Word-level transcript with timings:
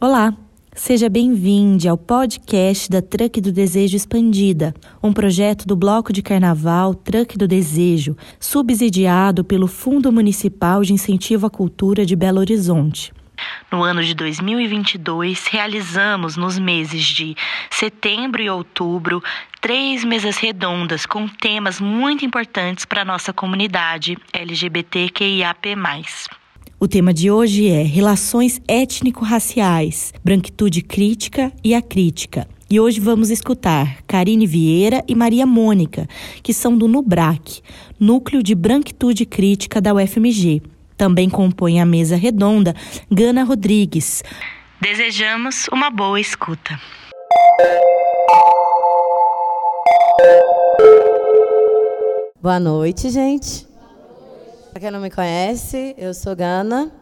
Olá, 0.00 0.32
seja 0.72 1.08
bem-vindo 1.08 1.88
ao 1.90 1.98
podcast 1.98 2.88
da 2.88 3.02
Truck 3.02 3.40
do 3.40 3.50
Desejo 3.50 3.96
Expandida, 3.96 4.72
um 5.02 5.12
projeto 5.12 5.66
do 5.66 5.74
Bloco 5.74 6.12
de 6.12 6.22
Carnaval 6.22 6.94
Truck 6.94 7.36
do 7.36 7.48
Desejo, 7.48 8.16
subsidiado 8.38 9.42
pelo 9.42 9.66
Fundo 9.66 10.12
Municipal 10.12 10.84
de 10.84 10.92
Incentivo 10.92 11.46
à 11.46 11.50
Cultura 11.50 12.06
de 12.06 12.14
Belo 12.14 12.38
Horizonte. 12.38 13.12
No 13.72 13.82
ano 13.82 14.00
de 14.00 14.14
2022, 14.14 15.48
realizamos 15.48 16.36
nos 16.36 16.60
meses 16.60 17.04
de 17.04 17.34
setembro 17.68 18.40
e 18.40 18.48
outubro 18.48 19.20
três 19.60 20.04
mesas 20.04 20.36
redondas 20.36 21.06
com 21.06 21.26
temas 21.26 21.80
muito 21.80 22.24
importantes 22.24 22.84
para 22.84 23.02
a 23.02 23.04
nossa 23.04 23.32
comunidade 23.32 24.16
LGBTQIAP+. 24.32 25.74
O 26.80 26.86
tema 26.86 27.12
de 27.12 27.28
hoje 27.28 27.66
é 27.66 27.82
Relações 27.82 28.60
Étnico-Raciais, 28.68 30.14
Branquitude 30.22 30.80
Crítica 30.80 31.52
e 31.64 31.74
a 31.74 31.82
Crítica. 31.82 32.46
E 32.70 32.78
hoje 32.78 33.00
vamos 33.00 33.30
escutar 33.30 34.00
Karine 34.06 34.46
Vieira 34.46 35.02
e 35.08 35.12
Maria 35.12 35.44
Mônica, 35.44 36.06
que 36.40 36.54
são 36.54 36.78
do 36.78 36.86
NUBRAC, 36.86 37.62
Núcleo 37.98 38.44
de 38.44 38.54
Branquitude 38.54 39.26
Crítica 39.26 39.80
da 39.80 39.92
UFMG. 39.92 40.62
Também 40.96 41.28
compõe 41.28 41.80
a 41.80 41.84
mesa 41.84 42.14
redonda 42.14 42.76
Gana 43.10 43.42
Rodrigues. 43.42 44.22
Desejamos 44.80 45.66
uma 45.72 45.90
boa 45.90 46.20
escuta. 46.20 46.80
Boa 52.40 52.60
noite, 52.60 53.10
gente. 53.10 53.67
Para 54.78 54.82
quem 54.82 54.90
não 54.92 55.00
me 55.00 55.10
conhece, 55.10 55.92
eu 55.98 56.14
sou 56.14 56.36
Gana, 56.36 56.92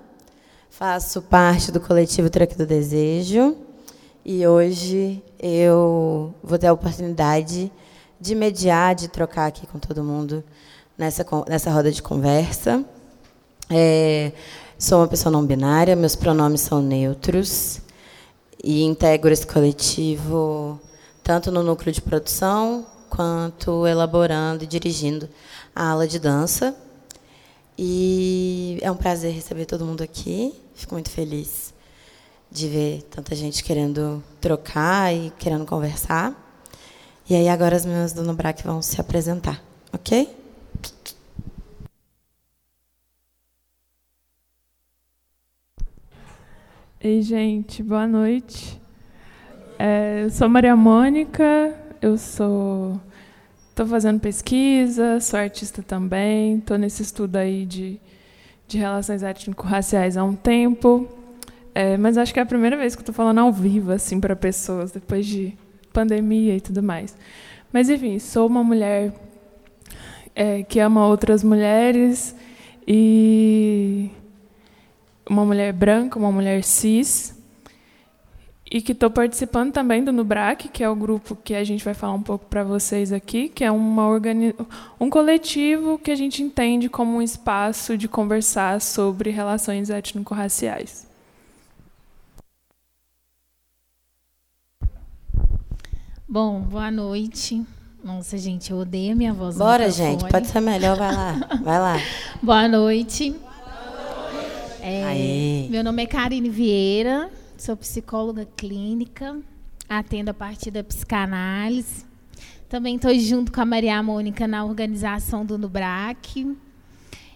faço 0.71 1.21
parte 1.21 1.71
do 1.71 1.79
coletivo 1.79 2.31
Truque 2.31 2.57
do 2.57 2.65
Desejo 2.65 3.55
e 4.25 4.47
hoje 4.47 5.23
eu 5.39 6.35
vou 6.43 6.59
ter 6.59 6.69
a 6.69 6.73
oportunidade 6.73 7.71
de 8.19 8.35
mediar, 8.35 8.95
de 8.95 9.09
trocar 9.09 9.45
aqui 9.45 9.67
com 9.67 9.79
todo 9.79 10.03
mundo 10.03 10.43
nessa, 10.97 11.23
nessa 11.47 11.71
roda 11.71 11.93
de 11.93 12.03
conversa. 12.03 12.83
É, 13.69 14.33
sou 14.79 15.01
uma 15.01 15.09
pessoa 15.09 15.31
não 15.31 15.45
binária, 15.45 15.95
meus 15.95 16.17
pronomes 16.17 16.63
são 16.63 16.81
neutros 16.81 17.83
e 18.65 18.85
integro 18.85 19.31
esse 19.31 19.47
coletivo 19.47 20.81
tanto 21.23 21.53
no 21.53 21.63
núcleo 21.63 21.93
de 21.93 22.01
produção 22.01 22.87
quanto 23.11 23.87
elaborando 23.87 24.65
e 24.65 24.67
dirigindo 24.67 25.29
a 25.75 25.91
aula 25.91 26.09
de 26.09 26.19
dança. 26.19 26.75
E 27.79 28.79
é 28.81 28.91
um 28.91 28.97
prazer 28.97 29.33
receber 29.33 29.67
todo 29.67 29.85
mundo 29.85 30.03
aqui. 30.03 30.55
Fico 30.75 30.95
muito 30.95 31.11
feliz 31.11 31.75
de 32.51 32.69
ver 32.69 33.03
tanta 33.11 33.35
gente 33.35 33.63
querendo 33.63 34.23
trocar 34.41 35.15
e 35.15 35.31
querendo 35.39 35.67
conversar. 35.67 36.35
E 37.29 37.35
aí 37.35 37.49
agora 37.49 37.77
as 37.77 37.85
meninas 37.85 38.13
do 38.13 38.23
Nubrac 38.23 38.63
vão 38.63 38.81
se 38.81 39.01
apresentar, 39.01 39.63
ok? 39.93 40.35
Ei, 47.01 47.21
gente, 47.21 47.83
boa 47.83 48.07
noite. 48.07 48.81
É, 49.79 50.23
eu 50.25 50.31
sou 50.31 50.49
Maria 50.49 50.75
Mônica, 50.75 51.75
eu 52.01 52.17
sou 52.17 52.99
Estou 53.77 53.87
fazendo 53.87 54.19
pesquisa, 54.19 55.21
sou 55.21 55.39
artista 55.39 55.83
também, 55.83 56.57
estou 56.57 56.79
nesse 56.79 57.03
estudo 57.03 57.37
aí 57.37 57.67
de, 57.67 58.01
de 58.67 58.79
relações 58.79 59.23
étnico-raciais 59.23 60.17
há 60.17 60.25
um 60.25 60.35
tempo, 60.35 61.07
é, 61.75 61.95
mas 61.99 62.17
acho 62.17 62.33
que 62.33 62.41
é 62.41 62.43
a 62.43 62.47
primeira 62.47 62.75
vez 62.75 62.97
que 62.97 63.03
estou 63.03 63.15
falando 63.15 63.37
ao 63.37 63.53
vivo 63.53 63.93
assim 63.93 64.19
para 64.19 64.35
pessoas, 64.35 64.93
depois 64.93 65.27
de 65.27 65.53
pandemia 65.93 66.57
e 66.57 66.61
tudo 66.63 66.83
mais. 66.83 67.15
Mas, 67.71 67.91
enfim, 67.91 68.19
sou 68.19 68.47
uma 68.47 68.65
mulher 68.65 69.13
é, 70.35 70.63
que 70.63 70.81
ama 70.81 71.07
outras 71.07 71.45
mulheres 71.45 72.35
e 72.89 74.09
uma 75.29 75.45
mulher 75.45 75.75
branca, 75.75 76.19
uma 76.19 76.33
mulher 76.33 76.65
cis, 76.65 77.36
e 78.77 78.83
que 78.83 78.93
estou 78.93 79.11
participando 79.11 79.73
também 79.73 80.05
do 80.05 80.13
Nubrac, 80.13 80.69
que 80.69 80.85
é 80.85 80.91
o 80.91 80.95
grupo 80.95 81.35
que 81.35 81.55
a 81.55 81.65
gente 81.65 81.83
vai 81.83 81.95
falar 81.95 82.13
um 82.13 82.23
pouco 82.23 82.45
para 82.45 82.63
vocês 82.63 83.11
aqui, 83.11 83.49
que 83.49 83.65
é 83.65 83.71
uma 83.71 84.07
organi 84.07 84.55
um 85.01 85.09
coletivo 85.09 85.99
que 85.99 86.11
a 86.11 86.15
gente 86.15 86.43
entende 86.43 86.87
como 86.87 87.17
um 87.17 87.23
espaço 87.23 87.97
de 87.97 88.07
conversar 88.07 88.83
sobre 88.83 89.31
relações 89.31 89.89
étnico-raciais. 89.89 91.07
Bom, 96.29 96.61
boa 96.61 96.91
noite. 96.91 97.65
Nossa, 98.05 98.37
gente, 98.37 98.71
eu 98.71 98.77
odeio 98.77 99.15
a 99.15 99.17
minha 99.17 99.33
voz. 99.33 99.57
Bora, 99.57 99.91
gente, 99.91 100.29
pode 100.29 100.49
ser 100.49 100.61
melhor, 100.61 100.99
vai 100.99 101.15
lá. 101.15 101.33
Vai 101.63 101.79
lá. 101.79 101.97
boa 102.43 102.69
noite. 102.69 103.31
Boa 103.31 104.35
noite. 104.35 105.67
É, 105.67 105.67
meu 105.71 105.83
nome 105.83 106.03
é 106.03 106.07
Karine 106.07 106.51
Vieira, 106.51 107.31
Sou 107.59 107.75
psicóloga 107.75 108.47
clínica, 108.55 109.41
atendo 109.89 110.31
a 110.31 110.35
partir 110.35 110.71
da 110.71 110.85
psicanálise. 110.85 112.05
Também 112.69 112.97
estou 112.97 113.19
junto 113.19 113.51
com 113.51 113.63
a 113.63 113.65
Maria 113.65 114.03
Mônica 114.03 114.47
na 114.47 114.63
organização 114.63 115.45
do 115.45 115.57
NUBRAC 115.57 116.55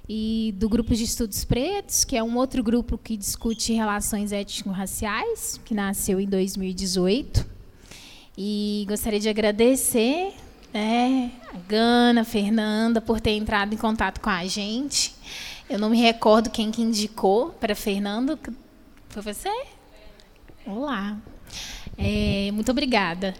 e 0.06 0.54
do 0.58 0.68
Grupo 0.68 0.94
de 0.94 1.04
Estudos 1.04 1.42
Pretos, 1.42 2.04
que 2.04 2.18
é 2.18 2.22
um 2.22 2.36
outro 2.36 2.62
grupo 2.62 2.98
que 2.98 3.16
discute 3.16 3.72
relações 3.72 4.30
étnico-raciais, 4.30 5.58
que 5.64 5.72
nasceu 5.72 6.20
em 6.20 6.26
2018. 6.26 7.46
E 8.36 8.84
gostaria 8.86 9.20
de 9.20 9.28
agradecer 9.28 10.34
né, 10.72 11.32
a 11.54 11.56
Gana, 11.66 12.20
a 12.20 12.24
Fernanda, 12.24 13.00
por 13.00 13.22
ter 13.22 13.30
entrado 13.30 13.72
em 13.72 13.78
contato 13.78 14.20
com 14.20 14.28
a 14.28 14.44
gente. 14.44 15.14
Eu 15.68 15.78
não 15.78 15.88
me 15.88 15.98
recordo 15.98 16.50
quem 16.50 16.70
que 16.70 16.82
indicou 16.82 17.52
para 17.52 17.72
a 17.72 17.76
Fernanda. 17.76 18.38
Foi 19.08 19.22
você? 19.22 19.79
Olá. 20.70 21.16
É, 21.98 22.52
muito 22.52 22.70
obrigada. 22.70 23.34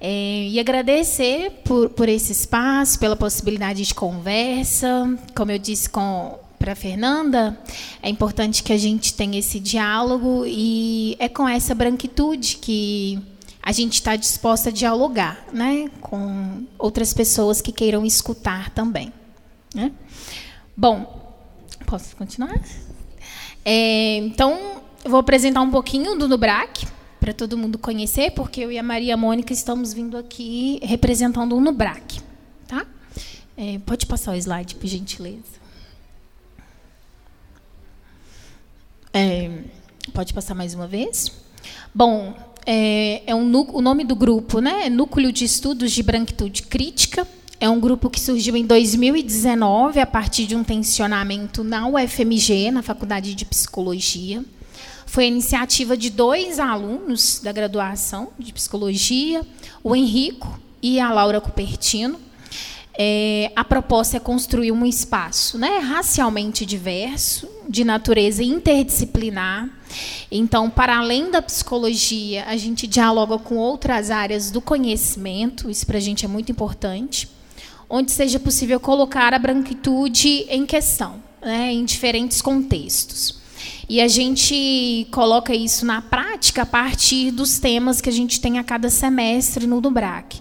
É, 0.00 0.46
e 0.46 0.60
agradecer 0.60 1.50
por, 1.64 1.90
por 1.90 2.08
esse 2.08 2.30
espaço, 2.30 3.00
pela 3.00 3.16
possibilidade 3.16 3.82
de 3.82 3.92
conversa. 3.92 5.18
Como 5.34 5.50
eu 5.50 5.58
disse 5.58 5.90
para 5.90 6.72
a 6.72 6.76
Fernanda, 6.76 7.58
é 8.00 8.08
importante 8.08 8.62
que 8.62 8.72
a 8.72 8.78
gente 8.78 9.14
tenha 9.14 9.36
esse 9.36 9.58
diálogo 9.58 10.44
e 10.46 11.16
é 11.18 11.28
com 11.28 11.48
essa 11.48 11.74
branquitude 11.74 12.58
que 12.58 13.18
a 13.60 13.72
gente 13.72 13.94
está 13.94 14.14
disposta 14.14 14.68
a 14.68 14.72
dialogar 14.72 15.44
né, 15.52 15.90
com 16.00 16.66
outras 16.78 17.12
pessoas 17.12 17.60
que 17.60 17.72
queiram 17.72 18.06
escutar 18.06 18.70
também. 18.70 19.12
Né? 19.74 19.90
Bom, 20.76 21.34
posso 21.84 22.14
continuar? 22.14 22.60
É, 23.64 24.18
então, 24.18 24.75
eu 25.06 25.10
vou 25.10 25.20
apresentar 25.20 25.60
um 25.60 25.70
pouquinho 25.70 26.18
do 26.18 26.26
Nubrac, 26.26 26.84
para 27.20 27.32
todo 27.32 27.56
mundo 27.56 27.78
conhecer, 27.78 28.32
porque 28.32 28.60
eu 28.60 28.72
e 28.72 28.78
a 28.78 28.82
Maria 28.82 29.16
Mônica 29.16 29.52
estamos 29.52 29.92
vindo 29.92 30.16
aqui 30.16 30.80
representando 30.82 31.54
o 31.54 31.60
Nubrac. 31.60 32.20
Tá? 32.66 32.84
É, 33.56 33.78
pode 33.86 34.04
passar 34.04 34.32
o 34.32 34.34
slide, 34.34 34.74
por 34.74 34.88
gentileza. 34.88 35.60
É, 39.14 39.60
pode 40.12 40.34
passar 40.34 40.56
mais 40.56 40.74
uma 40.74 40.88
vez? 40.88 41.30
Bom, 41.94 42.34
é, 42.66 43.22
é 43.30 43.34
um, 43.34 43.48
o 43.72 43.80
nome 43.80 44.02
do 44.02 44.16
grupo 44.16 44.60
né, 44.60 44.86
é 44.86 44.90
Núcleo 44.90 45.30
de 45.30 45.44
Estudos 45.44 45.92
de 45.92 46.02
Branquitude 46.02 46.64
Crítica. 46.64 47.24
É 47.60 47.70
um 47.70 47.78
grupo 47.78 48.10
que 48.10 48.20
surgiu 48.20 48.56
em 48.56 48.66
2019 48.66 50.00
a 50.00 50.06
partir 50.06 50.46
de 50.46 50.56
um 50.56 50.64
tensionamento 50.64 51.62
na 51.62 51.86
UFMG, 51.86 52.72
na 52.72 52.82
Faculdade 52.82 53.36
de 53.36 53.44
Psicologia. 53.44 54.44
Foi 55.06 55.24
a 55.24 55.28
iniciativa 55.28 55.96
de 55.96 56.10
dois 56.10 56.58
alunos 56.58 57.40
da 57.42 57.52
graduação 57.52 58.28
de 58.38 58.52
psicologia, 58.52 59.46
o 59.82 59.94
Henrico 59.94 60.60
e 60.82 61.00
a 61.00 61.10
Laura 61.10 61.40
Cupertino. 61.40 62.20
É, 62.98 63.52
a 63.54 63.62
proposta 63.62 64.16
é 64.16 64.20
construir 64.20 64.72
um 64.72 64.84
espaço 64.84 65.58
né, 65.58 65.78
racialmente 65.78 66.64
diverso, 66.64 67.48
de 67.68 67.84
natureza 67.84 68.42
interdisciplinar. 68.42 69.68
Então, 70.30 70.68
para 70.70 70.98
além 70.98 71.30
da 71.30 71.42
psicologia, 71.42 72.44
a 72.46 72.56
gente 72.56 72.86
dialoga 72.86 73.38
com 73.38 73.56
outras 73.56 74.10
áreas 74.10 74.50
do 74.50 74.60
conhecimento, 74.60 75.70
isso 75.70 75.86
para 75.86 75.98
a 75.98 76.00
gente 76.00 76.24
é 76.24 76.28
muito 76.28 76.50
importante, 76.50 77.28
onde 77.88 78.10
seja 78.10 78.40
possível 78.40 78.80
colocar 78.80 79.32
a 79.34 79.38
branquitude 79.38 80.46
em 80.48 80.64
questão, 80.66 81.22
né, 81.40 81.72
em 81.72 81.84
diferentes 81.84 82.40
contextos. 82.40 83.35
E 83.88 84.00
a 84.00 84.08
gente 84.08 85.06
coloca 85.12 85.54
isso 85.54 85.86
na 85.86 86.02
prática 86.02 86.62
a 86.62 86.66
partir 86.66 87.30
dos 87.30 87.58
temas 87.58 88.00
que 88.00 88.08
a 88.08 88.12
gente 88.12 88.40
tem 88.40 88.58
a 88.58 88.64
cada 88.64 88.90
semestre 88.90 89.66
no 89.66 89.80
Dubrac. 89.80 90.40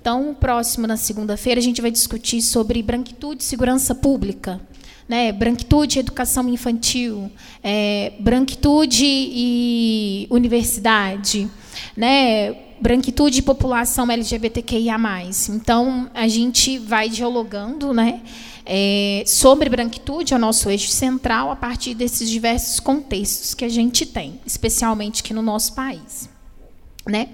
Então, 0.00 0.34
próximo 0.38 0.86
na 0.86 0.96
segunda-feira, 0.96 1.60
a 1.60 1.62
gente 1.62 1.82
vai 1.82 1.90
discutir 1.90 2.40
sobre 2.40 2.82
branquitude 2.82 3.42
e 3.42 3.46
segurança 3.46 3.94
pública. 3.94 4.60
né? 5.08 5.30
branquitude 5.30 5.98
e 5.98 6.00
educação 6.00 6.48
infantil, 6.48 7.30
é, 7.62 8.12
branquitude 8.18 9.04
e 9.04 10.26
universidade, 10.30 11.48
né? 11.96 12.56
branquitude 12.80 13.38
e 13.38 13.42
população 13.42 14.10
LGBTQIA+. 14.10 14.96
Então, 15.50 16.10
a 16.14 16.28
gente 16.28 16.78
vai 16.78 17.08
dialogando 17.08 17.92
né? 17.92 18.20
É, 18.66 19.22
sobre 19.26 19.68
branquitude, 19.68 20.34
é 20.34 20.36
o 20.36 20.40
nosso 20.40 20.68
eixo 20.68 20.90
central, 20.90 21.50
a 21.52 21.56
partir 21.56 21.94
desses 21.94 22.28
diversos 22.28 22.80
contextos 22.80 23.54
que 23.54 23.64
a 23.64 23.68
gente 23.68 24.04
tem, 24.04 24.40
especialmente 24.44 25.22
aqui 25.22 25.32
no 25.32 25.42
nosso 25.42 25.74
país. 25.74 26.28
Né? 27.06 27.28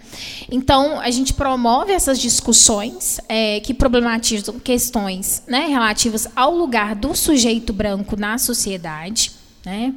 Então, 0.51 1.01
a 1.01 1.11
gente 1.11 1.33
promove 1.33 1.93
essas 1.93 2.21
discussões 2.21 3.19
é, 3.27 3.59
que 3.61 3.73
problematizam 3.73 4.61
questões 4.61 5.43
né, 5.49 5.67
relativas 5.67 6.29
ao 6.37 6.55
lugar 6.55 6.95
do 6.95 7.17
sujeito 7.17 7.73
branco 7.73 8.15
na 8.15 8.37
sociedade. 8.37 9.33
Né? 9.65 9.95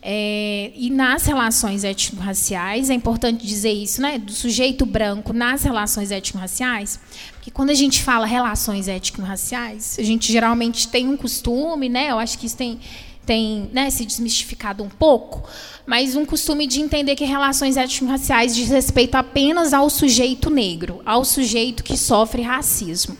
É, 0.00 0.72
e 0.74 0.88
nas 0.88 1.26
relações 1.26 1.84
étnico-raciais, 1.84 2.88
é 2.88 2.94
importante 2.94 3.46
dizer 3.46 3.70
isso, 3.70 4.00
né, 4.00 4.18
do 4.18 4.32
sujeito 4.32 4.86
branco 4.86 5.34
nas 5.34 5.64
relações 5.64 6.10
étnico-raciais, 6.10 6.98
porque 7.32 7.50
quando 7.50 7.68
a 7.68 7.74
gente 7.74 8.02
fala 8.02 8.24
relações 8.24 8.88
étnico-raciais, 8.88 9.96
a 9.98 10.02
gente 10.02 10.32
geralmente 10.32 10.88
tem 10.88 11.06
um 11.06 11.16
costume, 11.16 11.90
né, 11.90 12.10
eu 12.10 12.18
acho 12.18 12.38
que 12.38 12.46
isso 12.46 12.56
tem, 12.56 12.80
tem 13.26 13.68
né, 13.70 13.90
se 13.90 14.06
desmistificado 14.06 14.82
um 14.82 14.88
pouco, 14.88 15.46
mas 15.84 16.16
um 16.16 16.24
costume 16.24 16.66
de 16.66 16.80
entender 16.80 17.14
que 17.14 17.26
relações 17.26 17.76
étnico-raciais 17.76 18.54
diz 18.56 18.70
respeito 18.70 19.16
apenas 19.16 19.74
ao 19.74 19.90
sujeito 19.90 20.48
negro, 20.48 21.02
ao 21.04 21.22
sujeito 21.22 21.84
que 21.84 21.98
sofre 21.98 22.40
racismo. 22.40 23.14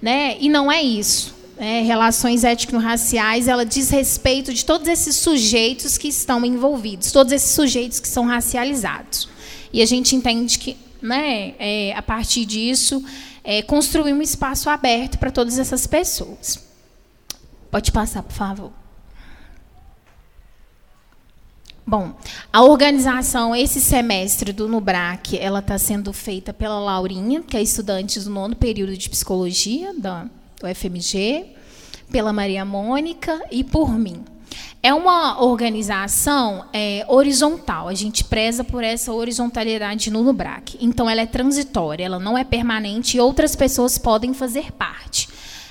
Né? 0.00 0.38
E 0.40 0.48
não 0.48 0.72
é 0.72 0.82
isso. 0.82 1.35
É, 1.58 1.80
relações 1.80 2.44
étnico-raciais, 2.44 3.48
ela 3.48 3.64
diz 3.64 3.88
respeito 3.88 4.52
de 4.52 4.62
todos 4.62 4.86
esses 4.88 5.16
sujeitos 5.16 5.96
que 5.96 6.08
estão 6.08 6.44
envolvidos, 6.44 7.10
todos 7.10 7.32
esses 7.32 7.52
sujeitos 7.52 7.98
que 7.98 8.08
são 8.08 8.26
racializados. 8.26 9.26
E 9.72 9.80
a 9.80 9.86
gente 9.86 10.14
entende 10.14 10.58
que, 10.58 10.76
né, 11.00 11.54
é, 11.58 11.94
a 11.96 12.02
partir 12.02 12.44
disso, 12.44 13.02
é, 13.42 13.62
construir 13.62 14.12
um 14.12 14.20
espaço 14.20 14.68
aberto 14.68 15.18
para 15.18 15.30
todas 15.30 15.58
essas 15.58 15.86
pessoas. 15.86 16.62
Pode 17.70 17.90
passar, 17.90 18.22
por 18.22 18.34
favor. 18.34 18.72
Bom, 21.86 22.16
a 22.52 22.64
organização 22.64 23.54
esse 23.54 23.80
semestre 23.80 24.52
do 24.52 24.66
Nubrac, 24.66 25.38
ela 25.38 25.60
está 25.60 25.78
sendo 25.78 26.12
feita 26.12 26.52
pela 26.52 26.80
Laurinha, 26.80 27.42
que 27.42 27.56
é 27.56 27.62
estudante 27.62 28.18
do 28.18 28.28
nono 28.28 28.56
período 28.56 28.96
de 28.96 29.08
psicologia 29.08 29.94
da 29.94 30.26
do 30.60 30.74
FMG, 30.74 31.46
pela 32.10 32.32
Maria 32.32 32.64
Mônica 32.64 33.40
e 33.50 33.62
por 33.62 33.96
mim. 33.98 34.24
É 34.82 34.94
uma 34.94 35.42
organização 35.42 36.66
é, 36.72 37.04
horizontal. 37.08 37.88
A 37.88 37.94
gente 37.94 38.22
preza 38.22 38.62
por 38.62 38.84
essa 38.84 39.12
horizontalidade 39.12 40.10
no 40.10 40.22
Nubrac. 40.22 40.78
Então, 40.80 41.10
ela 41.10 41.22
é 41.22 41.26
transitória, 41.26 42.04
ela 42.04 42.20
não 42.20 42.38
é 42.38 42.44
permanente 42.44 43.16
e 43.16 43.20
outras 43.20 43.56
pessoas 43.56 43.98
podem 43.98 44.32
fazer 44.32 44.70
parte. 44.72 45.28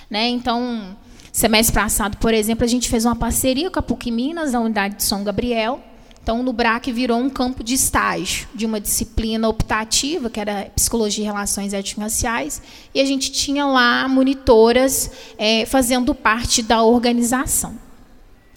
Né? 0.10 0.28
Então, 0.28 0.98
semestre 1.32 1.74
passado, 1.74 2.18
por 2.18 2.34
exemplo, 2.34 2.66
a 2.66 2.68
gente 2.68 2.90
fez 2.90 3.06
uma 3.06 3.16
parceria 3.16 3.72
com 3.72 3.80
a 3.80 3.82
PUC 3.82 4.12
Minas, 4.12 4.52
da 4.52 4.60
unidade 4.60 4.98
de 4.98 5.04
São 5.04 5.24
Gabriel, 5.24 5.82
então, 6.26 6.42
no 6.42 6.52
BRAC 6.52 6.92
virou 6.92 7.20
um 7.20 7.30
campo 7.30 7.64
de 7.64 7.76
estágio 7.76 8.48
de 8.56 8.66
uma 8.66 8.82
disciplina 8.82 9.48
optativa, 9.48 10.28
que 10.28 10.40
era 10.40 10.72
Psicologia 10.76 11.24
e 11.24 11.28
Relações 11.28 11.72
Étnico-Raciais, 11.72 12.64
e 12.96 13.00
a 13.00 13.06
gente 13.06 13.32
tinha 13.32 13.64
lá 13.68 14.08
monitoras 14.08 15.12
é, 15.38 15.68
fazendo 15.68 16.16
parte 16.16 16.64
da 16.64 16.82
organização. 16.82 17.76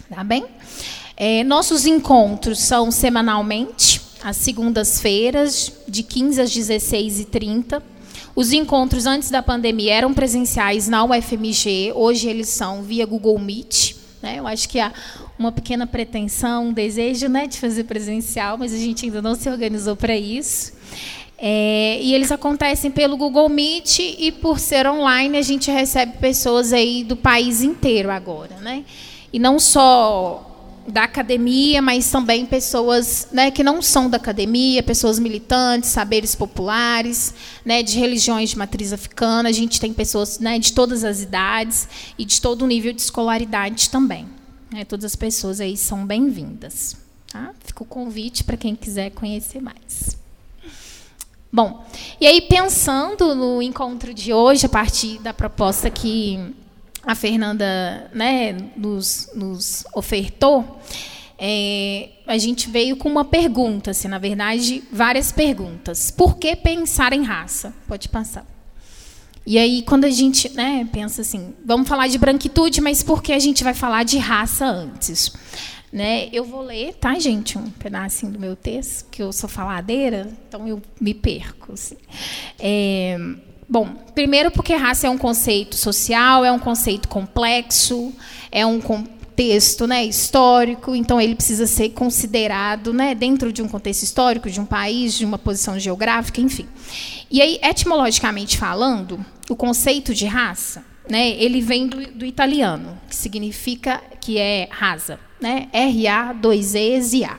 Tá 0.09 0.25
bem? 0.25 0.47
É, 1.15 1.45
nossos 1.45 1.85
encontros 1.85 2.59
são 2.59 2.91
semanalmente, 2.91 4.01
às 4.25 4.39
segundas-feiras, 4.39 5.71
de 5.87 6.03
15 6.03 6.41
às 6.41 6.51
16h30. 6.51 7.83
Os 8.35 8.51
encontros 8.55 9.05
antes 9.05 9.31
da 9.31 9.43
pandemia 9.43 9.93
eram 9.93 10.15
presenciais 10.15 10.89
na 10.89 11.05
UFMG, 11.05 11.93
hoje 11.95 12.29
eles 12.31 12.49
são 12.49 12.83
via 12.83 13.05
Google 13.05 13.39
Meet. 13.39 13.98
Né? 14.23 14.39
Eu 14.39 14.47
acho 14.47 14.69
que 14.69 14.81
há 14.81 14.93
uma 15.39 15.53
pequena 15.53 15.87
pretensão, 15.87 16.69
um 16.69 16.73
desejo 16.73 17.29
né, 17.29 17.47
de 17.47 17.59
fazer 17.59 17.85
presencial, 17.85 18.59
mas 18.59 18.75
a 18.75 18.79
gente 18.79 19.05
ainda 19.05 19.23
não 19.23 19.35
se 19.35 19.49
organizou 19.49 19.95
para 19.95 20.17
isso. 20.17 20.73
É, 21.41 22.01
e 22.03 22.15
eles 22.15 22.33
acontecem 22.33 22.91
pelo 22.91 23.17
Google 23.17 23.49
Meet 23.49 24.01
e 24.01 24.33
por 24.33 24.59
ser 24.59 24.89
online 24.89 25.39
a 25.39 25.43
gente 25.43 25.71
recebe 25.71 26.19
pessoas 26.19 26.73
aí 26.73 27.05
do 27.05 27.15
país 27.15 27.63
inteiro 27.63 28.11
agora, 28.11 28.57
né? 28.57 28.85
E 29.33 29.39
não 29.39 29.61
só 29.61 30.48
da 30.89 31.05
academia, 31.05 31.83
mas 31.83 32.11
também 32.11 32.47
pessoas 32.47 33.29
né, 33.31 33.51
que 33.51 33.63
não 33.63 33.83
são 33.83 34.09
da 34.09 34.17
academia, 34.17 34.83
pessoas 34.83 35.19
militantes, 35.19 35.91
saberes 35.91 36.35
populares, 36.35 37.35
né, 37.65 37.83
de 37.83 37.99
religiões 37.99 38.51
de 38.51 38.59
matriz 38.59 38.93
africana. 38.93 39.49
A 39.49 39.53
gente 39.53 39.79
tem 39.79 39.93
pessoas 39.93 40.39
né, 40.39 40.59
de 40.59 40.73
todas 40.73 41.05
as 41.05 41.21
idades 41.21 41.89
e 42.19 42.25
de 42.25 42.41
todo 42.41 42.67
nível 42.67 42.93
de 42.93 43.03
escolaridade 43.03 43.91
também. 43.91 44.27
Né, 44.73 44.85
todas 44.85 45.05
as 45.05 45.17
pessoas 45.17 45.61
aí 45.61 45.77
são 45.77 46.07
bem-vindas. 46.07 46.97
Tá? 47.31 47.53
Fica 47.63 47.83
o 47.83 47.87
convite 47.87 48.43
para 48.43 48.57
quem 48.57 48.75
quiser 48.75 49.11
conhecer 49.11 49.61
mais. 49.61 50.17
Bom, 51.53 51.87
e 52.21 52.27
aí 52.27 52.43
pensando 52.43 53.35
no 53.35 53.63
encontro 53.63 54.13
de 54.13 54.33
hoje, 54.33 54.67
a 54.67 54.69
partir 54.69 55.19
da 55.19 55.33
proposta 55.33 55.91
que 55.91 56.55
a 57.05 57.15
Fernanda 57.15 58.11
né, 58.13 58.53
nos, 58.77 59.31
nos 59.35 59.85
ofertou, 59.95 60.81
é, 61.39 62.09
a 62.27 62.37
gente 62.37 62.69
veio 62.69 62.97
com 62.97 63.09
uma 63.09 63.25
pergunta, 63.25 63.93
assim, 63.93 64.09
na 64.09 64.19
verdade, 64.19 64.83
várias 64.91 65.31
perguntas. 65.31 66.11
Por 66.11 66.37
que 66.37 66.57
pensar 66.57 67.13
em 67.13 67.23
raça? 67.23 67.73
Pode 67.87 68.09
passar. 68.09 68.45
E 69.47 69.57
aí, 69.57 69.83
quando 69.83 70.05
a 70.05 70.11
gente 70.11 70.51
né, 70.51 70.87
pensa 70.93 71.23
assim, 71.23 71.55
vamos 71.65 71.89
falar 71.89 72.09
de 72.09 72.19
branquitude, 72.19 72.81
mas 72.81 73.03
por 73.03 73.23
que 73.23 73.33
a 73.33 73.39
gente 73.39 73.65
vai 73.65 73.73
falar 73.73 74.03
de 74.03 74.19
raça 74.19 74.67
antes? 74.67 75.33
Né, 75.91 76.29
eu 76.33 76.45
vou 76.45 76.61
ler, 76.61 76.93
tá, 76.95 77.19
gente, 77.19 77.57
um 77.57 77.71
pedacinho 77.71 78.33
do 78.33 78.39
meu 78.39 78.55
texto, 78.55 79.09
que 79.11 79.23
eu 79.23 79.33
sou 79.33 79.49
faladeira, 79.49 80.31
então 80.47 80.69
eu 80.69 80.83
me 81.01 81.15
perco. 81.15 81.73
Assim. 81.73 81.97
É, 82.59 83.17
bom, 83.69 83.89
primeiro 84.15 84.51
porque 84.51 84.75
raça 84.75 85.07
é 85.07 85.11
um 85.11 85.19
conceito 85.19 85.77
social, 85.77 86.45
é 86.45 86.51
um 86.51 86.59
conceito 86.59 87.09
complexo, 87.09 88.13
é 88.51 88.65
um 88.65 88.81
contexto 88.81 89.87
né, 89.87 90.05
histórico, 90.05 90.97
então 90.97 91.21
ele 91.21 91.35
precisa 91.35 91.67
ser 91.67 91.91
considerado 91.91 92.93
né, 92.93 93.15
dentro 93.15 93.53
de 93.53 93.63
um 93.63 93.69
contexto 93.69 94.03
histórico, 94.03 94.51
de 94.51 94.61
um 94.61 94.65
país, 94.65 95.15
de 95.15 95.25
uma 95.25 95.39
posição 95.39 95.79
geográfica, 95.79 96.41
enfim. 96.41 96.67
E 97.31 97.41
aí, 97.41 97.61
etimologicamente 97.63 98.57
falando, 98.59 99.25
o 99.49 99.55
conceito 99.55 100.15
de 100.15 100.27
raça, 100.27 100.85
né, 101.09 101.31
ele 101.31 101.61
vem 101.61 101.87
do, 101.87 102.05
do 102.13 102.25
italiano, 102.25 102.99
que 103.09 103.15
significa 103.15 104.03
que 104.21 104.39
é 104.39 104.69
rasa, 104.71 105.21
né, 105.41 105.69
R-A, 105.73 106.33
dois 106.33 106.75
E's 106.75 107.13
e 107.13 107.25
A, 107.25 107.37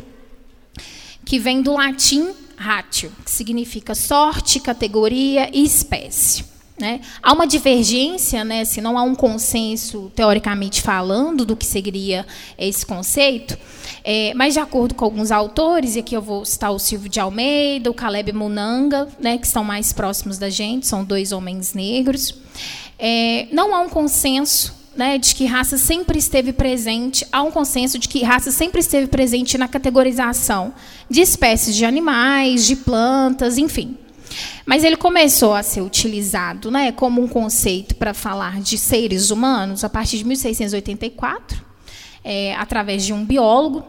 que 1.25 1.37
vem 1.37 1.61
do 1.61 1.73
latim 1.73 2.33
ratio, 2.59 3.09
que 3.23 3.31
significa 3.31 3.95
sorte, 3.95 4.59
categoria 4.59 5.49
e 5.53 5.63
espécie. 5.63 6.43
Né? 6.77 7.01
Há 7.21 7.33
uma 7.33 7.45
divergência, 7.45 8.45
né, 8.45 8.63
se 8.63 8.79
não 8.79 8.97
há 8.97 9.03
um 9.03 9.13
consenso, 9.13 10.09
teoricamente 10.15 10.81
falando, 10.81 11.45
do 11.45 11.55
que 11.55 11.65
seria 11.65 12.25
esse 12.57 12.85
conceito, 12.85 13.57
é, 14.01 14.33
mas, 14.33 14.53
de 14.53 14.61
acordo 14.61 14.95
com 14.95 15.03
alguns 15.03 15.29
autores, 15.29 15.95
e 15.95 15.99
aqui 15.99 16.15
eu 16.15 16.21
vou 16.21 16.45
citar 16.45 16.71
o 16.71 16.79
Silvio 16.79 17.09
de 17.09 17.19
Almeida, 17.19 17.91
o 17.91 17.93
Caleb 17.93 18.31
Munanga, 18.31 19.09
né, 19.19 19.37
que 19.37 19.45
estão 19.45 19.63
mais 19.63 19.91
próximos 19.91 20.37
da 20.37 20.49
gente, 20.49 20.87
são 20.87 21.03
dois 21.03 21.33
homens 21.33 21.73
negros, 21.73 22.33
é, 22.97 23.47
não 23.51 23.75
há 23.75 23.81
um 23.81 23.89
consenso 23.89 24.78
né, 24.95 25.17
de 25.17 25.33
que 25.35 25.45
raça 25.45 25.77
sempre 25.77 26.19
esteve 26.19 26.51
presente, 26.51 27.25
há 27.31 27.41
um 27.41 27.51
consenso 27.51 27.97
de 27.97 28.07
que 28.07 28.23
raça 28.23 28.51
sempre 28.51 28.79
esteve 28.79 29.07
presente 29.07 29.57
na 29.57 29.67
categorização 29.67 30.73
de 31.09 31.21
espécies 31.21 31.75
de 31.75 31.85
animais, 31.85 32.65
de 32.65 32.75
plantas, 32.75 33.57
enfim. 33.57 33.97
Mas 34.65 34.83
ele 34.83 34.95
começou 34.95 35.53
a 35.53 35.63
ser 35.63 35.81
utilizado 35.81 36.69
né, 36.69 36.91
como 36.91 37.21
um 37.21 37.27
conceito 37.27 37.95
para 37.95 38.13
falar 38.13 38.61
de 38.61 38.77
seres 38.77 39.31
humanos 39.31 39.83
a 39.83 39.89
partir 39.89 40.17
de 40.17 40.25
1684, 40.25 41.63
é, 42.23 42.55
através 42.55 43.05
de 43.05 43.13
um 43.13 43.25
biólogo. 43.25 43.83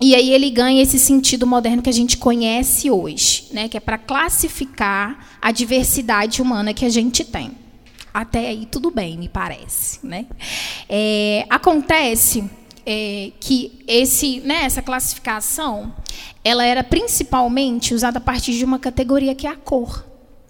E 0.00 0.14
aí 0.14 0.30
ele 0.30 0.50
ganha 0.50 0.82
esse 0.82 0.98
sentido 0.98 1.46
moderno 1.46 1.82
que 1.82 1.90
a 1.90 1.92
gente 1.92 2.18
conhece 2.18 2.90
hoje, 2.90 3.48
né, 3.52 3.68
que 3.68 3.76
é 3.76 3.80
para 3.80 3.98
classificar 3.98 5.38
a 5.40 5.50
diversidade 5.50 6.42
humana 6.42 6.74
que 6.74 6.84
a 6.84 6.90
gente 6.90 7.24
tem. 7.24 7.65
Até 8.16 8.48
aí 8.48 8.64
tudo 8.64 8.90
bem, 8.90 9.18
me 9.18 9.28
parece. 9.28 9.98
Né? 10.02 10.24
É, 10.88 11.44
acontece 11.50 12.48
é, 12.86 13.30
que 13.38 13.84
esse, 13.86 14.40
né, 14.40 14.62
essa 14.64 14.80
classificação 14.80 15.94
ela 16.42 16.64
era 16.64 16.82
principalmente 16.82 17.92
usada 17.92 18.16
a 18.16 18.20
partir 18.20 18.54
de 18.54 18.64
uma 18.64 18.78
categoria 18.78 19.34
que 19.34 19.46
é 19.46 19.50
a 19.50 19.54
cor. 19.54 20.02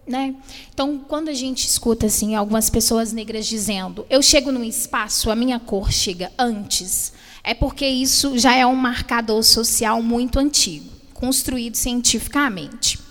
Né? 0.06 0.36
Então, 0.72 0.96
quando 1.08 1.28
a 1.28 1.34
gente 1.34 1.66
escuta 1.66 2.06
assim 2.06 2.36
algumas 2.36 2.70
pessoas 2.70 3.12
negras 3.12 3.44
dizendo, 3.48 4.06
eu 4.08 4.22
chego 4.22 4.52
num 4.52 4.62
espaço, 4.62 5.28
a 5.28 5.34
minha 5.34 5.58
cor 5.58 5.90
chega 5.90 6.30
antes, 6.38 7.12
é 7.42 7.52
porque 7.52 7.84
isso 7.84 8.38
já 8.38 8.54
é 8.54 8.64
um 8.64 8.76
marcador 8.76 9.42
social 9.42 10.00
muito 10.00 10.38
antigo, 10.38 10.88
construído 11.14 11.74
cientificamente. 11.74 13.05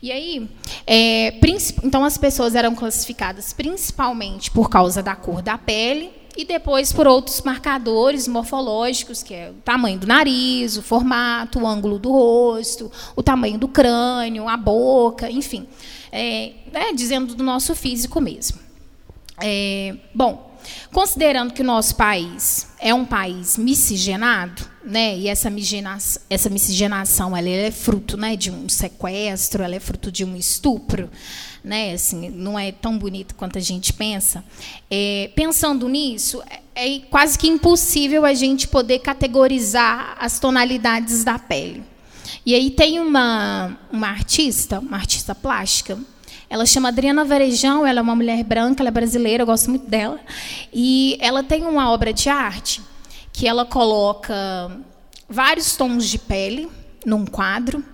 E 0.00 0.12
aí, 0.12 0.48
é, 0.86 1.34
então 1.82 2.04
as 2.04 2.16
pessoas 2.16 2.54
eram 2.54 2.74
classificadas 2.74 3.52
principalmente 3.52 4.50
por 4.50 4.70
causa 4.70 5.02
da 5.02 5.16
cor 5.16 5.42
da 5.42 5.58
pele 5.58 6.12
e 6.36 6.44
depois 6.44 6.92
por 6.92 7.08
outros 7.08 7.42
marcadores 7.42 8.28
morfológicos, 8.28 9.24
que 9.24 9.34
é 9.34 9.50
o 9.50 9.54
tamanho 9.54 9.98
do 9.98 10.06
nariz, 10.06 10.76
o 10.76 10.82
formato, 10.82 11.58
o 11.58 11.66
ângulo 11.66 11.98
do 11.98 12.12
rosto, 12.12 12.92
o 13.16 13.24
tamanho 13.24 13.58
do 13.58 13.66
crânio, 13.66 14.48
a 14.48 14.56
boca, 14.56 15.28
enfim, 15.28 15.66
é, 16.12 16.52
né, 16.72 16.92
dizendo 16.94 17.34
do 17.34 17.42
nosso 17.42 17.74
físico 17.74 18.20
mesmo. 18.20 18.60
É, 19.42 19.96
bom, 20.14 20.47
Considerando 20.92 21.52
que 21.52 21.62
o 21.62 21.64
nosso 21.64 21.94
país 21.96 22.68
é 22.80 22.92
um 22.94 23.04
país 23.04 23.56
miscigenado, 23.56 24.62
né, 24.84 25.16
e 25.16 25.28
essa 25.28 25.50
miscigenação, 25.50 26.22
essa 26.30 26.48
miscigenação 26.48 27.36
ela 27.36 27.48
é 27.48 27.70
fruto 27.70 28.16
né, 28.16 28.36
de 28.36 28.50
um 28.50 28.68
sequestro, 28.68 29.62
ela 29.62 29.74
é 29.74 29.80
fruto 29.80 30.10
de 30.10 30.24
um 30.24 30.34
estupro, 30.34 31.10
né, 31.62 31.92
assim, 31.92 32.30
não 32.30 32.58
é 32.58 32.72
tão 32.72 32.96
bonito 32.96 33.34
quanto 33.34 33.58
a 33.58 33.60
gente 33.60 33.92
pensa. 33.92 34.42
É, 34.90 35.30
pensando 35.34 35.88
nisso, 35.88 36.42
é, 36.74 36.96
é 36.96 37.00
quase 37.10 37.38
que 37.38 37.48
impossível 37.48 38.24
a 38.24 38.32
gente 38.32 38.66
poder 38.66 39.00
categorizar 39.00 40.16
as 40.18 40.38
tonalidades 40.38 41.24
da 41.24 41.38
pele. 41.38 41.82
E 42.46 42.54
aí 42.54 42.70
tem 42.70 42.98
uma, 43.00 43.76
uma 43.92 44.08
artista, 44.08 44.78
uma 44.78 44.96
artista 44.96 45.34
plástica, 45.34 45.98
ela 46.48 46.64
chama 46.66 46.88
Adriana 46.88 47.24
Varejão, 47.24 47.86
ela 47.86 48.00
é 48.00 48.02
uma 48.02 48.16
mulher 48.16 48.42
branca, 48.44 48.82
ela 48.82 48.88
é 48.88 48.92
brasileira, 48.92 49.42
eu 49.42 49.46
gosto 49.46 49.70
muito 49.70 49.86
dela. 49.86 50.18
E 50.72 51.18
ela 51.20 51.42
tem 51.42 51.64
uma 51.64 51.90
obra 51.90 52.12
de 52.12 52.28
arte 52.28 52.80
que 53.32 53.46
ela 53.46 53.64
coloca 53.64 54.34
vários 55.28 55.76
tons 55.76 56.06
de 56.06 56.18
pele 56.18 56.68
num 57.04 57.24
quadro 57.24 57.84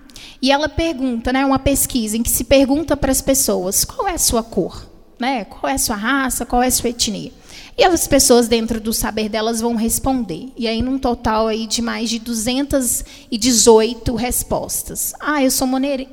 e 0.40 0.50
ela 0.50 0.68
pergunta, 0.68 1.32
né, 1.32 1.44
uma 1.44 1.58
pesquisa 1.58 2.16
em 2.16 2.22
que 2.22 2.30
se 2.30 2.44
pergunta 2.44 2.96
para 2.96 3.10
as 3.10 3.20
pessoas 3.20 3.84
qual 3.84 4.06
é 4.06 4.12
a 4.12 4.18
sua 4.18 4.42
cor, 4.42 4.86
né, 5.18 5.44
qual 5.44 5.70
é 5.70 5.74
a 5.74 5.78
sua 5.78 5.96
raça, 5.96 6.44
qual 6.44 6.62
é 6.62 6.66
a 6.66 6.70
sua 6.70 6.90
etnia. 6.90 7.32
E 7.76 7.82
as 7.82 8.06
pessoas 8.06 8.46
dentro 8.46 8.80
do 8.80 8.92
saber 8.92 9.28
delas 9.28 9.60
vão 9.60 9.74
responder. 9.74 10.48
E 10.56 10.68
aí 10.68 10.80
num 10.80 10.96
total 10.96 11.48
aí 11.48 11.66
de 11.66 11.82
mais 11.82 12.08
de 12.08 12.20
218 12.20 14.14
respostas. 14.14 15.12
Ah, 15.18 15.42
eu 15.42 15.50
sou 15.50 15.66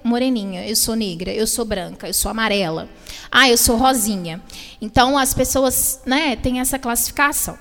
moreninha, 0.04 0.68
eu 0.68 0.76
sou 0.76 0.96
negra, 0.96 1.32
eu 1.32 1.46
sou 1.46 1.64
branca, 1.64 2.08
eu 2.08 2.14
sou 2.16 2.32
amarela. 2.32 2.90
Ah, 3.32 3.48
eu 3.48 3.58
sou 3.58 3.78
rosinha. 3.78 4.42
Então 4.82 5.16
as 5.16 5.36
pessoas, 5.36 6.02
né, 6.04 6.36
têm 6.36 6.60
essa 6.60 6.80
classificação. 6.80 7.56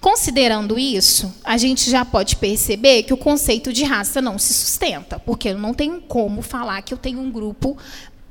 Considerando 0.00 0.78
isso, 0.78 1.34
a 1.42 1.56
gente 1.56 1.90
já 1.90 2.04
pode 2.04 2.36
perceber 2.36 3.02
que 3.02 3.14
o 3.14 3.16
conceito 3.16 3.72
de 3.72 3.82
raça 3.82 4.22
não 4.22 4.38
se 4.38 4.54
sustenta, 4.54 5.18
porque 5.18 5.48
eu 5.48 5.58
não 5.58 5.74
tenho 5.74 6.00
como 6.02 6.40
falar 6.40 6.82
que 6.82 6.94
eu 6.94 6.98
tenho 6.98 7.18
um 7.18 7.30
grupo 7.32 7.76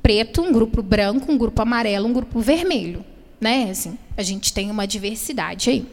preto, 0.02 0.40
um 0.40 0.52
grupo 0.52 0.80
branco, 0.80 1.30
um 1.30 1.36
grupo 1.36 1.60
amarelo, 1.60 2.08
um 2.08 2.12
grupo 2.12 2.40
vermelho 2.40 3.04
né? 3.40 3.70
Assim, 3.70 3.98
a 4.16 4.22
gente 4.22 4.52
tem 4.52 4.70
uma 4.70 4.86
diversidade 4.86 5.70
aí. 5.70 5.86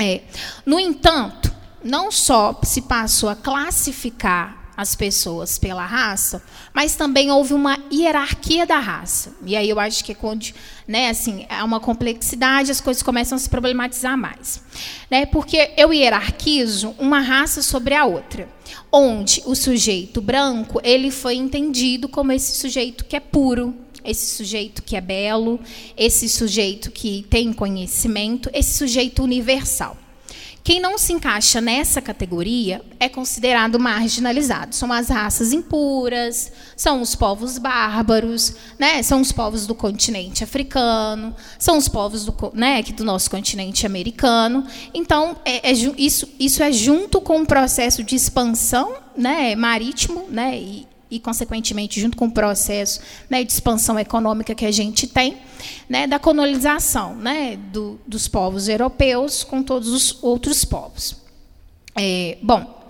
É, 0.00 0.22
no 0.64 0.78
entanto, 0.78 1.52
não 1.82 2.10
só 2.10 2.58
se 2.62 2.82
passou 2.82 3.28
a 3.28 3.36
classificar 3.36 4.60
as 4.80 4.94
pessoas 4.94 5.58
pela 5.58 5.84
raça, 5.84 6.42
mas 6.72 6.96
também 6.96 7.30
houve 7.30 7.52
uma 7.52 7.78
hierarquia 7.92 8.64
da 8.64 8.78
raça. 8.78 9.34
E 9.44 9.54
aí 9.54 9.68
eu 9.68 9.78
acho 9.78 10.02
que 10.02 10.12
é 10.12 10.14
quando, 10.14 10.46
né, 10.88 11.10
assim, 11.10 11.44
há 11.50 11.62
uma 11.62 11.78
complexidade, 11.78 12.70
as 12.70 12.80
coisas 12.80 13.02
começam 13.02 13.36
a 13.36 13.38
se 13.38 13.50
problematizar 13.50 14.16
mais. 14.16 14.62
Né? 15.10 15.26
Porque 15.26 15.72
eu 15.76 15.92
hierarquizo 15.92 16.94
uma 16.98 17.20
raça 17.20 17.60
sobre 17.60 17.94
a 17.94 18.06
outra, 18.06 18.48
onde 18.90 19.42
o 19.44 19.54
sujeito 19.54 20.22
branco, 20.22 20.80
ele 20.82 21.10
foi 21.10 21.34
entendido 21.34 22.08
como 22.08 22.32
esse 22.32 22.56
sujeito 22.56 23.04
que 23.04 23.16
é 23.16 23.20
puro, 23.20 23.74
esse 24.04 24.36
sujeito 24.36 24.82
que 24.82 24.96
é 24.96 25.00
belo, 25.00 25.60
esse 25.96 26.28
sujeito 26.28 26.90
que 26.90 27.26
tem 27.28 27.52
conhecimento, 27.52 28.50
esse 28.52 28.76
sujeito 28.76 29.22
universal. 29.22 29.96
Quem 30.62 30.78
não 30.78 30.98
se 30.98 31.12
encaixa 31.12 31.60
nessa 31.60 32.02
categoria 32.02 32.82
é 32.98 33.08
considerado 33.08 33.80
marginalizado. 33.80 34.74
São 34.74 34.92
as 34.92 35.08
raças 35.08 35.52
impuras, 35.52 36.52
são 36.76 37.00
os 37.00 37.14
povos 37.14 37.56
bárbaros, 37.56 38.54
né? 38.78 39.02
são 39.02 39.22
os 39.22 39.32
povos 39.32 39.66
do 39.66 39.74
continente 39.74 40.44
africano, 40.44 41.34
são 41.58 41.78
os 41.78 41.88
povos 41.88 42.26
do, 42.26 42.34
né, 42.54 42.82
do 42.82 43.04
nosso 43.04 43.30
continente 43.30 43.86
americano. 43.86 44.66
Então, 44.92 45.36
é, 45.44 45.70
é, 45.70 45.72
isso, 45.72 46.28
isso 46.38 46.62
é 46.62 46.70
junto 46.70 47.20
com 47.20 47.40
o 47.40 47.46
processo 47.46 48.04
de 48.04 48.14
expansão 48.14 48.94
né, 49.16 49.56
marítimo 49.56 50.26
né, 50.28 50.58
e, 50.58 50.86
e, 51.10 51.18
consequentemente, 51.18 52.00
junto 52.00 52.16
com 52.16 52.26
o 52.26 52.30
processo 52.30 53.00
né, 53.28 53.42
de 53.42 53.52
expansão 53.52 53.98
econômica 53.98 54.54
que 54.54 54.64
a 54.64 54.70
gente 54.70 55.06
tem, 55.06 55.38
né, 55.88 56.06
da 56.06 56.18
colonização 56.18 57.14
né, 57.16 57.58
do, 57.72 57.98
dos 58.06 58.28
povos 58.28 58.68
europeus 58.68 59.42
com 59.42 59.62
todos 59.62 59.88
os 59.88 60.22
outros 60.22 60.64
povos. 60.64 61.16
É, 61.96 62.38
bom, 62.40 62.80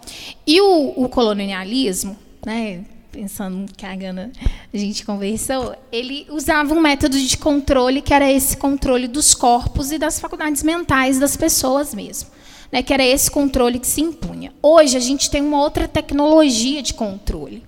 e 0.47 0.61
o, 0.61 1.05
o 1.05 1.09
colonialismo, 1.09 2.17
né, 2.45 2.85
pensando 3.11 3.73
que 3.77 3.85
a 3.85 3.95
Gana 3.95 4.31
a 4.73 4.77
gente 4.77 5.05
conversou, 5.05 5.75
ele 5.91 6.27
usava 6.31 6.73
um 6.75 6.81
método 6.81 7.19
de 7.19 7.37
controle 7.37 8.01
que 8.01 8.15
era 8.15 8.31
esse 8.31 8.57
controle 8.57 9.09
dos 9.09 9.35
corpos 9.35 9.91
e 9.91 9.99
das 9.99 10.21
faculdades 10.21 10.63
mentais 10.63 11.19
das 11.19 11.37
pessoas 11.37 11.95
mesmo. 11.95 12.31
Né, 12.73 12.85
que 12.85 12.95
era 12.95 13.05
esse 13.05 13.29
controle 13.29 13.81
que 13.81 13.87
se 13.87 14.01
impunha. 14.01 14.53
Hoje 14.63 14.97
a 14.97 15.01
gente 15.01 15.29
tem 15.29 15.43
uma 15.43 15.61
outra 15.61 15.89
tecnologia 15.89 16.81
de 16.81 16.95
controle. 16.95 17.65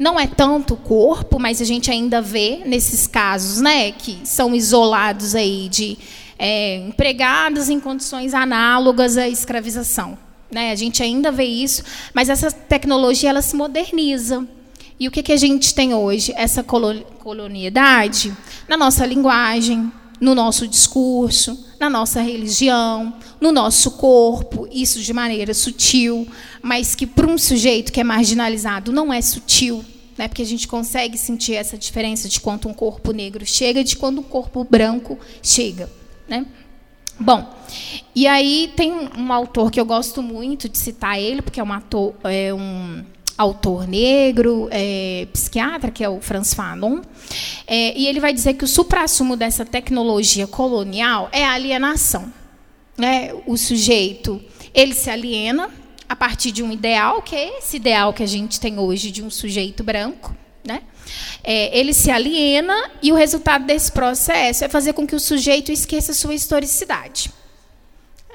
Não 0.00 0.18
é 0.18 0.26
tanto 0.26 0.72
o 0.72 0.76
corpo, 0.78 1.38
mas 1.38 1.60
a 1.60 1.64
gente 1.66 1.90
ainda 1.90 2.22
vê 2.22 2.62
nesses 2.64 3.06
casos, 3.06 3.60
né, 3.60 3.92
que 3.92 4.20
são 4.24 4.54
isolados 4.54 5.34
aí 5.34 5.68
de 5.68 5.98
é, 6.38 6.76
empregados 6.76 7.68
em 7.68 7.78
condições 7.78 8.32
análogas 8.32 9.18
à 9.18 9.28
escravização. 9.28 10.16
Né? 10.50 10.72
A 10.72 10.74
gente 10.74 11.02
ainda 11.02 11.30
vê 11.30 11.44
isso, 11.44 11.82
mas 12.14 12.30
essa 12.30 12.50
tecnologia 12.50 13.28
ela 13.28 13.42
se 13.42 13.54
moderniza. 13.54 14.48
E 14.98 15.06
o 15.06 15.10
que, 15.10 15.22
que 15.22 15.32
a 15.32 15.36
gente 15.36 15.74
tem 15.74 15.92
hoje? 15.92 16.32
Essa 16.34 16.64
colonialidade 16.64 18.34
na 18.66 18.78
nossa 18.78 19.04
linguagem, 19.04 19.92
no 20.20 20.34
nosso 20.34 20.68
discurso, 20.68 21.66
na 21.78 21.88
nossa 21.88 22.20
religião, 22.20 23.14
no 23.40 23.50
nosso 23.50 23.92
corpo, 23.92 24.68
isso 24.70 25.00
de 25.00 25.12
maneira 25.14 25.54
sutil, 25.54 26.28
mas 26.60 26.94
que 26.94 27.06
para 27.06 27.26
um 27.26 27.38
sujeito 27.38 27.90
que 27.90 28.00
é 28.00 28.04
marginalizado 28.04 28.92
não 28.92 29.10
é 29.10 29.22
sutil, 29.22 29.82
né? 30.18 30.28
porque 30.28 30.42
a 30.42 30.46
gente 30.46 30.68
consegue 30.68 31.16
sentir 31.16 31.54
essa 31.54 31.78
diferença 31.78 32.28
de 32.28 32.38
quanto 32.38 32.68
um 32.68 32.74
corpo 32.74 33.12
negro 33.12 33.46
chega 33.46 33.80
e 33.80 33.84
de 33.84 33.96
quando 33.96 34.20
um 34.20 34.24
corpo 34.24 34.62
branco 34.62 35.18
chega. 35.42 35.90
Né? 36.28 36.46
Bom, 37.18 37.54
e 38.14 38.26
aí 38.26 38.72
tem 38.76 38.92
um 39.16 39.32
autor 39.32 39.70
que 39.70 39.80
eu 39.80 39.84
gosto 39.84 40.22
muito 40.22 40.68
de 40.68 40.78
citar 40.78 41.18
ele, 41.18 41.42
porque 41.42 41.60
é 41.60 41.64
um, 41.64 41.72
ator, 41.72 42.14
é 42.24 42.52
um 42.52 43.04
autor 43.40 43.88
negro, 43.88 44.68
é, 44.70 45.26
psiquiatra, 45.32 45.90
que 45.90 46.04
é 46.04 46.08
o 46.08 46.20
Franz 46.20 46.52
Fanon, 46.52 47.00
é, 47.66 47.98
e 47.98 48.06
ele 48.06 48.20
vai 48.20 48.34
dizer 48.34 48.52
que 48.52 48.64
o 48.64 48.68
suprassumo 48.68 49.34
dessa 49.34 49.64
tecnologia 49.64 50.46
colonial 50.46 51.30
é 51.32 51.42
a 51.42 51.52
alienação. 51.52 52.30
Né? 52.98 53.32
O 53.46 53.56
sujeito 53.56 54.42
ele 54.74 54.92
se 54.92 55.08
aliena 55.08 55.70
a 56.06 56.14
partir 56.14 56.52
de 56.52 56.62
um 56.62 56.70
ideal, 56.70 57.22
que 57.22 57.34
é 57.34 57.58
esse 57.58 57.78
ideal 57.78 58.12
que 58.12 58.22
a 58.22 58.26
gente 58.26 58.60
tem 58.60 58.78
hoje 58.78 59.10
de 59.10 59.22
um 59.22 59.30
sujeito 59.30 59.82
branco. 59.82 60.36
Né? 60.62 60.82
É, 61.42 61.78
ele 61.78 61.94
se 61.94 62.10
aliena 62.10 62.90
e 63.02 63.10
o 63.10 63.14
resultado 63.14 63.64
desse 63.64 63.90
processo 63.90 64.66
é 64.66 64.68
fazer 64.68 64.92
com 64.92 65.06
que 65.06 65.14
o 65.14 65.20
sujeito 65.20 65.72
esqueça 65.72 66.12
sua 66.12 66.34
historicidade. 66.34 67.32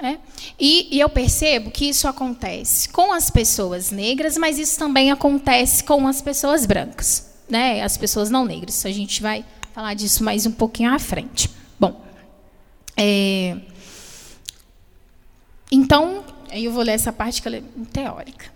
É? 0.01 0.17
E, 0.59 0.97
e, 0.97 0.99
eu 0.99 1.07
percebo 1.07 1.71
que 1.71 1.85
isso 1.87 2.05
acontece 2.05 2.89
com 2.89 3.13
as 3.13 3.29
pessoas 3.29 3.91
negras, 3.91 4.37
mas 4.37 4.59
isso 4.59 4.77
também 4.77 5.09
acontece 5.09 5.83
com 5.85 6.05
as 6.05 6.21
pessoas 6.21 6.65
brancas, 6.65 7.31
né? 7.49 7.81
as 7.81 7.95
pessoas 7.95 8.29
não 8.29 8.43
negras. 8.43 8.85
A 8.85 8.91
gente 8.91 9.21
vai 9.21 9.45
falar 9.73 9.93
disso 9.93 10.21
mais 10.21 10.45
um 10.45 10.51
pouquinho 10.51 10.93
à 10.93 10.99
frente. 10.99 11.49
Bom, 11.79 12.03
é, 12.97 13.57
então, 15.71 16.23
eu 16.51 16.71
vou 16.71 16.83
ler 16.83 16.93
essa 16.93 17.11
parte 17.11 17.41
que 17.41 17.49
é 17.49 17.61
teórica. 17.91 18.53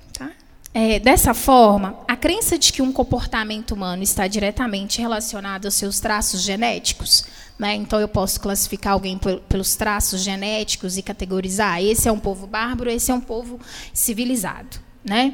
É, 0.72 1.00
dessa 1.00 1.34
forma, 1.34 1.98
a 2.08 2.16
crença 2.16 2.58
de 2.58 2.72
que 2.72 2.82
um 2.82 2.92
comportamento 2.92 3.72
humano 3.72 4.04
está 4.04 4.28
diretamente 4.28 5.02
relacionado 5.02 5.66
aos 5.66 5.74
seus 5.74 6.00
traços 6.00 6.44
genéticos, 6.44 7.26
né? 7.58 7.76
então 7.76 8.00
eu 8.00 8.08
posso 8.08 8.40
classificar 8.40 8.94
alguém 8.94 9.20
pelos 9.50 9.76
traços 9.76 10.22
genéticos 10.22 10.96
e 10.98 11.02
categorizar: 11.02 11.82
esse 11.84 12.08
é 12.08 12.12
um 12.12 12.20
povo 12.20 12.46
bárbaro, 12.46 12.90
esse 12.90 13.12
é 13.12 13.14
um 13.14 13.22
povo 13.22 13.60
civilizado. 13.94 14.78
né? 15.04 15.34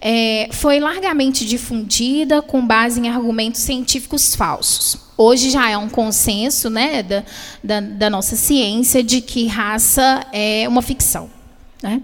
É, 0.00 0.48
foi 0.52 0.80
largamente 0.80 1.44
difundida 1.44 2.40
com 2.40 2.66
base 2.66 2.98
em 3.00 3.08
argumentos 3.08 3.60
científicos 3.60 4.34
falsos. 4.34 4.96
Hoje 5.16 5.50
já 5.50 5.68
é 5.68 5.76
um 5.76 5.90
consenso 5.90 6.70
né, 6.70 7.02
da, 7.02 7.24
da, 7.62 7.80
da 7.80 8.10
nossa 8.10 8.34
ciência 8.34 9.02
de 9.02 9.20
que 9.20 9.46
raça 9.46 10.26
é 10.32 10.66
uma 10.66 10.80
ficção. 10.80 11.28
Né? 11.82 12.02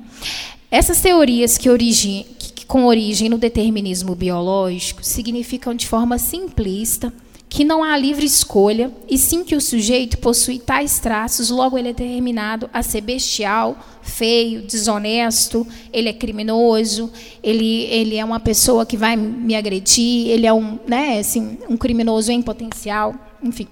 Essas 0.71 1.01
teorias 1.01 1.57
que, 1.57 1.71
origi 1.71 2.27
com 2.67 2.85
origem 2.85 3.29
no 3.29 3.39
determinismo 3.39 4.15
biológico 4.15 5.05
significam 5.05 5.75
de 5.75 5.87
forma 5.87 6.19
simplista 6.19 7.13
que 7.49 7.65
não 7.65 7.83
há 7.83 7.97
livre 7.97 8.27
escolha, 8.27 8.93
e 9.09 9.17
sim 9.17 9.45
que 9.45 9.55
o 9.55 9.61
sujeito 9.61 10.19
possui 10.19 10.59
tais 10.59 10.99
traços, 10.99 11.49
logo 11.49 11.79
ele 11.79 11.91
é 11.91 11.93
determinado 11.93 12.69
a 12.73 12.83
ser 12.83 13.01
bestial, 13.01 13.79
feio, 14.03 14.63
desonesto, 14.63 15.67
ele 15.93 16.09
é 16.09 16.13
criminoso, 16.13 17.11
ele, 17.43 17.85
ele 17.85 18.17
é 18.17 18.25
uma 18.25 18.41
pessoa 18.41 18.85
que 18.85 18.97
vai 18.97 19.17
me 19.17 19.55
agredir, 19.55 20.29
ele 20.29 20.47
é 20.47 20.53
um, 20.53 20.79
né, 20.87 21.19
assim, 21.19 21.57
um 21.69 21.77
criminoso 21.77 22.33
em 22.33 22.43
potencial, 22.43 23.15
enfim. 23.43 23.69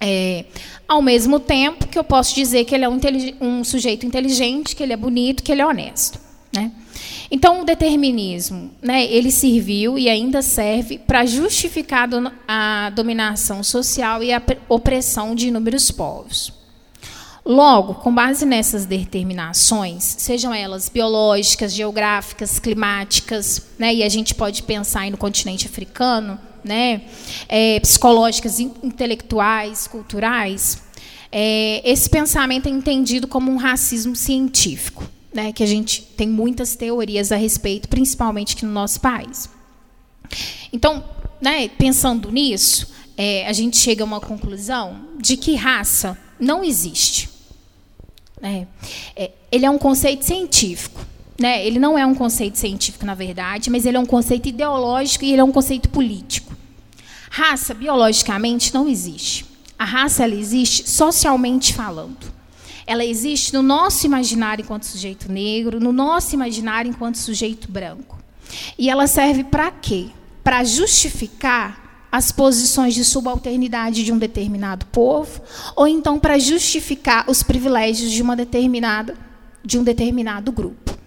É, 0.00 0.46
ao 0.88 1.02
mesmo 1.02 1.38
tempo 1.38 1.88
que 1.88 1.98
eu 1.98 2.04
posso 2.04 2.34
dizer 2.34 2.64
que 2.64 2.74
ele 2.74 2.84
é 2.84 2.88
um, 2.88 2.98
um 3.40 3.64
sujeito 3.64 4.06
inteligente, 4.06 4.74
que 4.74 4.82
ele 4.82 4.94
é 4.94 4.96
bonito, 4.96 5.42
que 5.42 5.52
ele 5.52 5.60
é 5.60 5.66
honesto. 5.66 6.18
Né? 6.50 6.72
Então, 7.30 7.62
o 7.62 7.64
determinismo, 7.64 8.70
né, 8.82 9.04
ele 9.04 9.30
serviu 9.30 9.96
e 9.96 10.08
ainda 10.08 10.42
serve 10.42 10.98
para 10.98 11.24
justificar 11.24 12.08
a 12.48 12.90
dominação 12.90 13.62
social 13.62 14.22
e 14.22 14.32
a 14.32 14.42
opressão 14.68 15.34
de 15.34 15.48
inúmeros 15.48 15.90
povos. 15.90 16.52
Logo, 17.44 17.94
com 17.94 18.12
base 18.12 18.44
nessas 18.44 18.84
determinações, 18.84 20.04
sejam 20.04 20.52
elas 20.52 20.88
biológicas, 20.88 21.72
geográficas, 21.72 22.58
climáticas, 22.58 23.66
né, 23.78 23.94
e 23.94 24.02
a 24.02 24.08
gente 24.08 24.34
pode 24.34 24.62
pensar 24.64 25.10
no 25.10 25.16
continente 25.16 25.66
africano, 25.66 26.38
né, 26.64 27.02
é, 27.48 27.80
psicológicas, 27.80 28.58
intelectuais, 28.58 29.86
culturais, 29.86 30.82
é, 31.32 31.80
esse 31.88 32.10
pensamento 32.10 32.66
é 32.66 32.70
entendido 32.70 33.28
como 33.28 33.52
um 33.52 33.56
racismo 33.56 34.16
científico 34.16 35.08
né, 35.32 35.52
que 35.52 35.62
a 35.62 35.66
gente 35.66 36.02
tem 36.02 36.28
muitas 36.28 36.74
teorias 36.74 37.30
a 37.30 37.36
respeito, 37.36 37.88
principalmente 37.88 38.54
aqui 38.54 38.64
no 38.64 38.72
nosso 38.72 39.00
país. 39.00 39.48
Então, 40.72 41.04
né, 41.40 41.68
pensando 41.68 42.30
nisso, 42.30 42.88
é, 43.16 43.46
a 43.46 43.52
gente 43.52 43.76
chega 43.76 44.02
a 44.02 44.06
uma 44.06 44.20
conclusão 44.20 45.08
de 45.18 45.36
que 45.36 45.54
raça 45.54 46.18
não 46.38 46.64
existe. 46.64 47.28
Né? 48.40 48.66
É, 49.14 49.30
ele 49.52 49.66
é 49.66 49.70
um 49.70 49.78
conceito 49.78 50.24
científico. 50.24 51.04
Né? 51.38 51.66
Ele 51.66 51.78
não 51.78 51.98
é 51.98 52.04
um 52.04 52.14
conceito 52.14 52.58
científico, 52.58 53.06
na 53.06 53.14
verdade, 53.14 53.70
mas 53.70 53.86
ele 53.86 53.96
é 53.96 54.00
um 54.00 54.06
conceito 54.06 54.48
ideológico 54.48 55.24
e 55.24 55.32
ele 55.32 55.40
é 55.40 55.44
um 55.44 55.52
conceito 55.52 55.88
político. 55.88 56.54
Raça, 57.30 57.72
biologicamente, 57.72 58.74
não 58.74 58.88
existe. 58.88 59.46
A 59.78 59.84
raça 59.84 60.24
ela 60.24 60.34
existe 60.34 60.90
socialmente 60.90 61.72
falando 61.72 62.39
ela 62.90 63.04
existe 63.04 63.54
no 63.54 63.62
nosso 63.62 64.04
imaginário 64.04 64.64
enquanto 64.64 64.82
sujeito 64.82 65.30
negro, 65.30 65.78
no 65.78 65.92
nosso 65.92 66.34
imaginário 66.34 66.90
enquanto 66.90 67.18
sujeito 67.18 67.70
branco. 67.70 68.18
E 68.76 68.90
ela 68.90 69.06
serve 69.06 69.44
para 69.44 69.70
quê? 69.70 70.08
Para 70.42 70.64
justificar 70.64 72.08
as 72.10 72.32
posições 72.32 72.92
de 72.92 73.04
subalternidade 73.04 74.02
de 74.02 74.12
um 74.12 74.18
determinado 74.18 74.86
povo, 74.86 75.40
ou 75.76 75.86
então 75.86 76.18
para 76.18 76.36
justificar 76.36 77.30
os 77.30 77.44
privilégios 77.44 78.10
de 78.10 78.20
uma 78.20 78.34
determinada 78.34 79.16
de 79.64 79.78
um 79.78 79.84
determinado 79.84 80.50
grupo. 80.50 80.98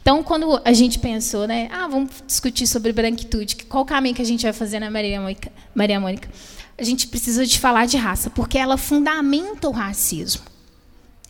Então, 0.00 0.22
quando 0.22 0.58
a 0.64 0.72
gente 0.72 0.98
pensou, 0.98 1.46
né, 1.46 1.68
ah, 1.70 1.86
vamos 1.86 2.12
discutir 2.26 2.66
sobre 2.66 2.94
branquitude, 2.94 3.56
qual 3.68 3.84
caminho 3.84 4.14
que 4.14 4.22
a 4.22 4.26
gente 4.26 4.44
vai 4.44 4.54
fazer 4.54 4.80
na 4.80 4.90
Maria 4.90 5.20
Mônica? 5.20 5.52
Maria 5.74 6.00
Mônica? 6.00 6.30
A 6.78 6.82
gente 6.82 7.06
precisa 7.08 7.44
de 7.44 7.58
falar 7.58 7.84
de 7.84 7.98
raça, 7.98 8.30
porque 8.30 8.56
ela 8.56 8.78
fundamenta 8.78 9.68
o 9.68 9.72
racismo. 9.72 10.55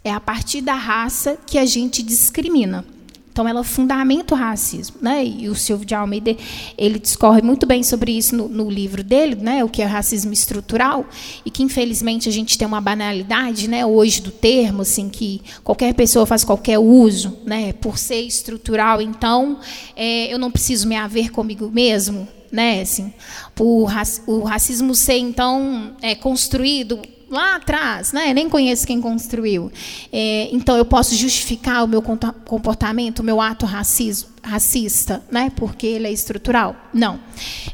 É 0.06 0.12
a 0.12 0.20
partir 0.20 0.60
da 0.60 0.74
raça 0.74 1.36
que 1.44 1.58
a 1.58 1.66
gente 1.66 2.00
discrimina. 2.00 2.84
Então, 3.32 3.48
ela 3.48 3.64
fundamenta 3.64 4.36
o 4.36 4.38
racismo. 4.38 4.98
Né? 5.02 5.24
E 5.26 5.48
o 5.48 5.54
Silvio 5.56 5.84
de 5.84 5.96
Almeida 5.96 6.36
ele 6.78 7.00
discorre 7.00 7.42
muito 7.42 7.66
bem 7.66 7.82
sobre 7.82 8.12
isso 8.12 8.36
no, 8.36 8.46
no, 8.48 8.70
livro 8.70 9.02
dele, 9.02 9.34
né? 9.34 9.64
o 9.64 9.68
que 9.68 9.82
é 9.82 9.84
racismo 9.84 10.32
estrutural, 10.32 11.04
e 11.44 11.50
que, 11.50 11.60
infelizmente, 11.60 12.28
a 12.28 12.32
gente 12.32 12.56
tem 12.56 12.68
uma 12.68 12.80
banalidade 12.80 13.66
né? 13.66 13.84
hoje 13.84 14.22
do 14.22 14.30
termo, 14.30 14.82
assim, 14.82 15.08
que 15.08 15.42
qualquer 15.64 15.92
pessoa 15.92 16.24
faz 16.24 16.44
qualquer 16.44 16.78
uso, 16.78 17.38
né? 17.44 17.72
por 17.72 17.98
ser 17.98 18.20
estrutural. 18.20 19.02
Então, 19.02 19.58
é, 19.96 20.32
eu 20.32 20.38
não 20.38 20.52
preciso 20.52 20.86
me 20.86 20.94
haver 20.94 21.32
comigo 21.32 21.68
mesmo. 21.68 22.28
Né, 22.52 22.80
assim, 22.80 23.12
por 23.56 23.90
o 24.26 24.44
racismo 24.44 24.94
ser, 24.94 25.18
então, 25.18 25.96
é, 26.00 26.14
construído 26.14 27.00
lá 27.28 27.56
atrás, 27.56 28.12
né? 28.12 28.32
nem 28.32 28.48
conheço 28.48 28.86
quem 28.86 29.00
construiu. 29.00 29.70
É, 30.12 30.48
então 30.52 30.76
eu 30.76 30.84
posso 30.84 31.14
justificar 31.14 31.84
o 31.84 31.88
meu 31.88 32.00
comportamento, 32.00 33.20
o 33.20 33.24
meu 33.24 33.40
ato 33.40 33.66
racismo, 33.66 34.30
racista, 34.42 35.22
né? 35.30 35.50
porque 35.56 35.86
ele 35.86 36.06
é 36.06 36.12
estrutural? 36.12 36.76
Não. 36.92 37.20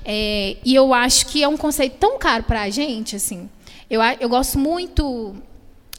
É, 0.05 0.57
e 0.65 0.75
eu 0.75 0.95
acho 0.95 1.27
que 1.27 1.43
é 1.43 1.49
um 1.49 1.57
conceito 1.57 1.97
tão 1.99 2.19
caro 2.19 2.45
para 2.45 2.63
a 2.63 2.71
gente. 2.71 3.17
Assim, 3.17 3.49
eu, 3.91 4.01
eu 4.21 4.29
gosto 4.29 4.59
muito 4.59 5.35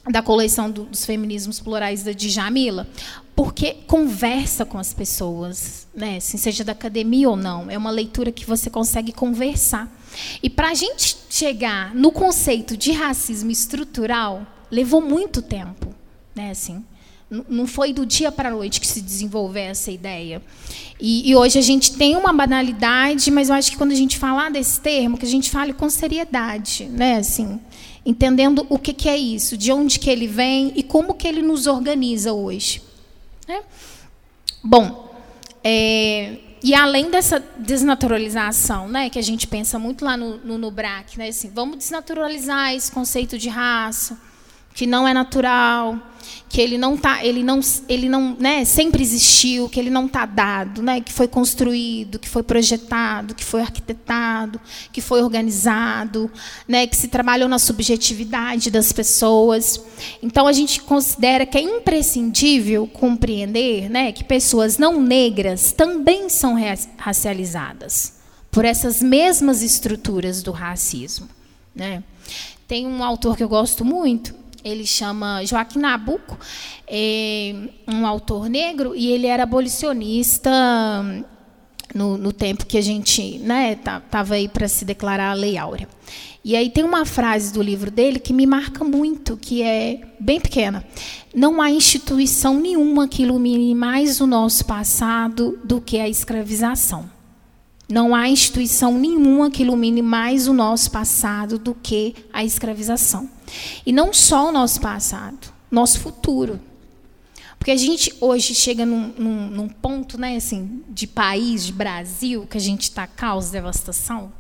da 0.10 0.22
coleção 0.22 0.70
do, 0.70 0.84
dos 0.84 1.06
feminismos 1.06 1.60
plurais 1.60 2.04
da 2.04 2.12
Djamila, 2.12 2.88
porque 3.36 3.78
conversa 3.88 4.66
com 4.66 4.78
as 4.78 4.94
pessoas, 4.94 5.88
né? 5.94 6.18
Assim, 6.18 6.38
seja 6.38 6.64
da 6.64 6.72
academia 6.72 7.30
ou 7.30 7.36
não. 7.36 7.70
É 7.70 7.78
uma 7.78 7.90
leitura 7.90 8.32
que 8.32 8.46
você 8.46 8.70
consegue 8.70 9.12
conversar. 9.12 9.92
E 10.42 10.50
para 10.50 10.70
a 10.70 10.74
gente 10.74 11.18
chegar 11.30 11.96
no 11.96 12.12
conceito 12.12 12.78
de 12.78 12.92
racismo 12.92 13.50
estrutural, 13.50 14.46
levou 14.70 15.02
muito 15.02 15.42
tempo. 15.42 15.94
Né, 16.36 16.52
assim, 16.52 16.84
não 17.48 17.68
foi 17.68 17.94
do 17.94 18.06
dia 18.06 18.32
para 18.32 18.50
a 18.50 18.52
noite 18.52 18.80
que 18.80 18.88
se 18.88 19.02
desenvolveu 19.02 19.64
essa 19.64 19.92
ideia. 19.92 20.42
E, 21.00 21.30
e, 21.30 21.36
hoje 21.36 21.58
a 21.58 21.62
gente 21.62 21.96
tem 21.96 22.16
uma 22.16 22.32
banalidade, 22.32 23.30
mas 23.32 23.50
eu 23.50 23.56
acho 23.56 23.72
que 23.72 23.78
quando 23.78 23.92
a 23.92 23.96
gente 23.96 24.18
falar 24.18 24.50
desse 24.52 24.80
termo, 24.80 25.18
que 25.18 25.26
a 25.26 25.30
gente 25.30 25.50
fale 25.50 25.74
com 25.74 25.90
seriedade, 25.90 26.86
né? 26.86 27.18
Assim, 27.18 27.60
entendendo 28.06 28.66
o 28.70 28.78
que, 28.78 28.94
que 28.94 29.10
é 29.10 29.18
isso, 29.18 29.58
de 29.58 29.72
onde 29.72 30.00
que 30.00 30.10
ele 30.10 30.28
vem 30.28 30.72
e 30.76 30.84
como 30.84 31.14
que 31.16 31.28
ele 31.28 31.42
nos 31.42 31.66
organiza 31.68 32.32
hoje. 32.32 32.82
Né? 33.48 33.62
Bom, 34.64 35.14
é, 35.64 36.40
e 36.64 36.74
além 36.74 37.12
dessa 37.12 37.44
desnaturalização, 37.58 38.88
né, 38.88 39.10
que 39.10 39.20
a 39.20 39.22
gente 39.22 39.48
pensa 39.48 39.78
muito 39.78 40.06
lá 40.06 40.16
no, 40.16 40.38
no, 40.38 40.58
no 40.58 40.72
BRAC, 40.72 41.18
né, 41.18 41.28
assim, 41.28 41.52
vamos 41.54 41.78
desnaturalizar 41.78 42.74
esse 42.74 42.92
conceito 42.92 43.38
de 43.38 43.50
raça, 43.50 44.18
que 44.74 44.88
não 44.88 45.08
é 45.08 45.14
natural, 45.14 45.98
que 46.50 46.62
ele 46.62 46.78
não 46.78 46.98
tá, 46.98 47.24
ele 47.26 47.44
não, 47.44 47.60
ele 47.90 48.08
não, 48.10 48.36
né, 48.40 48.64
sempre 48.66 49.02
existiu, 49.02 49.68
que 49.68 49.80
ele 49.80 49.90
não 49.90 50.06
está 50.06 50.26
dado, 50.26 50.82
né, 50.82 51.02
que 51.02 51.12
foi 51.12 51.28
construído, 51.28 52.20
que 52.20 52.30
foi 52.30 52.44
projetado, 52.44 53.34
que 53.34 53.44
foi 53.44 53.62
arquitetado, 53.62 54.60
que 54.92 55.02
foi 55.02 55.22
organizado, 55.22 56.32
né, 56.68 56.86
que 56.86 56.96
se 56.96 57.08
trabalhou 57.08 57.50
na 57.50 57.60
subjetividade 57.60 58.70
das 58.70 58.92
pessoas. 58.92 59.82
Então 60.22 60.48
a 60.48 60.54
gente 60.54 60.82
considera 60.82 61.46
que 61.46 61.58
é 61.58 61.62
imprescindível 61.62 62.88
compreender, 62.88 63.90
né, 63.90 64.12
que 64.12 64.24
pessoas 64.24 64.78
não 64.78 65.02
negras 65.02 65.72
também 65.72 66.30
são 66.30 66.56
racializadas 66.98 68.14
por 68.52 68.66
essas 68.66 69.02
mesmas 69.02 69.64
estruturas 69.64 70.44
do 70.44 70.52
racismo, 70.52 71.28
né? 71.76 72.04
Tem 72.68 72.86
um 72.86 73.04
autor 73.04 73.36
que 73.36 73.44
eu 73.44 73.50
gosto 73.50 73.84
muito, 73.84 74.34
ele 74.64 74.86
chama 74.86 75.44
Joaquim 75.46 75.80
Nabuco, 75.80 76.38
é 76.88 77.54
um 77.88 78.06
autor 78.06 78.50
negro, 78.50 78.96
e 78.96 79.08
ele 79.08 79.28
era 79.28 79.44
abolicionista 79.44 80.50
no, 81.94 82.18
no 82.18 82.34
tempo 82.34 82.66
que 82.66 82.78
a 82.78 82.82
gente 82.82 83.38
né, 83.40 83.74
estava 83.74 84.36
aí 84.36 84.48
para 84.48 84.68
se 84.68 84.86
declarar 84.86 85.32
a 85.32 85.34
Lei 85.34 85.58
Áurea. 85.58 85.88
E 86.46 86.58
aí 86.58 86.70
tem 86.70 86.84
uma 86.84 87.06
frase 87.06 87.54
do 87.54 87.62
livro 87.62 87.90
dele 87.90 88.20
que 88.20 88.34
me 88.34 88.46
marca 88.46 88.84
muito, 88.84 89.38
que 89.38 89.62
é 89.62 90.02
bem 90.20 90.42
pequena. 90.42 90.84
Não 91.34 91.62
há 91.62 91.72
instituição 91.72 92.60
nenhuma 92.60 93.08
que 93.08 93.24
ilumine 93.24 93.74
mais 93.74 94.20
o 94.20 94.28
nosso 94.28 94.66
passado 94.66 95.58
do 95.64 95.80
que 95.80 96.00
a 96.00 96.10
escravização. 96.10 97.10
Não 97.88 98.14
há 98.14 98.28
instituição 98.28 98.98
nenhuma 98.98 99.50
que 99.52 99.64
ilumine 99.64 100.02
mais 100.02 100.48
o 100.48 100.54
nosso 100.54 100.92
passado 100.92 101.58
do 101.58 101.74
que 101.74 102.14
a 102.34 102.44
escravização. 102.44 103.30
E 103.86 103.92
não 103.92 104.14
só 104.14 104.50
o 104.50 104.52
nosso 104.52 104.80
passado, 104.82 105.54
nosso 105.70 106.00
futuro. 106.00 106.60
Porque 107.58 107.72
a 107.72 107.78
gente 107.78 108.14
hoje 108.20 108.54
chega 108.54 108.86
num, 108.86 109.14
num, 109.18 109.48
num 109.48 109.70
ponto 109.70 110.20
né, 110.20 110.36
assim, 110.36 110.84
de 110.90 111.08
país, 111.08 111.66
de 111.66 111.72
Brasil, 111.72 112.46
que 112.46 112.58
a 112.58 112.60
gente 112.60 112.84
está 112.84 113.08
caos, 113.08 113.52
devastação, 113.52 114.34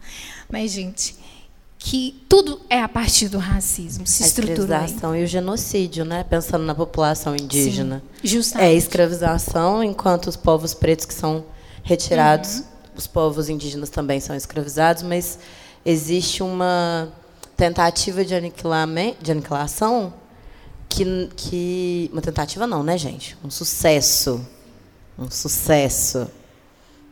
né, 0.49 0.67
gente? 0.67 1.15
Que 1.79 2.21
tudo 2.27 2.59
é 2.69 2.81
a 2.81 2.89
partir 2.89 3.29
do 3.29 3.37
racismo, 3.37 4.05
se 4.05 4.23
estrutura. 4.23 4.79
A 4.79 4.83
escravização 4.83 5.15
e 5.15 5.23
o 5.23 5.27
genocídio, 5.27 6.03
né? 6.03 6.25
Pensando 6.25 6.65
na 6.65 6.75
população 6.75 7.33
indígena. 7.33 8.03
Sim, 8.21 8.27
justamente. 8.27 8.67
É 8.67 8.73
escravização, 8.73 9.81
enquanto 9.81 10.27
os 10.27 10.35
povos 10.35 10.73
pretos 10.73 11.05
que 11.05 11.13
são 11.13 11.45
retirados. 11.81 12.59
Uhum. 12.59 12.65
Os 12.95 13.07
povos 13.07 13.49
indígenas 13.49 13.89
também 13.89 14.19
são 14.19 14.35
escravizados, 14.35 15.01
mas 15.01 15.39
existe 15.85 16.43
uma 16.43 17.09
tentativa 17.63 18.25
de, 18.25 18.33
de 19.21 19.31
aniquilação 19.31 20.13
que, 20.89 21.29
que. 21.35 22.09
Uma 22.11 22.21
tentativa 22.21 22.67
não, 22.67 22.83
né, 22.83 22.97
gente? 22.97 23.37
Um 23.43 23.49
sucesso. 23.49 24.45
Um 25.17 25.29
sucesso 25.29 26.27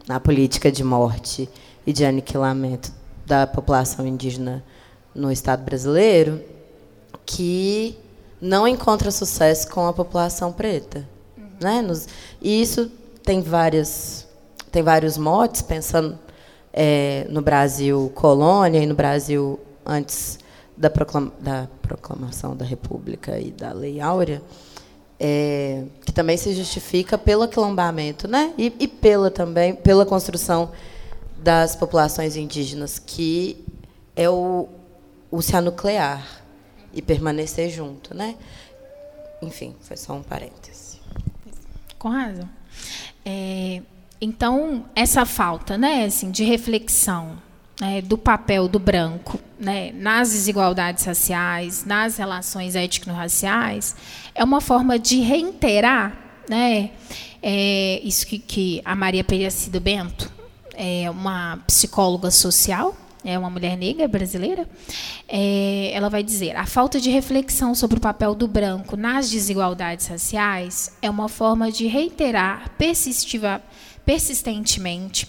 na 0.07 0.19
política 0.19 0.71
de 0.71 0.83
morte 0.83 1.47
e 1.85 1.93
de 1.93 2.03
aniquilamento 2.03 2.91
da 3.25 3.47
população 3.47 4.05
indígena 4.05 4.63
no 5.15 5.31
Estado 5.31 5.63
brasileiro 5.63 6.43
que 7.25 7.97
não 8.41 8.67
encontra 8.67 9.11
sucesso 9.11 9.69
com 9.69 9.87
a 9.87 9.93
população 9.93 10.51
preta. 10.51 11.07
Uhum. 11.37 11.45
Né? 11.61 11.81
Nos, 11.81 12.07
e 12.41 12.61
isso 12.61 12.91
tem, 13.23 13.41
várias, 13.41 14.27
tem 14.71 14.81
vários 14.81 15.17
motes, 15.17 15.61
pensando 15.61 16.17
é, 16.73 17.27
no 17.29 17.41
Brasil 17.41 18.11
colônia 18.15 18.79
e 18.79 18.85
no 18.87 18.95
Brasil 18.95 19.59
antes 19.85 20.40
da, 20.81 20.89
proclama, 20.89 21.31
da 21.39 21.67
proclamação 21.83 22.57
da 22.57 22.65
República 22.65 23.39
e 23.39 23.51
da 23.51 23.71
Lei 23.71 24.01
Áurea, 24.01 24.41
é, 25.19 25.85
que 26.03 26.11
também 26.11 26.35
se 26.35 26.55
justifica 26.55 27.19
pelo 27.19 27.43
aquilombamento, 27.43 28.27
né? 28.27 28.51
E, 28.57 28.73
e, 28.79 28.87
pela 28.87 29.29
também 29.29 29.75
pela 29.75 30.07
construção 30.07 30.71
das 31.37 31.75
populações 31.75 32.35
indígenas, 32.35 32.97
que 32.97 33.63
é 34.15 34.27
o, 34.27 34.67
o 35.29 35.41
se 35.43 35.55
anuclear 35.55 36.41
e 36.91 36.99
permanecer 36.99 37.69
junto, 37.69 38.15
né? 38.15 38.35
Enfim, 39.39 39.75
foi 39.81 39.95
só 39.95 40.13
um 40.13 40.23
parêntese. 40.23 40.99
Com 41.99 42.09
razão. 42.09 42.49
É, 43.23 43.83
então, 44.19 44.85
essa 44.95 45.27
falta 45.27 45.77
né, 45.77 46.05
assim, 46.05 46.31
de 46.31 46.43
reflexão 46.43 47.37
né, 47.81 47.99
do 47.99 48.15
papel 48.15 48.67
do 48.67 48.77
branco 48.77 49.39
né, 49.59 49.91
nas 49.93 50.31
desigualdades 50.31 51.03
raciais, 51.03 51.83
nas 51.83 52.15
relações 52.17 52.75
étnico-raciais, 52.75 53.95
é 54.35 54.43
uma 54.43 54.61
forma 54.61 54.99
de 54.99 55.19
reiterar 55.21 56.15
né, 56.47 56.91
é, 57.41 57.99
isso 58.03 58.27
que, 58.27 58.37
que 58.37 58.81
a 58.85 58.95
Maria 58.95 59.23
Periacido 59.23 59.81
Bento, 59.81 60.31
é 60.75 61.09
uma 61.09 61.57
psicóloga 61.65 62.29
social, 62.29 62.95
é 63.25 63.37
uma 63.37 63.49
mulher 63.49 63.75
negra 63.75 64.07
brasileira, 64.07 64.69
é, 65.27 65.91
ela 65.93 66.09
vai 66.09 66.23
dizer: 66.23 66.55
a 66.55 66.65
falta 66.65 66.99
de 66.99 67.09
reflexão 67.09 67.73
sobre 67.75 67.97
o 67.97 68.01
papel 68.01 68.33
do 68.33 68.47
branco 68.47 68.95
nas 68.95 69.29
desigualdades 69.29 70.07
raciais 70.07 70.95
é 71.01 71.09
uma 71.09 71.27
forma 71.27 71.71
de 71.71 71.87
reiterar 71.87 72.71
persistiva, 72.77 73.61
persistentemente 74.05 75.27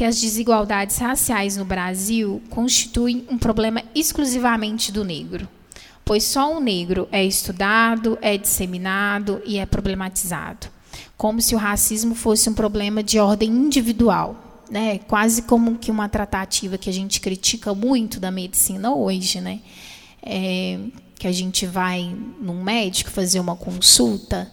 que 0.00 0.04
as 0.06 0.18
desigualdades 0.18 0.96
raciais 0.96 1.58
no 1.58 1.64
Brasil 1.66 2.40
constituem 2.48 3.26
um 3.28 3.36
problema 3.36 3.82
exclusivamente 3.94 4.90
do 4.90 5.04
negro, 5.04 5.46
pois 6.02 6.24
só 6.24 6.56
o 6.56 6.58
negro 6.58 7.06
é 7.12 7.22
estudado, 7.22 8.16
é 8.22 8.38
disseminado 8.38 9.42
e 9.44 9.58
é 9.58 9.66
problematizado, 9.66 10.68
como 11.18 11.42
se 11.42 11.54
o 11.54 11.58
racismo 11.58 12.14
fosse 12.14 12.48
um 12.48 12.54
problema 12.54 13.02
de 13.02 13.18
ordem 13.18 13.50
individual, 13.50 14.62
né? 14.70 15.00
Quase 15.00 15.42
como 15.42 15.76
que 15.76 15.90
uma 15.90 16.08
tratativa 16.08 16.78
que 16.78 16.88
a 16.88 16.94
gente 16.94 17.20
critica 17.20 17.74
muito 17.74 18.18
da 18.18 18.30
medicina 18.30 18.94
hoje, 18.94 19.38
né? 19.38 19.60
É, 20.22 20.80
que 21.18 21.26
a 21.26 21.32
gente 21.32 21.66
vai 21.66 22.16
num 22.40 22.62
médico 22.62 23.10
fazer 23.10 23.38
uma 23.38 23.54
consulta, 23.54 24.50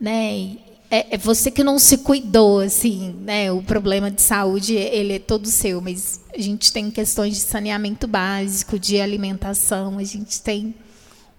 né? 0.00 0.56
É, 0.90 1.14
é, 1.14 1.18
você 1.18 1.50
que 1.50 1.64
não 1.64 1.78
se 1.78 1.98
cuidou, 1.98 2.60
assim, 2.60 3.14
né? 3.22 3.50
O 3.50 3.62
problema 3.62 4.10
de 4.10 4.22
saúde 4.22 4.74
ele 4.74 5.14
é 5.14 5.18
todo 5.18 5.46
seu, 5.48 5.80
mas 5.80 6.20
a 6.32 6.40
gente 6.40 6.72
tem 6.72 6.90
questões 6.90 7.34
de 7.34 7.40
saneamento 7.40 8.06
básico, 8.06 8.78
de 8.78 9.00
alimentação, 9.00 9.98
a 9.98 10.04
gente 10.04 10.40
tem 10.40 10.74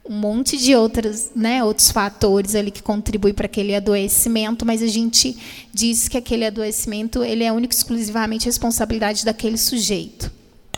um 0.09 0.15
monte 0.15 0.57
de 0.57 0.73
outros, 0.73 1.31
né, 1.35 1.61
outros 1.63 1.91
fatores 1.91 2.55
ali 2.55 2.71
que 2.71 2.81
contribuem 2.81 3.33
para 3.33 3.45
aquele 3.45 3.75
adoecimento, 3.75 4.65
mas 4.65 4.81
a 4.81 4.87
gente 4.87 5.37
diz 5.73 6.07
que 6.07 6.17
aquele 6.17 6.45
adoecimento 6.45 7.23
ele 7.23 7.43
é 7.43 7.51
único 7.51 7.73
exclusivamente 7.73 8.45
responsabilidade 8.45 9.25
daquele 9.25 9.57
sujeito. 9.57 10.31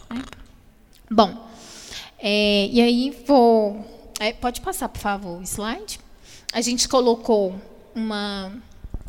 Né? 0.09 0.23
Bom, 1.11 1.47
é, 2.17 2.69
e 2.71 2.81
aí 2.81 3.15
vou, 3.25 3.85
é, 4.19 4.33
pode 4.33 4.61
passar 4.61 4.89
por 4.89 4.99
favor 4.99 5.39
o 5.39 5.43
slide. 5.43 5.99
A 6.51 6.61
gente 6.61 6.89
colocou 6.89 7.55
uma, 7.95 8.51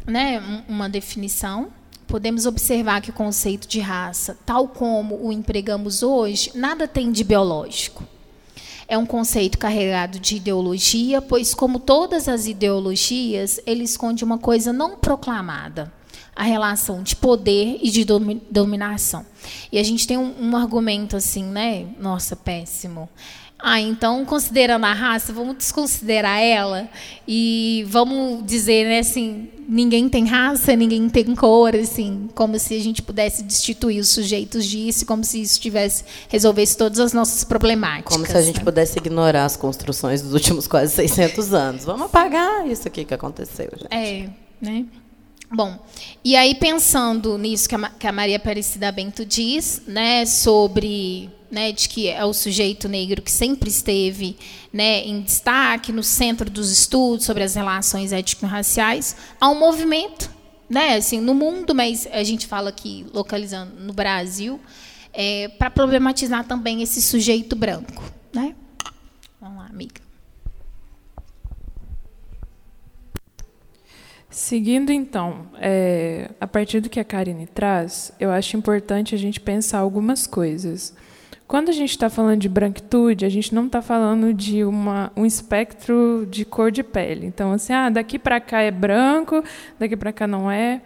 né, 0.06 0.64
uma 0.68 0.88
definição, 0.88 1.68
podemos 2.06 2.46
observar 2.46 3.00
que 3.00 3.10
o 3.10 3.12
conceito 3.12 3.68
de 3.68 3.80
raça, 3.80 4.36
tal 4.44 4.68
como 4.68 5.16
o 5.24 5.32
empregamos 5.32 6.02
hoje, 6.02 6.50
nada 6.54 6.88
tem 6.88 7.12
de 7.12 7.22
biológico. 7.22 8.04
É 8.88 8.98
um 8.98 9.06
conceito 9.06 9.56
carregado 9.56 10.18
de 10.18 10.36
ideologia, 10.36 11.22
pois, 11.22 11.54
como 11.54 11.78
todas 11.78 12.28
as 12.28 12.46
ideologias, 12.46 13.60
ele 13.64 13.84
esconde 13.84 14.24
uma 14.24 14.36
coisa 14.36 14.72
não 14.72 14.96
proclamada 14.96 15.92
a 16.34 16.42
relação 16.42 17.02
de 17.02 17.14
poder 17.14 17.78
e 17.82 17.90
de 17.90 18.04
dominação. 18.50 19.24
E 19.70 19.78
a 19.78 19.82
gente 19.82 20.06
tem 20.06 20.16
um, 20.16 20.34
um 20.40 20.56
argumento 20.56 21.16
assim, 21.16 21.44
né? 21.44 21.86
Nossa, 22.00 22.34
péssimo. 22.34 23.08
Ah, 23.62 23.80
então, 23.80 24.24
considerando 24.24 24.84
a 24.84 24.92
raça, 24.92 25.32
vamos 25.32 25.56
desconsiderar 25.56 26.40
ela 26.40 26.88
e 27.28 27.84
vamos 27.88 28.44
dizer, 28.44 28.86
né, 28.86 29.00
assim, 29.00 29.48
ninguém 29.68 30.08
tem 30.08 30.26
raça, 30.26 30.74
ninguém 30.74 31.08
tem 31.08 31.34
cor, 31.34 31.74
assim, 31.76 32.28
como 32.34 32.58
se 32.58 32.74
a 32.74 32.80
gente 32.80 33.02
pudesse 33.02 33.42
destituir 33.42 34.00
os 34.00 34.08
sujeitos 34.08 34.64
disso, 34.66 35.04
como 35.04 35.22
se 35.22 35.42
isso 35.42 35.60
tivesse 35.60 36.04
resolvesse 36.28 36.76
todas 36.76 36.98
as 36.98 37.12
nossas 37.12 37.44
problemáticas. 37.44 38.12
Como 38.12 38.26
se 38.26 38.36
a 38.36 38.42
gente 38.42 38.58
né? 38.58 38.64
pudesse 38.64 38.98
ignorar 38.98 39.44
as 39.44 39.56
construções 39.56 40.22
dos 40.22 40.32
últimos 40.32 40.66
quase 40.66 40.94
600 40.94 41.52
anos. 41.52 41.84
Vamos 41.84 42.06
apagar 42.06 42.66
isso 42.66 42.88
aqui 42.88 43.04
que 43.04 43.14
aconteceu, 43.14 43.70
gente. 43.76 43.94
É, 43.94 44.28
né? 44.60 44.86
Bom, 45.52 45.78
e 46.24 46.36
aí 46.36 46.54
pensando 46.54 47.36
nisso 47.36 47.68
que 47.68 47.74
a, 47.74 47.90
que 47.90 48.06
a 48.06 48.12
Maria 48.12 48.36
Aparecida 48.36 48.92
Bento 48.92 49.26
diz, 49.26 49.82
né, 49.86 50.24
sobre 50.24 51.28
né, 51.50 51.72
de 51.72 51.88
que 51.88 52.08
é 52.08 52.24
o 52.24 52.32
sujeito 52.32 52.88
negro 52.88 53.20
que 53.20 53.30
sempre 53.30 53.68
esteve 53.68 54.36
né, 54.72 55.04
em 55.04 55.20
destaque, 55.20 55.92
no 55.92 56.02
centro 56.02 56.48
dos 56.48 56.70
estudos 56.70 57.26
sobre 57.26 57.42
as 57.42 57.54
relações 57.54 58.12
étnico-raciais, 58.12 59.16
há 59.40 59.50
um 59.50 59.58
movimento, 59.58 60.30
né, 60.68 60.96
assim, 60.96 61.20
no 61.20 61.34
mundo, 61.34 61.74
mas 61.74 62.06
a 62.12 62.22
gente 62.22 62.46
fala 62.46 62.70
aqui, 62.70 63.04
localizando 63.12 63.74
no 63.80 63.92
Brasil, 63.92 64.60
é, 65.12 65.48
para 65.58 65.70
problematizar 65.70 66.46
também 66.46 66.82
esse 66.82 67.02
sujeito 67.02 67.56
branco. 67.56 68.02
Né? 68.32 68.54
Vamos 69.40 69.58
lá, 69.58 69.66
amiga. 69.66 70.00
Seguindo, 74.30 74.92
então, 74.92 75.46
é, 75.58 76.30
a 76.40 76.46
partir 76.46 76.78
do 76.78 76.88
que 76.88 77.00
a 77.00 77.04
Karine 77.04 77.48
traz, 77.48 78.12
eu 78.20 78.30
acho 78.30 78.56
importante 78.56 79.12
a 79.12 79.18
gente 79.18 79.40
pensar 79.40 79.80
algumas 79.80 80.24
coisas. 80.24 80.94
Quando 81.50 81.68
a 81.68 81.72
gente 81.72 81.90
está 81.90 82.08
falando 82.08 82.38
de 82.38 82.48
branquitude, 82.48 83.24
a 83.24 83.28
gente 83.28 83.52
não 83.52 83.66
está 83.66 83.82
falando 83.82 84.32
de 84.32 84.62
uma, 84.62 85.10
um 85.16 85.26
espectro 85.26 86.24
de 86.30 86.44
cor 86.44 86.70
de 86.70 86.84
pele. 86.84 87.26
Então, 87.26 87.50
assim, 87.50 87.72
ah, 87.72 87.90
daqui 87.90 88.20
para 88.20 88.38
cá 88.38 88.60
é 88.60 88.70
branco, 88.70 89.42
daqui 89.76 89.96
para 89.96 90.12
cá 90.12 90.28
não 90.28 90.48
é. 90.48 90.80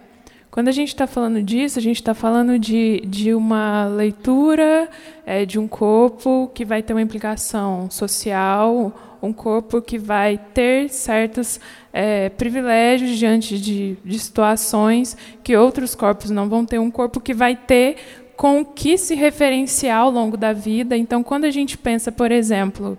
Quando 0.49 0.69
a 0.69 0.71
gente 0.71 0.87
está 0.87 1.05
falando 1.05 1.43
disso, 1.43 1.77
a 1.77 1.81
gente 1.83 1.97
está 1.97 2.15
falando 2.15 2.57
de, 2.57 3.03
de 3.05 3.31
uma 3.31 3.85
leitura 3.85 4.89
é, 5.23 5.45
de 5.45 5.59
um 5.59 5.67
corpo 5.67 6.49
que 6.51 6.65
vai 6.65 6.81
ter 6.81 6.93
uma 6.93 7.01
implicação 7.03 7.87
social, 7.91 9.19
um 9.21 9.31
corpo 9.31 9.79
que 9.83 9.99
vai 9.99 10.39
ter 10.51 10.89
certos 10.89 11.59
é, 11.93 12.29
privilégios 12.29 13.19
diante 13.19 13.59
de, 13.59 13.97
de 14.03 14.17
situações 14.17 15.15
que 15.43 15.55
outros 15.55 15.93
corpos 15.93 16.31
não 16.31 16.49
vão 16.49 16.65
ter, 16.65 16.79
um 16.79 16.89
corpo 16.89 17.19
que 17.19 17.35
vai 17.35 17.55
ter 17.55 18.24
com 18.35 18.61
o 18.61 18.65
que 18.65 18.97
se 18.97 19.15
referenciar 19.15 19.99
ao 19.99 20.11
longo 20.11 20.35
da 20.35 20.53
vida. 20.53 20.95
Então, 20.95 21.23
quando 21.23 21.45
a 21.45 21.51
gente 21.51 21.77
pensa, 21.77 22.11
por 22.11 22.31
exemplo, 22.31 22.97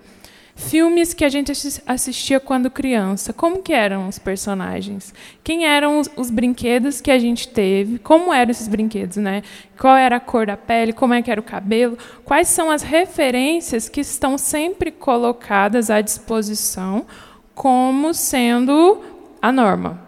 filmes 0.56 1.12
que 1.12 1.24
a 1.24 1.28
gente 1.28 1.52
assistia 1.86 2.40
quando 2.40 2.70
criança, 2.70 3.32
como 3.32 3.62
que 3.62 3.74
eram 3.74 4.08
os 4.08 4.18
personagens? 4.18 5.14
Quem 5.44 5.66
eram 5.66 6.00
os, 6.00 6.10
os, 6.16 6.30
brinquedos 6.30 7.00
que 7.00 7.10
a 7.10 7.18
gente 7.18 7.48
teve? 7.48 7.98
Como 7.98 8.32
eram 8.32 8.50
esses 8.50 8.66
brinquedos, 8.66 9.18
né? 9.18 9.42
Qual 9.78 9.94
era 9.94 10.16
a 10.16 10.20
cor 10.20 10.46
da 10.46 10.56
pele? 10.56 10.94
Como 10.94 11.12
é 11.12 11.20
que 11.20 11.30
era 11.30 11.40
o 11.40 11.44
cabelo? 11.44 11.98
Quais 12.24 12.48
são 12.48 12.70
as 12.70 12.82
referências 12.82 13.88
que 13.88 14.00
estão 14.00 14.38
sempre 14.38 14.90
colocadas 14.90 15.90
à 15.90 16.00
disposição 16.00 17.06
como 17.54 18.14
sendo 18.14 19.02
a 19.40 19.52
norma? 19.52 20.06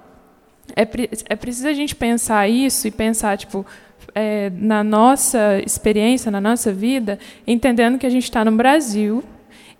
É, 0.74 0.82
é 1.28 1.36
preciso 1.36 1.68
a 1.68 1.72
gente 1.74 1.94
pensar 1.94 2.48
isso 2.48 2.88
e 2.88 2.90
pensar 2.90 3.36
tipo 3.36 3.66
é, 4.18 4.50
na 4.54 4.82
nossa 4.82 5.60
experiência, 5.64 6.30
na 6.30 6.40
nossa 6.40 6.72
vida, 6.72 7.18
entendendo 7.46 7.98
que 7.98 8.06
a 8.06 8.10
gente 8.10 8.24
está 8.24 8.44
no 8.44 8.52
Brasil 8.52 9.22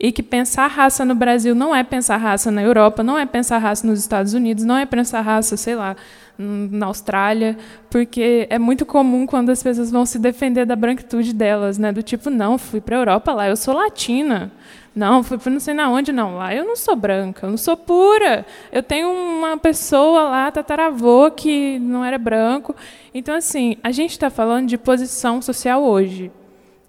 E 0.01 0.13
que 0.13 0.23
pensar 0.23 0.69
raça 0.69 1.05
no 1.05 1.15
Brasil 1.15 1.55
não 1.57 1.75
é 1.75 1.83
pensar 1.83 2.19
raça 2.19 2.53
na 2.53 2.63
Europa, 2.63 3.03
não 3.03 3.19
é 3.19 3.27
pensar 3.27 3.59
raça 3.59 3.85
nos 3.85 3.99
Estados 3.99 4.33
Unidos, 4.33 4.65
não 4.65 4.77
é 4.77 4.87
pensar 4.87 5.23
raça, 5.23 5.57
sei 5.57 5.75
lá, 5.75 5.97
na 6.39 6.87
Austrália, 6.87 7.57
porque 7.91 8.47
é 8.49 8.61
muito 8.61 8.87
comum 8.87 9.27
quando 9.27 9.51
as 9.51 9.61
pessoas 9.61 9.91
vão 9.91 10.07
se 10.07 10.21
defender 10.21 10.65
da 10.65 10.77
branquitude 10.77 11.33
delas, 11.33 11.79
né? 11.79 11.91
Do 11.91 12.01
tipo, 12.01 12.31
não, 12.31 12.57
fui 12.57 12.81
para 12.81 12.97
a 12.97 13.01
Europa 13.01 13.33
lá, 13.33 13.49
eu 13.49 13.57
sou 13.57 13.75
latina. 13.75 14.53
Não, 14.95 15.23
fui 15.23 15.39
para 15.39 15.51
não 15.51 15.61
sei 15.61 15.75
na 15.75 15.91
onde, 15.91 16.13
não. 16.13 16.37
Lá 16.37 16.55
eu 16.55 16.65
não 16.65 16.77
sou 16.77 16.97
branca, 16.97 17.47
eu 17.47 17.51
não 17.51 17.57
sou 17.57 17.77
pura. 17.77 18.45
Eu 18.73 18.83
tenho 18.83 19.09
uma 19.09 19.57
pessoa 19.57 20.25
lá, 20.25 20.51
tataravô, 20.51 21.31
que 21.31 21.79
não 21.79 22.05
era 22.05 22.19
branco. 22.19 22.75
Então, 23.15 23.35
assim, 23.35 23.77
a 23.83 23.91
gente 23.93 24.13
está 24.13 24.31
falando 24.31 24.67
de 24.69 24.77
posição 24.77 25.41
social 25.41 25.83
hoje. 25.83 26.31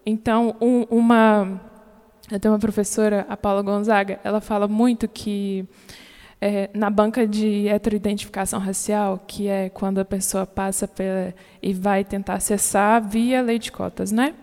Então, 0.05 0.55
um, 0.59 0.85
uma. 0.89 1.61
Eu 2.31 2.39
tenho 2.39 2.53
uma 2.53 2.59
professora, 2.59 3.25
a 3.29 3.35
Paula 3.35 3.61
Gonzaga, 3.61 4.19
ela 4.23 4.39
fala 4.39 4.67
muito 4.67 5.07
que 5.07 5.67
é, 6.41 6.69
na 6.73 6.89
banca 6.89 7.27
de 7.27 7.67
heteroidentificação 7.67 8.59
racial, 8.59 9.23
que 9.27 9.47
é 9.47 9.69
quando 9.69 9.99
a 9.99 10.05
pessoa 10.05 10.45
passa 10.45 10.87
pela, 10.87 11.33
e 11.61 11.73
vai 11.73 12.03
tentar 12.03 12.35
acessar 12.35 13.01
via 13.07 13.41
lei 13.41 13.59
de 13.59 13.71
cotas, 13.71 14.11
né? 14.11 14.33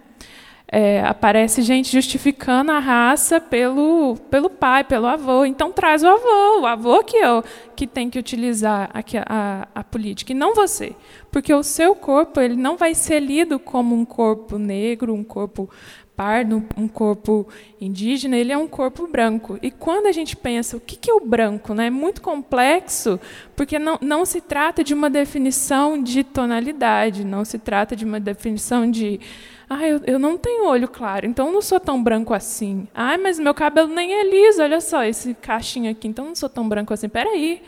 É, 0.68 1.00
aparece 1.02 1.62
gente 1.62 1.92
justificando 1.92 2.72
a 2.72 2.80
raça 2.80 3.40
pelo, 3.40 4.16
pelo 4.28 4.50
pai, 4.50 4.82
pelo 4.82 5.06
avô. 5.06 5.44
Então 5.44 5.70
traz 5.70 6.02
o 6.02 6.08
avô, 6.08 6.62
o 6.62 6.66
avô 6.66 7.04
que, 7.04 7.16
é 7.16 7.32
o, 7.32 7.44
que 7.76 7.86
tem 7.86 8.10
que 8.10 8.18
utilizar 8.18 8.90
a, 8.92 9.00
a, 9.26 9.68
a, 9.76 9.84
política, 9.84 10.32
e 10.32 10.34
não 10.34 10.54
você. 10.54 10.92
Porque 11.30 11.54
o 11.54 11.62
seu 11.62 11.94
corpo 11.94 12.40
ele 12.40 12.56
não 12.56 12.76
vai 12.76 12.94
ser 12.96 13.20
lido 13.20 13.60
como 13.60 13.94
um 13.94 14.04
corpo 14.04 14.58
negro, 14.58 15.14
um 15.14 15.22
corpo 15.22 15.70
pardo, 16.16 16.64
um 16.76 16.88
corpo 16.88 17.46
indígena, 17.78 18.36
ele 18.36 18.50
é 18.50 18.56
um 18.56 18.66
corpo 18.66 19.06
branco. 19.06 19.58
E 19.60 19.70
quando 19.70 20.06
a 20.06 20.12
gente 20.12 20.34
pensa 20.34 20.76
o 20.76 20.80
que 20.80 21.10
é 21.10 21.14
o 21.14 21.20
branco, 21.20 21.74
né, 21.74 21.88
é 21.88 21.90
muito 21.90 22.22
complexo, 22.22 23.20
porque 23.54 23.78
não, 23.78 23.98
não 24.00 24.24
se 24.24 24.40
trata 24.40 24.82
de 24.82 24.94
uma 24.94 25.10
definição 25.10 26.02
de 26.02 26.24
tonalidade, 26.24 27.22
não 27.22 27.44
se 27.44 27.58
trata 27.58 27.94
de 27.94 28.04
uma 28.04 28.18
definição 28.18 28.90
de 28.90 29.20
ah, 29.68 29.86
eu, 29.86 30.00
eu 30.06 30.18
não 30.18 30.38
tenho 30.38 30.66
olho 30.66 30.86
claro, 30.86 31.26
então 31.26 31.50
não 31.50 31.60
sou 31.60 31.80
tão 31.80 32.00
branco 32.02 32.32
assim. 32.32 32.86
Ah, 32.94 33.18
mas 33.18 33.38
meu 33.38 33.52
cabelo 33.52 33.88
nem 33.88 34.14
é 34.14 34.24
liso, 34.24 34.62
olha 34.62 34.80
só, 34.80 35.02
esse 35.02 35.34
cachinho 35.34 35.90
aqui, 35.90 36.06
então 36.06 36.26
não 36.26 36.34
sou 36.34 36.48
tão 36.48 36.68
branco 36.68 36.94
assim. 36.94 37.06
Espera 37.06 37.30
aí. 37.30 37.62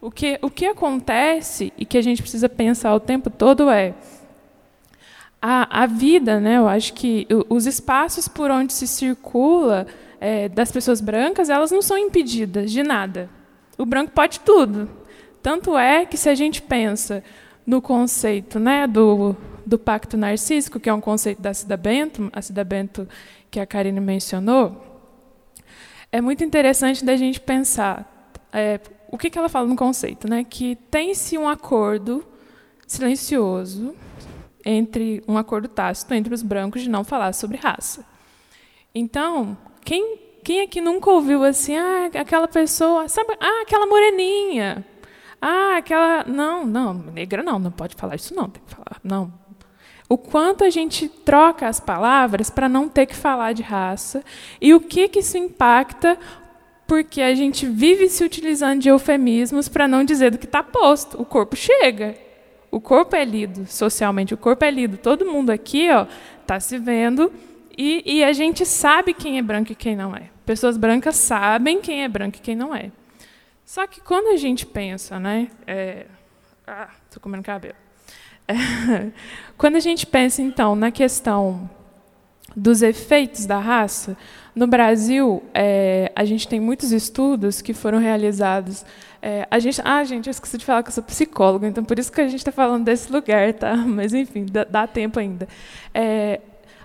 O 0.00 0.10
que, 0.10 0.38
o 0.42 0.50
que 0.50 0.66
acontece 0.66 1.72
e 1.78 1.84
que 1.84 1.96
a 1.96 2.02
gente 2.02 2.22
precisa 2.22 2.48
pensar 2.48 2.94
o 2.94 2.98
tempo 2.98 3.30
todo 3.30 3.70
é 3.70 3.94
a, 5.40 5.82
a 5.82 5.86
vida, 5.86 6.40
né? 6.40 6.56
Eu 6.56 6.66
acho 6.66 6.92
que 6.94 7.26
os 7.48 7.66
espaços 7.66 8.26
por 8.26 8.50
onde 8.50 8.72
se 8.72 8.86
circula 8.86 9.86
é, 10.20 10.48
das 10.48 10.72
pessoas 10.72 11.00
brancas, 11.00 11.50
elas 11.50 11.70
não 11.70 11.82
são 11.82 11.98
impedidas 11.98 12.70
de 12.72 12.82
nada. 12.82 13.28
O 13.76 13.84
branco 13.84 14.12
pode 14.12 14.40
tudo. 14.40 14.88
Tanto 15.42 15.76
é 15.76 16.06
que 16.06 16.16
se 16.16 16.28
a 16.28 16.34
gente 16.34 16.62
pensa 16.62 17.22
no 17.66 17.82
conceito, 17.82 18.58
né, 18.58 18.86
do, 18.86 19.36
do 19.66 19.78
pacto 19.78 20.16
narcísico, 20.16 20.80
que 20.80 20.88
é 20.88 20.94
um 20.94 21.00
conceito 21.00 21.40
da 21.40 21.52
Cida 21.54 21.76
Bento, 21.76 22.30
a 22.32 22.42
Cida 22.42 22.64
Bento 22.64 23.08
que 23.50 23.60
a 23.60 23.66
Karine 23.66 24.00
mencionou, 24.00 24.92
é 26.10 26.20
muito 26.20 26.44
interessante 26.44 27.04
da 27.04 27.16
gente 27.16 27.40
pensar 27.40 28.30
é, 28.52 28.80
o 29.10 29.18
que, 29.18 29.30
que 29.30 29.38
ela 29.38 29.48
fala 29.48 29.66
no 29.66 29.76
conceito, 29.76 30.28
né? 30.28 30.44
Que 30.44 30.76
tem-se 30.90 31.36
um 31.38 31.48
acordo 31.48 32.24
silencioso 32.86 33.94
entre 34.64 35.22
um 35.26 35.36
acordo 35.36 35.68
tácito 35.68 36.14
entre 36.14 36.34
os 36.34 36.42
brancos 36.42 36.82
de 36.82 36.90
não 36.90 37.02
falar 37.04 37.32
sobre 37.32 37.56
raça. 37.56 38.04
Então, 38.94 39.56
quem, 39.84 40.18
quem 40.44 40.60
aqui 40.60 40.80
nunca 40.80 41.10
ouviu 41.10 41.42
assim, 41.42 41.76
ah, 41.76 42.10
aquela 42.14 42.46
pessoa, 42.46 43.08
sabe, 43.08 43.34
ah, 43.40 43.62
aquela 43.62 43.86
moreninha, 43.86 44.84
ah, 45.40 45.76
aquela, 45.78 46.24
não, 46.24 46.64
não, 46.64 46.94
negra 46.94 47.42
não, 47.42 47.58
não 47.58 47.70
pode 47.70 47.96
falar 47.96 48.16
isso 48.16 48.34
não, 48.34 48.48
tem 48.48 48.62
que 48.62 48.74
falar, 48.74 49.00
não. 49.02 49.41
O 50.12 50.18
quanto 50.18 50.62
a 50.62 50.68
gente 50.68 51.08
troca 51.08 51.66
as 51.66 51.80
palavras 51.80 52.50
para 52.50 52.68
não 52.68 52.86
ter 52.86 53.06
que 53.06 53.16
falar 53.16 53.54
de 53.54 53.62
raça 53.62 54.22
e 54.60 54.74
o 54.74 54.78
que 54.78 55.08
que 55.08 55.20
isso 55.20 55.38
impacta 55.38 56.18
porque 56.86 57.22
a 57.22 57.34
gente 57.34 57.64
vive 57.64 58.10
se 58.10 58.22
utilizando 58.22 58.82
de 58.82 58.90
eufemismos 58.90 59.70
para 59.70 59.88
não 59.88 60.04
dizer 60.04 60.30
do 60.30 60.36
que 60.36 60.44
está 60.44 60.62
posto. 60.62 61.18
O 61.18 61.24
corpo 61.24 61.56
chega. 61.56 62.14
O 62.70 62.78
corpo 62.78 63.16
é 63.16 63.24
lido 63.24 63.66
socialmente, 63.66 64.34
o 64.34 64.36
corpo 64.36 64.62
é 64.66 64.70
lido. 64.70 64.98
Todo 64.98 65.24
mundo 65.24 65.48
aqui 65.48 65.86
está 66.42 66.60
se 66.60 66.76
vendo 66.76 67.32
e, 67.74 68.02
e, 68.04 68.22
a 68.22 68.34
gente 68.34 68.66
sabe 68.66 69.14
quem 69.14 69.38
é 69.38 69.42
branco 69.42 69.72
e 69.72 69.74
quem 69.74 69.96
não 69.96 70.14
é. 70.14 70.28
Pessoas 70.44 70.76
brancas 70.76 71.16
sabem 71.16 71.80
quem 71.80 72.04
é 72.04 72.08
branco 72.08 72.36
e 72.36 72.40
quem 72.40 72.54
não 72.54 72.74
é. 72.74 72.92
Só 73.64 73.86
que 73.86 74.02
quando 74.02 74.26
a 74.26 74.36
gente 74.36 74.66
pensa, 74.66 75.18
né? 75.18 75.48
É... 75.66 76.04
Ah, 76.66 76.90
estou 77.08 77.18
comendo 77.18 77.42
cabelo. 77.42 77.81
Quando 79.56 79.76
a 79.76 79.80
gente 79.80 80.06
pensa, 80.06 80.42
então, 80.42 80.74
na 80.74 80.90
questão 80.90 81.70
dos 82.56 82.82
efeitos 82.82 83.46
da 83.46 83.58
raça, 83.58 84.16
no 84.54 84.66
Brasil, 84.66 85.42
é, 85.54 86.12
a 86.14 86.24
gente 86.24 86.46
tem 86.46 86.60
muitos 86.60 86.92
estudos 86.92 87.62
que 87.62 87.72
foram 87.72 87.98
realizados 87.98 88.84
é, 89.24 89.46
a 89.48 89.60
gente, 89.60 89.80
ah, 89.84 90.02
gente, 90.02 90.26
eu 90.26 90.32
esqueci 90.32 90.58
de 90.58 90.64
falar 90.64 90.82
que 90.82 90.88
eu 90.88 90.92
sou 90.92 91.04
psicóloga, 91.04 91.68
então 91.68 91.84
por 91.84 91.96
isso 91.96 92.10
que 92.10 92.20
a 92.20 92.24
gente 92.24 92.38
está 92.38 92.50
falando 92.50 92.84
desse 92.84 93.10
lugar, 93.12 93.54
tá? 93.54 93.76
Mas 93.86 94.12
enfim, 94.12 94.44
dá, 94.50 94.64
dá 94.64 94.84
tempo 94.84 95.20
ainda. 95.20 95.46
É, 95.94 96.40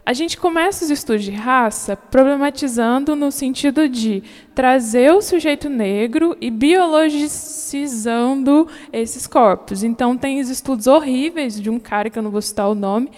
a 0.08 0.14
gente 0.14 0.38
começa 0.38 0.86
os 0.86 0.90
estudos 0.90 1.26
de 1.26 1.32
raça 1.32 1.98
problematizando 1.98 3.14
no 3.14 3.30
sentido 3.30 3.90
de 3.90 4.24
trazer 4.56 5.12
o 5.12 5.22
sujeito 5.22 5.70
negro 5.70 6.38
e 6.40 6.50
biologicizando 6.50 8.70
esses 8.94 9.28
corpos. 9.28 9.84
Então, 9.84 10.18
tem 10.18 10.40
os 10.40 10.48
estudos 10.48 10.88
horríveis 10.88 11.60
de 11.60 11.70
um 11.70 11.78
cara 11.78 12.10
que 12.10 12.18
eu 12.18 12.24
não 12.24 12.32
vou 12.32 12.42
citar 12.42 12.70
o 12.70 12.74
nome, 12.74 13.12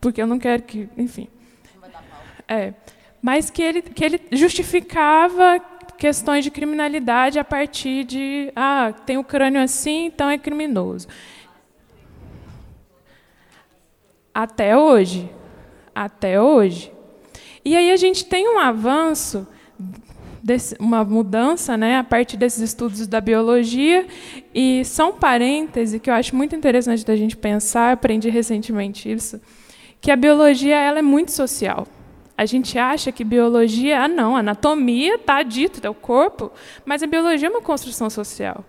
porque 0.00 0.22
eu 0.22 0.26
não 0.26 0.38
quero 0.38 0.62
que. 0.62 0.88
Enfim. 0.96 1.28
É, 2.48 2.72
mas 3.20 3.50
que 3.50 3.60
ele, 3.60 3.82
que 3.82 4.02
ele 4.02 4.18
justificava 4.32 5.60
questões 5.98 6.42
de 6.42 6.50
criminalidade 6.50 7.38
a 7.38 7.44
partir 7.44 8.02
de 8.02 8.50
ah, 8.56 8.94
tem 9.04 9.18
o 9.18 9.24
crânio 9.24 9.60
assim, 9.60 10.06
então 10.06 10.30
é 10.30 10.38
criminoso. 10.38 11.06
Até 14.32 14.74
hoje. 14.74 15.30
Até 15.94 16.40
hoje. 16.40 16.92
E 17.64 17.76
aí 17.76 17.90
a 17.90 17.96
gente 17.96 18.26
tem 18.26 18.48
um 18.48 18.58
avanço, 18.58 19.46
uma 20.78 21.02
mudança 21.04 21.76
né, 21.76 21.98
a 21.98 22.04
partir 22.04 22.36
desses 22.36 22.60
estudos 22.60 23.06
da 23.06 23.20
biologia, 23.20 24.06
e 24.54 24.84
são 24.84 25.12
parênteses 25.12 26.00
que 26.00 26.10
eu 26.10 26.14
acho 26.14 26.36
muito 26.36 26.54
interessante 26.54 27.04
da 27.04 27.16
gente 27.16 27.36
pensar, 27.36 27.92
aprendi 27.92 28.28
recentemente 28.28 29.10
isso, 29.10 29.40
que 30.00 30.10
a 30.10 30.16
biologia 30.16 30.76
ela 30.76 30.98
é 30.98 31.02
muito 31.02 31.32
social. 31.32 31.86
A 32.36 32.44
gente 32.44 32.78
acha 32.78 33.10
que 33.12 33.24
biologia, 33.24 34.02
ah, 34.02 34.08
não, 34.08 34.36
anatomia 34.36 35.14
está 35.14 35.42
dito, 35.42 35.80
é 35.86 35.88
o 35.88 35.94
corpo, 35.94 36.50
mas 36.84 37.02
a 37.02 37.06
biologia 37.06 37.48
é 37.48 37.50
uma 37.50 37.62
construção 37.62 38.10
social. 38.10 38.64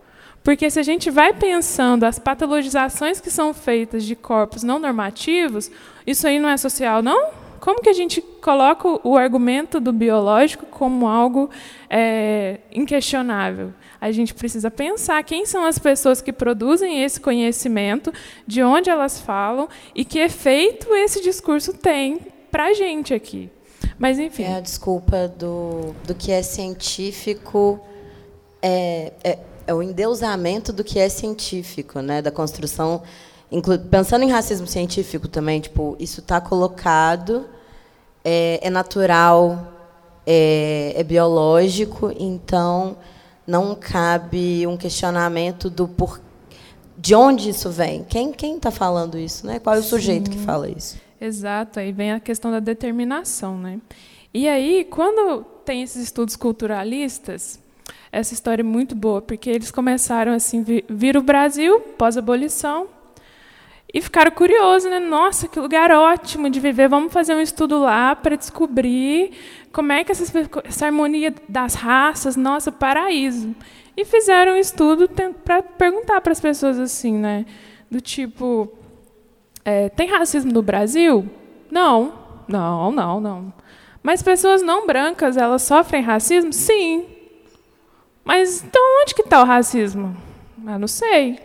Porque 0.45 0.69
se 0.69 0.79
a 0.79 0.83
gente 0.83 1.09
vai 1.09 1.33
pensando 1.33 2.03
as 2.03 2.19
patologizações 2.19 3.19
que 3.19 3.31
são 3.31 3.51
feitas 3.51 4.03
de 4.03 4.15
corpos 4.15 4.61
não 4.61 4.77
normativos, 4.77 5.71
isso 6.05 6.27
aí 6.27 6.37
não 6.37 6.47
é 6.47 6.55
social, 6.55 7.01
não? 7.01 7.31
Como 7.59 7.81
que 7.81 7.89
a 7.89 7.93
gente 7.93 8.21
coloca 8.21 8.87
o 9.03 9.17
argumento 9.17 9.79
do 9.79 9.91
biológico 9.91 10.67
como 10.67 11.07
algo 11.07 11.49
é, 11.89 12.59
inquestionável? 12.71 13.73
A 13.99 14.11
gente 14.11 14.35
precisa 14.35 14.69
pensar 14.69 15.23
quem 15.23 15.47
são 15.47 15.65
as 15.65 15.79
pessoas 15.79 16.21
que 16.21 16.31
produzem 16.31 17.03
esse 17.03 17.19
conhecimento, 17.19 18.13
de 18.45 18.61
onde 18.61 18.87
elas 18.87 19.19
falam 19.19 19.67
e 19.95 20.05
que 20.05 20.19
efeito 20.19 20.93
esse 20.93 21.23
discurso 21.23 21.73
tem 21.73 22.19
para 22.51 22.65
a 22.65 22.73
gente 22.73 23.15
aqui. 23.15 23.49
Mas, 23.97 24.19
enfim. 24.19 24.43
É 24.43 24.57
a 24.57 24.59
desculpa 24.59 25.27
do, 25.27 25.95
do 26.05 26.13
que 26.13 26.31
é 26.31 26.43
científico. 26.43 27.79
É, 28.61 29.11
é, 29.23 29.39
é 29.67 29.73
o 29.73 29.81
endeusamento 29.81 30.71
do 30.71 30.83
que 30.83 30.99
é 30.99 31.09
científico, 31.09 31.99
né? 31.99 32.21
da 32.21 32.31
construção. 32.31 33.01
Pensando 33.89 34.23
em 34.23 34.31
racismo 34.31 34.67
científico 34.67 35.27
também, 35.27 35.59
tipo, 35.59 35.95
isso 35.99 36.19
está 36.19 36.41
colocado, 36.41 37.45
é, 38.23 38.59
é 38.61 38.69
natural, 38.69 39.73
é, 40.25 40.93
é, 40.95 41.03
biológico, 41.03 42.11
então 42.17 42.97
não 43.45 43.75
cabe 43.75 44.65
um 44.65 44.75
questionamento 44.75 45.69
do 45.69 45.87
por, 45.87 46.19
de 46.97 47.13
onde 47.13 47.49
isso 47.49 47.69
vem. 47.69 48.03
Quem 48.03 48.55
está 48.55 48.71
falando 48.71 49.17
isso? 49.17 49.45
Né? 49.45 49.59
Qual 49.59 49.75
é 49.75 49.79
o 49.79 49.83
Sim. 49.83 49.89
sujeito 49.89 50.31
que 50.31 50.39
fala 50.39 50.67
isso? 50.69 50.97
Exato, 51.21 51.79
aí 51.79 51.91
vem 51.91 52.11
a 52.11 52.19
questão 52.19 52.51
da 52.51 52.59
determinação, 52.59 53.57
né? 53.57 53.79
E 54.33 54.49
aí, 54.49 54.83
quando 54.83 55.45
tem 55.63 55.81
esses 55.81 56.03
estudos 56.03 56.35
culturalistas, 56.35 57.57
essa 58.15 58.33
história 58.33 58.61
é 58.61 58.63
muito 58.63 58.95
boa, 58.95 59.21
porque 59.21 59.49
eles 59.49 59.69
começaram 59.71 60.31
assim, 60.31 60.63
vir 60.87 61.17
o 61.17 61.21
Brasil 61.21 61.81
pós-abolição 61.97 62.87
e 63.93 64.01
ficaram 64.01 64.31
curiosos, 64.31 64.89
né? 64.89 64.99
Nossa, 64.99 65.49
que 65.49 65.59
lugar 65.59 65.91
ótimo 65.91 66.49
de 66.49 66.61
viver. 66.61 66.87
Vamos 66.87 67.11
fazer 67.11 67.35
um 67.35 67.41
estudo 67.41 67.77
lá 67.77 68.15
para 68.15 68.37
descobrir 68.37 69.31
como 69.69 69.91
é 69.91 70.05
que 70.05 70.13
essa, 70.13 70.49
essa 70.63 70.85
harmonia 70.85 71.35
das 71.49 71.75
raças, 71.75 72.37
nossa, 72.37 72.71
paraíso. 72.71 73.53
E 73.97 74.05
fizeram 74.05 74.53
um 74.53 74.57
estudo 74.57 75.09
para 75.43 75.61
perguntar 75.61 76.21
para 76.21 76.31
as 76.31 76.39
pessoas 76.39 76.79
assim, 76.79 77.17
né? 77.17 77.45
Do 77.91 77.99
tipo, 77.99 78.71
é, 79.65 79.89
tem 79.89 80.07
racismo 80.07 80.53
no 80.53 80.61
Brasil? 80.61 81.29
Não, 81.69 82.13
não, 82.47 82.93
não, 82.93 83.19
não. 83.19 83.53
Mas 84.01 84.23
pessoas 84.23 84.61
não 84.61 84.87
brancas, 84.87 85.35
elas 85.35 85.63
sofrem 85.63 86.01
racismo? 86.01 86.53
Sim. 86.53 87.14
Mas 88.25 88.63
então 88.63 88.81
onde 89.01 89.13
que 89.13 89.21
está 89.21 89.41
o 89.41 89.45
racismo? 89.45 90.17
Eu 90.67 90.79
não 90.79 90.87
sei. 90.87 91.39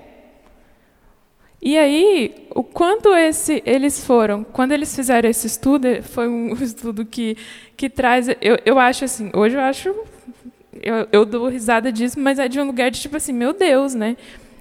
E 1.62 1.76
aí, 1.76 2.46
o 2.54 2.62
quanto 2.62 3.14
esse, 3.14 3.62
eles 3.66 4.02
foram, 4.02 4.42
quando 4.42 4.72
eles 4.72 4.96
fizeram 4.96 5.28
esse 5.28 5.46
estudo, 5.46 6.02
foi 6.02 6.26
um 6.26 6.54
estudo 6.64 7.04
que, 7.04 7.36
que 7.76 7.90
traz, 7.90 8.28
eu, 8.40 8.58
eu 8.64 8.78
acho 8.78 9.04
assim, 9.04 9.30
hoje 9.34 9.56
eu 9.56 9.60
acho, 9.60 9.94
eu, 10.82 11.06
eu 11.12 11.26
dou 11.26 11.48
risada 11.48 11.92
disso, 11.92 12.18
mas 12.18 12.38
é 12.38 12.48
de 12.48 12.58
um 12.58 12.64
lugar 12.64 12.90
de 12.90 12.98
tipo 12.98 13.18
assim, 13.18 13.34
meu 13.34 13.52
Deus, 13.52 13.94
né? 13.94 14.16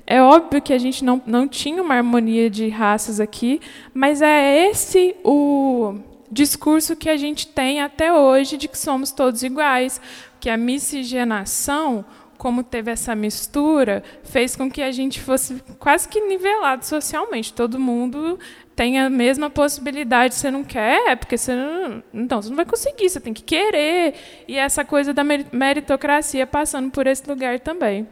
É 0.06 0.22
óbvio 0.22 0.62
que 0.62 0.74
a 0.74 0.78
gente 0.78 1.06
não, 1.06 1.22
não 1.26 1.48
tinha 1.48 1.82
uma 1.82 1.96
harmonia 1.96 2.50
de 2.50 2.68
raças 2.68 3.22
aqui, 3.22 3.62
mas 3.94 4.22
é 4.22 4.68
esse 4.68 5.16
o 5.24 5.96
discurso 6.30 6.96
que 6.96 7.10
a 7.10 7.16
gente 7.16 7.48
tem 7.48 7.80
até 7.80 8.12
hoje 8.12 8.58
de 8.58 8.68
que 8.68 8.78
somos 8.78 9.12
todos 9.12 9.42
iguais, 9.42 10.02
que 10.40 10.50
a 10.50 10.58
miscigenação 10.58 12.06
como 12.40 12.64
teve 12.64 12.90
essa 12.90 13.14
mistura, 13.14 14.02
fez 14.24 14.56
com 14.56 14.72
que 14.72 14.82
a 14.82 14.94
gente 14.94 15.20
fosse 15.20 15.62
quase 15.78 16.08
que 16.08 16.22
nivelado 16.22 16.86
socialmente. 16.86 17.52
Todo 17.52 17.78
mundo 17.78 18.40
tem 18.74 18.98
a 18.98 19.10
mesma 19.10 19.50
possibilidade. 19.50 20.36
Você 20.36 20.50
não 20.50 20.64
quer, 20.64 21.10
é 21.10 21.16
porque 21.18 21.38
você 21.38 21.54
não, 21.54 22.02
então 22.14 22.42
você 22.42 22.48
não 22.48 22.56
vai 22.56 22.66
conseguir. 22.66 23.10
Você 23.10 23.20
tem 23.20 23.34
que 23.34 23.44
querer 23.44 24.16
e 24.48 24.56
essa 24.58 24.86
coisa 24.86 25.14
da 25.14 25.22
meritocracia 25.22 26.48
passando 26.48 26.90
por 26.90 27.06
esse 27.08 27.30
lugar 27.30 27.60
também. 27.60 28.08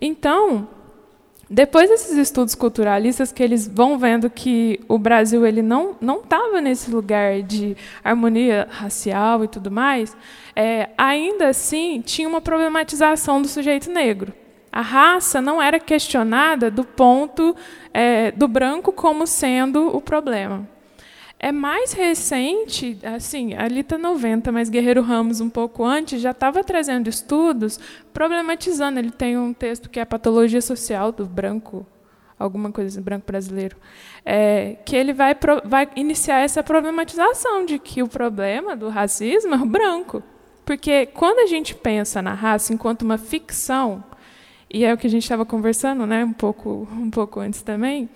Então, 0.00 0.68
depois 1.52 1.90
desses 1.90 2.16
estudos 2.16 2.54
culturalistas 2.54 3.30
que 3.30 3.42
eles 3.42 3.68
vão 3.68 3.98
vendo 3.98 4.30
que 4.30 4.80
o 4.88 4.98
Brasil 4.98 5.44
ele 5.44 5.60
não 5.60 5.94
não 6.00 6.20
estava 6.20 6.62
nesse 6.62 6.90
lugar 6.90 7.42
de 7.42 7.76
harmonia 8.02 8.66
racial 8.70 9.44
e 9.44 9.48
tudo 9.48 9.70
mais, 9.70 10.16
é, 10.56 10.88
ainda 10.96 11.48
assim 11.48 12.00
tinha 12.00 12.26
uma 12.26 12.40
problematização 12.40 13.42
do 13.42 13.48
sujeito 13.48 13.90
negro. 13.90 14.32
A 14.72 14.80
raça 14.80 15.42
não 15.42 15.60
era 15.60 15.78
questionada 15.78 16.70
do 16.70 16.84
ponto 16.84 17.54
é, 17.92 18.30
do 18.30 18.48
branco 18.48 18.90
como 18.90 19.26
sendo 19.26 19.94
o 19.94 20.00
problema. 20.00 20.66
É 21.44 21.50
mais 21.50 21.92
recente, 21.92 22.96
assim, 23.02 23.52
ali 23.54 23.80
está 23.80 23.98
90, 23.98 24.52
mas 24.52 24.68
Guerreiro 24.68 25.02
Ramos, 25.02 25.40
um 25.40 25.50
pouco 25.50 25.84
antes, 25.84 26.20
já 26.20 26.30
estava 26.30 26.62
trazendo 26.62 27.08
estudos 27.08 27.80
problematizando. 28.12 29.00
Ele 29.00 29.10
tem 29.10 29.36
um 29.36 29.52
texto 29.52 29.90
que 29.90 29.98
é 29.98 30.02
a 30.04 30.06
patologia 30.06 30.62
social 30.62 31.10
do 31.10 31.26
branco, 31.26 31.84
alguma 32.38 32.70
coisa 32.70 32.90
assim, 32.90 33.02
branco 33.02 33.26
brasileiro, 33.26 33.76
é, 34.24 34.76
que 34.86 34.94
ele 34.94 35.12
vai, 35.12 35.36
vai 35.64 35.88
iniciar 35.96 36.38
essa 36.38 36.62
problematização 36.62 37.66
de 37.66 37.76
que 37.76 38.04
o 38.04 38.08
problema 38.08 38.76
do 38.76 38.88
racismo 38.88 39.52
é 39.52 39.58
o 39.58 39.66
branco. 39.66 40.22
Porque 40.64 41.06
quando 41.06 41.40
a 41.40 41.46
gente 41.46 41.74
pensa 41.74 42.22
na 42.22 42.34
raça 42.34 42.72
enquanto 42.72 43.02
uma 43.02 43.18
ficção, 43.18 44.04
e 44.72 44.84
é 44.84 44.94
o 44.94 44.96
que 44.96 45.06
a 45.06 45.10
gente 45.10 45.24
estava 45.24 45.44
conversando 45.44 46.06
né, 46.06 46.24
um, 46.24 46.32
pouco, 46.32 46.88
um 46.92 47.10
pouco 47.10 47.40
antes 47.40 47.62
também, 47.62 48.08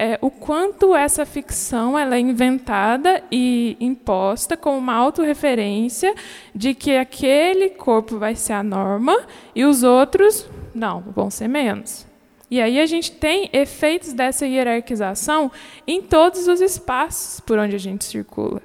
é, 0.00 0.18
o 0.22 0.30
quanto 0.30 0.96
essa 0.96 1.26
ficção 1.26 1.98
ela 1.98 2.16
é 2.16 2.20
inventada 2.20 3.22
e 3.30 3.76
imposta 3.78 4.56
como 4.56 4.78
uma 4.78 4.94
autorreferência 4.94 6.14
de 6.54 6.72
que 6.72 6.96
aquele 6.96 7.68
corpo 7.68 8.18
vai 8.18 8.34
ser 8.34 8.54
a 8.54 8.62
norma 8.62 9.14
e 9.54 9.62
os 9.62 9.82
outros 9.82 10.48
não, 10.74 11.02
vão 11.14 11.30
ser 11.30 11.48
menos. 11.48 12.06
E 12.50 12.62
aí 12.62 12.80
a 12.80 12.86
gente 12.86 13.12
tem 13.12 13.50
efeitos 13.52 14.14
dessa 14.14 14.46
hierarquização 14.46 15.52
em 15.86 16.00
todos 16.00 16.48
os 16.48 16.62
espaços 16.62 17.38
por 17.40 17.58
onde 17.58 17.76
a 17.76 17.78
gente 17.78 18.06
circula. 18.06 18.62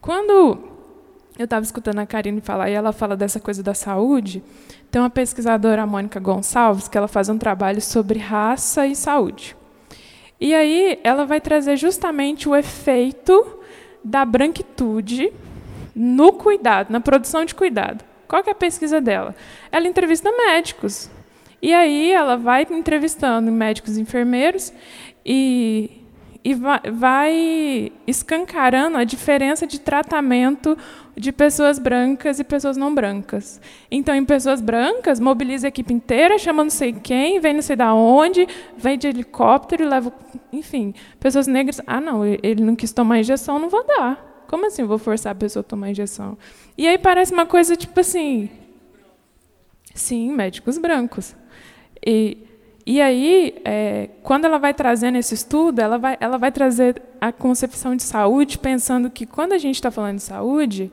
Quando 0.00 0.60
eu 1.36 1.44
estava 1.44 1.64
escutando 1.64 1.98
a 1.98 2.06
Karine 2.06 2.40
falar, 2.40 2.70
e 2.70 2.74
ela 2.74 2.92
fala 2.92 3.16
dessa 3.16 3.40
coisa 3.40 3.64
da 3.64 3.74
saúde, 3.74 4.44
tem 4.92 5.02
uma 5.02 5.10
pesquisadora, 5.10 5.82
a 5.82 5.86
Mônica 5.86 6.20
Gonçalves, 6.20 6.86
que 6.86 6.96
ela 6.96 7.08
faz 7.08 7.28
um 7.28 7.36
trabalho 7.36 7.82
sobre 7.82 8.20
raça 8.20 8.86
e 8.86 8.94
saúde. 8.94 9.58
E 10.40 10.54
aí 10.54 10.98
ela 11.02 11.24
vai 11.24 11.40
trazer 11.40 11.76
justamente 11.76 12.48
o 12.48 12.54
efeito 12.54 13.58
da 14.04 14.24
branquitude 14.24 15.32
no 15.94 16.32
cuidado, 16.32 16.90
na 16.90 17.00
produção 17.00 17.44
de 17.44 17.54
cuidado. 17.54 18.04
Qual 18.28 18.42
é 18.46 18.50
a 18.50 18.54
pesquisa 18.54 19.00
dela? 19.00 19.34
Ela 19.72 19.88
entrevista 19.88 20.30
médicos. 20.30 21.10
E 21.60 21.74
aí 21.74 22.12
ela 22.12 22.36
vai 22.36 22.66
entrevistando 22.70 23.50
médicos 23.50 23.96
e 23.96 24.00
enfermeiros 24.00 24.72
e, 25.26 25.90
e 26.48 26.54
vai, 26.54 27.92
escancarando 28.06 28.96
a 28.96 29.04
diferença 29.04 29.66
de 29.66 29.78
tratamento 29.78 30.78
de 31.14 31.30
pessoas 31.30 31.78
brancas 31.78 32.40
e 32.40 32.44
pessoas 32.44 32.74
não 32.74 32.94
brancas. 32.94 33.60
Então, 33.90 34.14
em 34.14 34.24
pessoas 34.24 34.62
brancas, 34.62 35.20
mobiliza 35.20 35.66
a 35.66 35.68
equipe 35.68 35.92
inteira, 35.92 36.38
chama 36.38 36.62
não 36.62 36.70
sei 36.70 36.94
quem, 36.94 37.38
vem 37.38 37.52
não 37.52 37.60
sei 37.60 37.76
da 37.76 37.92
onde, 37.92 38.48
vem 38.78 38.96
de 38.96 39.08
helicóptero 39.08 39.82
e 39.82 39.86
leva. 39.86 40.10
Enfim, 40.50 40.94
pessoas 41.20 41.46
negras. 41.46 41.82
Ah, 41.86 42.00
não, 42.00 42.24
ele 42.24 42.64
não 42.64 42.74
quis 42.74 42.92
tomar 42.92 43.18
injeção, 43.20 43.58
não 43.58 43.68
vou 43.68 43.86
dar. 43.86 44.46
Como 44.48 44.64
assim 44.64 44.84
vou 44.84 44.96
forçar 44.96 45.32
a 45.32 45.34
pessoa 45.34 45.60
a 45.60 45.64
tomar 45.64 45.90
injeção? 45.90 46.38
E 46.78 46.88
aí 46.88 46.96
parece 46.96 47.30
uma 47.30 47.44
coisa 47.44 47.76
tipo 47.76 48.00
assim. 48.00 48.48
Sim, 49.94 50.32
médicos 50.32 50.78
brancos. 50.78 51.36
E, 52.02 52.47
e 52.90 53.02
aí, 53.02 53.54
é, 53.66 54.08
quando 54.22 54.46
ela 54.46 54.56
vai 54.56 54.72
trazendo 54.72 55.18
esse 55.18 55.34
estudo, 55.34 55.78
ela 55.78 55.98
vai, 55.98 56.16
ela 56.18 56.38
vai 56.38 56.50
trazer 56.50 57.02
a 57.20 57.30
concepção 57.30 57.94
de 57.94 58.02
saúde, 58.02 58.58
pensando 58.58 59.10
que 59.10 59.26
quando 59.26 59.52
a 59.52 59.58
gente 59.58 59.74
está 59.74 59.90
falando 59.90 60.16
de 60.16 60.22
saúde, 60.22 60.90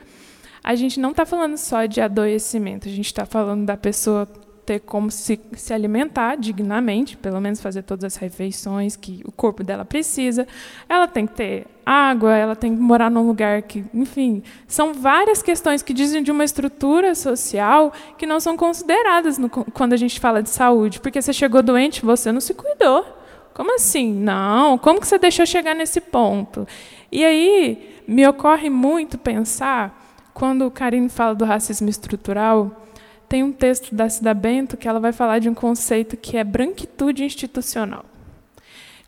a 0.61 0.75
gente 0.75 0.99
não 0.99 1.11
está 1.11 1.25
falando 1.25 1.55
só 1.55 1.85
de 1.85 2.01
adoecimento, 2.01 2.89
a 2.89 2.91
gente 2.91 3.05
está 3.05 3.25
falando 3.25 3.65
da 3.65 3.77
pessoa 3.77 4.27
ter 4.65 4.79
como 4.79 5.11
se, 5.11 5.39
se 5.53 5.73
alimentar 5.73 6.35
dignamente, 6.35 7.15
pelo 7.15 7.39
menos 7.39 7.61
fazer 7.61 7.83
todas 7.83 8.03
as 8.03 8.15
refeições 8.15 8.95
que 8.95 9.21
o 9.25 9.31
corpo 9.31 9.63
dela 9.63 9.85
precisa. 9.85 10.47
Ela 10.89 11.07
tem 11.07 11.27
que 11.27 11.33
ter 11.33 11.67
água, 11.85 12.35
ela 12.35 12.55
tem 12.55 12.75
que 12.75 12.81
morar 12.81 13.11
num 13.11 13.27
lugar 13.27 13.61
que, 13.61 13.85
enfim, 13.93 14.41
são 14.67 14.93
várias 14.93 15.43
questões 15.43 15.83
que 15.83 15.93
dizem 15.93 16.23
de 16.23 16.31
uma 16.31 16.43
estrutura 16.43 17.13
social 17.13 17.93
que 18.17 18.25
não 18.25 18.39
são 18.39 18.57
consideradas 18.57 19.37
no, 19.37 19.49
quando 19.49 19.93
a 19.93 19.97
gente 19.97 20.19
fala 20.19 20.41
de 20.41 20.49
saúde, 20.49 20.99
porque 20.99 21.21
você 21.21 21.31
chegou 21.31 21.61
doente, 21.61 22.03
você 22.03 22.31
não 22.31 22.41
se 22.41 22.53
cuidou. 22.53 23.05
Como 23.53 23.73
assim? 23.75 24.13
Não, 24.13 24.77
como 24.77 24.99
que 24.99 25.07
você 25.07 25.17
deixou 25.17 25.45
chegar 25.45 25.73
nesse 25.73 26.01
ponto? 26.01 26.67
E 27.11 27.23
aí 27.23 28.01
me 28.07 28.27
ocorre 28.27 28.69
muito 28.69 29.17
pensar 29.17 30.01
quando 30.33 30.65
o 30.65 30.71
Karine 30.71 31.07
fala 31.07 31.33
do 31.33 31.45
racismo 31.45 31.87
estrutural, 31.87 32.84
tem 33.27 33.43
um 33.43 33.51
texto 33.51 33.93
da 33.93 34.09
Cida 34.09 34.33
Bento 34.33 34.77
que 34.77 34.87
ela 34.87 34.99
vai 34.99 35.11
falar 35.11 35.39
de 35.39 35.49
um 35.49 35.53
conceito 35.53 36.15
que 36.17 36.37
é 36.37 36.43
branquitude 36.43 37.23
institucional. 37.23 38.05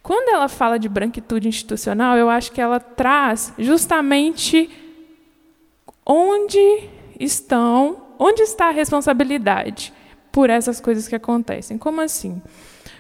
Quando 0.02 0.30
ela 0.30 0.48
fala 0.48 0.80
de 0.80 0.88
branquitude 0.88 1.50
institucional, 1.50 2.18
eu 2.18 2.30
acho 2.30 2.52
que 2.52 2.62
ela 2.62 2.80
traz 2.80 3.54
justamente 3.58 4.70
onde 6.06 6.90
estão, 7.20 8.04
onde 8.18 8.42
está 8.42 8.68
a 8.68 8.72
responsabilidade 8.72 9.94
por 10.32 10.50
essas 10.50 10.80
coisas 10.80 11.08
que 11.08 11.16
acontecem. 11.16 11.78
Como 11.78 12.00
assim? 12.00 12.42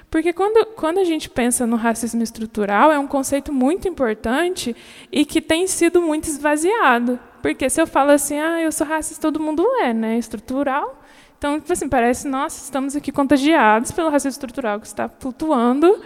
Porque 0.10 0.32
quando, 0.34 0.66
quando 0.76 1.00
a 1.00 1.04
gente 1.04 1.30
pensa 1.30 1.68
no 1.68 1.76
racismo 1.76 2.24
estrutural, 2.24 2.92
é 2.92 3.00
um 3.00 3.08
conceito 3.08 3.52
muito 3.52 3.88
importante 3.88 4.76
e 5.12 5.26
que 5.26 5.42
tem 5.42 5.68
sido 5.68 6.02
muito 6.02 6.26
esvaziado. 6.26 7.20
Porque 7.42 7.70
se 7.70 7.82
eu 7.82 7.88
falo 7.88 8.12
assim, 8.12 8.40
ah, 8.40 8.62
eu 8.62 8.72
sou 8.72 8.88
racista, 8.88 9.22
todo 9.22 9.40
mundo 9.40 9.66
é, 9.80 9.94
né? 9.94 10.18
Estrutural. 10.18 11.04
Então, 11.38 11.60
tipo 11.60 11.72
assim, 11.72 11.88
parece, 11.88 12.28
nossa, 12.28 12.64
estamos 12.64 12.96
aqui 12.96 13.12
contagiados 13.12 13.92
pelo 13.92 14.10
racismo 14.10 14.32
estrutural 14.32 14.80
que 14.80 14.88
está 14.88 15.08
flutuando. 15.08 16.02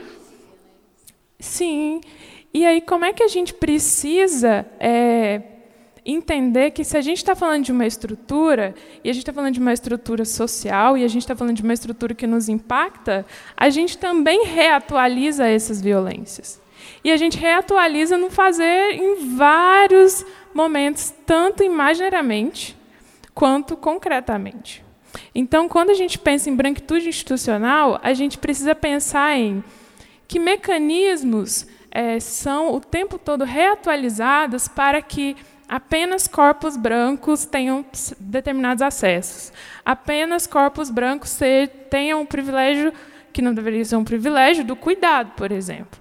Sim. 1.39 2.01
E 2.53 2.65
aí, 2.65 2.81
como 2.81 3.05
é 3.05 3.13
que 3.13 3.23
a 3.23 3.29
gente 3.29 3.53
precisa 3.53 4.65
é, 4.77 5.41
entender 6.05 6.71
que 6.71 6.83
se 6.83 6.97
a 6.97 7.01
gente 7.01 7.17
está 7.17 7.33
falando 7.33 7.63
de 7.63 7.71
uma 7.71 7.85
estrutura, 7.85 8.75
e 9.03 9.09
a 9.09 9.13
gente 9.13 9.21
está 9.21 9.31
falando 9.31 9.53
de 9.53 9.59
uma 9.61 9.71
estrutura 9.71 10.25
social, 10.25 10.97
e 10.97 11.05
a 11.05 11.07
gente 11.07 11.21
está 11.21 11.35
falando 11.35 11.55
de 11.55 11.63
uma 11.63 11.73
estrutura 11.73 12.13
que 12.13 12.27
nos 12.27 12.49
impacta, 12.49 13.25
a 13.55 13.69
gente 13.69 13.97
também 13.97 14.45
reatualiza 14.45 15.47
essas 15.47 15.81
violências. 15.81 16.59
E 17.03 17.11
a 17.11 17.15
gente 17.15 17.37
reatualiza 17.37 18.17
no 18.17 18.29
fazer 18.29 18.93
em 18.93 19.35
vários 19.35 20.25
momentos, 20.53 21.13
tanto 21.25 21.63
imaginariamente 21.63 22.77
quanto 23.33 23.77
concretamente. 23.77 24.90
Então, 25.33 25.67
quando 25.67 25.89
a 25.89 25.93
gente 25.93 26.17
pensa 26.17 26.49
em 26.49 26.55
branquitude 26.55 27.09
institucional, 27.09 27.99
a 28.03 28.13
gente 28.13 28.37
precisa 28.37 28.75
pensar 28.75 29.37
em 29.37 29.63
que 30.27 30.39
mecanismos 30.39 31.67
é, 31.91 32.19
são 32.19 32.73
o 32.73 32.79
tempo 32.79 33.19
todo 33.19 33.43
reatualizados 33.43 34.67
para 34.67 35.01
que 35.01 35.35
apenas 35.67 36.27
corpos 36.27 36.77
brancos 36.77 37.45
tenham 37.45 37.85
determinados 38.19 38.81
acessos. 38.81 39.51
Apenas 39.85 40.47
corpos 40.47 40.89
brancos 40.89 41.37
tenham 41.89 42.21
o 42.21 42.25
privilégio, 42.25 42.93
que 43.33 43.41
não 43.41 43.53
deveria 43.53 43.83
ser 43.85 43.95
um 43.95 44.03
privilégio, 44.03 44.63
do 44.63 44.75
cuidado, 44.75 45.31
por 45.35 45.51
exemplo. 45.51 45.99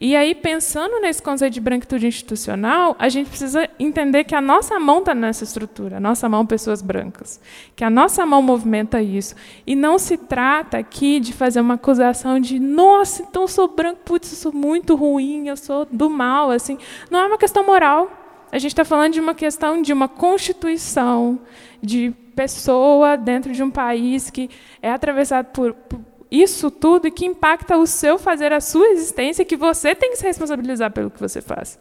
E 0.00 0.14
aí, 0.14 0.34
pensando 0.34 1.00
nesse 1.00 1.22
conceito 1.22 1.54
de 1.54 1.60
branquitude 1.60 2.06
institucional, 2.06 2.94
a 2.98 3.08
gente 3.08 3.28
precisa 3.30 3.68
entender 3.78 4.24
que 4.24 4.34
a 4.34 4.40
nossa 4.40 4.78
mão 4.78 4.98
está 4.98 5.14
nessa 5.14 5.44
estrutura, 5.44 5.96
a 5.96 6.00
nossa 6.00 6.28
mão, 6.28 6.44
pessoas 6.44 6.82
brancas, 6.82 7.40
que 7.74 7.82
a 7.82 7.88
nossa 7.88 8.24
mão 8.26 8.42
movimenta 8.42 9.00
isso. 9.00 9.34
E 9.66 9.74
não 9.74 9.98
se 9.98 10.18
trata 10.18 10.76
aqui 10.76 11.18
de 11.18 11.32
fazer 11.32 11.60
uma 11.60 11.74
acusação 11.74 12.38
de, 12.38 12.60
nossa, 12.60 13.22
então 13.22 13.42
eu 13.42 13.48
sou 13.48 13.66
branco, 13.66 14.00
putz, 14.04 14.30
eu 14.30 14.36
sou 14.36 14.52
muito 14.52 14.94
ruim, 14.94 15.48
eu 15.48 15.56
sou 15.56 15.86
do 15.90 16.10
mal. 16.10 16.50
assim. 16.50 16.76
Não 17.10 17.20
é 17.20 17.26
uma 17.26 17.38
questão 17.38 17.64
moral. 17.64 18.12
A 18.52 18.58
gente 18.58 18.72
está 18.72 18.84
falando 18.84 19.14
de 19.14 19.20
uma 19.20 19.34
questão 19.34 19.80
de 19.80 19.92
uma 19.92 20.08
constituição, 20.08 21.40
de 21.82 22.14
pessoa 22.36 23.16
dentro 23.16 23.52
de 23.52 23.62
um 23.62 23.70
país 23.70 24.30
que 24.30 24.50
é 24.80 24.90
atravessado 24.90 25.46
por, 25.46 25.72
por 25.74 26.00
isso 26.30 26.70
tudo 26.70 27.06
e 27.06 27.10
que 27.10 27.24
impacta 27.24 27.76
o 27.76 27.86
seu 27.86 28.18
fazer, 28.18 28.52
a 28.52 28.60
sua 28.60 28.86
existência, 28.88 29.44
que 29.44 29.56
você 29.56 29.94
tem 29.94 30.10
que 30.10 30.16
se 30.16 30.26
responsabilizar 30.26 30.92
pelo 30.92 31.10
que 31.10 31.20
você 31.20 31.40
faz. 31.40 31.78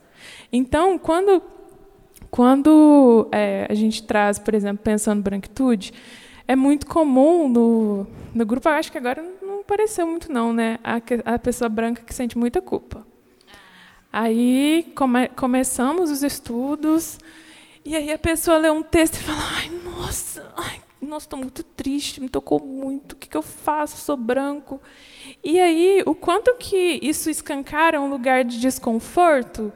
Então, 0.51 0.97
quando, 0.97 1.41
quando 2.31 3.27
é, 3.31 3.67
a 3.69 3.73
gente 3.73 4.03
traz, 4.03 4.39
por 4.39 4.53
exemplo, 4.53 4.83
pensando 4.83 5.21
branquitude, 5.21 5.93
é 6.47 6.55
muito 6.55 6.87
comum 6.87 7.49
no, 7.49 8.07
no 8.33 8.45
grupo, 8.45 8.69
acho 8.69 8.91
que 8.91 8.97
agora 8.97 9.23
não 9.41 9.59
apareceu 9.59 10.07
muito 10.07 10.31
não, 10.31 10.53
né? 10.53 10.79
A, 10.83 11.33
a 11.33 11.39
pessoa 11.39 11.67
branca 11.67 12.01
que 12.03 12.13
sente 12.13 12.37
muita 12.37 12.61
culpa. 12.61 13.05
Aí 14.11 14.91
come, 14.95 15.27
começamos 15.29 16.09
os 16.09 16.23
estudos, 16.23 17.19
e 17.83 17.95
aí 17.95 18.11
a 18.11 18.17
pessoa 18.17 18.57
lê 18.57 18.69
um 18.69 18.81
texto 18.81 19.15
e 19.15 19.19
fala, 19.19 19.39
ai, 19.57 19.69
nossa, 19.83 20.53
ai, 20.55 20.79
nossa, 21.01 21.25
estou 21.25 21.39
muito 21.39 21.63
triste, 21.63 22.19
me 22.19 22.29
tocou 22.29 22.59
muito, 22.59 23.13
o 23.13 23.15
que, 23.15 23.29
que 23.29 23.37
eu 23.37 23.41
faço? 23.41 23.97
Sou 23.97 24.17
branco. 24.17 24.81
E 25.43 25.59
aí, 25.59 26.03
o 26.05 26.15
quanto 26.15 26.55
que 26.55 26.99
isso 27.01 27.29
escancara 27.29 28.01
um 28.01 28.09
lugar 28.09 28.43
de 28.43 28.59
desconforto 28.59 29.71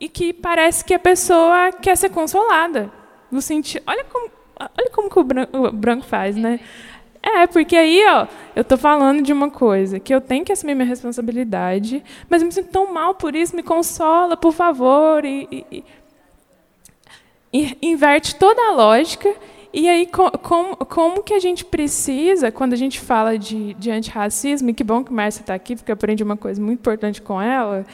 e 0.00 0.08
que 0.08 0.32
parece 0.32 0.84
que 0.84 0.94
a 0.94 0.98
pessoa 0.98 1.70
quer 1.72 1.96
ser 1.96 2.10
consolada. 2.10 2.90
No 3.30 3.40
sentido, 3.40 3.82
olha 3.86 4.04
como, 4.04 4.30
olha 4.58 4.90
como 4.90 5.10
que 5.10 5.18
o 5.18 5.24
branco, 5.24 5.56
o 5.56 5.72
branco 5.72 6.04
faz, 6.04 6.36
né? 6.36 6.58
É, 7.22 7.46
porque 7.46 7.76
aí, 7.76 8.04
ó, 8.08 8.26
eu 8.56 8.62
estou 8.62 8.76
falando 8.76 9.22
de 9.22 9.32
uma 9.32 9.48
coisa, 9.48 10.00
que 10.00 10.12
eu 10.12 10.20
tenho 10.20 10.44
que 10.44 10.52
assumir 10.52 10.74
minha 10.74 10.88
responsabilidade, 10.88 12.02
mas 12.28 12.42
eu 12.42 12.46
me 12.46 12.52
sinto 12.52 12.70
tão 12.70 12.92
mal 12.92 13.14
por 13.14 13.36
isso, 13.36 13.54
me 13.54 13.62
consola, 13.62 14.36
por 14.36 14.52
favor. 14.52 15.24
E, 15.24 15.64
e, 15.70 15.84
e 17.52 17.76
inverte 17.80 18.34
toda 18.34 18.60
a 18.60 18.72
lógica 18.72 19.32
e 19.72 19.88
aí, 19.88 20.06
como, 20.06 20.76
como 20.76 21.22
que 21.22 21.32
a 21.32 21.38
gente 21.38 21.64
precisa, 21.64 22.52
quando 22.52 22.74
a 22.74 22.76
gente 22.76 23.00
fala 23.00 23.38
de, 23.38 23.72
de 23.74 23.90
antirracismo, 23.90 24.68
e 24.68 24.74
que 24.74 24.84
bom 24.84 25.02
que 25.02 25.12
Márcia 25.12 25.40
está 25.40 25.54
aqui, 25.54 25.74
porque 25.74 25.90
eu 25.90 25.94
aprendi 25.94 26.22
uma 26.22 26.36
coisa 26.36 26.60
muito 26.60 26.80
importante 26.80 27.22
com 27.22 27.40
ela, 27.40 27.86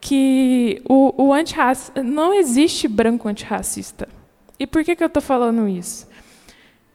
que 0.00 0.80
o, 0.88 1.24
o 1.24 1.32
antirracismo, 1.32 2.02
não 2.04 2.32
existe 2.32 2.86
branco 2.86 3.28
antirracista. 3.28 4.08
E 4.58 4.66
por 4.66 4.84
que, 4.84 4.94
que 4.94 5.02
eu 5.02 5.08
estou 5.08 5.22
falando 5.22 5.68
isso? 5.68 6.08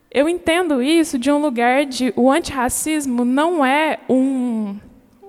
Eu 0.10 0.30
entendo 0.30 0.82
isso 0.82 1.18
de 1.18 1.32
um 1.32 1.42
lugar 1.42 1.86
de 1.86 2.14
o 2.16 2.32
antirracismo 2.32 3.26
não 3.26 3.66
é 3.66 4.00
um, 4.10 4.78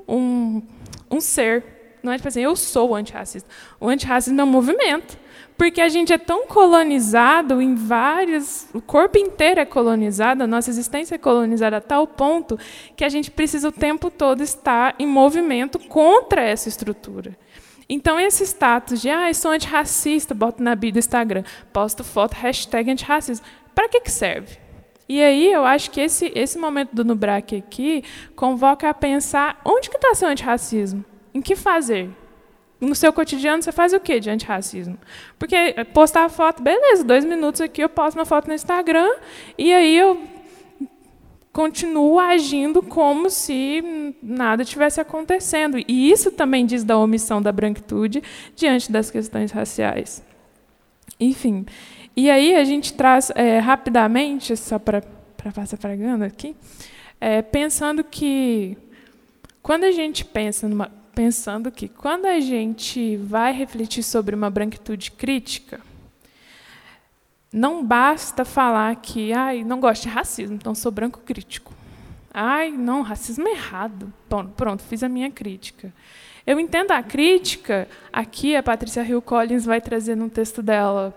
um, 0.08 0.62
um 1.10 1.20
ser. 1.20 1.64
Não 2.02 2.12
é 2.12 2.16
tipo 2.16 2.28
assim, 2.28 2.40
eu 2.40 2.54
sou 2.56 2.94
antirracista. 2.94 3.48
O 3.80 3.88
antirracismo 3.88 4.40
é 4.40 4.44
um 4.44 4.48
movimento. 4.48 5.18
Porque 5.62 5.80
a 5.80 5.88
gente 5.88 6.12
é 6.12 6.18
tão 6.18 6.44
colonizado 6.44 7.62
em 7.62 7.76
vários. 7.76 8.66
O 8.74 8.80
corpo 8.80 9.16
inteiro 9.16 9.60
é 9.60 9.64
colonizado, 9.64 10.42
a 10.42 10.46
nossa 10.48 10.70
existência 10.70 11.14
é 11.14 11.18
colonizada 11.18 11.76
a 11.76 11.80
tal 11.80 12.04
ponto 12.04 12.58
que 12.96 13.04
a 13.04 13.08
gente 13.08 13.30
precisa 13.30 13.68
o 13.68 13.70
tempo 13.70 14.10
todo 14.10 14.42
estar 14.42 14.96
em 14.98 15.06
movimento 15.06 15.78
contra 15.78 16.42
essa 16.42 16.68
estrutura. 16.68 17.38
Então, 17.88 18.18
esse 18.18 18.42
status 18.42 19.00
de, 19.00 19.08
ah, 19.08 19.32
sou 19.32 19.52
antirracista, 19.52 20.34
boto 20.34 20.60
na 20.60 20.74
bio 20.74 20.90
do 20.90 20.98
Instagram, 20.98 21.44
posto 21.72 22.02
foto, 22.02 22.34
hashtag 22.34 22.90
antirracismo. 22.90 23.46
Para 23.72 23.88
que, 23.88 24.00
que 24.00 24.10
serve? 24.10 24.58
E 25.08 25.22
aí, 25.22 25.52
eu 25.52 25.64
acho 25.64 25.92
que 25.92 26.00
esse, 26.00 26.32
esse 26.34 26.58
momento 26.58 26.92
do 26.92 27.04
Nubrac 27.04 27.54
aqui 27.54 28.02
convoca 28.34 28.90
a 28.90 28.94
pensar 28.94 29.60
onde 29.64 29.88
que 29.88 29.96
está 29.96 30.12
seu 30.12 30.26
antirracismo? 30.26 31.04
Em 31.32 31.40
que 31.40 31.54
fazer? 31.54 32.10
No 32.82 32.96
seu 32.96 33.12
cotidiano, 33.12 33.62
você 33.62 33.70
faz 33.70 33.92
o 33.92 34.00
quê 34.00 34.18
de 34.18 34.28
antirracismo? 34.28 34.98
Porque 35.38 35.56
postar 35.94 36.28
foto, 36.28 36.62
beleza, 36.62 37.04
dois 37.04 37.24
minutos 37.24 37.60
aqui 37.60 37.80
eu 37.80 37.88
posto 37.88 38.18
uma 38.18 38.24
foto 38.24 38.48
no 38.48 38.54
Instagram 38.54 39.08
e 39.56 39.72
aí 39.72 39.96
eu 39.96 40.20
continuo 41.52 42.18
agindo 42.18 42.82
como 42.82 43.30
se 43.30 44.14
nada 44.20 44.64
tivesse 44.64 45.00
acontecendo. 45.00 45.78
E 45.78 46.10
isso 46.10 46.32
também 46.32 46.66
diz 46.66 46.82
da 46.82 46.98
omissão 46.98 47.40
da 47.40 47.52
branquitude 47.52 48.20
diante 48.56 48.90
das 48.90 49.12
questões 49.12 49.52
raciais. 49.52 50.24
Enfim, 51.20 51.64
e 52.16 52.28
aí 52.28 52.56
a 52.56 52.64
gente 52.64 52.94
traz 52.94 53.30
é, 53.36 53.60
rapidamente, 53.60 54.56
só 54.56 54.76
para 54.78 55.02
passar 55.54 55.76
pregando 55.76 56.24
aqui, 56.24 56.56
é, 57.20 57.42
pensando 57.42 58.02
que 58.02 58.76
quando 59.62 59.84
a 59.84 59.92
gente 59.92 60.24
pensa 60.24 60.68
numa 60.68 61.01
pensando 61.14 61.70
que 61.70 61.88
quando 61.88 62.26
a 62.26 62.40
gente 62.40 63.16
vai 63.16 63.52
refletir 63.52 64.02
sobre 64.02 64.34
uma 64.34 64.50
branquitude 64.50 65.10
crítica, 65.10 65.80
não 67.52 67.84
basta 67.84 68.44
falar 68.44 68.96
que, 68.96 69.32
ai, 69.32 69.62
não 69.62 69.78
gosto 69.78 70.04
de 70.04 70.08
racismo, 70.08 70.56
então 70.56 70.74
sou 70.74 70.90
branco 70.90 71.20
crítico. 71.20 71.72
Ai, 72.32 72.70
não, 72.70 73.02
racismo 73.02 73.46
é 73.46 73.52
errado. 73.52 74.12
Bom, 74.28 74.46
pronto, 74.46 74.82
fiz 74.82 75.02
a 75.02 75.08
minha 75.08 75.30
crítica. 75.30 75.92
Eu 76.46 76.58
entendo 76.58 76.92
a 76.92 77.02
crítica, 77.02 77.86
aqui 78.10 78.56
a 78.56 78.62
Patrícia 78.62 79.02
Hill 79.02 79.20
Collins 79.20 79.66
vai 79.66 79.80
trazer 79.80 80.16
no 80.16 80.30
texto 80.30 80.62
dela 80.62 81.14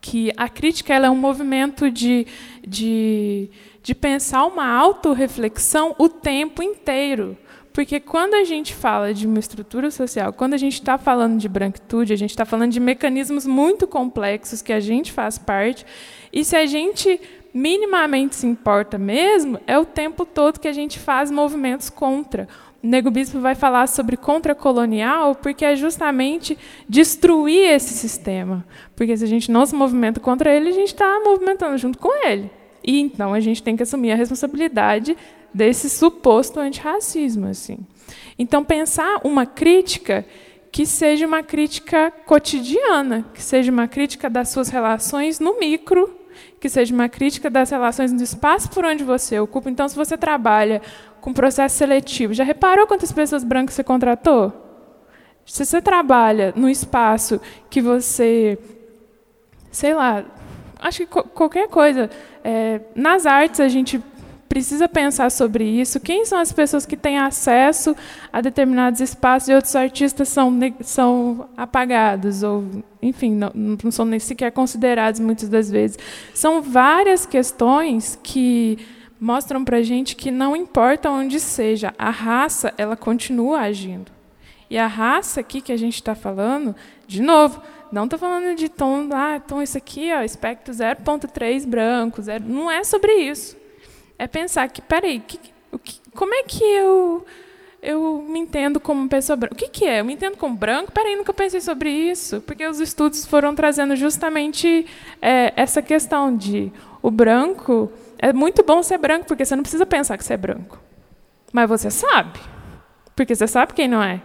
que 0.00 0.30
a 0.36 0.48
crítica 0.48 0.94
ela 0.94 1.06
é 1.06 1.10
um 1.10 1.16
movimento 1.16 1.90
de, 1.90 2.26
de, 2.66 3.50
de 3.82 3.94
pensar 3.94 4.44
uma 4.44 4.66
autorreflexão 4.66 5.94
o 5.98 6.08
tempo 6.08 6.62
inteiro. 6.62 7.36
Porque 7.74 7.98
quando 7.98 8.34
a 8.34 8.44
gente 8.44 8.72
fala 8.72 9.12
de 9.12 9.26
uma 9.26 9.40
estrutura 9.40 9.90
social, 9.90 10.32
quando 10.32 10.54
a 10.54 10.56
gente 10.56 10.74
está 10.74 10.96
falando 10.96 11.40
de 11.40 11.48
branquitude, 11.48 12.12
a 12.12 12.16
gente 12.16 12.30
está 12.30 12.44
falando 12.44 12.70
de 12.70 12.78
mecanismos 12.78 13.44
muito 13.44 13.88
complexos 13.88 14.62
que 14.62 14.72
a 14.72 14.78
gente 14.78 15.10
faz 15.10 15.38
parte, 15.38 15.84
e 16.32 16.44
se 16.44 16.54
a 16.54 16.66
gente 16.66 17.20
minimamente 17.52 18.36
se 18.36 18.46
importa 18.46 18.96
mesmo, 18.96 19.58
é 19.66 19.76
o 19.76 19.84
tempo 19.84 20.24
todo 20.24 20.60
que 20.60 20.68
a 20.68 20.72
gente 20.72 21.00
faz 21.00 21.32
movimentos 21.32 21.90
contra. 21.90 22.46
O 22.80 22.86
Nego 22.86 23.10
Bispo 23.10 23.40
vai 23.40 23.56
falar 23.56 23.88
sobre 23.88 24.16
contra-colonial, 24.16 25.34
porque 25.34 25.64
é 25.64 25.74
justamente 25.74 26.56
destruir 26.88 27.70
esse 27.70 27.92
sistema. 27.92 28.64
Porque 28.94 29.16
se 29.16 29.24
a 29.24 29.28
gente 29.28 29.50
não 29.50 29.66
se 29.66 29.74
movimenta 29.74 30.20
contra 30.20 30.54
ele, 30.54 30.68
a 30.68 30.72
gente 30.72 30.92
está 30.92 31.20
movimentando 31.24 31.76
junto 31.76 31.98
com 31.98 32.24
ele. 32.24 32.48
E 32.84 33.00
então 33.00 33.34
a 33.34 33.40
gente 33.40 33.60
tem 33.64 33.76
que 33.76 33.82
assumir 33.82 34.12
a 34.12 34.16
responsabilidade 34.16 35.16
desse 35.54 35.88
suposto 35.88 36.58
antirracismo. 36.58 37.46
Assim. 37.46 37.78
Então, 38.38 38.64
pensar 38.64 39.20
uma 39.22 39.46
crítica 39.46 40.26
que 40.72 40.84
seja 40.84 41.24
uma 41.24 41.42
crítica 41.42 42.10
cotidiana, 42.26 43.24
que 43.32 43.40
seja 43.40 43.70
uma 43.70 43.86
crítica 43.86 44.28
das 44.28 44.48
suas 44.48 44.68
relações 44.68 45.38
no 45.38 45.58
micro, 45.58 46.18
que 46.58 46.68
seja 46.68 46.92
uma 46.92 47.08
crítica 47.08 47.48
das 47.48 47.70
relações 47.70 48.10
no 48.10 48.22
espaço 48.22 48.68
por 48.70 48.84
onde 48.84 49.04
você 49.04 49.38
ocupa. 49.38 49.70
Então, 49.70 49.88
se 49.88 49.94
você 49.94 50.18
trabalha 50.18 50.82
com 51.20 51.32
processo 51.32 51.76
seletivo, 51.76 52.34
já 52.34 52.42
reparou 52.42 52.86
quantas 52.88 53.12
pessoas 53.12 53.44
brancas 53.44 53.76
você 53.76 53.84
contratou? 53.84 54.52
Se 55.46 55.64
você 55.64 55.80
trabalha 55.80 56.52
no 56.56 56.68
espaço 56.68 57.40
que 57.70 57.80
você, 57.80 58.58
sei 59.70 59.94
lá, 59.94 60.24
acho 60.80 60.98
que 60.98 61.06
qualquer 61.06 61.68
coisa, 61.68 62.10
é, 62.42 62.80
nas 62.94 63.26
artes 63.26 63.60
a 63.60 63.68
gente 63.68 64.02
precisa 64.48 64.88
pensar 64.88 65.30
sobre 65.30 65.64
isso. 65.64 65.98
Quem 65.98 66.24
são 66.24 66.38
as 66.38 66.52
pessoas 66.52 66.86
que 66.86 66.96
têm 66.96 67.18
acesso 67.18 67.96
a 68.32 68.40
determinados 68.40 69.00
espaços 69.00 69.48
e 69.48 69.54
outros 69.54 69.74
artistas 69.74 70.28
são, 70.28 70.52
são 70.80 71.48
apagados, 71.56 72.42
ou, 72.42 72.64
enfim, 73.02 73.34
não, 73.34 73.50
não 73.54 73.90
são 73.90 74.04
nem 74.04 74.18
sequer 74.18 74.52
considerados 74.52 75.20
muitas 75.20 75.48
das 75.48 75.70
vezes. 75.70 75.98
São 76.34 76.62
várias 76.62 77.26
questões 77.26 78.18
que 78.22 78.78
mostram 79.20 79.64
para 79.64 79.82
gente 79.82 80.14
que 80.14 80.30
não 80.30 80.54
importa 80.54 81.10
onde 81.10 81.40
seja, 81.40 81.94
a 81.98 82.10
raça 82.10 82.72
ela 82.76 82.96
continua 82.96 83.60
agindo. 83.60 84.12
E 84.68 84.78
a 84.78 84.86
raça 84.86 85.40
aqui 85.40 85.60
que 85.60 85.72
a 85.72 85.76
gente 85.76 85.94
está 85.94 86.14
falando, 86.14 86.74
de 87.06 87.22
novo, 87.22 87.62
não 87.92 88.04
estou 88.04 88.18
falando 88.18 88.56
de 88.56 88.68
tom, 88.68 89.08
ah, 89.12 89.40
tom 89.40 89.62
isso 89.62 89.78
aqui, 89.78 90.12
ó, 90.12 90.22
espectro 90.22 90.74
0.3 90.74 91.66
branco, 91.66 92.20
zero, 92.20 92.44
não 92.44 92.70
é 92.70 92.82
sobre 92.82 93.12
isso 93.14 93.63
é 94.18 94.26
pensar 94.26 94.68
que, 94.68 94.80
peraí, 94.80 95.20
que, 95.20 95.38
que, 95.38 96.00
como 96.12 96.34
é 96.34 96.42
que 96.44 96.62
eu 96.62 97.24
eu 97.84 98.24
me 98.26 98.38
entendo 98.38 98.80
como 98.80 99.06
pessoa 99.10 99.36
branca. 99.36 99.54
O 99.54 99.58
que, 99.58 99.68
que 99.68 99.84
é? 99.84 100.00
Eu 100.00 100.06
me 100.06 100.14
entendo 100.14 100.38
como 100.38 100.56
branco? 100.56 100.90
Peraí, 100.90 101.14
nunca 101.14 101.34
pensei 101.34 101.60
sobre 101.60 101.90
isso. 101.90 102.40
Porque 102.40 102.66
os 102.66 102.80
estudos 102.80 103.26
foram 103.26 103.54
trazendo 103.54 103.94
justamente 103.94 104.86
é, 105.20 105.52
essa 105.54 105.82
questão 105.82 106.34
de 106.34 106.72
o 107.02 107.10
branco. 107.10 107.92
É 108.18 108.32
muito 108.32 108.62
bom 108.64 108.82
ser 108.82 108.96
branco, 108.96 109.26
porque 109.26 109.44
você 109.44 109.54
não 109.54 109.62
precisa 109.62 109.84
pensar 109.84 110.16
que 110.16 110.24
você 110.24 110.32
é 110.32 110.38
branco. 110.38 110.80
Mas 111.52 111.68
você 111.68 111.90
sabe. 111.90 112.40
Porque 113.14 113.34
você 113.34 113.46
sabe 113.46 113.74
quem 113.74 113.86
não 113.86 114.02
é. 114.02 114.22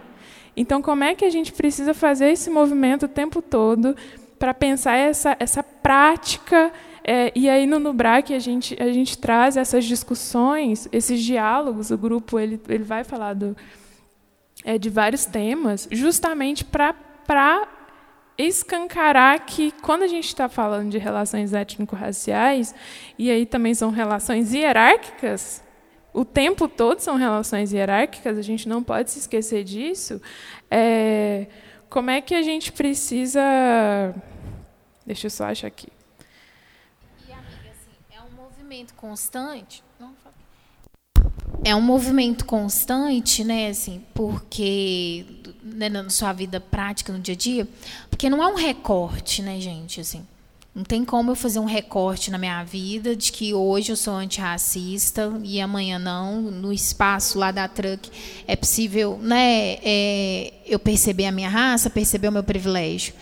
Então, 0.56 0.80
como 0.80 1.04
é 1.04 1.14
que 1.14 1.26
a 1.26 1.30
gente 1.30 1.52
precisa 1.52 1.92
fazer 1.92 2.30
esse 2.30 2.48
movimento 2.48 3.04
o 3.04 3.08
tempo 3.08 3.42
todo 3.42 3.94
para 4.38 4.54
pensar 4.54 4.96
essa, 4.96 5.36
essa 5.38 5.62
prática 5.62 6.72
é, 7.04 7.32
e 7.34 7.48
aí 7.48 7.66
no 7.66 7.78
Nubrac 7.78 8.32
a 8.34 8.38
gente 8.38 8.76
a 8.80 8.92
gente 8.92 9.16
traz 9.18 9.56
essas 9.56 9.84
discussões, 9.84 10.88
esses 10.92 11.22
diálogos. 11.22 11.90
O 11.90 11.98
grupo 11.98 12.38
ele 12.38 12.60
ele 12.68 12.84
vai 12.84 13.04
falar 13.04 13.34
do, 13.34 13.56
é, 14.64 14.78
de 14.78 14.90
vários 14.90 15.24
temas, 15.24 15.88
justamente 15.90 16.64
para 16.64 17.68
escancarar 18.36 19.44
que 19.44 19.72
quando 19.82 20.02
a 20.02 20.08
gente 20.08 20.26
está 20.26 20.48
falando 20.48 20.90
de 20.90 20.98
relações 20.98 21.52
étnico-raciais 21.52 22.74
e 23.18 23.30
aí 23.30 23.44
também 23.44 23.74
são 23.74 23.90
relações 23.90 24.54
hierárquicas, 24.54 25.62
o 26.12 26.24
tempo 26.24 26.66
todo 26.66 27.00
são 27.00 27.16
relações 27.16 27.72
hierárquicas. 27.72 28.36
A 28.36 28.42
gente 28.42 28.68
não 28.68 28.82
pode 28.82 29.10
se 29.10 29.20
esquecer 29.20 29.62
disso. 29.62 30.20
É, 30.70 31.46
como 31.88 32.10
é 32.10 32.20
que 32.20 32.34
a 32.34 32.42
gente 32.42 32.72
precisa 32.72 33.40
Deixa 35.06 35.26
eu 35.26 35.30
só 35.30 35.46
achar 35.46 35.66
aqui 35.66 35.88
movimento 38.70 38.94
constante. 38.94 39.82
É 41.64 41.74
um 41.74 41.80
movimento 41.80 42.44
constante, 42.44 43.42
né, 43.42 43.68
assim, 43.68 44.00
porque 44.14 45.26
né, 45.60 45.88
na 45.88 46.08
sua 46.08 46.32
vida 46.32 46.60
prática 46.60 47.12
no 47.12 47.18
dia 47.18 47.34
a 47.34 47.36
dia, 47.36 47.68
porque 48.08 48.30
não 48.30 48.40
é 48.40 48.46
um 48.46 48.54
recorte, 48.54 49.42
né, 49.42 49.60
gente, 49.60 50.00
assim. 50.00 50.24
Não 50.72 50.84
tem 50.84 51.04
como 51.04 51.32
eu 51.32 51.34
fazer 51.34 51.58
um 51.58 51.64
recorte 51.64 52.30
na 52.30 52.38
minha 52.38 52.62
vida 52.62 53.16
de 53.16 53.32
que 53.32 53.52
hoje 53.52 53.90
eu 53.90 53.96
sou 53.96 54.14
antirracista 54.14 55.36
e 55.42 55.60
amanhã 55.60 55.98
não. 55.98 56.40
No 56.40 56.72
espaço 56.72 57.40
lá 57.40 57.50
da 57.50 57.66
truck 57.66 58.08
é 58.46 58.54
possível, 58.54 59.18
né, 59.20 59.78
é, 59.82 60.52
eu 60.64 60.78
perceber 60.78 61.26
a 61.26 61.32
minha 61.32 61.48
raça, 61.48 61.90
perceber 61.90 62.28
o 62.28 62.32
meu 62.32 62.44
privilégio. 62.44 63.14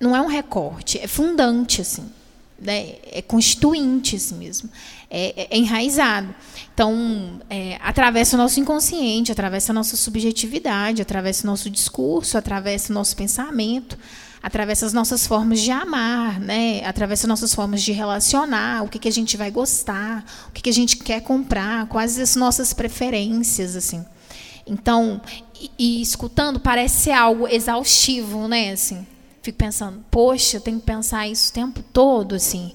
Não 0.00 0.16
é 0.16 0.20
um 0.22 0.28
recorte, 0.28 0.98
é 0.98 1.06
fundante, 1.06 1.82
assim 1.82 2.21
né, 2.62 2.94
é 3.10 3.20
constituinte 3.20 4.16
assim 4.16 4.36
mesmo, 4.36 4.70
é, 5.10 5.48
é 5.50 5.58
enraizado. 5.58 6.34
Então, 6.74 7.40
é, 7.50 7.78
atravessa 7.82 8.36
o 8.36 8.38
nosso 8.38 8.58
inconsciente, 8.58 9.30
atravessa 9.30 9.72
a 9.72 9.74
nossa 9.74 9.96
subjetividade, 9.96 11.02
atravessa 11.02 11.44
o 11.44 11.46
nosso 11.46 11.68
discurso, 11.68 12.38
atravessa 12.38 12.90
o 12.90 12.94
nosso 12.94 13.14
pensamento, 13.14 13.98
atravessa 14.42 14.86
as 14.86 14.92
nossas 14.92 15.26
formas 15.26 15.60
de 15.60 15.70
amar, 15.70 16.40
né? 16.40 16.84
atravessa 16.84 17.26
as 17.26 17.28
nossas 17.28 17.54
formas 17.54 17.82
de 17.82 17.92
relacionar, 17.92 18.82
o 18.82 18.88
que, 18.88 18.98
que 18.98 19.08
a 19.08 19.12
gente 19.12 19.36
vai 19.36 19.50
gostar, 19.50 20.24
o 20.48 20.52
que, 20.52 20.62
que 20.62 20.70
a 20.70 20.72
gente 20.72 20.96
quer 20.96 21.20
comprar, 21.20 21.86
quais 21.86 22.18
as 22.18 22.34
nossas 22.34 22.72
preferências. 22.72 23.76
assim. 23.76 24.04
Então, 24.66 25.20
e, 25.60 25.70
e 25.78 26.02
escutando 26.02 26.58
parece 26.58 27.02
ser 27.02 27.12
algo 27.12 27.46
exaustivo, 27.46 28.48
né? 28.48 28.72
Assim, 28.72 29.06
fico 29.42 29.58
pensando, 29.58 30.04
poxa, 30.10 30.56
eu 30.56 30.60
tenho 30.60 30.78
que 30.78 30.86
pensar 30.86 31.28
isso 31.28 31.50
o 31.50 31.52
tempo 31.52 31.82
todo, 31.92 32.34
assim. 32.34 32.72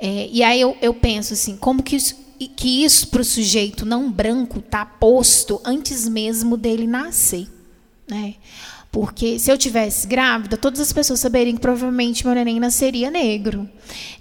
É, 0.00 0.28
e 0.32 0.42
aí 0.42 0.60
eu, 0.60 0.76
eu 0.80 0.94
penso 0.94 1.34
assim, 1.34 1.56
como 1.56 1.82
que 1.82 1.96
isso, 1.96 2.16
que 2.56 2.84
isso 2.84 3.08
para 3.08 3.20
o 3.20 3.24
sujeito 3.24 3.84
não 3.84 4.10
branco 4.10 4.58
está 4.58 4.86
posto 4.86 5.60
antes 5.64 6.08
mesmo 6.08 6.56
dele 6.56 6.86
nascer, 6.86 7.46
né? 8.08 8.34
Porque 8.90 9.38
se 9.38 9.52
eu 9.52 9.58
tivesse 9.58 10.06
grávida, 10.06 10.56
todas 10.56 10.80
as 10.80 10.92
pessoas 10.94 11.20
saberiam 11.20 11.54
que 11.54 11.60
provavelmente 11.60 12.24
meu 12.24 12.34
neném 12.34 12.58
nasceria 12.58 13.10
negro. 13.10 13.68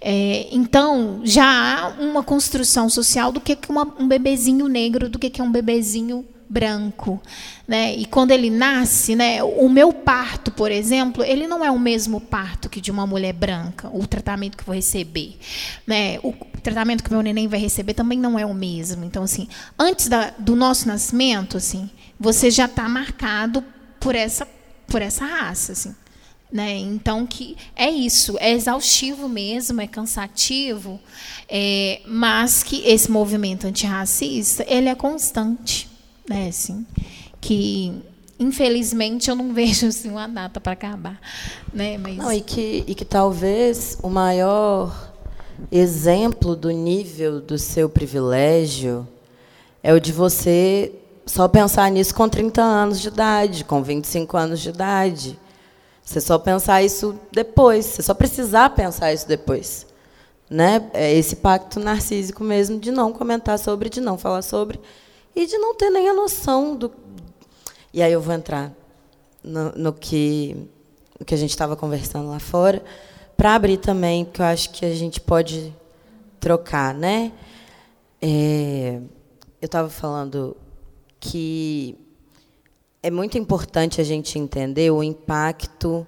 É, 0.01 0.49
então, 0.51 1.21
já 1.23 1.45
há 1.45 1.87
uma 2.01 2.21
construção 2.21 2.89
social 2.89 3.31
do 3.31 3.39
que, 3.39 3.57
uma, 3.69 3.87
um 3.97 4.07
bebezinho 4.09 4.67
negro, 4.67 5.07
do 5.07 5.17
que, 5.17 5.29
que 5.29 5.39
é 5.39 5.43
um 5.43 5.51
bebezinho 5.51 6.25
branco, 6.49 7.21
né? 7.67 7.93
E 7.95 8.05
quando 8.05 8.31
ele 8.31 8.49
nasce, 8.49 9.15
né, 9.15 9.43
o 9.43 9.67
meu 9.67 9.91
parto, 9.91 10.51
por 10.51 10.71
exemplo, 10.71 11.23
ele 11.23 11.47
não 11.47 11.63
é 11.63 11.69
o 11.69 11.79
mesmo 11.79 12.21
parto 12.21 12.69
que 12.69 12.79
de 12.79 12.89
uma 12.89 13.05
mulher 13.05 13.33
branca, 13.33 13.89
o 13.91 14.07
tratamento 14.07 14.57
que 14.57 14.63
vou 14.63 14.75
receber, 14.75 15.37
né? 15.85 16.19
O 16.23 16.33
tratamento 16.63 17.03
que 17.03 17.11
meu 17.11 17.21
neném 17.21 17.47
vai 17.47 17.59
receber 17.59 17.93
também 17.93 18.17
não 18.17 18.39
é 18.39 18.45
o 18.45 18.53
mesmo. 18.53 19.03
Então, 19.03 19.23
assim, 19.23 19.47
antes 19.77 20.07
da, 20.07 20.31
do 20.37 20.55
nosso 20.55 20.87
nascimento, 20.87 21.57
assim, 21.57 21.89
você 22.19 22.49
já 22.49 22.65
está 22.65 22.87
marcado 22.87 23.63
por 23.99 24.15
essa 24.15 24.47
por 24.87 25.01
essa 25.01 25.25
raça, 25.25 25.73
assim. 25.73 25.93
Né? 26.49 26.77
Então 26.77 27.27
que 27.27 27.57
é 27.75 27.89
isso, 27.89 28.37
é 28.39 28.53
exaustivo 28.53 29.27
mesmo, 29.27 29.81
é 29.81 29.87
cansativo, 29.87 30.97
é, 31.49 32.01
mas 32.07 32.63
que 32.63 32.87
esse 32.87 33.11
movimento 33.11 33.67
antirracista 33.67 34.65
ele 34.65 34.87
é 34.87 34.95
constante 34.95 35.89
né, 36.29 36.47
assim, 36.47 36.85
que 37.39 38.03
infelizmente 38.39 39.29
eu 39.29 39.35
não 39.35 39.51
vejo 39.55 39.87
assim 39.87 40.09
uma 40.09 40.27
data 40.27 40.59
para 40.59 40.73
acabar, 40.73 41.19
né? 41.73 41.97
Mas 41.97 42.17
não, 42.17 42.31
e 42.31 42.41
que 42.41 42.83
e 42.87 42.95
que 42.95 43.05
talvez 43.05 43.97
o 44.01 44.09
maior 44.09 45.13
exemplo 45.71 46.55
do 46.55 46.69
nível 46.69 47.41
do 47.41 47.57
seu 47.57 47.89
privilégio 47.89 49.07
é 49.81 49.93
o 49.93 49.99
de 49.99 50.11
você 50.11 50.91
só 51.25 51.47
pensar 51.47 51.91
nisso 51.91 52.15
com 52.15 52.27
30 52.27 52.61
anos 52.61 53.01
de 53.01 53.09
idade, 53.09 53.63
com 53.63 53.83
25 53.83 54.37
anos 54.37 54.59
de 54.59 54.69
idade. 54.69 55.39
Você 56.03 56.21
só 56.21 56.39
pensar 56.39 56.81
isso 56.81 57.19
depois, 57.31 57.85
você 57.85 58.01
só 58.01 58.13
precisar 58.13 58.69
pensar 58.69 59.13
isso 59.13 59.27
depois. 59.27 59.85
Né? 60.49 60.89
É 60.93 61.13
esse 61.13 61.35
pacto 61.35 61.79
narcísico 61.81 62.43
mesmo 62.43 62.79
de 62.79 62.91
não 62.91 63.11
comentar 63.11 63.59
sobre, 63.59 63.89
de 63.89 63.99
não 63.99 64.17
falar 64.17 64.41
sobre, 64.41 64.79
e 65.37 65.45
de 65.45 65.55
não 65.59 65.75
ter 65.75 65.91
nem 65.91 66.09
a 66.09 66.13
noção 66.15 66.75
do. 66.75 66.91
E 67.93 68.01
aí 68.01 68.11
eu 68.11 68.19
vou 68.19 68.33
entrar 68.33 68.73
no, 69.43 69.71
no 69.73 69.93
que, 69.93 70.55
no 71.19 71.23
que 71.23 71.35
a 71.35 71.37
gente 71.37 71.51
estava 71.51 71.75
conversando 71.75 72.27
lá 72.27 72.39
fora, 72.39 72.83
para 73.37 73.53
abrir 73.53 73.77
também, 73.77 74.25
porque 74.25 74.41
eu 74.41 74.47
acho 74.47 74.71
que 74.71 74.83
a 74.83 74.95
gente 74.95 75.21
pode 75.21 75.71
trocar, 76.39 76.91
né? 76.91 77.31
É, 78.19 78.99
eu 79.61 79.67
estava 79.67 79.89
falando 79.89 80.57
que 81.19 81.95
é 83.03 83.11
muito 83.11 83.37
importante 83.37 84.01
a 84.01 84.03
gente 84.03 84.39
entender 84.39 84.89
o 84.89 85.03
impacto 85.03 86.05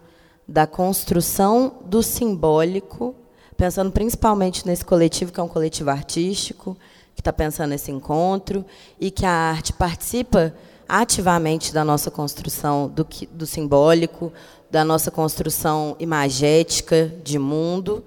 da 0.47 0.65
construção 0.65 1.77
do 1.85 2.01
simbólico, 2.01 3.13
pensando 3.55 3.91
principalmente 3.91 4.65
nesse 4.65 4.83
coletivo, 4.83 5.31
que 5.31 5.39
é 5.39 5.43
um 5.43 5.47
coletivo 5.47 5.91
artístico, 5.91 6.75
que 7.19 7.21
está 7.21 7.33
pensando 7.33 7.71
nesse 7.71 7.91
encontro 7.91 8.65
e 8.97 9.11
que 9.11 9.25
a 9.25 9.31
arte 9.31 9.73
participa 9.73 10.53
ativamente 10.87 11.73
da 11.73 11.83
nossa 11.83 12.09
construção 12.09 12.87
do, 12.87 13.05
do 13.31 13.45
simbólico, 13.45 14.31
da 14.71 14.85
nossa 14.85 15.11
construção 15.11 15.97
imagética 15.99 17.13
de 17.21 17.37
mundo 17.37 18.05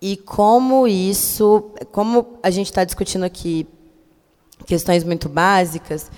e 0.00 0.16
como 0.16 0.86
isso, 0.86 1.72
como 1.90 2.38
a 2.40 2.50
gente 2.50 2.66
está 2.66 2.84
discutindo 2.84 3.24
aqui 3.24 3.66
questões 4.64 5.02
muito 5.02 5.28
básicas 5.28 6.08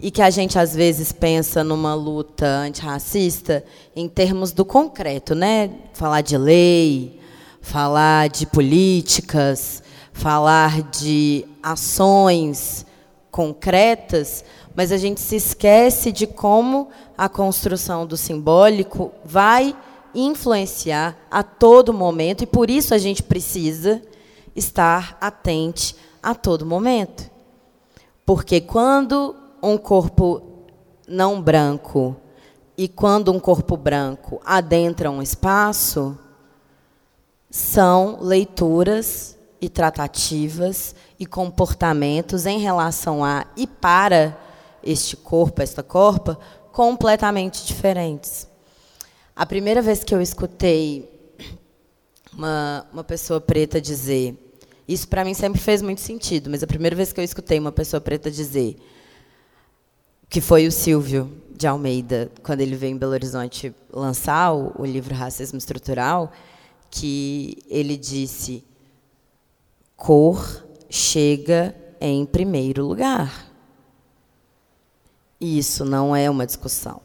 e 0.00 0.10
que 0.10 0.22
a 0.22 0.30
gente 0.30 0.58
às 0.58 0.74
vezes 0.74 1.12
pensa 1.12 1.62
numa 1.62 1.94
luta 1.94 2.46
antirracista 2.46 3.62
em 3.94 4.08
termos 4.08 4.52
do 4.52 4.64
concreto, 4.64 5.34
né? 5.34 5.70
Falar 5.92 6.22
de 6.22 6.38
lei, 6.38 7.20
falar 7.60 8.30
de 8.30 8.46
políticas, 8.46 9.82
falar 10.12 10.82
de 10.82 11.44
ações 11.62 12.86
concretas, 13.30 14.44
mas 14.74 14.92
a 14.92 14.96
gente 14.96 15.20
se 15.20 15.36
esquece 15.36 16.12
de 16.12 16.26
como 16.26 16.88
a 17.16 17.28
construção 17.28 18.06
do 18.06 18.16
simbólico 18.16 19.12
vai 19.24 19.74
influenciar 20.14 21.16
a 21.30 21.42
todo 21.42 21.92
momento 21.92 22.42
e 22.42 22.46
por 22.46 22.68
isso 22.68 22.94
a 22.94 22.98
gente 22.98 23.22
precisa 23.22 24.02
estar 24.54 25.16
atente 25.20 25.96
a 26.22 26.34
todo 26.34 26.66
momento. 26.66 27.30
Porque 28.24 28.60
quando 28.60 29.34
um 29.62 29.78
corpo 29.78 30.42
não 31.08 31.40
branco 31.40 32.16
e 32.76 32.88
quando 32.88 33.32
um 33.32 33.40
corpo 33.40 33.76
branco 33.76 34.40
adentra 34.44 35.10
um 35.10 35.22
espaço, 35.22 36.18
são 37.50 38.18
leituras 38.20 39.36
e 39.62 39.68
tratativas 39.68 40.92
e 41.20 41.24
comportamentos 41.24 42.46
em 42.46 42.58
relação 42.58 43.24
a 43.24 43.46
e 43.56 43.64
para 43.64 44.36
este 44.82 45.16
corpo, 45.16 45.62
esta 45.62 45.84
corpa, 45.84 46.36
completamente 46.72 47.64
diferentes. 47.64 48.48
A 49.36 49.46
primeira 49.46 49.80
vez 49.80 50.02
que 50.02 50.12
eu 50.12 50.20
escutei 50.20 51.08
uma, 52.32 52.84
uma 52.92 53.04
pessoa 53.04 53.40
preta 53.40 53.80
dizer, 53.80 54.36
isso 54.88 55.06
para 55.06 55.24
mim 55.24 55.32
sempre 55.32 55.60
fez 55.60 55.80
muito 55.80 56.00
sentido, 56.00 56.50
mas 56.50 56.64
a 56.64 56.66
primeira 56.66 56.96
vez 56.96 57.12
que 57.12 57.20
eu 57.20 57.24
escutei 57.24 57.60
uma 57.60 57.70
pessoa 57.70 58.00
preta 58.00 58.32
dizer 58.32 58.76
que 60.28 60.40
foi 60.40 60.66
o 60.66 60.72
Silvio 60.72 61.30
de 61.54 61.68
Almeida, 61.68 62.32
quando 62.42 62.62
ele 62.62 62.74
veio 62.74 62.94
em 62.94 62.98
Belo 62.98 63.12
Horizonte 63.12 63.72
lançar 63.92 64.52
o, 64.52 64.72
o 64.76 64.84
livro 64.84 65.14
Racismo 65.14 65.58
Estrutural, 65.58 66.32
que 66.90 67.58
ele 67.68 67.96
disse: 67.96 68.64
cor 69.96 70.64
chega 70.88 71.74
em 72.00 72.26
primeiro 72.26 72.86
lugar. 72.86 73.50
Isso 75.40 75.84
não 75.84 76.14
é 76.14 76.28
uma 76.30 76.46
discussão. 76.46 77.00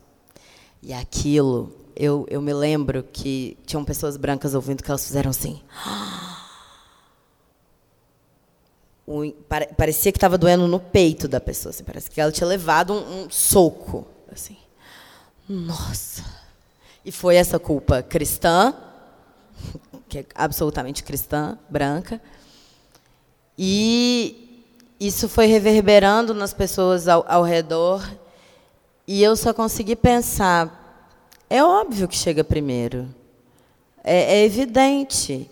E 0.81 0.93
aquilo, 0.93 1.75
eu, 1.95 2.25
eu 2.29 2.41
me 2.41 2.53
lembro 2.53 3.01
que 3.03 3.57
tinham 3.65 3.83
pessoas 3.83 4.15
brancas 4.15 4.53
ouvindo 4.53 4.83
que 4.83 4.91
elas 4.91 5.05
fizeram 5.05 5.31
assim. 5.31 5.61
Parecia 9.77 10.11
que 10.11 10.17
estava 10.17 10.38
doendo 10.38 10.67
no 10.67 10.79
peito 10.79 11.27
da 11.27 11.39
pessoa. 11.39 11.71
Assim, 11.71 11.83
parece 11.83 12.11
que 12.11 12.19
ela 12.19 12.31
tinha 12.31 12.47
levado 12.47 12.93
um, 12.93 13.23
um 13.23 13.29
soco. 13.29 14.05
Assim. 14.31 14.57
Nossa! 15.47 16.23
E 17.05 17.11
foi 17.11 17.38
essa 17.38 17.57
culpa 17.57 18.03
cristã, 18.03 18.75
que 20.09 20.19
é 20.19 20.25
absolutamente 20.35 21.03
cristã, 21.03 21.57
branca. 21.69 22.21
E 23.58 24.64
isso 24.99 25.28
foi 25.28 25.47
reverberando 25.47 26.34
nas 26.34 26.53
pessoas 26.53 27.08
ao, 27.08 27.26
ao 27.28 27.43
redor. 27.43 28.08
E 29.08 29.24
eu 29.24 29.36
só 29.36 29.53
consegui 29.53 29.95
pensar: 29.95 31.05
é 31.49 31.64
óbvio 31.64 32.08
que 32.08 32.16
chega 32.16 32.43
primeiro. 32.43 33.08
É, 34.03 34.39
é 34.39 34.45
evidente. 34.45 35.49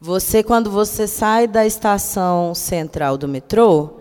Você, 0.00 0.42
quando 0.42 0.70
você 0.70 1.06
sai 1.06 1.46
da 1.46 1.64
estação 1.64 2.54
central 2.54 3.16
do 3.16 3.26
metrô, 3.26 3.94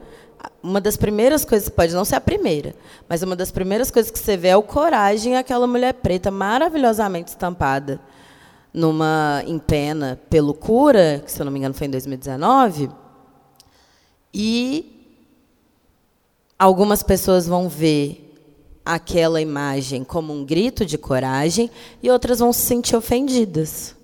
uma 0.62 0.82
das 0.82 0.98
primeiras 0.98 1.46
coisas, 1.46 1.70
pode 1.70 1.94
não 1.94 2.04
ser 2.04 2.16
a 2.16 2.22
primeira, 2.22 2.76
mas 3.08 3.24
uma 3.24 3.36
das 3.36 3.52
primeiras 3.52 3.90
coisas 3.90 4.12
que 4.12 4.20
você 4.20 4.36
vê 4.36 4.50
é 4.50 4.58
o 4.58 4.64
coragem 4.64 5.38
aquela 5.38 5.66
mulher 5.66 5.94
preta 5.94 6.30
maravilhosamente 6.30 7.30
estampada 7.30 8.00
numa 8.74 9.44
em 9.46 9.60
pena 9.60 10.20
pelo 10.30 10.54
cura, 10.54 11.22
que 11.24 11.32
se 11.32 11.42
eu 11.42 11.46
não 11.46 11.52
me 11.52 11.60
engano 11.60 11.74
foi 11.74 11.88
em 11.88 11.92
2019. 11.92 12.90
E 14.34 15.06
algumas 16.58 17.04
pessoas 17.04 17.46
vão 17.46 17.70
ver 17.70 18.20
aquela 18.86 19.42
imagem 19.42 20.04
como 20.04 20.34
um 20.34 20.44
grito 20.44 20.86
de 20.86 20.98
coragem 20.98 21.70
e 22.02 22.10
outras 22.10 22.40
vão 22.40 22.52
se 22.52 22.62
sentir 22.62 22.96
ofendidas. 22.96 23.96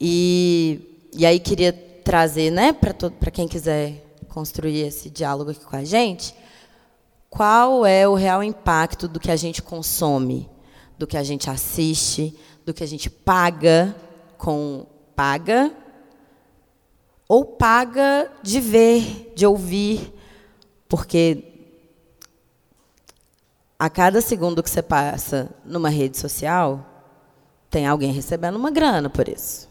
E, 0.00 0.80
e 1.12 1.24
aí 1.24 1.38
queria 1.38 1.72
trazer, 1.72 2.50
né, 2.50 2.72
para 2.72 3.30
quem 3.30 3.46
quiser 3.46 4.04
construir 4.28 4.80
esse 4.80 5.08
diálogo 5.08 5.50
aqui 5.50 5.64
com 5.64 5.76
a 5.76 5.84
gente, 5.84 6.34
qual 7.30 7.86
é 7.86 8.06
o 8.06 8.14
real 8.14 8.42
impacto 8.42 9.06
do 9.06 9.20
que 9.20 9.30
a 9.30 9.36
gente 9.36 9.62
consome, 9.62 10.48
do 10.98 11.06
que 11.06 11.16
a 11.16 11.22
gente 11.22 11.48
assiste, 11.50 12.36
do 12.64 12.72
que 12.74 12.82
a 12.82 12.86
gente 12.86 13.08
paga 13.08 13.94
com 14.38 14.86
paga 15.14 15.72
ou 17.34 17.44
paga 17.44 18.30
de 18.44 18.60
ver, 18.60 19.32
de 19.34 19.44
ouvir, 19.44 20.14
porque 20.88 21.42
a 23.76 23.90
cada 23.90 24.20
segundo 24.20 24.62
que 24.62 24.70
você 24.70 24.80
passa 24.80 25.52
numa 25.64 25.88
rede 25.88 26.16
social, 26.16 26.88
tem 27.68 27.88
alguém 27.88 28.12
recebendo 28.12 28.54
uma 28.54 28.70
grana 28.70 29.10
por 29.10 29.28
isso. 29.28 29.68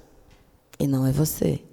E 0.78 0.86
não 0.86 1.08
é 1.08 1.12
você. 1.14 1.64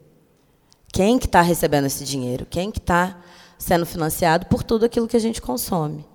Quem 0.92 1.18
que 1.18 1.26
está 1.26 1.42
recebendo 1.42 1.86
esse 1.86 2.04
dinheiro? 2.04 2.46
Quem 2.46 2.70
que 2.70 2.78
está 2.78 3.20
sendo 3.58 3.84
financiado 3.84 4.46
por 4.46 4.62
tudo 4.62 4.84
aquilo 4.84 5.08
que 5.08 5.16
a 5.16 5.20
gente 5.20 5.42
consome? 5.42 6.06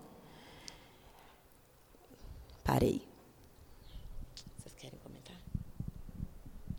Parei. 2.63 3.01
Vocês 4.57 4.73
querem 4.78 4.97
comentar? 5.03 5.36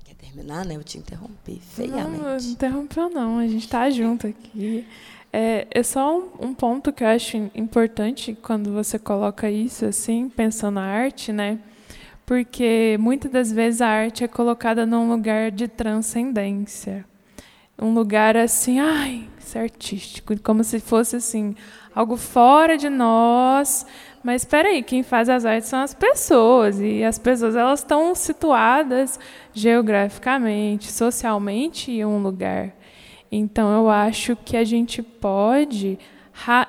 Quer 0.03 0.15
terminar, 0.47 0.65
né? 0.65 0.77
Eu 0.77 0.85
te 0.85 0.99
interrompi 0.99 1.61
feiamente. 1.61 2.19
Não, 2.19 2.31
não 2.31 2.37
interrompeu 2.37 3.11
não. 3.11 3.39
A 3.39 3.47
gente 3.47 3.65
está 3.65 3.91
junto 3.91 4.27
aqui. 4.27 4.87
É, 5.33 5.67
é 5.71 5.83
só 5.83 6.17
um, 6.17 6.29
um, 6.41 6.55
ponto 6.55 6.93
que 6.93 7.03
eu 7.03 7.09
acho 7.09 7.37
importante 7.55 8.37
quando 8.41 8.73
você 8.73 8.99
coloca 8.99 9.51
isso 9.51 9.85
assim, 9.85 10.29
pensando 10.29 10.77
na 10.77 10.85
arte, 10.85 11.33
né? 11.33 11.59
Porque 12.25 12.97
muitas 12.99 13.31
das 13.31 13.53
vezes 13.53 13.81
a 13.81 13.89
arte 13.89 14.25
é 14.25 14.29
colocada 14.29 14.87
num 14.87 15.11
lugar 15.11 15.51
de 15.51 15.69
transcendência. 15.69 17.05
Um 17.79 17.93
lugar 17.93 18.37
assim, 18.37 18.79
ai, 18.81 19.29
isso 19.39 19.59
é 19.59 19.63
artístico, 19.63 20.41
como 20.41 20.65
se 20.65 20.81
fosse 20.81 21.17
assim, 21.17 21.55
algo 21.95 22.17
fora 22.17 22.79
de 22.79 22.89
nós. 22.89 23.85
Mas 24.27 24.43
espera 24.43 24.71
aí, 24.71 24.83
quem 24.83 25.05
faz 25.05 25.29
as 25.29 25.45
artes 25.45 25.69
são 25.69 25.79
as 25.79 25.95
pessoas 25.95 26.81
e 26.81 27.05
as 27.05 27.17
pessoas 27.17 27.55
elas 27.55 27.79
estão 27.79 28.13
situadas 28.13 29.21
geograficamente, 29.55 30.91
socialmente 30.91 31.93
em 31.93 32.05
um 32.05 32.21
lugar. 32.21 32.75
Então, 33.31 33.73
eu 33.73 33.89
acho 33.89 34.35
que 34.35 34.57
a 34.57 34.65
gente 34.65 35.01
pode 35.01 35.97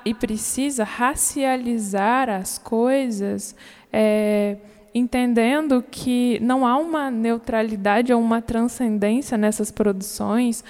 e 0.04 0.14
precisa 0.14 0.84
racializar 0.84 2.30
as 2.30 2.58
coisas, 2.58 3.56
é, 3.92 4.56
entendendo 4.94 5.84
que 5.90 6.38
não 6.40 6.64
há 6.64 6.78
uma 6.78 7.10
neutralidade 7.10 8.12
ou 8.12 8.20
uma 8.20 8.40
transcendência 8.40 9.36
nessas 9.36 9.72
produções 9.72 10.62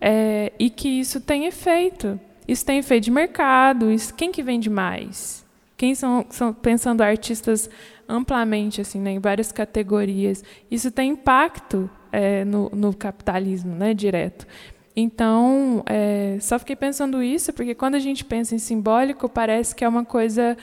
é, 0.00 0.52
e 0.60 0.70
que 0.70 1.00
isso 1.00 1.20
tem 1.20 1.46
efeito. 1.46 2.20
Isso 2.46 2.64
tem 2.64 2.78
efeito 2.78 3.02
de 3.02 3.10
mercado. 3.10 3.90
Isso, 3.90 4.14
quem 4.14 4.30
que 4.30 4.44
vende 4.44 4.70
mais? 4.70 5.44
Quem 5.76 5.94
são, 5.94 6.24
são 6.30 6.52
pensando 6.52 7.02
artistas 7.02 7.68
amplamente, 8.08 8.80
assim, 8.80 9.00
né, 9.00 9.10
em 9.10 9.18
várias 9.18 9.52
categorias? 9.52 10.42
Isso 10.70 10.90
tem 10.90 11.10
impacto 11.10 11.90
é, 12.10 12.44
no, 12.44 12.70
no 12.70 12.94
capitalismo, 12.94 13.74
né, 13.74 13.92
direto. 13.92 14.46
Então, 14.94 15.82
é, 15.84 16.38
só 16.40 16.58
fiquei 16.58 16.74
pensando 16.74 17.22
isso, 17.22 17.52
porque 17.52 17.74
quando 17.74 17.96
a 17.96 17.98
gente 17.98 18.24
pensa 18.24 18.54
em 18.54 18.58
simbólico, 18.58 19.28
parece 19.28 19.74
que 19.74 19.84
é 19.84 19.88
uma 19.88 20.04
coisa 20.04 20.56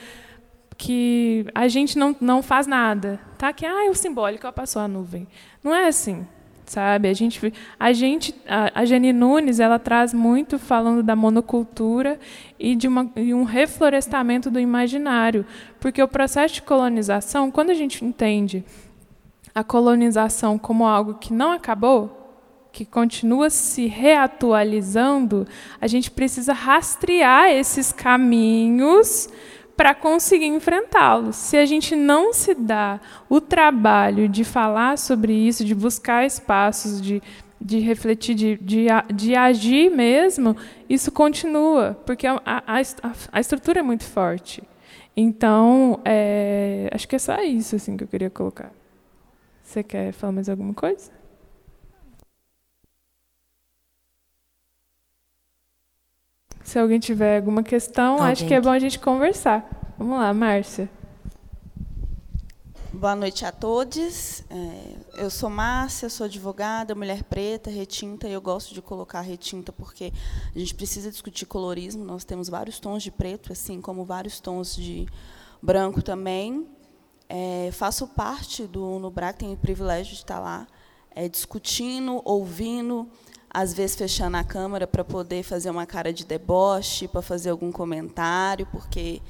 que 0.76 1.46
a 1.54 1.68
gente 1.68 1.98
não, 2.00 2.16
não 2.20 2.42
faz 2.42 2.66
nada. 2.66 3.20
Tá? 3.38 3.54
Que 3.54 3.66
ah, 3.66 3.90
o 3.92 3.94
simbólico 3.94 4.52
passou 4.52 4.82
a 4.82 4.88
nuvem. 4.88 5.28
Não 5.64 5.74
é 5.74 5.88
assim. 5.88 6.26
Sabe? 6.66 7.10
A 7.10 7.14
gente, 7.14 7.54
a 7.80 7.94
gente, 7.94 8.34
a, 8.48 8.82
a 8.82 8.86
Jenny 8.86 9.12
Nunes, 9.12 9.60
ela 9.60 9.78
traz 9.78 10.14
muito 10.14 10.58
falando 10.58 11.04
da 11.04 11.16
monocultura 11.16 12.20
e 12.58 12.76
de 12.76 12.88
uma, 12.88 13.12
e 13.16 13.34
um 13.34 13.44
reflorestamento 13.44 14.50
do 14.50 14.60
imaginário, 14.60 15.46
porque 15.80 16.02
o 16.02 16.08
processo 16.08 16.56
de 16.56 16.62
colonização, 16.62 17.52
quando 17.52 17.70
a 17.70 17.74
gente 17.74 18.04
entende 18.04 18.64
a 19.54 19.64
colonização 19.64 20.58
como 20.58 20.86
algo 20.86 21.16
que 21.16 21.34
não 21.34 21.52
acabou, 21.52 22.24
que 22.72 22.86
continua 22.86 23.52
se 23.52 23.86
reatualizando, 23.86 25.46
a 25.80 25.86
gente 25.86 26.10
precisa 26.10 26.54
rastrear 26.54 27.52
esses 27.52 27.92
caminhos 27.92 29.30
para 29.76 29.96
conseguir 29.96 30.48
enfrentá-los. 30.48 31.36
Se 31.36 31.58
a 31.58 31.66
gente 31.66 31.96
não 31.96 32.34
se 32.34 32.54
dá 32.54 33.00
o 33.30 33.42
trabalho 33.42 34.30
de 34.30 34.44
falar 34.44 34.98
sobre 34.98 35.34
isso, 35.34 35.66
de 35.66 35.74
buscar 35.74 36.26
espaços, 36.26 37.02
de, 37.02 37.22
de 37.60 37.80
refletir, 37.80 38.36
de, 38.36 38.58
de, 38.58 38.88
de 39.14 39.36
agir 39.36 39.90
mesmo, 39.90 40.56
isso 40.90 41.12
continua, 41.12 41.98
porque 42.06 42.28
a, 42.28 42.40
a, 42.46 42.82
a 43.32 43.40
estrutura 43.40 43.80
é 43.80 43.84
muito 43.84 44.04
forte. 44.04 44.64
Então, 45.16 46.00
é, 46.04 46.90
acho 46.92 47.08
que 47.08 47.16
é 47.16 47.20
só 47.20 47.42
isso 47.42 47.76
assim, 47.76 47.96
que 47.98 48.04
eu 48.04 48.08
queria 48.08 48.30
colocar. 48.30 48.72
Você 49.64 49.84
quer 49.84 50.12
falar 50.12 50.34
mais 50.34 50.50
alguma 50.50 50.74
coisa? 50.74 51.12
Se 56.64 56.80
alguém 56.80 57.00
tiver 57.00 57.38
alguma 57.38 57.62
questão, 57.62 58.14
alguém 58.14 58.32
acho 58.32 58.48
que 58.48 58.54
é 58.54 58.62
bom 58.62 58.70
a 58.70 58.80
gente 58.80 59.00
conversar. 59.00 59.96
Vamos 59.98 60.18
lá, 60.18 60.34
Márcia. 60.34 60.90
Boa 62.92 63.16
noite 63.16 63.46
a 63.46 63.52
todos. 63.52 64.44
É, 64.50 65.24
eu 65.24 65.30
sou 65.30 65.50
Márcia, 65.50 66.10
sou 66.10 66.26
advogada, 66.26 66.96
mulher 66.96 67.24
preta, 67.24 67.70
retinta, 67.70 68.28
e 68.28 68.34
eu 68.34 68.42
gosto 68.42 68.74
de 68.74 68.82
colocar 68.82 69.22
retinta 69.22 69.74
porque 69.74 70.14
a 70.56 70.60
gente 70.60 70.74
precisa 70.74 71.12
discutir 71.12 71.46
colorismo. 71.46 72.06
Nós 72.06 72.24
temos 72.24 72.48
vários 72.48 72.80
tons 72.80 73.04
de 73.04 73.12
preto, 73.12 73.52
assim 73.52 73.82
como 73.82 74.06
vários 74.06 74.40
tons 74.40 74.76
de 74.76 75.08
branco 75.62 76.02
também. 76.02 76.68
É, 77.28 77.70
faço 77.74 78.08
parte 78.08 78.68
do 78.68 79.00
Nubrac, 79.00 79.40
tenho 79.40 79.54
o 79.54 79.58
privilégio 79.58 80.14
de 80.14 80.20
estar 80.20 80.40
lá 80.40 80.68
é, 81.16 81.28
discutindo, 81.28 82.22
ouvindo, 82.24 83.10
às 83.54 83.74
vezes 83.74 83.96
fechando 83.96 84.36
a 84.36 84.44
câmera 84.44 84.88
para 84.88 85.04
poder 85.04 85.44
fazer 85.44 85.70
uma 85.70 85.86
cara 85.86 86.12
de 86.12 86.26
deboche, 86.26 87.08
para 87.08 87.22
fazer 87.22 87.52
algum 87.52 87.72
comentário, 87.72 88.66
porque 88.72 89.22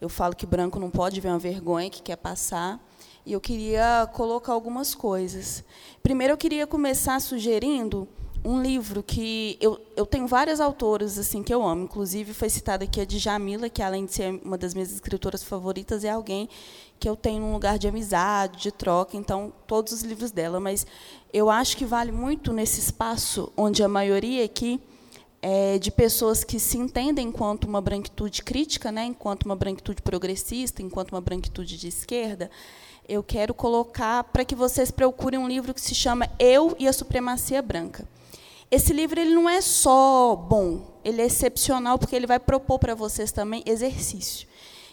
eu 0.00 0.08
falo 0.08 0.36
que 0.36 0.46
branco 0.46 0.78
não 0.78 0.90
pode 0.90 1.20
ver 1.20 1.28
uma 1.28 1.38
vergonha 1.38 1.90
que 1.90 2.00
quer 2.02 2.16
passar. 2.16 2.78
E 3.26 3.32
eu 3.32 3.40
queria 3.40 4.08
colocar 4.12 4.52
algumas 4.52 4.94
coisas. 4.94 5.64
Primeiro, 6.02 6.34
eu 6.34 6.36
queria 6.36 6.66
começar 6.66 7.20
sugerindo 7.20 8.06
um 8.44 8.60
livro 8.60 9.02
que 9.02 9.56
eu, 9.58 9.80
eu 9.96 10.04
tenho 10.04 10.26
várias 10.26 10.60
autoras 10.60 11.18
assim 11.18 11.42
que 11.42 11.52
eu 11.52 11.66
amo, 11.66 11.84
inclusive 11.84 12.34
foi 12.34 12.50
citada 12.50 12.84
aqui 12.84 13.00
a 13.00 13.04
Djamila, 13.04 13.70
que 13.70 13.82
além 13.82 14.04
de 14.04 14.12
ser 14.12 14.38
uma 14.44 14.58
das 14.58 14.74
minhas 14.74 14.92
escritoras 14.92 15.42
favoritas, 15.42 16.04
é 16.04 16.10
alguém 16.10 16.48
que 17.00 17.08
eu 17.08 17.16
tenho 17.16 17.42
um 17.42 17.52
lugar 17.54 17.78
de 17.78 17.88
amizade, 17.88 18.60
de 18.60 18.70
troca, 18.70 19.16
então 19.16 19.50
todos 19.66 19.92
os 19.94 20.02
livros 20.02 20.30
dela, 20.30 20.60
mas 20.60 20.86
eu 21.32 21.48
acho 21.48 21.76
que 21.76 21.86
vale 21.86 22.12
muito 22.12 22.52
nesse 22.52 22.80
espaço 22.80 23.50
onde 23.56 23.82
a 23.82 23.88
maioria 23.88 24.44
aqui 24.44 24.78
é 25.40 25.78
de 25.78 25.90
pessoas 25.90 26.44
que 26.44 26.58
se 26.58 26.76
entendem 26.76 27.28
enquanto 27.28 27.64
uma 27.64 27.80
branquitude 27.80 28.42
crítica, 28.42 28.92
né, 28.92 29.06
enquanto 29.06 29.44
uma 29.44 29.56
branquitude 29.56 30.02
progressista, 30.02 30.82
enquanto 30.82 31.12
uma 31.12 31.20
branquitude 31.20 31.78
de 31.78 31.88
esquerda, 31.88 32.50
eu 33.08 33.22
quero 33.22 33.54
colocar 33.54 34.24
para 34.24 34.44
que 34.44 34.54
vocês 34.54 34.90
procurem 34.90 35.40
um 35.40 35.48
livro 35.48 35.72
que 35.72 35.80
se 35.80 35.94
chama 35.94 36.30
Eu 36.38 36.76
e 36.78 36.86
a 36.86 36.92
Supremacia 36.92 37.60
Branca. 37.62 38.06
Esse 38.74 38.92
livro 38.92 39.20
ele 39.20 39.32
não 39.32 39.48
é 39.48 39.60
só 39.60 40.34
bom, 40.34 40.98
ele 41.04 41.22
é 41.22 41.26
excepcional 41.26 41.96
porque 41.96 42.16
ele 42.16 42.26
vai 42.26 42.40
propor 42.40 42.76
para 42.80 42.92
vocês 42.92 43.30
também 43.30 43.62
exercício. 43.64 44.48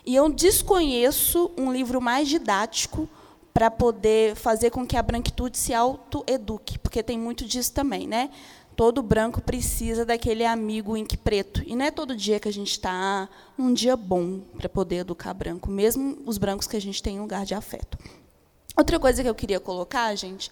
E 0.05 0.15
eu 0.15 0.31
desconheço 0.31 1.49
um 1.57 1.73
livro 1.73 1.99
mais 1.99 2.27
didático 2.27 3.09
para 3.51 3.71
poder 3.71 4.35
fazer 4.35 4.69
com 4.69 4.85
que 4.85 4.95
a 4.95 5.01
branquitude 5.01 5.57
se 5.57 5.73
autoeduque, 5.73 6.77
porque 6.77 7.01
tem 7.01 7.17
muito 7.17 7.43
disso 7.43 7.73
também, 7.73 8.07
né? 8.07 8.29
Todo 8.75 9.01
branco 9.01 9.41
precisa 9.41 10.05
daquele 10.05 10.45
amigo 10.45 10.95
ink 10.95 11.17
preto. 11.17 11.63
E 11.65 11.75
não 11.75 11.83
é 11.83 11.89
todo 11.89 12.15
dia 12.15 12.39
que 12.39 12.47
a 12.47 12.53
gente 12.53 12.69
está 12.69 13.27
num 13.57 13.73
dia 13.73 13.95
bom 13.95 14.41
para 14.59 14.69
poder 14.69 14.97
educar 14.97 15.33
branco, 15.33 15.71
mesmo 15.71 16.19
os 16.27 16.37
brancos 16.37 16.67
que 16.67 16.77
a 16.77 16.81
gente 16.81 17.01
tem 17.01 17.15
em 17.15 17.19
lugar 17.19 17.45
de 17.47 17.55
afeto. 17.55 17.97
Outra 18.77 18.99
coisa 18.99 19.23
que 19.23 19.29
eu 19.29 19.35
queria 19.35 19.59
colocar, 19.59 20.13
gente, 20.15 20.51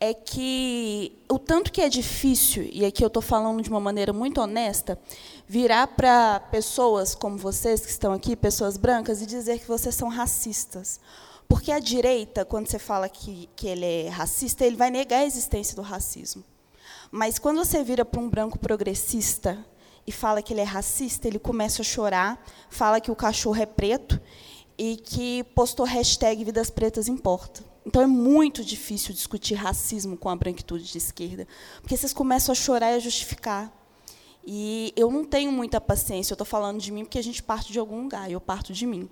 é 0.00 0.14
que 0.14 1.22
o 1.30 1.38
tanto 1.38 1.70
que 1.70 1.82
é 1.82 1.88
difícil, 1.88 2.66
e 2.72 2.86
aqui 2.86 3.04
eu 3.04 3.08
estou 3.08 3.22
falando 3.22 3.62
de 3.62 3.68
uma 3.68 3.78
maneira 3.78 4.14
muito 4.14 4.40
honesta, 4.40 4.98
virar 5.46 5.86
para 5.88 6.40
pessoas 6.40 7.14
como 7.14 7.36
vocês 7.36 7.84
que 7.84 7.90
estão 7.90 8.14
aqui, 8.14 8.34
pessoas 8.34 8.78
brancas, 8.78 9.20
e 9.20 9.26
dizer 9.26 9.60
que 9.60 9.68
vocês 9.68 9.94
são 9.94 10.08
racistas. 10.08 10.98
Porque 11.46 11.70
a 11.70 11.78
direita, 11.78 12.46
quando 12.46 12.66
você 12.68 12.78
fala 12.78 13.10
que, 13.10 13.50
que 13.54 13.66
ele 13.66 13.84
é 13.84 14.08
racista, 14.08 14.64
ele 14.64 14.76
vai 14.76 14.88
negar 14.88 15.18
a 15.18 15.26
existência 15.26 15.76
do 15.76 15.82
racismo. 15.82 16.42
Mas 17.10 17.38
quando 17.38 17.58
você 17.58 17.84
vira 17.84 18.04
para 18.04 18.20
um 18.20 18.30
branco 18.30 18.58
progressista 18.58 19.58
e 20.06 20.12
fala 20.12 20.40
que 20.40 20.54
ele 20.54 20.60
é 20.60 20.64
racista, 20.64 21.28
ele 21.28 21.38
começa 21.38 21.82
a 21.82 21.84
chorar, 21.84 22.42
fala 22.70 23.00
que 23.00 23.10
o 23.10 23.16
cachorro 23.16 23.60
é 23.60 23.66
preto 23.66 24.18
e 24.78 24.96
que 24.96 25.44
postou 25.54 25.84
hashtag 25.84 26.42
Vidas 26.42 26.70
Pretas 26.70 27.06
Importa. 27.06 27.62
Então 27.90 28.02
é 28.02 28.06
muito 28.06 28.64
difícil 28.64 29.12
discutir 29.12 29.54
racismo 29.54 30.16
com 30.16 30.28
a 30.28 30.36
branquitude 30.36 30.84
de 30.84 30.96
esquerda, 30.96 31.44
porque 31.80 31.96
vocês 31.96 32.12
começam 32.12 32.52
a 32.52 32.54
chorar 32.54 32.92
e 32.92 32.94
a 32.94 32.98
justificar. 33.00 33.68
E 34.46 34.92
eu 34.94 35.10
não 35.10 35.24
tenho 35.24 35.50
muita 35.50 35.80
paciência, 35.80 36.32
eu 36.32 36.36
estou 36.36 36.46
falando 36.46 36.78
de 36.78 36.92
mim 36.92 37.02
porque 37.02 37.18
a 37.18 37.22
gente 37.22 37.42
parte 37.42 37.72
de 37.72 37.80
algum 37.80 38.02
lugar, 38.02 38.30
eu 38.30 38.40
parto 38.40 38.72
de 38.72 38.86
mim. 38.86 39.10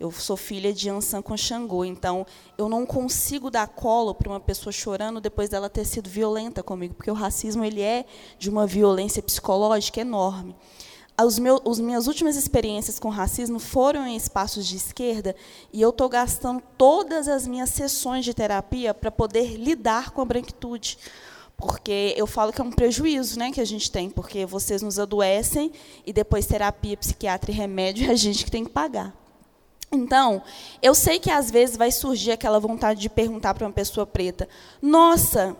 Eu 0.00 0.10
sou 0.10 0.36
filha 0.36 0.72
de 0.72 0.90
Ansan 0.90 1.22
com 1.22 1.36
Xangô, 1.36 1.84
então 1.84 2.26
eu 2.58 2.68
não 2.68 2.84
consigo 2.84 3.48
dar 3.48 3.68
colo 3.68 4.12
para 4.12 4.28
uma 4.28 4.40
pessoa 4.40 4.72
chorando 4.72 5.20
depois 5.20 5.48
dela 5.48 5.70
ter 5.70 5.84
sido 5.84 6.10
violenta 6.10 6.64
comigo, 6.64 6.94
porque 6.94 7.12
o 7.12 7.14
racismo 7.14 7.64
ele 7.64 7.80
é 7.80 8.04
de 8.40 8.50
uma 8.50 8.66
violência 8.66 9.22
psicológica 9.22 10.00
enorme. 10.00 10.56
Os 11.24 11.38
meus, 11.38 11.62
as 11.66 11.80
minhas 11.80 12.06
últimas 12.06 12.36
experiências 12.36 12.98
com 12.98 13.08
racismo 13.08 13.58
foram 13.58 14.06
em 14.06 14.16
espaços 14.16 14.66
de 14.66 14.76
esquerda 14.76 15.34
e 15.72 15.80
eu 15.80 15.88
estou 15.88 16.10
gastando 16.10 16.62
todas 16.76 17.26
as 17.26 17.46
minhas 17.46 17.70
sessões 17.70 18.24
de 18.24 18.34
terapia 18.34 18.92
para 18.92 19.10
poder 19.10 19.56
lidar 19.56 20.10
com 20.10 20.20
a 20.20 20.24
branquitude. 20.26 20.98
Porque 21.56 22.12
eu 22.18 22.26
falo 22.26 22.52
que 22.52 22.60
é 22.60 22.64
um 22.64 22.70
prejuízo 22.70 23.38
né, 23.38 23.50
que 23.50 23.62
a 23.62 23.64
gente 23.64 23.90
tem, 23.90 24.10
porque 24.10 24.44
vocês 24.44 24.82
nos 24.82 24.98
adoecem 24.98 25.72
e 26.04 26.12
depois 26.12 26.44
terapia, 26.44 26.98
psiquiatra 26.98 27.50
e 27.50 27.54
remédio 27.54 28.06
é 28.08 28.12
a 28.12 28.16
gente 28.16 28.44
que 28.44 28.50
tem 28.50 28.64
que 28.64 28.70
pagar. 28.70 29.14
Então, 29.90 30.42
eu 30.82 30.94
sei 30.94 31.18
que 31.18 31.30
às 31.30 31.50
vezes 31.50 31.76
vai 31.76 31.90
surgir 31.90 32.32
aquela 32.32 32.58
vontade 32.58 33.00
de 33.00 33.08
perguntar 33.08 33.54
para 33.54 33.66
uma 33.66 33.72
pessoa 33.72 34.04
preta: 34.04 34.48
nossa, 34.82 35.56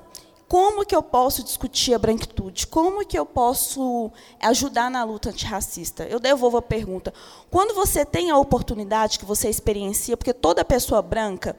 como 0.49 0.87
que 0.87 0.95
eu 0.95 1.03
posso 1.03 1.43
discutir 1.43 1.93
a 1.93 1.99
branquitude? 1.99 2.69
Como 2.69 3.05
que 3.05 3.19
eu 3.19 3.27
posso 3.27 4.13
ajudar 4.41 4.89
na 4.91 5.03
luta 5.03 5.31
antirracista? 5.31 6.05
Eu 6.05 6.21
devolvo 6.21 6.57
a 6.59 6.63
pergunta. 6.63 7.13
Quando 7.51 7.75
você 7.75 8.05
tem 8.05 8.31
a 8.31 8.39
oportunidade 8.39 9.19
que 9.19 9.25
você 9.25 9.49
experiencia, 9.49 10.17
porque 10.17 10.33
toda 10.33 10.65
pessoa 10.65 11.03
branca 11.03 11.57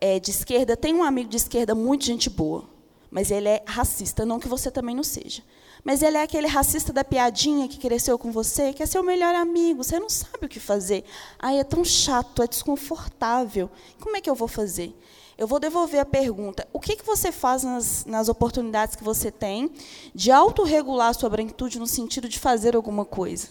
é, 0.00 0.18
de 0.18 0.30
esquerda 0.30 0.76
tem 0.76 0.94
um 0.94 1.04
amigo 1.04 1.28
de 1.28 1.36
esquerda 1.36 1.74
muito 1.74 2.06
gente 2.06 2.30
boa, 2.30 2.64
mas 3.10 3.30
ele 3.30 3.48
é 3.48 3.62
racista, 3.66 4.24
não 4.24 4.40
que 4.40 4.48
você 4.48 4.70
também 4.70 4.96
não 4.96 5.04
seja. 5.04 5.42
Mas 5.84 6.00
ele 6.00 6.16
é 6.16 6.22
aquele 6.22 6.46
racista 6.46 6.92
da 6.92 7.04
piadinha 7.04 7.68
que 7.68 7.76
cresceu 7.76 8.18
com 8.18 8.32
você, 8.32 8.72
que 8.72 8.82
é 8.82 8.86
seu 8.86 9.02
melhor 9.02 9.34
amigo, 9.34 9.84
você 9.84 9.98
não 9.98 10.08
sabe 10.08 10.46
o 10.46 10.48
que 10.48 10.60
fazer. 10.60 11.04
Ai, 11.38 11.58
é 11.58 11.64
tão 11.64 11.84
chato, 11.84 12.42
é 12.42 12.46
desconfortável. 12.46 13.68
Como 14.00 14.16
é 14.16 14.22
que 14.22 14.30
eu 14.30 14.34
vou 14.34 14.48
fazer? 14.48 14.96
Eu 15.42 15.46
vou 15.48 15.58
devolver 15.58 16.00
a 16.00 16.04
pergunta: 16.04 16.68
o 16.72 16.78
que, 16.78 16.94
que 16.94 17.04
você 17.04 17.32
faz 17.32 17.64
nas, 17.64 18.04
nas 18.04 18.28
oportunidades 18.28 18.94
que 18.94 19.02
você 19.02 19.28
tem 19.28 19.72
de 20.14 20.30
autorregular 20.30 21.08
a 21.08 21.12
sua 21.12 21.28
branquitude 21.28 21.80
no 21.80 21.86
sentido 21.86 22.28
de 22.28 22.38
fazer 22.38 22.76
alguma 22.76 23.04
coisa? 23.04 23.48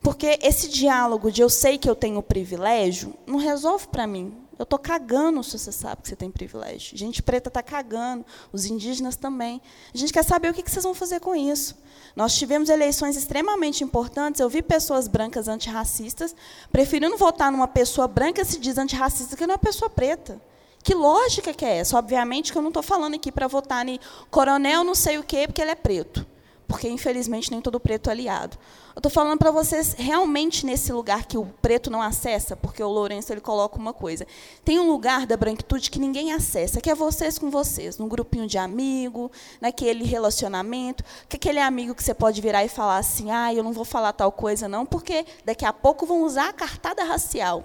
Porque 0.00 0.38
esse 0.40 0.68
diálogo 0.68 1.32
de 1.32 1.42
eu 1.42 1.50
sei 1.50 1.76
que 1.76 1.90
eu 1.90 1.96
tenho 1.96 2.22
privilégio 2.22 3.14
não 3.26 3.38
resolve 3.38 3.88
para 3.88 4.06
mim. 4.06 4.32
Eu 4.56 4.62
estou 4.62 4.78
cagando 4.78 5.42
se 5.42 5.58
você 5.58 5.72
sabe 5.72 6.02
que 6.02 6.08
você 6.08 6.14
tem 6.14 6.30
privilégio. 6.30 6.96
Gente 6.96 7.20
preta 7.20 7.48
está 7.48 7.60
cagando, 7.60 8.24
os 8.52 8.66
indígenas 8.66 9.16
também. 9.16 9.60
A 9.92 9.98
gente 9.98 10.12
quer 10.12 10.22
saber 10.22 10.50
o 10.50 10.54
que 10.54 10.62
vocês 10.70 10.84
vão 10.84 10.94
fazer 10.94 11.18
com 11.18 11.34
isso. 11.34 11.74
Nós 12.14 12.36
tivemos 12.36 12.68
eleições 12.68 13.16
extremamente 13.16 13.82
importantes. 13.82 14.40
Eu 14.40 14.48
vi 14.48 14.62
pessoas 14.62 15.08
brancas 15.08 15.48
antirracistas 15.48 16.36
preferindo 16.70 17.16
votar 17.16 17.50
numa 17.50 17.66
pessoa 17.66 18.06
branca 18.06 18.44
se 18.44 18.60
diz 18.60 18.78
antirracista 18.78 19.36
que 19.36 19.44
numa 19.48 19.58
pessoa 19.58 19.90
preta. 19.90 20.40
Que 20.84 20.94
lógica 20.94 21.54
que 21.54 21.64
é 21.64 21.78
essa? 21.78 21.98
Obviamente 21.98 22.52
que 22.52 22.58
eu 22.58 22.62
não 22.62 22.68
estou 22.68 22.82
falando 22.82 23.14
aqui 23.14 23.32
para 23.32 23.48
votar 23.48 23.88
em 23.88 23.98
coronel 24.30 24.84
não 24.84 24.94
sei 24.94 25.16
o 25.16 25.22
quê, 25.22 25.46
porque 25.46 25.62
ele 25.62 25.70
é 25.70 25.74
preto. 25.74 26.26
Porque, 26.68 26.88
infelizmente, 26.88 27.50
nem 27.50 27.60
todo 27.60 27.80
preto 27.80 28.08
é 28.08 28.12
aliado. 28.12 28.58
Eu 28.94 28.98
estou 28.98 29.10
falando 29.10 29.38
para 29.38 29.50
vocês, 29.50 29.94
realmente, 29.98 30.66
nesse 30.66 30.92
lugar 30.92 31.24
que 31.24 31.38
o 31.38 31.46
preto 31.62 31.90
não 31.90 32.02
acessa, 32.02 32.54
porque 32.54 32.82
o 32.82 32.88
Lourenço 32.88 33.32
ele 33.32 33.40
coloca 33.40 33.78
uma 33.78 33.94
coisa. 33.94 34.26
Tem 34.62 34.78
um 34.78 34.90
lugar 34.90 35.26
da 35.26 35.38
branquitude 35.38 35.90
que 35.90 35.98
ninguém 35.98 36.32
acessa, 36.32 36.80
que 36.82 36.90
é 36.90 36.94
vocês 36.94 37.38
com 37.38 37.50
vocês, 37.50 37.96
num 37.96 38.08
grupinho 38.08 38.46
de 38.46 38.58
amigo, 38.58 39.32
naquele 39.60 40.04
relacionamento, 40.04 41.02
que 41.28 41.36
aquele 41.36 41.60
amigo 41.60 41.94
que 41.94 42.04
você 42.04 42.12
pode 42.12 42.40
virar 42.42 42.62
e 42.62 42.68
falar 42.68 42.98
assim, 42.98 43.30
ah, 43.30 43.54
eu 43.54 43.62
não 43.62 43.72
vou 43.72 43.84
falar 43.86 44.12
tal 44.12 44.32
coisa, 44.32 44.68
não, 44.68 44.84
porque 44.84 45.24
daqui 45.46 45.64
a 45.64 45.72
pouco 45.72 46.04
vão 46.04 46.22
usar 46.22 46.50
a 46.50 46.52
cartada 46.52 47.04
racial. 47.04 47.64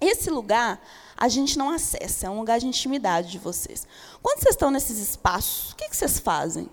Esse 0.00 0.28
lugar 0.30 0.80
a 1.22 1.28
gente 1.28 1.56
não 1.56 1.70
acessa, 1.70 2.26
é 2.26 2.30
um 2.30 2.40
lugar 2.40 2.58
de 2.58 2.66
intimidade 2.66 3.30
de 3.30 3.38
vocês. 3.38 3.86
Quando 4.20 4.40
vocês 4.40 4.56
estão 4.56 4.72
nesses 4.72 4.98
espaços, 4.98 5.70
o 5.70 5.76
que, 5.76 5.86
vocês 5.88 6.18
fazem? 6.18 6.68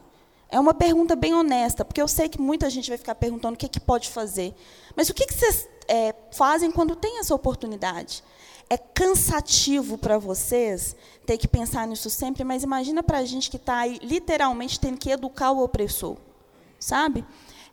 É 0.49 0.59
uma 0.59 0.73
pergunta 0.73 1.15
bem 1.15 1.35
honesta, 1.35 1.85
porque 1.85 2.01
eu 2.01 2.07
sei 2.07 2.27
que 2.27 2.41
muita 2.41 2.67
gente 2.67 2.89
vai 2.89 2.97
ficar 2.97 3.13
perguntando 3.13 3.53
o 3.53 3.57
que, 3.57 3.69
que 3.69 3.79
pode 3.79 4.09
fazer. 4.09 4.55
Mas 4.95 5.07
o 5.07 5.13
que, 5.13 5.31
vocês 5.31 5.69
é, 5.87 6.15
fazem 6.31 6.71
quando 6.71 6.95
tem 6.95 7.19
essa 7.19 7.35
oportunidade? 7.35 8.23
É 8.67 8.75
cansativo 8.75 9.99
para 9.99 10.17
vocês 10.17 10.95
ter 11.27 11.37
que 11.37 11.47
pensar 11.47 11.85
nisso 11.85 12.09
sempre, 12.09 12.43
mas 12.43 12.63
imagina 12.63 13.03
para 13.03 13.19
a 13.19 13.25
gente 13.25 13.51
que 13.51 13.57
está 13.57 13.77
aí 13.77 13.99
literalmente 14.01 14.79
tendo 14.79 14.97
que 14.97 15.11
educar 15.11 15.51
o 15.51 15.63
opressor, 15.63 16.17
sabe? 16.79 17.23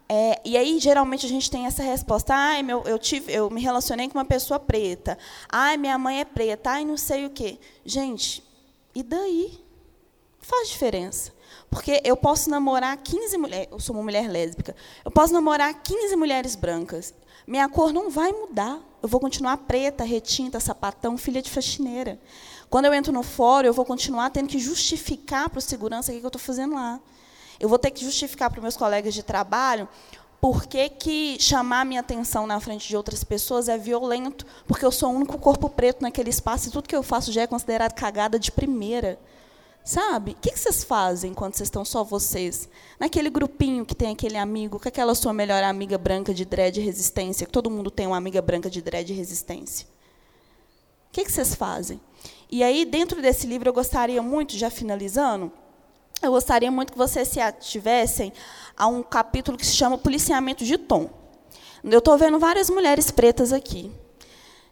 É, 0.08 0.40
e 0.44 0.56
aí, 0.56 0.78
geralmente, 0.78 1.26
a 1.26 1.28
gente 1.28 1.50
tem 1.50 1.66
essa 1.66 1.82
resposta. 1.82 2.34
Ai, 2.34 2.62
meu, 2.62 2.82
eu, 2.84 2.98
tive, 2.98 3.32
eu 3.32 3.50
me 3.50 3.60
relacionei 3.60 4.08
com 4.08 4.18
uma 4.18 4.24
pessoa 4.24 4.60
preta. 4.60 5.18
Ai, 5.48 5.76
minha 5.76 5.98
mãe 5.98 6.20
é 6.20 6.24
preta. 6.24 6.70
Ai, 6.70 6.84
não 6.84 6.96
sei 6.96 7.26
o 7.26 7.30
quê. 7.30 7.58
Gente, 7.84 8.42
e 8.94 9.02
daí? 9.02 9.60
Faz 10.40 10.68
diferença. 10.68 11.32
Porque 11.68 12.00
eu 12.04 12.16
posso 12.16 12.48
namorar 12.48 12.96
15 12.96 13.36
mulheres. 13.36 13.68
Eu 13.70 13.80
sou 13.80 13.96
uma 13.96 14.02
mulher 14.04 14.30
lésbica. 14.30 14.76
Eu 15.04 15.10
posso 15.10 15.32
namorar 15.32 15.74
15 15.74 16.14
mulheres 16.14 16.54
brancas. 16.54 17.12
Minha 17.46 17.68
cor 17.68 17.92
não 17.92 18.08
vai 18.08 18.32
mudar. 18.32 18.80
Eu 19.02 19.08
vou 19.08 19.20
continuar 19.20 19.56
preta, 19.58 20.04
retinta, 20.04 20.60
sapatão, 20.60 21.18
filha 21.18 21.42
de 21.42 21.50
faxineira. 21.50 22.20
Quando 22.70 22.86
eu 22.86 22.94
entro 22.94 23.12
no 23.12 23.22
fórum, 23.22 23.66
eu 23.66 23.72
vou 23.72 23.84
continuar 23.84 24.30
tendo 24.30 24.48
que 24.48 24.58
justificar 24.58 25.50
para 25.50 25.58
o 25.58 25.62
segurança 25.62 26.12
o 26.12 26.18
que 26.18 26.24
eu 26.24 26.28
estou 26.28 26.40
fazendo 26.40 26.74
lá. 26.74 27.00
Eu 27.58 27.68
vou 27.68 27.78
ter 27.78 27.90
que 27.90 28.04
justificar 28.04 28.50
para 28.50 28.60
meus 28.60 28.76
colegas 28.76 29.14
de 29.14 29.22
trabalho 29.22 29.88
por 30.40 30.66
que, 30.66 30.88
que 30.88 31.36
chamar 31.40 31.84
minha 31.84 32.00
atenção 32.00 32.46
na 32.46 32.60
frente 32.60 32.86
de 32.86 32.96
outras 32.96 33.24
pessoas 33.24 33.68
é 33.68 33.78
violento, 33.78 34.46
porque 34.66 34.84
eu 34.84 34.92
sou 34.92 35.10
o 35.10 35.16
único 35.16 35.38
corpo 35.38 35.68
preto 35.68 36.02
naquele 36.02 36.30
espaço 36.30 36.68
e 36.68 36.72
tudo 36.72 36.88
que 36.88 36.94
eu 36.94 37.02
faço 37.02 37.32
já 37.32 37.42
é 37.42 37.46
considerado 37.46 37.94
cagada 37.94 38.38
de 38.38 38.52
primeira. 38.52 39.18
Sabe? 39.84 40.32
O 40.32 40.34
que 40.34 40.56
vocês 40.56 40.82
fazem 40.82 41.32
quando 41.32 41.54
vocês 41.54 41.68
estão 41.68 41.84
só 41.84 42.02
vocês? 42.02 42.68
Naquele 42.98 43.30
grupinho 43.30 43.86
que 43.86 43.94
tem 43.94 44.10
aquele 44.10 44.36
amigo, 44.36 44.80
com 44.80 44.88
aquela 44.88 45.14
sua 45.14 45.32
melhor 45.32 45.62
amiga 45.62 45.96
branca 45.96 46.34
de 46.34 46.44
dread 46.44 46.80
resistência, 46.80 47.46
que 47.46 47.52
todo 47.52 47.70
mundo 47.70 47.88
tem 47.88 48.06
uma 48.06 48.16
amiga 48.16 48.42
branca 48.42 48.68
de 48.68 48.82
dread 48.82 49.12
resistência. 49.12 49.86
O 51.08 51.12
que 51.12 51.30
vocês 51.30 51.54
fazem? 51.54 52.00
E 52.50 52.64
aí, 52.64 52.84
dentro 52.84 53.22
desse 53.22 53.46
livro, 53.46 53.68
eu 53.68 53.72
gostaria 53.72 54.20
muito, 54.20 54.56
já 54.56 54.70
finalizando, 54.70 55.52
eu 56.22 56.30
gostaria 56.30 56.70
muito 56.70 56.92
que 56.92 56.98
vocês 56.98 57.28
se 57.28 57.40
ativessem 57.40 58.32
a 58.76 58.86
um 58.86 59.02
capítulo 59.02 59.58
que 59.58 59.66
se 59.66 59.76
chama 59.76 59.98
Policiamento 59.98 60.64
de 60.64 60.78
Tom. 60.78 61.10
Eu 61.84 61.98
estou 61.98 62.16
vendo 62.18 62.38
várias 62.38 62.70
mulheres 62.70 63.10
pretas 63.10 63.52
aqui. 63.52 63.92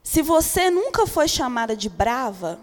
Se 0.02 0.20
você 0.20 0.70
nunca 0.70 1.06
foi 1.06 1.28
chamada 1.28 1.76
de 1.76 1.88
brava, 1.88 2.58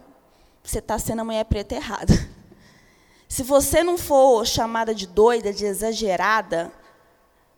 você 0.63 0.79
está 0.79 0.99
sendo 0.99 1.21
a 1.21 1.23
mulher 1.23 1.45
preta 1.45 1.75
errada. 1.75 2.13
Se 3.27 3.43
você 3.43 3.81
não 3.81 3.97
for 3.97 4.45
chamada 4.45 4.93
de 4.93 5.07
doida, 5.07 5.53
de 5.53 5.65
exagerada, 5.65 6.69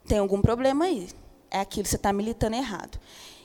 tem 0.08 0.20
algum 0.20 0.40
problema 0.40 0.86
aí. 0.86 1.10
É 1.50 1.60
aquilo 1.60 1.84
que 1.84 1.90
você 1.90 1.96
está 1.96 2.14
militando 2.14 2.56
errado. 2.56 3.00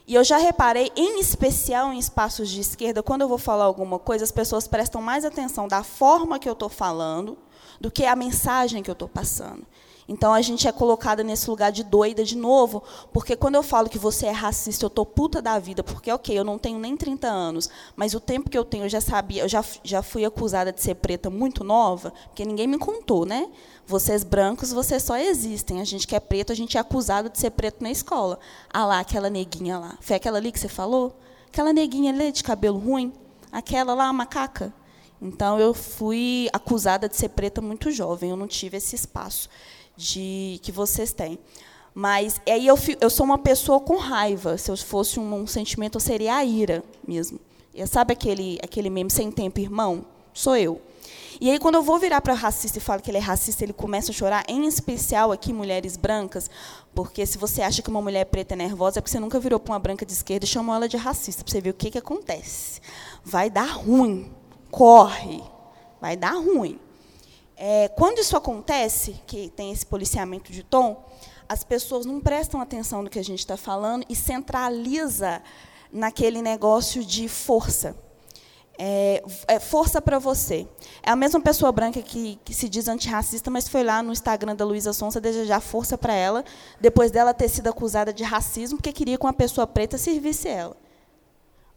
E 0.07 0.14
eu 0.14 0.22
já 0.22 0.37
reparei, 0.37 0.93
em 0.95 1.20
especial 1.20 1.93
em 1.93 1.99
espaços 1.99 2.51
de 2.51 2.61
esquerda, 2.61 3.03
quando 3.03 3.22
eu 3.22 3.29
vou 3.29 3.39
falar 3.39 3.64
alguma 3.64 3.99
coisa, 3.99 4.24
as 4.24 4.33
pessoas 4.33 4.68
prestam 4.68 5.01
mais 5.01 5.24
atenção 5.24 5.66
da 5.66 5.83
forma 5.83 6.39
que 6.39 6.49
eu 6.49 6.53
estou 6.53 6.68
falando 6.68 7.39
do 7.81 7.91
que 7.91 8.05
a 8.05 8.16
mensagem 8.16 8.83
que 8.83 8.91
eu 8.91 8.95
estou 8.95 9.09
passando. 9.09 9.66
Então 10.09 10.33
a 10.33 10.41
gente 10.41 10.66
é 10.66 10.72
colocada 10.72 11.22
nesse 11.22 11.51
lugar 11.51 11.70
de 11.70 11.85
doida 11.85 12.24
de 12.24 12.35
novo, 12.35 12.83
porque 13.12 13.37
quando 13.37 13.57
eu 13.57 13.62
falo 13.62 13.91
que 13.91 13.99
você 13.99 14.24
é 14.24 14.31
racista, 14.31 14.87
eu 14.87 14.91
tô 14.91 15.05
puta 15.05 15.43
da 15.43 15.59
vida, 15.59 15.85
porque 15.85 16.11
ok, 16.11 16.37
eu 16.37 16.45
não 16.45 16.59
tenho 16.59 16.79
nem 16.79 16.97
30 16.97 17.29
anos, 17.29 17.68
mas 17.95 18.14
o 18.14 18.20
tempo 18.20 18.49
que 18.49 18.57
eu 18.57 18.64
tenho 18.64 18.87
eu 18.87 18.89
já 18.89 19.03
sabia, 19.03 19.43
eu 19.43 19.49
já, 19.49 19.62
já 19.85 20.03
fui 20.03 20.24
acusada 20.24 20.72
de 20.72 20.83
ser 20.83 20.95
preta 20.95 21.29
muito 21.29 21.62
nova, 21.62 22.11
porque 22.29 22.47
ninguém 22.47 22.66
me 22.66 22.79
contou, 22.79 23.26
né? 23.26 23.51
Vocês 23.87 24.24
brancos, 24.24 24.72
vocês 24.72 25.03
só 25.03 25.16
existem. 25.16 25.81
A 25.81 25.85
gente 25.85 26.07
que 26.07 26.16
é 26.16 26.20
preto, 26.20 26.53
a 26.53 26.57
gente 26.57 26.76
é 26.76 26.81
acusado 26.81 27.29
de 27.29 27.39
ser 27.39 27.51
preto 27.51 27.83
na 27.83 27.91
escola. 27.91 28.39
Ah 28.72 28.87
lá, 28.87 29.01
aquela 29.01 29.31
neguinha 29.31 29.79
lá. 29.79 29.97
Foi 30.01 30.16
aquela 30.16 30.39
ali 30.39 30.53
que 30.53 30.61
você 30.61 30.68
falou? 30.68 31.18
Aquela 31.49 31.72
neguinha 31.72 32.12
ali 32.12 32.31
de 32.31 32.43
cabelo 32.43 32.79
ruim? 32.79 33.12
Aquela 33.51 33.95
lá, 33.95 34.12
macaca? 34.12 34.74
Então 35.21 35.59
eu 35.59 35.75
fui 35.75 36.49
acusada 36.53 37.09
de 37.09 37.16
ser 37.16 37.31
preta 37.31 37.61
muito 37.61 37.91
jovem, 37.91 38.31
eu 38.31 38.37
não 38.37 38.47
tive 38.47 38.77
esse 38.77 38.95
espaço 38.95 39.49
de 39.97 40.61
que 40.62 40.71
vocês 40.71 41.12
têm. 41.12 41.39
Mas 41.95 42.41
aí 42.47 42.66
eu, 42.66 42.79
eu 43.01 43.11
sou 43.11 43.27
uma 43.27 43.39
pessoa 43.39 43.81
com 43.81 43.97
raiva. 43.97 44.57
Se 44.57 44.71
eu 44.71 44.77
fosse 44.77 45.19
um, 45.19 45.35
um 45.35 45.47
sentimento, 45.47 45.97
eu 45.97 46.01
seria 46.01 46.37
a 46.37 46.45
ira 46.45 46.85
mesmo. 47.07 47.41
E 47.75 47.85
sabe 47.87 48.12
aquele, 48.12 48.59
aquele 48.62 48.89
meme 48.89 49.11
sem 49.11 49.31
tempo, 49.33 49.59
irmão? 49.59 50.05
Sou 50.33 50.57
eu. 50.57 50.81
E 51.41 51.51
aí, 51.51 51.59
quando 51.59 51.77
eu 51.77 51.83
vou 51.83 51.99
virar 51.99 52.21
para 52.21 52.35
racista 52.35 52.79
e 52.79 52.81
falo 52.81 53.01
que 53.01 53.11
ele 53.11 53.19
é 53.19 53.21
racista, 53.21 53.64
ele 53.64 53.73
começa 53.73 54.11
a 54.11 54.14
chorar, 54.14 54.45
em 54.49 54.66
especial 54.66 55.31
aqui, 55.31 55.53
mulheres 55.53 55.97
brancas, 55.97 56.51
porque 56.95 57.25
se 57.25 57.39
você 57.39 57.62
acha 57.62 57.81
que 57.81 57.89
uma 57.89 58.03
mulher 58.03 58.25
preta 58.25 58.55
é 58.55 58.57
nervosa, 58.57 58.99
é 58.99 59.01
porque 59.01 59.12
você 59.12 59.21
nunca 59.21 59.39
virou 59.39 59.61
para 59.61 59.73
uma 59.73 59.79
branca 59.79 60.05
de 60.05 60.12
esquerda 60.12 60.45
e 60.45 60.49
chamou 60.49 60.75
ela 60.75 60.89
de 60.89 60.97
racista, 60.97 61.45
para 61.45 61.53
você 61.53 61.61
ver 61.61 61.71
o 61.71 61.75
que, 61.75 61.93
que 61.93 61.99
acontece. 61.99 62.81
Vai 63.25 63.49
dar 63.49 63.71
ruim. 63.71 64.31
Corre. 64.71 65.43
Vai 66.01 66.16
dar 66.16 66.35
ruim. 66.35 66.79
É, 67.57 67.89
quando 67.89 68.19
isso 68.19 68.37
acontece, 68.37 69.21
que 69.27 69.51
tem 69.51 69.73
esse 69.73 69.85
policiamento 69.85 70.53
de 70.53 70.62
tom, 70.62 71.05
as 71.49 71.64
pessoas 71.64 72.07
não 72.07 72.21
prestam 72.21 72.61
atenção 72.61 73.03
no 73.03 73.11
que 73.11 73.19
a 73.19 73.25
gente 73.25 73.41
está 73.41 73.57
falando 73.57 74.05
e 74.09 74.14
centraliza 74.14 75.43
naquele 75.93 76.43
negócio 76.43 77.03
de 77.05 77.29
força. 77.29 77.97
É, 78.81 79.25
é 79.49 79.59
força 79.59 80.01
para 80.01 80.21
você. 80.21 80.69
É 81.03 81.11
a 81.11 81.16
mesma 81.16 81.41
pessoa 81.41 81.73
branca 81.73 82.01
que, 82.01 82.39
que, 82.45 82.55
se 82.55 82.69
diz 82.69 82.87
antirracista, 82.87 83.51
mas 83.51 83.66
foi 83.69 83.83
lá 83.83 84.05
no 84.05 84.12
Instagram 84.12 84.55
da 84.55 84.64
Luísa 84.64 84.93
Sonsa 84.93 85.21
desejar 85.21 85.61
força 85.61 85.99
para 85.99 86.14
ela, 86.14 86.45
depois 86.81 87.11
dela 87.11 87.35
ter 87.35 87.49
sido 87.49 87.66
acusada 87.66 88.12
de 88.12 88.23
racismo, 88.23 88.79
porque 88.79 88.93
queria 88.93 89.19
que 89.19 89.25
uma 89.25 89.33
pessoa 89.33 89.66
preta 89.66 89.99
servisse 89.99 90.47
ela. 90.47 90.77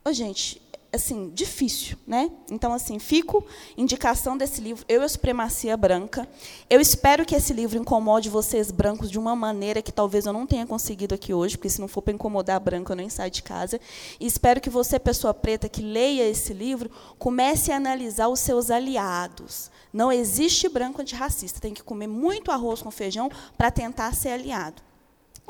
Ô, 0.05 0.13
gente, 0.13 0.61
assim, 0.93 1.29
difícil, 1.29 1.97
né? 2.05 2.29
Então, 2.49 2.73
assim, 2.73 2.99
fico 2.99 3.45
indicação 3.77 4.37
desse 4.37 4.59
livro, 4.59 4.83
Eu 4.89 5.01
e 5.01 5.05
a 5.05 5.09
Supremacia 5.09 5.77
Branca. 5.77 6.27
Eu 6.69 6.81
espero 6.81 7.25
que 7.25 7.33
esse 7.33 7.53
livro 7.53 7.79
incomode 7.79 8.29
vocês 8.29 8.71
brancos 8.71 9.09
de 9.09 9.17
uma 9.17 9.35
maneira 9.35 9.81
que 9.81 9.91
talvez 9.91 10.25
eu 10.25 10.33
não 10.33 10.45
tenha 10.45 10.67
conseguido 10.67 11.15
aqui 11.15 11.33
hoje, 11.33 11.57
porque 11.57 11.69
se 11.69 11.79
não 11.79 11.87
for 11.87 12.01
para 12.01 12.13
incomodar 12.13 12.59
branco, 12.59 12.91
eu 12.91 12.95
nem 12.95 13.09
saio 13.09 13.31
de 13.31 13.41
casa. 13.41 13.79
E 14.19 14.25
espero 14.25 14.59
que 14.59 14.69
você, 14.69 14.99
pessoa 14.99 15.33
preta, 15.33 15.69
que 15.69 15.81
leia 15.81 16.27
esse 16.27 16.53
livro, 16.53 16.91
comece 17.17 17.71
a 17.71 17.77
analisar 17.77 18.27
os 18.27 18.41
seus 18.41 18.69
aliados. 18.69 19.71
Não 19.93 20.11
existe 20.11 20.67
branco 20.67 21.01
antirracista, 21.01 21.59
tem 21.59 21.73
que 21.73 21.83
comer 21.83 22.07
muito 22.07 22.51
arroz 22.51 22.81
com 22.81 22.91
feijão 22.91 23.29
para 23.57 23.71
tentar 23.71 24.13
ser 24.13 24.29
aliado. 24.29 24.90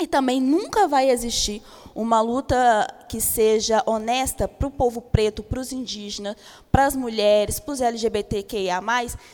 E 0.02 0.06
também 0.08 0.40
nunca 0.40 0.88
vai 0.88 1.08
existir 1.10 1.62
uma 1.94 2.20
luta 2.20 2.56
que 3.08 3.20
seja 3.20 3.84
honesta 3.86 4.48
para 4.48 4.66
o 4.66 4.70
povo 4.70 5.00
preto, 5.00 5.44
para 5.44 5.60
os 5.60 5.70
indígenas, 5.70 6.34
para 6.72 6.86
as 6.86 6.96
mulheres, 6.96 7.60
para 7.60 7.72
os 7.72 7.80
LGBTQIA, 7.80 8.80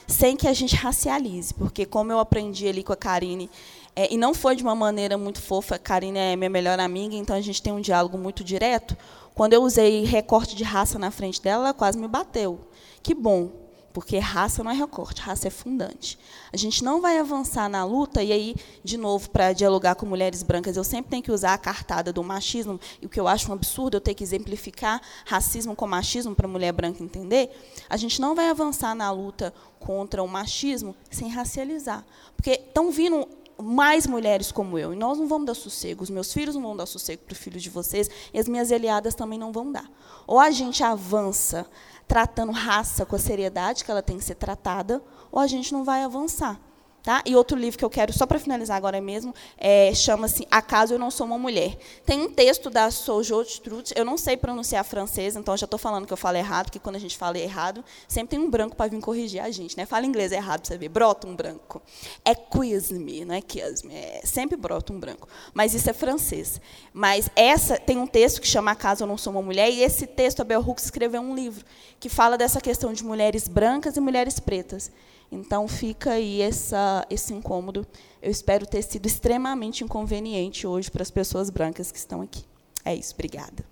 sem 0.07 0.37
que 0.37 0.47
a 0.47 0.53
gente 0.53 0.77
racialize. 0.77 1.55
Porque, 1.55 1.87
como 1.87 2.13
eu 2.13 2.19
aprendi 2.19 2.69
ali 2.69 2.83
com 2.83 2.93
a 2.93 2.97
Karine, 2.97 3.49
é, 3.97 4.13
e 4.13 4.19
não 4.19 4.35
foi 4.35 4.57
de 4.57 4.63
uma 4.63 4.75
maneira 4.75 5.17
muito 5.17 5.41
fofa, 5.41 5.77
a 5.77 5.79
Karine 5.79 6.19
é 6.19 6.37
minha 6.37 6.51
melhor 6.51 6.79
amiga, 6.79 7.15
então 7.15 7.35
a 7.35 7.41
gente 7.41 7.63
tem 7.63 7.73
um 7.73 7.81
diálogo 7.81 8.19
muito 8.19 8.45
direto. 8.45 8.95
Quando 9.35 9.55
eu 9.55 9.63
usei 9.63 10.05
recorte 10.05 10.55
de 10.55 10.65
raça 10.65 10.99
na 10.99 11.11
frente 11.11 11.41
dela, 11.41 11.65
ela 11.65 11.75
quase 11.75 11.97
me 11.97 12.09
bateu. 12.09 12.61
Que 13.03 13.15
bom, 13.15 13.68
porque 13.93 14.19
raça 14.19 14.63
não 14.63 14.71
é 14.71 14.75
recorte, 14.75 15.21
raça 15.21 15.49
é 15.49 15.51
fundante. 15.51 16.19
A 16.53 16.57
gente 16.57 16.85
não 16.85 17.01
vai 17.01 17.19
avançar 17.19 17.69
na 17.69 17.85
luta, 17.85 18.23
e 18.23 18.33
aí, 18.33 18.55
de 18.85 18.97
novo, 18.97 19.31
para 19.31 19.53
dialogar 19.53 19.95
com 19.95 20.07
mulheres 20.07 20.43
brancas, 20.43 20.77
eu 20.77 20.85
sempre 20.85 21.11
tenho 21.11 21.23
que 21.23 21.33
usar 21.33 21.55
a 21.55 21.59
cartada 21.59 22.13
do 22.13 22.23
machismo, 22.23 22.79
e 23.01 23.07
o 23.07 23.09
que 23.09 23.19
eu 23.19 23.27
acho 23.27 23.51
um 23.51 23.55
absurdo 23.55 23.97
eu 23.97 24.01
ter 24.01 24.15
que 24.15 24.23
exemplificar 24.23 25.01
racismo 25.25 25.75
com 25.75 25.87
machismo 25.87 26.35
para 26.35 26.47
mulher 26.47 26.73
branca 26.73 27.03
entender. 27.03 27.51
A 27.89 27.97
gente 27.97 28.21
não 28.21 28.35
vai 28.35 28.49
avançar 28.49 28.95
na 28.95 29.11
luta 29.11 29.53
contra 29.79 30.23
o 30.23 30.29
machismo 30.29 30.95
sem 31.11 31.29
racializar. 31.29 32.05
Porque 32.37 32.51
estão 32.51 32.91
vindo 32.91 33.27
mais 33.61 34.07
mulheres 34.07 34.53
como 34.53 34.79
eu. 34.79 34.93
E 34.93 34.97
nós 34.97 35.19
não 35.19 35.27
vamos 35.27 35.47
dar 35.47 35.55
sossego. 35.55 36.03
Os 36.03 36.11
meus 36.11 36.33
filhos 36.33 36.55
não 36.55 36.63
vão 36.63 36.77
dar 36.77 36.87
sossego 36.87 37.23
para 37.25 37.33
os 37.33 37.39
filhos 37.39 37.63
de 37.63 37.71
vocês. 37.71 38.09
E 38.33 38.39
as 38.39 38.49
minhas 38.49 38.71
aliadas 38.71 39.15
também 39.15 39.39
não 39.39 39.53
vão 39.53 39.73
dar. 39.73 39.89
Ou 40.27 40.39
a 40.39 40.51
gente 40.51 40.83
avança 40.83 41.67
tratando 42.09 42.51
raça 42.51 43.05
com 43.05 43.15
a 43.15 43.19
seriedade 43.19 43.85
que 43.85 43.91
ela 43.91 44.03
tem 44.03 44.17
que 44.17 44.25
ser 44.25 44.35
tratada, 44.35 45.03
ou 45.31 45.39
a 45.39 45.47
gente 45.47 45.73
não 45.73 45.85
vai 45.85 46.03
avançar. 46.03 46.59
Tá? 47.03 47.23
E 47.25 47.35
outro 47.35 47.57
livro 47.57 47.79
que 47.79 47.85
eu 47.85 47.89
quero, 47.89 48.13
só 48.13 48.27
para 48.27 48.39
finalizar 48.39 48.77
agora 48.77 49.01
mesmo, 49.01 49.35
é, 49.57 49.95
chama-se 49.95 50.47
Acaso 50.51 50.95
Eu 50.95 50.99
Não 50.99 51.11
Sou 51.11 51.27
Uma 51.27 51.39
Mulher. 51.39 51.79
Tem 52.05 52.21
um 52.21 52.31
texto 52.31 52.69
da 52.69 52.91
Sojourner 52.91 53.61
Truth, 53.61 53.93
eu 53.95 54.05
não 54.05 54.19
sei 54.19 54.37
pronunciar 54.37 54.85
francês, 54.85 55.37
então 55.37 55.57
já 55.57 55.65
estou 55.65 55.79
falando 55.79 56.07
que 56.07 56.13
eu 56.13 56.17
falo 56.17 56.37
errado, 56.37 56.67
porque 56.67 56.79
quando 56.79 56.97
a 56.97 56.99
gente 56.99 57.17
fala 57.17 57.39
errado, 57.39 57.85
sempre 58.07 58.37
tem 58.37 58.39
um 58.39 58.51
branco 58.51 58.77
para 58.77 58.91
vir 58.91 59.01
corrigir 59.01 59.41
a 59.41 59.51
gente. 59.51 59.77
Né? 59.77 59.87
Fala 59.87 60.05
inglês 60.05 60.33
errado, 60.33 60.61
para 60.61 60.69
você 60.69 60.77
ver, 60.77 60.89
brota 60.89 61.27
um 61.27 61.35
branco. 61.35 61.81
É 62.25 62.35
quiz-me, 62.35 63.25
não 63.25 63.35
é 63.35 63.41
kiss-me, 63.41 63.95
é, 63.95 64.21
sempre 64.25 64.57
brota 64.57 64.93
um 64.93 64.99
branco. 64.99 65.29
Mas 65.55 65.75
isso 65.75 65.89
é 65.89 65.93
francês. 65.93 66.61
Mas 66.93 67.31
essa 67.35 67.79
tem 67.79 67.97
um 67.97 68.07
texto 68.07 68.41
que 68.41 68.47
chama 68.47 68.73
Acaso 68.73 69.05
Eu 69.05 69.07
Não 69.07 69.17
Sou 69.17 69.33
Uma 69.33 69.41
Mulher, 69.41 69.71
e 69.71 69.83
esse 69.83 70.07
texto, 70.07 70.41
a 70.41 70.45
Bell 70.45 70.61
Hooks 70.61 70.85
escreveu 70.85 71.23
um 71.23 71.35
livro 71.35 71.65
que 72.01 72.09
fala 72.09 72.37
dessa 72.37 72.61
questão 72.61 72.93
de 72.93 73.05
mulheres 73.05 73.49
brancas 73.49 73.97
e 73.97 74.01
mulheres 74.01 74.39
pretas. 74.39 74.91
Então 75.31 75.69
fica 75.69 76.13
aí 76.13 76.41
essa, 76.41 76.79
esse 77.11 77.33
incômodo. 77.33 77.87
Eu 78.21 78.31
espero 78.31 78.67
ter 78.67 78.83
sido 78.83 79.07
extremamente 79.07 79.85
inconveniente 79.85 80.67
hoje 80.67 80.91
para 80.91 81.03
as 81.03 81.11
pessoas 81.11 81.51
brancas 81.51 81.93
que 81.93 81.99
estão 81.99 82.21
aqui. 82.21 82.45
É 82.85 82.95
isso, 82.95 83.15
obrigada. 83.15 83.65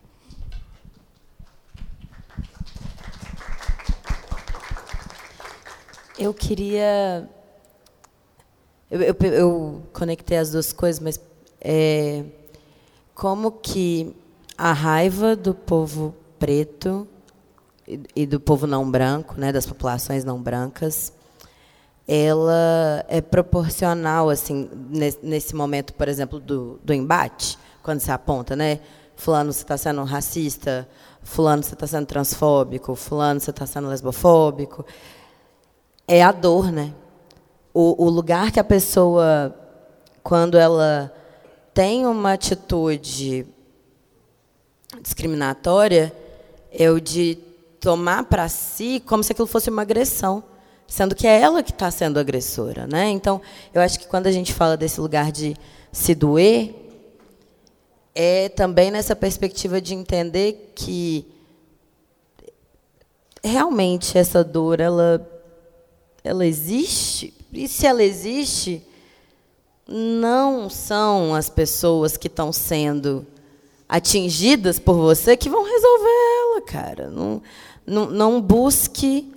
Eu 6.18 6.32
queria. 6.32 7.28
Eu, 8.90 9.02
eu, 9.02 9.16
eu, 9.32 9.82
conectei 9.92 10.38
as 10.38 10.50
duas 10.50 10.72
coisas, 10.72 11.00
mas 11.00 11.20
é, 11.60 12.24
como 13.14 13.50
que 13.50 14.14
a 14.56 14.72
raiva 14.72 15.36
do 15.36 15.54
povo 15.54 16.14
preto 16.38 17.06
e, 17.86 18.00
e 18.14 18.26
do 18.26 18.40
povo 18.40 18.66
não 18.66 18.90
branco, 18.90 19.34
né, 19.38 19.52
das 19.52 19.66
populações 19.66 20.24
não 20.24 20.40
brancas, 20.40 21.12
ela 22.08 23.04
é 23.08 23.20
proporcional 23.20 24.30
assim 24.30 24.70
nesse 25.22 25.54
momento, 25.56 25.92
por 25.94 26.08
exemplo, 26.08 26.38
do, 26.38 26.78
do 26.84 26.94
embate, 26.94 27.58
quando 27.82 28.00
se 28.00 28.10
aponta, 28.10 28.54
né? 28.54 28.80
Fulano, 29.16 29.52
você 29.52 29.62
está 29.62 29.76
sendo 29.76 30.04
racista, 30.04 30.88
fulano, 31.22 31.62
você 31.62 31.74
está 31.74 31.86
sendo 31.86 32.06
transfóbico, 32.06 32.94
fulano, 32.94 33.40
você 33.40 33.50
está 33.50 33.66
sendo 33.66 33.88
lesbofóbico. 33.88 34.84
É 36.06 36.22
a 36.22 36.30
dor, 36.30 36.70
né? 36.70 36.92
O, 37.74 38.04
o 38.04 38.08
lugar 38.08 38.52
que 38.52 38.60
a 38.60 38.64
pessoa, 38.64 39.54
quando 40.22 40.56
ela 40.56 41.12
tem 41.74 42.06
uma 42.06 42.34
atitude 42.34 43.46
discriminatória, 45.02 46.12
é 46.70 46.90
o 46.90 47.00
de 47.00 47.36
tomar 47.80 48.24
para 48.24 48.48
si 48.48 49.02
como 49.04 49.24
se 49.24 49.32
aquilo 49.32 49.46
fosse 49.46 49.70
uma 49.70 49.82
agressão 49.82 50.44
sendo 50.86 51.14
que 51.14 51.26
é 51.26 51.40
ela 51.40 51.62
que 51.62 51.70
está 51.70 51.90
sendo 51.90 52.18
agressora. 52.18 52.86
Né? 52.86 53.10
Então, 53.10 53.40
eu 53.74 53.80
acho 53.80 53.98
que 53.98 54.06
quando 54.06 54.26
a 54.26 54.32
gente 54.32 54.52
fala 54.52 54.76
desse 54.76 55.00
lugar 55.00 55.32
de 55.32 55.56
se 55.92 56.14
doer, 56.14 56.74
é 58.14 58.48
também 58.48 58.90
nessa 58.90 59.14
perspectiva 59.14 59.80
de 59.80 59.94
entender 59.94 60.72
que 60.74 61.26
realmente 63.42 64.16
essa 64.18 64.42
dor 64.42 64.80
ela 64.80 65.32
ela 66.26 66.44
existe? 66.44 67.32
E 67.52 67.68
se 67.68 67.86
ela 67.86 68.02
existe, 68.02 68.82
não 69.86 70.68
são 70.68 71.34
as 71.34 71.48
pessoas 71.48 72.16
que 72.16 72.26
estão 72.26 72.52
sendo 72.52 73.24
atingidas 73.88 74.78
por 74.80 74.96
você 74.96 75.36
que 75.36 75.48
vão 75.48 75.62
resolver 75.62 76.08
ela, 76.08 76.62
cara. 76.62 77.10
Não, 77.10 77.42
não, 77.86 78.06
não 78.10 78.40
busque 78.42 79.32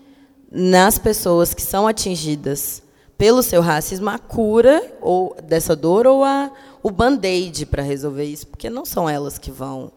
nas 0.51 0.97
pessoas 0.97 1.53
que 1.53 1.61
são 1.61 1.87
atingidas 1.87 2.81
pelo 3.17 3.43
seu 3.43 3.61
racismo 3.61 4.09
a 4.09 4.17
cura 4.17 4.95
ou 5.01 5.35
dessa 5.43 5.75
dor 5.75 6.07
ou 6.07 6.23
a, 6.23 6.51
o 6.81 6.89
band-aid 6.89 7.65
para 7.65 7.83
resolver 7.83 8.23
isso, 8.23 8.47
porque 8.47 8.69
não 8.69 8.85
são 8.85 9.09
elas 9.09 9.37
que 9.37 9.51
vão 9.51 9.91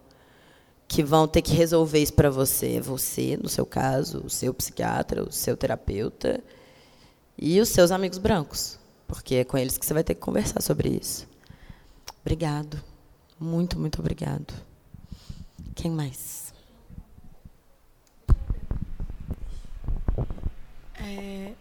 que 0.88 1.02
vão 1.02 1.26
ter 1.26 1.40
que 1.40 1.54
resolver 1.54 2.00
isso 2.00 2.12
para 2.12 2.28
você, 2.28 2.74
é 2.74 2.80
você, 2.80 3.38
no 3.42 3.48
seu 3.48 3.64
caso, 3.64 4.22
o 4.26 4.28
seu 4.28 4.52
psiquiatra, 4.52 5.22
o 5.22 5.32
seu 5.32 5.56
terapeuta 5.56 6.44
e 7.38 7.58
os 7.60 7.70
seus 7.70 7.90
amigos 7.90 8.18
brancos, 8.18 8.78
porque 9.08 9.36
é 9.36 9.44
com 9.44 9.56
eles 9.56 9.78
que 9.78 9.86
você 9.86 9.94
vai 9.94 10.04
ter 10.04 10.14
que 10.14 10.20
conversar 10.20 10.60
sobre 10.60 10.90
isso. 10.90 11.26
Obrigado. 12.20 12.78
Muito, 13.40 13.78
muito 13.78 14.00
obrigado. 14.00 14.52
Quem 15.74 15.90
mais? 15.90 16.41
É, 20.96 21.52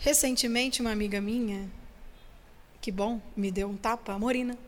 recentemente, 0.00 0.80
uma 0.80 0.90
amiga 0.90 1.20
minha, 1.20 1.70
que 2.80 2.90
bom, 2.90 3.20
me 3.36 3.50
deu 3.50 3.68
um 3.68 3.76
tapa, 3.76 4.12
a 4.12 4.18
Morina, 4.18 4.58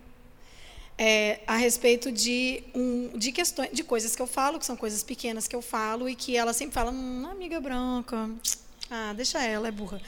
é, 0.98 1.40
a 1.46 1.56
respeito 1.56 2.10
de, 2.10 2.62
um, 2.74 3.10
de 3.18 3.30
questões, 3.32 3.70
de 3.72 3.84
coisas 3.84 4.16
que 4.16 4.22
eu 4.22 4.26
falo, 4.26 4.58
que 4.58 4.64
são 4.64 4.76
coisas 4.76 5.02
pequenas 5.02 5.46
que 5.46 5.54
eu 5.54 5.60
falo, 5.60 6.08
e 6.08 6.14
que 6.14 6.36
ela 6.36 6.52
sempre 6.52 6.74
fala, 6.74 6.90
hum, 6.90 7.26
amiga 7.30 7.60
branca, 7.60 8.30
ah, 8.90 9.12
deixa 9.14 9.42
ela, 9.42 9.68
é 9.68 9.70
burra. 9.70 10.00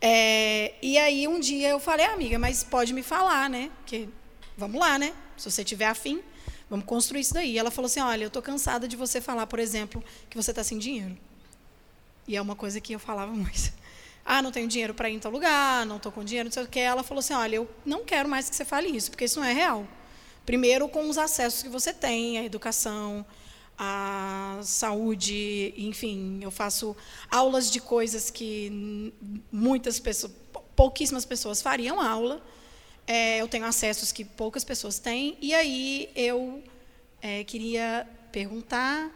É, 0.00 0.72
e 0.80 0.96
aí 0.96 1.28
um 1.28 1.38
dia 1.38 1.68
eu 1.68 1.78
falei, 1.78 2.06
ah, 2.06 2.14
amiga, 2.14 2.38
mas 2.38 2.64
pode 2.64 2.94
me 2.94 3.02
falar, 3.02 3.50
né? 3.50 3.70
Que 3.84 4.08
vamos 4.56 4.80
lá, 4.80 4.98
né? 4.98 5.12
Se 5.36 5.50
você 5.50 5.62
tiver 5.62 5.86
afim, 5.86 6.22
vamos 6.70 6.86
construir 6.86 7.20
isso 7.20 7.34
daí. 7.34 7.52
E 7.52 7.58
ela 7.58 7.70
falou 7.70 7.86
assim, 7.86 8.00
olha, 8.00 8.24
eu 8.24 8.28
estou 8.28 8.40
cansada 8.40 8.88
de 8.88 8.96
você 8.96 9.20
falar, 9.20 9.46
por 9.46 9.58
exemplo, 9.58 10.02
que 10.30 10.36
você 10.36 10.52
está 10.52 10.64
sem 10.64 10.78
dinheiro. 10.78 11.18
E 12.30 12.36
é 12.36 12.40
uma 12.40 12.54
coisa 12.54 12.80
que 12.80 12.92
eu 12.92 13.00
falava 13.00 13.32
muito. 13.34 13.72
Ah, 14.24 14.40
não 14.40 14.52
tenho 14.52 14.68
dinheiro 14.68 14.94
para 14.94 15.10
ir 15.10 15.14
em 15.14 15.18
tal 15.18 15.32
lugar, 15.32 15.84
não 15.84 15.96
estou 15.96 16.12
com 16.12 16.22
dinheiro, 16.22 16.46
não 16.48 16.52
sei 16.52 16.62
o 16.62 16.68
que. 16.68 16.78
Ela 16.78 17.02
falou 17.02 17.18
assim, 17.18 17.34
olha, 17.34 17.56
eu 17.56 17.68
não 17.84 18.04
quero 18.04 18.28
mais 18.28 18.48
que 18.48 18.54
você 18.54 18.64
fale 18.64 18.86
isso, 18.86 19.10
porque 19.10 19.24
isso 19.24 19.40
não 19.40 19.46
é 19.46 19.52
real. 19.52 19.84
Primeiro, 20.46 20.88
com 20.88 21.08
os 21.08 21.18
acessos 21.18 21.60
que 21.60 21.68
você 21.68 21.92
tem, 21.92 22.38
a 22.38 22.44
educação, 22.44 23.26
a 23.76 24.60
saúde, 24.62 25.74
enfim, 25.76 26.38
eu 26.40 26.52
faço 26.52 26.96
aulas 27.28 27.68
de 27.68 27.80
coisas 27.80 28.30
que 28.30 29.12
muitas 29.50 29.98
pessoas, 29.98 30.32
pouquíssimas 30.76 31.24
pessoas 31.24 31.60
fariam 31.60 32.00
aula. 32.00 32.40
É, 33.08 33.40
eu 33.40 33.48
tenho 33.48 33.64
acessos 33.64 34.12
que 34.12 34.24
poucas 34.24 34.62
pessoas 34.62 35.00
têm. 35.00 35.36
E 35.40 35.52
aí 35.52 36.08
eu 36.14 36.62
é, 37.20 37.42
queria 37.42 38.06
perguntar 38.30 39.10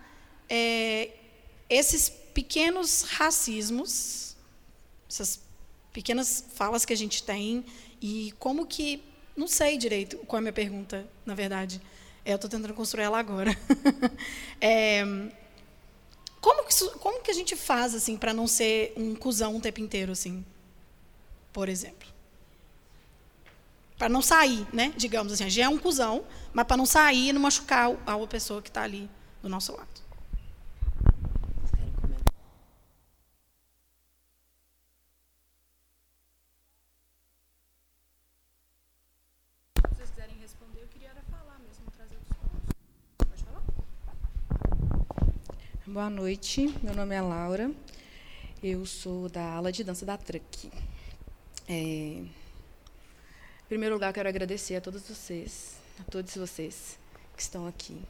é, 0.51 1.11
esses 1.71 2.24
pequenos 2.35 3.03
racismos, 3.03 4.37
essas 5.09 5.41
pequenas 5.93 6.45
falas 6.55 6.85
que 6.85 6.93
a 6.93 6.97
gente 6.97 7.23
tem 7.23 7.65
e 8.03 8.35
como 8.39 8.67
que 8.67 9.03
não 9.37 9.49
sei 9.49 9.79
direito 9.79 10.19
qual 10.19 10.39
é 10.39 10.41
a 10.41 10.43
minha 10.43 10.53
pergunta, 10.53 11.07
na 11.25 11.35
verdade. 11.35 11.81
É, 12.25 12.33
eu 12.33 12.37
estou 12.37 12.51
tentando 12.51 12.75
construir 12.75 13.05
ela 13.05 13.19
agora. 13.19 13.51
é, 14.61 15.03
como, 16.41 16.65
que, 16.65 16.99
como 16.99 17.23
que 17.23 17.31
a 17.31 17.35
gente 17.35 17.55
faz 17.55 17.95
assim 17.95 18.17
para 18.17 18.33
não 18.33 18.47
ser 18.47 18.93
um 18.97 19.15
cuzão 19.15 19.57
o 19.57 19.61
tempo 19.61 19.81
inteiro, 19.81 20.13
assim? 20.13 20.45
Por 21.53 21.69
exemplo. 21.69 22.09
Para 23.97 24.09
não 24.09 24.23
sair, 24.23 24.67
né? 24.73 24.93
Digamos 24.97 25.33
assim, 25.33 25.49
já 25.49 25.65
é 25.65 25.69
um 25.69 25.79
cuzão, 25.79 26.25
mas 26.53 26.67
para 26.67 26.77
não 26.77 26.87
sair 26.87 27.29
e 27.29 27.33
não 27.33 27.41
machucar 27.41 27.97
a 28.07 28.17
outra 28.17 28.39
pessoa 28.39 28.61
que 28.61 28.69
está 28.69 28.83
ali 28.83 29.09
do 29.43 29.49
nosso 29.49 29.73
lado. 29.77 30.04
Boa 45.95 46.11
noite, 46.11 46.75
meu 46.83 46.93
nome 46.93 47.15
é 47.15 47.21
Laura, 47.21 47.71
eu 48.61 48.85
sou 48.85 49.29
da 49.29 49.53
ala 49.53 49.71
de 49.71 49.85
dança 49.85 50.05
da 50.05 50.17
Truck. 50.17 50.69
É... 51.69 51.73
Em 51.75 52.31
primeiro 53.69 53.95
lugar, 53.95 54.13
quero 54.13 54.29
agradecer 54.29 54.75
a 54.75 54.81
todos 54.81 55.03
vocês, 55.09 55.77
a 56.01 56.11
todos 56.11 56.35
vocês 56.35 56.99
que 57.37 57.43
estão 57.43 57.69
aqui, 57.69 58.03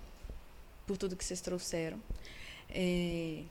por 0.87 0.97
tudo 0.97 1.15
que 1.15 1.23
vocês 1.23 1.43
trouxeram. 1.43 2.01
É... 2.71 3.43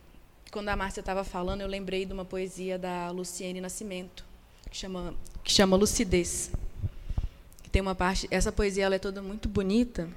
Quando 0.52 0.70
a 0.70 0.76
Márcia 0.76 1.02
estava 1.02 1.24
falando, 1.24 1.62
eu 1.62 1.68
lembrei 1.68 2.04
de 2.04 2.12
uma 2.12 2.26
poesia 2.26 2.80
da 2.80 3.12
Luciene 3.12 3.62
Nascimento, 3.62 4.26
que 4.68 4.78
chama, 4.78 5.14
que 5.44 5.52
chama 5.52 5.78
Lucidez. 5.78 6.50
Tem 7.74 7.82
uma 7.82 7.96
parte, 7.96 8.28
essa 8.30 8.52
poesia 8.52 8.86
ela 8.86 8.94
é 8.94 9.00
toda 9.00 9.20
muito 9.20 9.50
bonita, 9.50 10.08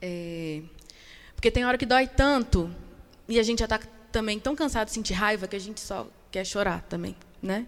é... 0.00 0.62
porque 1.34 1.50
tem 1.50 1.66
hora 1.66 1.76
que 1.76 1.84
dói 1.84 2.06
tanto 2.06 2.74
e 3.28 3.38
a 3.38 3.42
gente 3.42 3.58
já 3.58 3.66
está 3.66 3.78
também 4.10 4.40
tão 4.40 4.56
cansado 4.56 4.86
de 4.86 4.94
sentir 4.94 5.12
raiva 5.12 5.46
que 5.46 5.54
a 5.54 5.58
gente 5.58 5.78
só 5.78 6.08
quer 6.32 6.46
chorar 6.46 6.80
também, 6.88 7.14
né? 7.42 7.66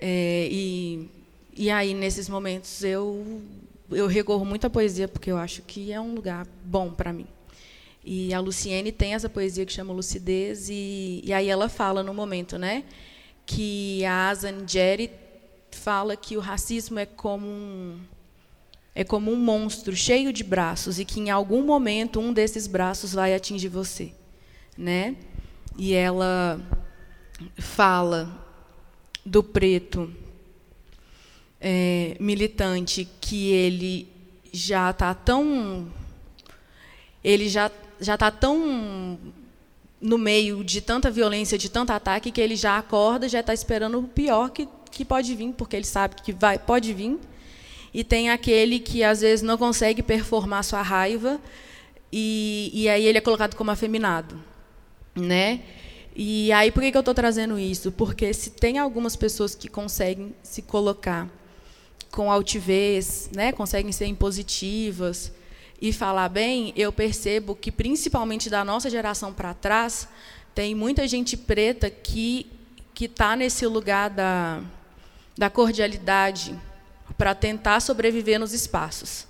É, 0.00 0.48
e, 0.50 1.08
e 1.56 1.70
aí 1.70 1.94
nesses 1.94 2.28
momentos 2.28 2.82
eu 2.82 3.40
eu 3.88 4.08
recorro 4.08 4.44
muito 4.44 4.66
à 4.66 4.70
poesia 4.70 5.06
porque 5.06 5.30
eu 5.30 5.38
acho 5.38 5.62
que 5.62 5.92
é 5.92 6.00
um 6.00 6.12
lugar 6.12 6.44
bom 6.64 6.90
para 6.90 7.12
mim. 7.12 7.28
E 8.04 8.34
a 8.34 8.40
Luciene 8.40 8.90
tem 8.90 9.14
essa 9.14 9.28
poesia 9.28 9.64
que 9.64 9.72
chama 9.72 9.92
Lucidez 9.92 10.68
e, 10.68 11.20
e 11.22 11.32
aí 11.32 11.48
ela 11.48 11.68
fala 11.68 12.02
no 12.02 12.12
momento, 12.12 12.58
né, 12.58 12.82
que 13.46 14.04
a 14.04 14.30
Asan 14.30 14.66
Jerry 14.66 15.08
fala 15.70 16.16
que 16.16 16.36
o 16.36 16.40
racismo 16.40 16.98
é 16.98 17.06
como 17.06 17.46
um 17.46 18.00
é 18.94 19.04
como 19.04 19.30
um 19.30 19.36
monstro 19.36 19.94
cheio 19.94 20.32
de 20.32 20.42
braços 20.42 20.98
e 20.98 21.04
que 21.04 21.20
em 21.20 21.28
algum 21.28 21.62
momento 21.62 22.18
um 22.18 22.32
desses 22.32 22.66
braços 22.66 23.12
vai 23.12 23.34
atingir 23.34 23.68
você 23.68 24.12
né? 24.76 25.16
E 25.76 25.94
ela 25.94 26.60
fala 27.58 28.44
do 29.24 29.42
preto 29.42 30.12
é, 31.60 32.16
militante 32.20 33.08
que 33.20 33.50
ele 33.50 34.08
já 34.52 34.90
está 34.90 35.14
tão 35.14 35.90
ele 37.22 37.48
já 37.48 37.70
já 38.00 38.14
está 38.14 38.30
tão 38.30 39.18
no 40.00 40.18
meio 40.18 40.62
de 40.62 40.80
tanta 40.80 41.10
violência, 41.10 41.56
de 41.56 41.70
tanto 41.70 41.90
ataque 41.90 42.30
que 42.30 42.40
ele 42.40 42.54
já 42.54 42.76
acorda, 42.76 43.28
já 43.28 43.40
está 43.40 43.54
esperando 43.54 43.98
o 43.98 44.02
pior 44.04 44.50
que, 44.50 44.68
que 44.96 45.04
pode 45.04 45.34
vir, 45.34 45.52
porque 45.52 45.76
ele 45.76 45.84
sabe 45.84 46.16
que 46.22 46.32
vai 46.32 46.58
pode 46.58 46.92
vir. 46.92 47.18
E 47.94 48.04
tem 48.04 48.30
aquele 48.30 48.78
que 48.78 49.02
às 49.02 49.20
vezes 49.20 49.42
não 49.42 49.56
consegue 49.56 50.02
performar 50.02 50.62
sua 50.64 50.82
raiva 50.82 51.40
e, 52.12 52.70
e 52.74 52.88
aí 52.88 53.06
ele 53.06 53.18
é 53.18 53.20
colocado 53.20 53.54
como 53.54 53.70
afeminado 53.70 54.38
né? 55.16 55.60
E 56.14 56.50
aí 56.52 56.70
por 56.70 56.82
que, 56.82 56.94
eu 56.94 57.00
estou 57.00 57.14
trazendo 57.14 57.58
isso? 57.58 57.90
Porque 57.92 58.32
se 58.32 58.50
tem 58.50 58.78
algumas 58.78 59.16
pessoas 59.16 59.54
que 59.54 59.68
conseguem 59.68 60.34
se 60.42 60.62
colocar 60.62 61.28
com 62.10 62.30
altivez, 62.30 63.28
né, 63.34 63.52
conseguem 63.52 63.92
ser 63.92 64.06
impositivas 64.06 65.32
e 65.80 65.92
falar 65.92 66.28
bem, 66.30 66.72
eu 66.74 66.90
percebo 66.90 67.54
que 67.54 67.70
principalmente 67.70 68.48
da 68.48 68.64
nossa 68.64 68.88
geração 68.88 69.32
para 69.32 69.52
trás 69.52 70.08
tem 70.54 70.74
muita 70.74 71.06
gente 71.08 71.36
preta 71.36 71.90
que 71.90 72.46
que 72.94 73.04
está 73.04 73.36
nesse 73.36 73.66
lugar 73.66 74.08
da 74.08 74.62
da 75.36 75.50
cordialidade 75.50 76.58
para 77.16 77.34
tentar 77.34 77.80
sobreviver 77.80 78.38
nos 78.38 78.52
espaços 78.52 79.26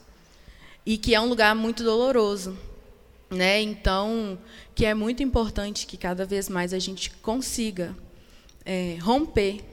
e 0.85 0.97
que 0.97 1.15
é 1.15 1.21
um 1.21 1.27
lugar 1.27 1.55
muito 1.55 1.83
doloroso, 1.83 2.57
né? 3.29 3.61
Então, 3.61 4.39
que 4.75 4.87
é 4.87 4.95
muito 4.95 5.23
importante 5.23 5.87
que 5.87 5.97
cada 5.97 6.25
vez 6.25 6.49
mais 6.49 6.73
a 6.73 6.79
gente 6.79 7.11
consiga 7.11 7.95
é, 8.65 8.97
romper, 9.01 9.65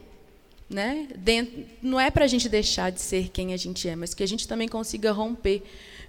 né? 0.67 1.07
Dentro, 1.15 1.63
não 1.81 1.99
é 1.99 2.09
para 2.09 2.25
a 2.25 2.27
gente 2.27 2.49
deixar 2.49 2.91
de 2.91 2.99
ser 2.99 3.29
quem 3.29 3.53
a 3.53 3.57
gente 3.57 3.87
é, 3.87 3.95
mas 3.95 4.15
que 4.15 4.23
a 4.23 4.27
gente 4.27 4.47
também 4.47 4.67
consiga 4.67 5.11
romper 5.11 5.61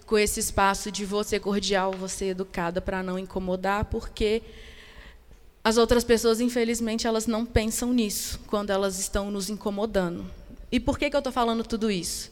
com 0.06 0.18
esse 0.18 0.40
espaço 0.40 0.90
de 0.90 1.04
você 1.04 1.38
cordial, 1.38 1.92
você 1.92 2.26
educada 2.26 2.80
para 2.80 3.02
não 3.02 3.18
incomodar, 3.18 3.86
porque 3.86 4.42
as 5.64 5.78
outras 5.78 6.04
pessoas, 6.04 6.42
infelizmente, 6.42 7.06
elas 7.06 7.26
não 7.26 7.46
pensam 7.46 7.90
nisso 7.90 8.38
quando 8.46 8.68
elas 8.68 8.98
estão 8.98 9.30
nos 9.30 9.48
incomodando. 9.48 10.30
E 10.70 10.78
por 10.78 10.98
que, 10.98 11.08
que 11.08 11.16
eu 11.16 11.20
estou 11.20 11.32
falando 11.32 11.64
tudo 11.64 11.90
isso? 11.90 12.30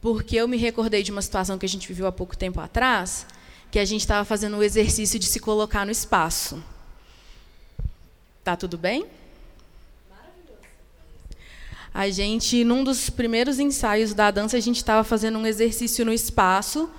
Porque 0.00 0.36
eu 0.36 0.48
me 0.48 0.56
recordei 0.56 1.02
de 1.02 1.10
uma 1.10 1.20
situação 1.20 1.58
que 1.58 1.66
a 1.66 1.68
gente 1.68 1.86
viveu 1.86 2.06
há 2.06 2.12
pouco 2.12 2.34
tempo 2.34 2.58
atrás, 2.60 3.26
que 3.70 3.78
a 3.78 3.84
gente 3.84 4.00
estava 4.00 4.24
fazendo 4.24 4.56
o 4.56 4.62
exercício 4.62 5.18
de 5.18 5.26
se 5.26 5.40
colocar 5.40 5.84
no 5.84 5.92
espaço. 5.92 6.64
Tá 8.42 8.56
tudo 8.56 8.78
bem? 8.78 9.04
A 11.92 12.08
gente, 12.08 12.64
num 12.64 12.82
dos 12.82 13.10
primeiros 13.10 13.58
ensaios 13.58 14.14
da 14.14 14.30
dança, 14.30 14.56
a 14.56 14.60
gente 14.60 14.78
estava 14.78 15.04
fazendo 15.04 15.38
um 15.38 15.46
exercício 15.46 16.02
no 16.04 16.12
espaço 16.14 16.90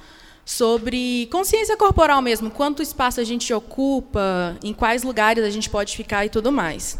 sobre 0.46 1.28
consciência 1.32 1.76
corporal 1.76 2.22
mesmo, 2.22 2.52
quanto 2.52 2.84
espaço 2.84 3.20
a 3.20 3.24
gente 3.24 3.52
ocupa, 3.52 4.56
em 4.64 4.74
quais 4.74 5.02
lugares 5.02 5.44
a 5.44 5.50
gente 5.50 5.70
pode 5.70 5.98
ficar 5.98 6.24
e 6.26 6.30
tudo 6.30 6.52
mais. 6.52 7.00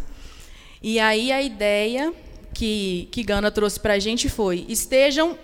E 0.82 1.00
aí 1.00 1.32
a 1.32 1.42
ideia 1.42 2.12
que, 2.54 3.08
que 3.12 3.24
Gana 3.24 3.52
trouxe 3.52 3.80
para 3.80 3.94
a 3.94 4.00
gente 4.00 4.28
foi: 4.28 4.66
estejam, 4.68 5.38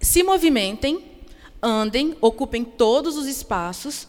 se 0.00 0.22
movimentem, 0.22 1.04
andem, 1.60 2.16
ocupem 2.20 2.62
todos 2.62 3.16
os 3.16 3.26
espaços, 3.26 4.06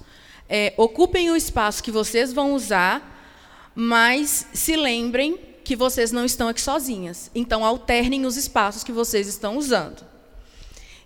é, 0.48 0.74
ocupem 0.78 1.32
o 1.32 1.36
espaço 1.36 1.82
que 1.82 1.92
vocês 1.92 2.32
vão 2.32 2.54
usar, 2.54 3.72
mas 3.74 4.48
se 4.54 4.76
lembrem 4.76 5.40
que 5.64 5.76
vocês 5.76 6.12
não 6.12 6.24
estão 6.24 6.48
aqui 6.48 6.62
sozinhas. 6.62 7.32
Então, 7.34 7.66
alternem 7.66 8.26
os 8.26 8.38
espaços 8.38 8.84
que 8.84 8.92
vocês 8.92 9.28
estão 9.28 9.58
usando. 9.58 10.06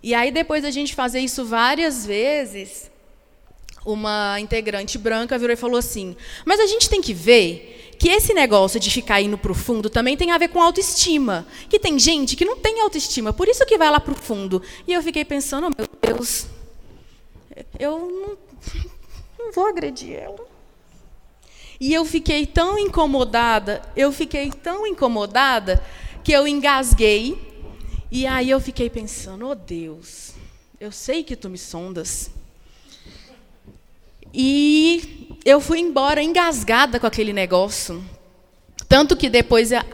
E 0.02 0.14
aí, 0.14 0.30
depois 0.30 0.62
da 0.62 0.70
gente 0.70 0.94
fazer 0.94 1.20
isso 1.20 1.44
várias 1.44 2.06
vezes, 2.06 2.90
uma 3.84 4.38
integrante 4.40 4.98
branca 4.98 5.38
virou 5.38 5.52
e 5.54 5.56
falou 5.56 5.76
assim: 5.76 6.16
Mas 6.44 6.60
a 6.60 6.66
gente 6.66 6.88
tem 6.88 7.00
que 7.00 7.14
ver 7.14 7.94
que 7.98 8.08
esse 8.08 8.32
negócio 8.32 8.80
de 8.80 8.90
ficar 8.90 9.20
indo 9.20 9.36
para 9.36 9.52
o 9.52 9.54
fundo 9.54 9.90
também 9.90 10.16
tem 10.16 10.30
a 10.30 10.38
ver 10.38 10.48
com 10.48 10.60
autoestima. 10.60 11.46
Que 11.68 11.78
tem 11.78 11.98
gente 11.98 12.34
que 12.34 12.46
não 12.46 12.56
tem 12.56 12.80
autoestima, 12.80 13.32
por 13.32 13.46
isso 13.46 13.64
que 13.66 13.76
vai 13.76 13.90
lá 13.90 14.00
para 14.00 14.12
o 14.12 14.16
fundo. 14.16 14.62
E 14.86 14.92
eu 14.92 15.02
fiquei 15.02 15.24
pensando: 15.24 15.66
oh, 15.66 15.70
Meu 15.76 15.88
Deus, 16.00 16.46
eu 17.78 17.98
não, 17.98 18.38
não 19.38 19.52
vou 19.52 19.66
agredir 19.66 20.14
ela. 20.14 20.48
E 21.78 21.94
eu 21.94 22.04
fiquei 22.04 22.46
tão 22.46 22.78
incomodada, 22.78 23.80
eu 23.96 24.12
fiquei 24.12 24.50
tão 24.50 24.86
incomodada 24.86 25.82
que 26.22 26.32
eu 26.32 26.46
engasguei. 26.46 27.49
E 28.10 28.26
aí 28.26 28.50
eu 28.50 28.60
fiquei 28.60 28.90
pensando, 28.90 29.46
oh 29.46 29.54
Deus, 29.54 30.32
eu 30.80 30.90
sei 30.90 31.22
que 31.22 31.36
tu 31.36 31.48
me 31.48 31.56
sondas. 31.56 32.30
E 34.34 35.38
eu 35.44 35.60
fui 35.60 35.78
embora 35.78 36.20
engasgada 36.22 36.98
com 36.98 37.06
aquele 37.06 37.32
negócio. 37.32 38.02
Tanto 38.88 39.16
que 39.16 39.28
depois 39.28 39.72
a 39.72 39.84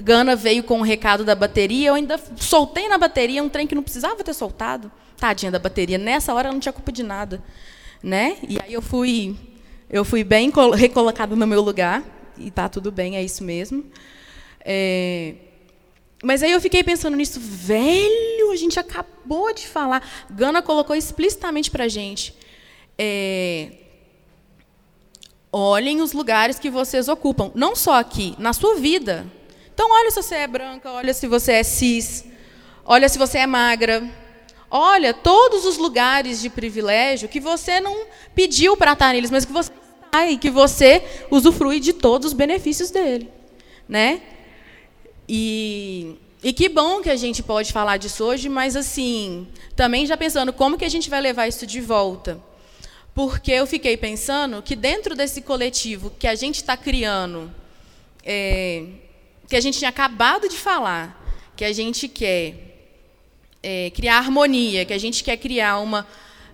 Gana 0.00 0.34
veio 0.34 0.64
com 0.64 0.80
o 0.80 0.82
recado 0.82 1.24
da 1.24 1.34
bateria, 1.34 1.90
eu 1.90 1.94
ainda 1.94 2.18
soltei 2.36 2.88
na 2.88 2.98
bateria 2.98 3.42
um 3.42 3.48
trem 3.48 3.66
que 3.66 3.74
não 3.74 3.82
precisava 3.82 4.24
ter 4.24 4.34
soltado. 4.34 4.90
Tadinha 5.16 5.52
da 5.52 5.58
bateria, 5.58 5.98
nessa 5.98 6.34
hora 6.34 6.48
ela 6.48 6.54
não 6.54 6.60
tinha 6.60 6.72
culpa 6.72 6.90
de 6.90 7.02
nada, 7.02 7.40
né? 8.02 8.38
E 8.48 8.58
aí 8.60 8.72
eu 8.72 8.82
fui 8.82 9.36
eu 9.88 10.04
fui 10.04 10.24
bem 10.24 10.52
recolocada 10.76 11.36
no 11.36 11.46
meu 11.46 11.60
lugar, 11.60 12.02
e 12.38 12.48
está 12.48 12.68
tudo 12.68 12.90
bem, 12.90 13.16
é 13.16 13.22
isso 13.22 13.44
mesmo. 13.44 13.84
É, 14.64 15.34
mas 16.22 16.42
aí 16.42 16.52
eu 16.52 16.60
fiquei 16.60 16.84
pensando 16.84 17.16
nisso, 17.16 17.40
velho, 17.40 18.50
a 18.52 18.56
gente 18.56 18.78
acabou 18.78 19.52
de 19.54 19.66
falar. 19.66 20.06
Gana 20.30 20.60
colocou 20.60 20.94
explicitamente 20.94 21.70
para 21.70 21.88
gente. 21.88 22.34
É, 22.98 23.72
olhem 25.50 26.02
os 26.02 26.12
lugares 26.12 26.58
que 26.58 26.68
vocês 26.68 27.08
ocupam, 27.08 27.50
não 27.54 27.74
só 27.74 27.98
aqui, 27.98 28.34
na 28.38 28.52
sua 28.52 28.74
vida. 28.74 29.26
Então, 29.72 29.90
olha 29.90 30.10
se 30.10 30.22
você 30.22 30.34
é 30.34 30.46
branca, 30.46 30.90
olha 30.90 31.14
se 31.14 31.26
você 31.26 31.52
é 31.52 31.62
cis, 31.62 32.26
olha 32.84 33.08
se 33.08 33.18
você 33.18 33.38
é 33.38 33.46
magra. 33.46 34.06
Olha 34.70 35.12
todos 35.12 35.64
os 35.64 35.78
lugares 35.78 36.40
de 36.40 36.48
privilégio 36.48 37.28
que 37.28 37.40
você 37.40 37.80
não 37.80 38.06
pediu 38.34 38.76
para 38.76 38.92
estar 38.92 39.12
neles, 39.12 39.30
mas 39.30 39.44
que 39.44 39.52
você 39.52 39.72
e 40.28 40.36
que 40.36 40.50
você 40.50 41.02
usufrui 41.30 41.80
de 41.80 41.92
todos 41.92 42.28
os 42.28 42.32
benefícios 42.32 42.90
dele, 42.90 43.30
né? 43.88 44.20
E, 45.32 46.16
e 46.42 46.52
que 46.52 46.68
bom 46.68 47.00
que 47.00 47.08
a 47.08 47.14
gente 47.14 47.40
pode 47.40 47.72
falar 47.72 47.98
disso 47.98 48.24
hoje, 48.24 48.48
mas 48.48 48.74
assim, 48.74 49.46
também 49.76 50.04
já 50.04 50.16
pensando 50.16 50.52
como 50.52 50.76
que 50.76 50.84
a 50.84 50.88
gente 50.88 51.08
vai 51.08 51.20
levar 51.20 51.46
isso 51.46 51.64
de 51.64 51.80
volta. 51.80 52.36
Porque 53.14 53.52
eu 53.52 53.64
fiquei 53.64 53.96
pensando 53.96 54.60
que 54.60 54.74
dentro 54.74 55.14
desse 55.14 55.40
coletivo 55.40 56.10
que 56.18 56.26
a 56.26 56.34
gente 56.34 56.56
está 56.56 56.76
criando, 56.76 57.48
é, 58.24 58.86
que 59.48 59.54
a 59.54 59.60
gente 59.60 59.78
tinha 59.78 59.90
acabado 59.90 60.48
de 60.48 60.56
falar, 60.56 61.24
que 61.56 61.64
a 61.64 61.72
gente 61.72 62.08
quer 62.08 62.54
é, 63.62 63.90
criar 63.90 64.18
harmonia, 64.18 64.84
que 64.84 64.92
a 64.92 64.98
gente 64.98 65.22
quer 65.22 65.36
criar 65.36 65.78
uma 65.78 66.04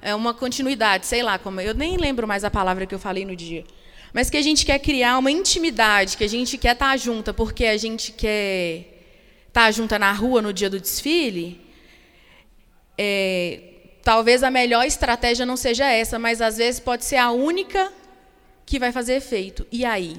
é 0.02 0.14
uma 0.14 0.34
continuidade, 0.34 1.06
sei 1.06 1.22
lá, 1.22 1.38
como 1.38 1.62
eu 1.62 1.72
nem 1.72 1.96
lembro 1.96 2.28
mais 2.28 2.44
a 2.44 2.50
palavra 2.50 2.84
que 2.84 2.94
eu 2.94 2.98
falei 2.98 3.24
no 3.24 3.34
dia. 3.34 3.64
Mas 4.12 4.30
que 4.30 4.36
a 4.36 4.42
gente 4.42 4.64
quer 4.64 4.78
criar 4.78 5.18
uma 5.18 5.30
intimidade, 5.30 6.16
que 6.16 6.24
a 6.24 6.28
gente 6.28 6.56
quer 6.56 6.72
estar 6.72 6.96
junta, 6.96 7.34
porque 7.34 7.66
a 7.66 7.76
gente 7.76 8.12
quer 8.12 9.02
estar 9.48 9.70
junta 9.70 9.98
na 9.98 10.12
rua 10.12 10.40
no 10.40 10.52
dia 10.52 10.70
do 10.70 10.80
desfile. 10.80 11.60
É, 12.96 13.60
talvez 14.02 14.42
a 14.42 14.50
melhor 14.50 14.86
estratégia 14.86 15.44
não 15.44 15.56
seja 15.56 15.90
essa, 15.90 16.18
mas 16.18 16.40
às 16.40 16.56
vezes 16.56 16.80
pode 16.80 17.04
ser 17.04 17.16
a 17.16 17.30
única 17.30 17.92
que 18.64 18.78
vai 18.78 18.92
fazer 18.92 19.14
efeito. 19.14 19.66
E 19.70 19.84
aí? 19.84 20.16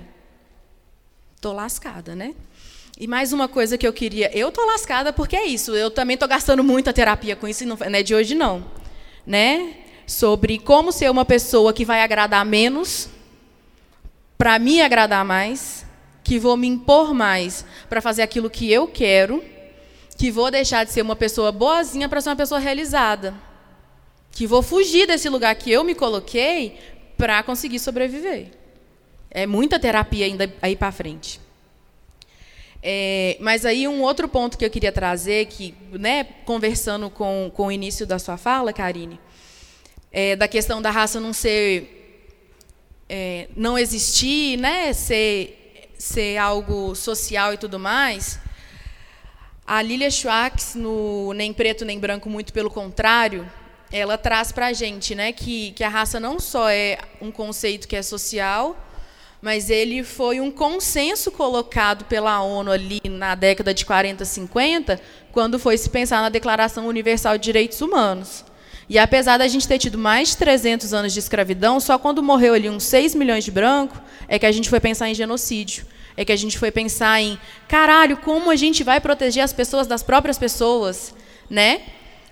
Tô 1.42 1.54
lascada, 1.54 2.16
né? 2.16 2.34
E 3.00 3.08
mais 3.08 3.32
uma 3.32 3.48
coisa 3.48 3.78
que 3.78 3.88
eu 3.88 3.94
queria, 3.94 4.36
eu 4.36 4.52
tô 4.52 4.66
lascada 4.66 5.14
porque 5.14 5.36
é 5.36 5.46
isso. 5.46 5.76
Eu 5.76 5.92
também 5.92 6.18
tô 6.18 6.28
gastando 6.28 6.64
muita 6.64 6.92
terapia 6.92 7.36
com 7.36 7.48
isso, 7.48 7.64
e 7.64 7.66
não 7.68 7.78
é 7.82 8.04
de 8.04 8.16
hoje 8.16 8.34
não 8.34 8.78
né, 9.28 9.74
sobre 10.08 10.58
como 10.58 10.94
ser 10.94 11.12
uma 11.12 11.26
pessoa 11.26 11.74
que 11.74 11.84
vai 11.84 12.02
agradar 12.02 12.46
menos 12.46 13.10
para 14.38 14.60
me 14.60 14.82
agradar 14.82 15.26
mais, 15.26 15.86
que 16.24 16.38
vou 16.38 16.56
me 16.56 16.68
impor 16.68 17.14
mais 17.14 17.66
para 17.90 18.02
fazer 18.02 18.22
aquilo 18.22 18.50
que 18.50 18.72
eu 18.72 18.88
quero, 18.88 19.44
que 20.18 20.30
vou 20.30 20.52
deixar 20.52 20.84
de 20.84 20.92
ser 20.92 21.02
uma 21.02 21.16
pessoa 21.16 21.52
boazinha 21.52 22.10
para 22.10 22.22
ser 22.22 22.30
uma 22.30 22.36
pessoa 22.36 22.60
realizada, 22.60 23.34
que 24.32 24.46
vou 24.46 24.62
fugir 24.62 25.08
desse 25.08 25.30
lugar 25.30 25.56
que 25.56 25.72
eu 25.72 25.84
me 25.84 25.96
coloquei 25.96 26.78
para 27.18 27.42
conseguir 27.44 27.80
sobreviver. 27.80 28.52
É 29.30 29.46
muita 29.46 29.80
terapia 29.80 30.26
ainda 30.26 30.52
aí 30.62 30.76
para 30.76 30.92
frente. 30.92 31.40
É, 32.82 33.38
mas 33.40 33.66
aí 33.66 33.88
um 33.88 34.02
outro 34.02 34.28
ponto 34.28 34.58
que 34.58 34.64
eu 34.64 34.70
queria 34.70 34.92
trazer, 34.92 35.48
que, 35.48 35.74
né, 35.92 36.24
conversando 36.46 37.10
com, 37.10 37.52
com 37.54 37.68
o 37.68 37.72
início 37.72 38.06
da 38.06 38.20
sua 38.20 38.38
fala, 38.38 38.72
Karine, 38.72 39.20
é, 40.12 40.36
da 40.36 40.48
questão 40.48 40.82
da 40.82 40.92
raça 40.92 41.20
não 41.20 41.34
ser, 41.34 41.97
é, 43.10 43.47
não 43.55 43.78
existir, 43.78 44.58
né, 44.58 44.93
ser, 44.93 45.91
ser 45.97 46.38
algo 46.38 46.95
social 46.95 47.53
e 47.53 47.58
tudo 47.58 47.80
mais. 47.80 48.39
A 49.66 49.82
Lilia 49.82 50.10
Schwartz, 50.10 50.76
no 50.76 51.34
Nem 51.34 51.53
Preto 51.53 51.84
Nem 51.84 51.99
Branco, 51.99 52.30
muito 52.30 52.53
pelo 52.53 52.70
contrário, 52.70 53.49
ela 53.91 54.18
traz 54.18 54.51
para 54.51 54.68
a 54.68 54.74
gente 54.74 55.16
né, 55.16 55.32
que, 55.32 55.72
que 55.72 55.84
a 55.84 55.89
raça 55.89 56.20
não 56.20 56.39
só 56.39 56.70
é 56.70 56.97
um 57.22 57.32
conceito 57.32 57.88
que 57.88 57.95
é 57.95 58.01
social, 58.01 58.76
mas 59.41 59.70
ele 59.70 60.03
foi 60.03 60.39
um 60.39 60.51
consenso 60.51 61.32
colocado 61.32 62.05
pela 62.05 62.41
ONU 62.41 62.72
ali 62.72 63.01
na 63.10 63.36
década 63.36 63.74
de 63.74 63.86
40, 63.86 64.26
50, 64.26 64.99
quando 65.32 65.60
foi 65.60 65.78
se 65.78 65.89
pensar 65.89 66.22
na 66.22 66.30
Declaração 66.30 66.88
Universal 66.88 67.38
de 67.38 67.43
Direitos 67.45 67.80
Humanos. 67.82 68.43
E 68.90 68.98
apesar 68.98 69.38
da 69.38 69.48
gente 69.48 69.68
ter 69.68 69.78
tido 69.78 69.98
mais 69.98 70.30
de 70.30 70.38
300 70.38 70.94
anos 70.94 71.14
de 71.14 71.20
escravidão, 71.20 71.80
só 71.80 71.98
quando 71.98 72.24
morreu 72.24 72.54
ali 72.54 72.70
uns 72.70 72.84
6 72.84 73.16
milhões 73.16 73.44
de 73.44 73.52
brancos 73.52 74.00
é 74.28 74.40
que 74.40 74.46
a 74.46 74.52
gente 74.52 74.70
foi 74.70 74.80
pensar 74.80 75.10
em 75.10 75.14
genocídio. 75.14 75.86
É 76.16 76.24
que 76.24 76.32
a 76.32 76.36
gente 76.36 76.57
foi 76.57 76.72
pensar 76.72 77.22
em, 77.22 77.38
caralho, 77.68 78.18
como 78.18 78.49
a 78.49 78.56
gente 78.56 78.84
vai 78.84 78.99
proteger 78.99 79.44
as 79.44 79.53
pessoas 79.53 79.86
das 79.86 80.02
próprias 80.02 80.38
pessoas, 80.38 81.14
né? 81.49 81.82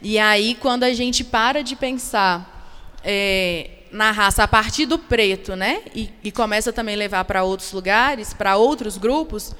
E 0.01 0.17
aí, 0.17 0.55
quando 0.55 0.83
a 0.83 0.93
gente 0.93 1.23
para 1.23 1.61
de 1.61 1.75
pensar 1.75 2.99
é, 3.03 3.69
na 3.91 4.11
raça 4.11 4.43
a 4.43 4.47
partir 4.47 4.85
do 4.85 4.97
preto, 4.97 5.55
né? 5.55 5.83
E, 5.93 6.09
e 6.23 6.31
começa 6.31 6.73
também 6.73 6.95
a 6.95 6.97
levar 6.97 7.25
para 7.25 7.43
outros 7.43 7.71
lugares, 7.73 8.33
para 8.33 8.57
outros 8.57 8.97
grupos, 8.97 9.53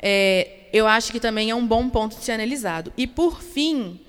é, 0.00 0.66
eu 0.72 0.86
acho 0.86 1.12
que 1.12 1.20
também 1.20 1.50
é 1.50 1.54
um 1.54 1.66
bom 1.66 1.88
ponto 1.88 2.16
de 2.16 2.24
ser 2.24 2.32
analisado. 2.32 2.92
E 2.96 3.06
por 3.06 3.40
fim, 3.40 4.00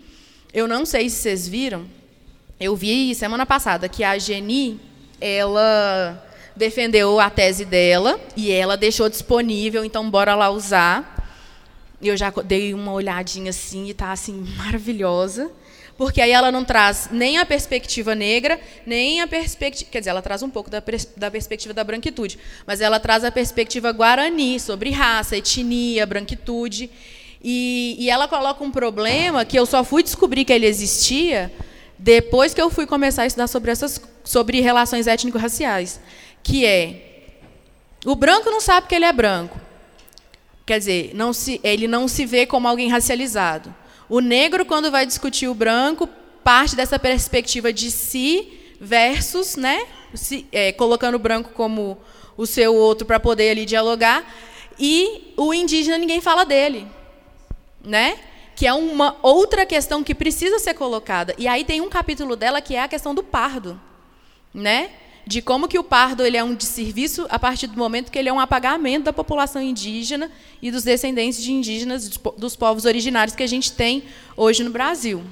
eu 0.51 0.67
não 0.67 0.85
sei 0.85 1.09
se 1.09 1.17
vocês 1.17 1.47
viram, 1.47 1.85
eu 2.59 2.75
vi 2.75 3.15
semana 3.15 3.45
passada 3.45 3.87
que 3.87 4.03
a 4.03 4.17
Geni, 4.17 4.79
ela 5.21 6.25
defendeu 6.55 7.19
a 7.19 7.29
tese 7.29 7.63
dela 7.63 8.19
e 8.35 8.51
ela 8.51 8.75
deixou 8.75 9.07
disponível, 9.07 9.85
então 9.85 10.09
bora 10.09 10.35
lá 10.35 10.49
usar. 10.49 11.17
Eu 12.01 12.17
já 12.17 12.29
dei 12.29 12.73
uma 12.73 12.91
olhadinha 12.91 13.49
assim 13.51 13.85
e 13.85 13.91
está 13.91 14.11
assim 14.11 14.45
maravilhosa 14.57 15.49
porque 15.99 16.21
aí 16.21 16.31
ela 16.31 16.49
não 16.49 16.63
traz 16.63 17.09
nem 17.11 17.39
a 17.39 17.45
perspectiva 17.45 18.15
negra, 18.15 18.57
nem 18.85 19.19
a 19.19 19.27
perspectiva. 19.27 19.91
Quer 19.91 19.99
dizer, 19.99 20.11
ela 20.11 20.21
traz 20.21 20.41
um 20.41 20.49
pouco 20.49 20.69
da, 20.69 20.81
da 21.17 21.29
perspectiva 21.29 21.73
da 21.73 21.83
branquitude, 21.83 22.39
mas 22.65 22.79
ela 22.79 23.01
traz 23.01 23.25
a 23.25 23.29
perspectiva 23.29 23.91
guarani, 23.91 24.61
sobre 24.61 24.91
raça, 24.91 25.35
etnia, 25.35 26.05
branquitude. 26.05 26.89
E, 27.43 27.97
e 27.99 28.09
ela 28.09 28.29
coloca 28.29 28.63
um 28.63 28.71
problema 28.71 29.43
que 29.43 29.59
eu 29.59 29.65
só 29.65 29.83
fui 29.83 30.01
descobrir 30.01 30.45
que 30.45 30.53
ele 30.53 30.65
existia 30.65 31.51
depois 31.99 32.53
que 32.53 32.61
eu 32.61 32.69
fui 32.69 32.87
começar 32.87 33.23
a 33.23 33.27
estudar 33.27 33.47
sobre, 33.47 33.69
essas, 33.71 34.01
sobre 34.23 34.61
relações 34.61 35.05
étnico-raciais, 35.05 35.99
que 36.41 36.65
é 36.65 37.05
o 38.05 38.15
branco 38.15 38.49
não 38.49 38.61
sabe 38.61 38.87
que 38.87 38.95
ele 38.95 39.03
é 39.03 39.11
branco. 39.11 39.59
quer 40.65 40.79
dizer, 40.79 41.11
não 41.13 41.33
se, 41.33 41.59
ele 41.61 41.87
não 41.87 42.07
se 42.07 42.25
vê 42.25 42.45
como 42.45 42.67
alguém 42.67 42.87
racializado. 42.87 43.75
O 44.07 44.21
negro, 44.21 44.65
quando 44.65 44.89
vai 44.89 45.05
discutir 45.05 45.47
o 45.49 45.53
branco, 45.53 46.07
parte 46.41 46.75
dessa 46.75 46.97
perspectiva 46.97 47.73
de 47.73 47.91
si 47.91 48.75
versus, 48.79 49.57
né, 49.57 49.85
se, 50.13 50.47
é, 50.51 50.71
colocando 50.71 51.15
o 51.15 51.19
branco 51.19 51.51
como 51.53 51.97
o 52.37 52.45
seu 52.45 52.73
outro 52.73 53.05
para 53.05 53.19
poder 53.19 53.49
ali 53.49 53.65
dialogar, 53.65 54.23
e 54.79 55.33
o 55.35 55.53
indígena 55.53 55.97
ninguém 55.97 56.21
fala 56.21 56.45
dele, 56.45 56.87
né? 57.83 58.17
Que 58.59 58.67
é 58.67 58.73
uma 58.73 59.15
outra 59.21 59.65
questão 59.65 60.03
que 60.03 60.13
precisa 60.13 60.59
ser 60.59 60.73
colocada. 60.73 61.33
E 61.37 61.47
aí 61.47 61.63
tem 61.63 61.79
um 61.79 61.87
capítulo 61.87 62.35
dela 62.35 62.59
que 62.59 62.75
é 62.75 62.83
a 62.83 62.89
questão 62.89 63.15
do 63.15 63.23
pardo, 63.23 63.79
né? 64.53 64.89
De 65.25 65.41
como 65.41 65.65
que 65.65 65.79
o 65.79 65.83
pardo 65.83 66.25
ele 66.25 66.35
é 66.35 66.43
um 66.43 66.53
desserviço 66.53 67.25
a 67.29 67.39
partir 67.39 67.67
do 67.67 67.77
momento 67.77 68.11
que 68.11 68.19
ele 68.19 68.27
é 68.27 68.33
um 68.33 68.39
apagamento 68.39 69.05
da 69.05 69.13
população 69.13 69.61
indígena 69.61 70.29
e 70.61 70.71
dos 70.71 70.83
descendentes 70.83 71.41
de 71.41 71.53
indígenas 71.53 72.09
dos 72.37 72.57
povos 72.57 72.83
originários 72.83 73.33
que 73.33 73.43
a 73.43 73.47
gente 73.47 73.71
tem 73.71 74.03
hoje 74.35 74.61
no 74.61 74.71
Brasil. 74.71 75.23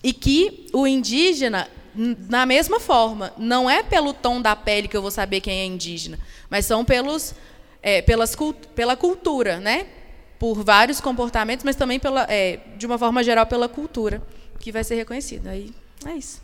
E 0.00 0.12
que 0.12 0.68
o 0.72 0.86
indígena 0.86 1.68
na 1.96 2.46
mesma 2.46 2.78
forma, 2.78 3.32
não 3.36 3.68
é 3.68 3.82
pelo 3.82 4.14
tom 4.14 4.40
da 4.40 4.54
pele 4.54 4.86
que 4.86 4.96
eu 4.96 5.02
vou 5.02 5.10
saber 5.10 5.40
quem 5.40 5.58
é 5.58 5.66
indígena, 5.66 6.16
mas 6.48 6.64
são 6.64 6.84
pelos, 6.84 7.34
é, 7.82 8.00
pelas, 8.00 8.36
pela 8.76 8.94
cultura, 8.94 9.58
né? 9.58 9.88
Por 10.42 10.64
vários 10.64 11.00
comportamentos, 11.00 11.64
mas 11.64 11.76
também 11.76 12.00
pela, 12.00 12.26
é, 12.28 12.56
de 12.76 12.84
uma 12.84 12.98
forma 12.98 13.22
geral 13.22 13.46
pela 13.46 13.68
cultura, 13.68 14.20
que 14.58 14.72
vai 14.72 14.82
ser 14.82 14.96
reconhecida. 14.96 15.50
Aí 15.50 15.72
é 16.04 16.16
isso. 16.16 16.42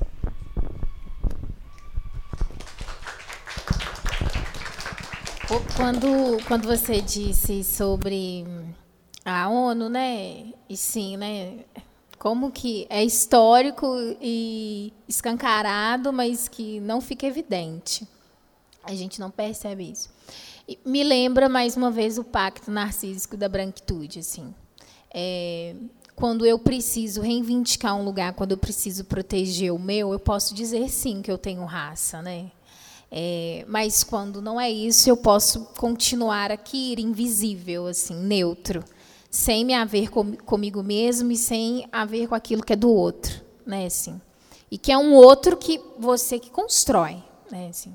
Quando, 5.76 6.38
quando 6.46 6.68
você 6.68 7.00
disse 7.00 7.64
sobre 7.64 8.46
a 9.24 9.48
ONU, 9.48 9.88
né? 9.88 10.44
E 10.68 10.76
sim, 10.76 11.16
né? 11.16 11.64
como 12.20 12.52
que 12.52 12.86
é 12.88 13.02
histórico 13.02 13.96
e 14.20 14.92
escancarado, 15.08 16.12
mas 16.12 16.46
que 16.46 16.78
não 16.78 17.00
fica 17.00 17.26
evidente. 17.26 18.06
A 18.84 18.94
gente 18.94 19.18
não 19.18 19.28
percebe 19.28 19.90
isso. 19.90 20.08
Me 20.84 21.02
lembra 21.02 21.48
mais 21.48 21.76
uma 21.76 21.90
vez 21.90 22.18
o 22.18 22.24
pacto 22.24 22.70
narcísico 22.70 23.36
da 23.36 23.48
branquitude, 23.48 24.18
assim. 24.18 24.54
É, 25.12 25.74
quando 26.14 26.44
eu 26.44 26.58
preciso 26.58 27.20
reivindicar 27.20 27.96
um 27.96 28.04
lugar, 28.04 28.34
quando 28.34 28.52
eu 28.52 28.58
preciso 28.58 29.04
proteger 29.04 29.72
o 29.72 29.78
meu, 29.78 30.12
eu 30.12 30.18
posso 30.18 30.54
dizer 30.54 30.88
sim 30.88 31.22
que 31.22 31.30
eu 31.30 31.38
tenho 31.38 31.64
raça, 31.64 32.20
né? 32.20 32.50
É, 33.10 33.64
mas 33.66 34.04
quando 34.04 34.42
não 34.42 34.60
é 34.60 34.70
isso, 34.70 35.08
eu 35.08 35.16
posso 35.16 35.64
continuar 35.78 36.52
aqui 36.52 36.94
invisível, 37.00 37.86
assim, 37.86 38.14
neutro 38.14 38.84
sem 39.30 39.64
me 39.64 39.74
haver 39.74 40.10
com, 40.10 40.36
comigo 40.36 40.82
mesmo 40.82 41.30
e 41.32 41.36
sem 41.36 41.86
haver 41.92 42.28
com 42.28 42.34
aquilo 42.34 42.62
que 42.62 42.72
é 42.72 42.76
do 42.76 42.90
outro, 42.90 43.42
né, 43.64 43.86
assim. 43.86 44.20
E 44.70 44.78
que 44.78 44.92
é 44.92 44.98
um 44.98 45.14
outro 45.14 45.56
que 45.56 45.80
você 45.98 46.38
que 46.38 46.50
constrói, 46.50 47.22
né, 47.50 47.68
assim. 47.68 47.94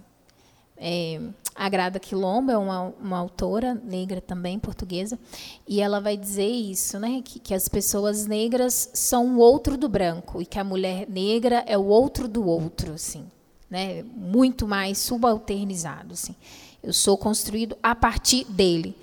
É, 0.77 1.19
a 1.55 1.69
Grada 1.69 1.99
Quilombo 1.99 2.51
é 2.51 2.57
uma, 2.57 2.93
uma 2.99 3.17
autora 3.17 3.75
negra 3.75 4.19
também, 4.19 4.57
portuguesa, 4.57 5.19
e 5.67 5.79
ela 5.79 5.99
vai 5.99 6.17
dizer 6.17 6.47
isso, 6.47 6.99
né, 6.99 7.21
que, 7.23 7.39
que 7.39 7.53
as 7.53 7.67
pessoas 7.67 8.25
negras 8.25 8.89
são 8.93 9.35
o 9.35 9.37
outro 9.37 9.77
do 9.77 9.87
branco 9.87 10.41
e 10.41 10.45
que 10.45 10.57
a 10.57 10.63
mulher 10.63 11.07
negra 11.07 11.63
é 11.67 11.77
o 11.77 11.85
outro 11.85 12.27
do 12.27 12.45
outro, 12.45 12.93
assim, 12.93 13.25
né, 13.69 14.03
muito 14.15 14.67
mais 14.67 14.97
subalternizado, 14.97 16.13
assim. 16.13 16.35
Eu 16.81 16.91
sou 16.91 17.17
construído 17.17 17.77
a 17.81 17.95
partir 17.95 18.45
dele 18.45 18.95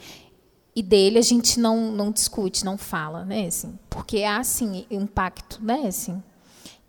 e 0.75 0.83
dele 0.83 1.19
a 1.19 1.23
gente 1.23 1.59
não, 1.59 1.91
não 1.93 2.11
discute, 2.11 2.65
não 2.65 2.77
fala, 2.77 3.25
né, 3.25 3.47
assim, 3.47 3.79
porque 3.89 4.25
há 4.25 4.39
assim 4.39 4.85
um 4.91 5.07
pacto, 5.07 5.63
né, 5.63 5.87
assim, 5.87 6.21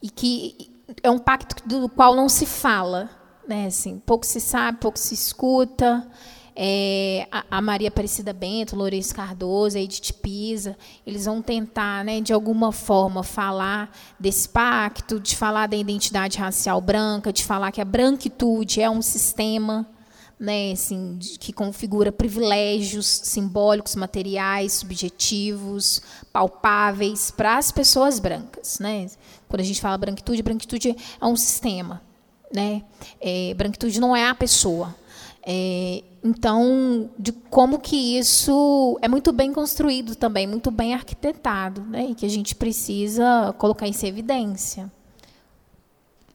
e 0.02 0.10
que 0.10 0.72
é 1.04 1.10
um 1.10 1.20
pacto 1.20 1.68
do 1.68 1.88
qual 1.88 2.16
não 2.16 2.28
se 2.28 2.48
fala, 2.48 3.10
né, 3.52 3.66
assim, 3.66 4.00
pouco 4.06 4.26
se 4.26 4.40
sabe, 4.40 4.78
pouco 4.80 4.98
se 4.98 5.14
escuta. 5.14 6.08
É, 6.56 7.28
a, 7.50 7.62
Maria 7.62 7.90
Aparecida 7.90 8.34
Bento, 8.34 8.76
Lourenço 8.76 9.14
Cardoso, 9.16 9.78
a 9.78 9.82
Edith 9.82 10.14
Pisa, 10.22 10.78
eles 11.06 11.26
vão 11.26 11.42
tentar, 11.42 12.04
né, 12.06 12.22
de 12.22 12.32
alguma 12.32 12.72
forma, 12.72 13.24
falar 13.24 13.92
desse 14.18 14.48
pacto, 14.48 15.20
de 15.20 15.36
falar 15.36 15.68
da 15.68 15.76
identidade 15.76 16.38
racial 16.38 16.80
branca, 16.80 17.34
de 17.34 17.44
falar 17.44 17.72
que 17.72 17.82
a 17.82 17.86
branquitude 17.86 18.82
é 18.82 18.90
um 18.90 19.02
sistema, 19.02 19.86
né, 20.40 20.72
assim, 20.72 21.20
que 21.40 21.52
configura 21.52 22.12
privilégios 22.12 23.06
simbólicos, 23.06 23.96
materiais, 23.96 24.74
subjetivos, 24.74 26.02
palpáveis 26.32 27.32
para 27.32 27.58
as 27.58 27.72
pessoas 27.72 28.18
brancas. 28.20 28.80
Né? 28.80 29.08
Quando 29.48 29.62
a 29.62 29.66
gente 29.66 29.82
fala 29.82 29.98
branquitude, 29.98 30.42
branquitude 30.42 30.96
é 31.20 31.26
um 31.26 31.36
sistema. 31.36 32.02
Né? 32.54 32.84
É, 33.20 33.54
branquitude 33.54 34.00
não 34.00 34.16
é 34.16 34.28
a 34.28 34.36
pessoa. 34.36 34.96
É, 35.44 36.04
então, 36.24 37.10
de 37.18 37.32
como 37.32 37.80
que 37.80 38.18
isso 38.18 39.00
é 39.02 39.08
muito 39.08 39.32
bem 39.32 39.52
construído 39.52 40.16
também, 40.16 40.46
muito 40.46 40.70
bem 40.70 40.94
arquitetado, 40.94 41.82
né? 41.82 42.08
e 42.12 42.16
que 42.16 42.26
a 42.26 42.30
gente 42.30 42.54
precisa 42.54 43.54
colocar 43.58 43.88
isso 43.88 44.06
em 44.06 44.10
evidência. 44.10 44.92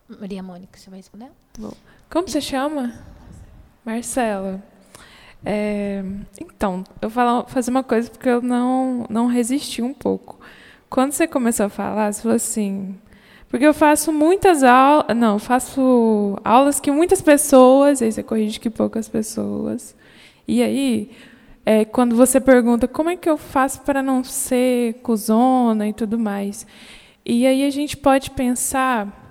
Maria 0.08 0.42
Mônica, 0.42 0.78
você 0.78 0.90
vai 0.90 0.98
responder? 0.98 1.30
Como 2.10 2.28
você 2.28 2.40
chama? 2.40 2.92
Marcela, 3.84 4.62
é, 5.44 6.02
então, 6.40 6.82
eu 7.00 7.08
vou 7.08 7.44
fazer 7.46 7.70
uma 7.70 7.84
coisa 7.84 8.10
porque 8.10 8.28
eu 8.28 8.42
não, 8.42 9.06
não 9.08 9.26
resisti 9.26 9.80
um 9.80 9.94
pouco. 9.94 10.40
Quando 10.90 11.12
você 11.12 11.28
começou 11.28 11.66
a 11.66 11.68
falar, 11.68 12.12
você 12.12 12.22
falou 12.22 12.36
assim, 12.36 12.98
porque 13.48 13.64
eu 13.64 13.72
faço 13.72 14.12
muitas 14.12 14.62
aulas, 14.62 15.16
não, 15.16 15.38
faço 15.38 16.38
aulas 16.44 16.80
que 16.80 16.90
muitas 16.90 17.22
pessoas, 17.22 18.02
aí 18.02 18.10
você 18.10 18.22
corrige 18.22 18.58
que 18.58 18.68
poucas 18.68 19.08
pessoas. 19.08 19.94
E 20.48 20.62
aí, 20.62 21.10
é, 21.64 21.84
quando 21.84 22.16
você 22.16 22.40
pergunta 22.40 22.88
como 22.88 23.10
é 23.10 23.16
que 23.16 23.28
eu 23.28 23.36
faço 23.36 23.80
para 23.82 24.02
não 24.02 24.24
ser 24.24 24.94
cuzona 25.02 25.88
e 25.88 25.92
tudo 25.92 26.18
mais, 26.18 26.66
e 27.24 27.46
aí 27.46 27.64
a 27.64 27.70
gente 27.70 27.96
pode 27.96 28.30
pensar 28.30 29.24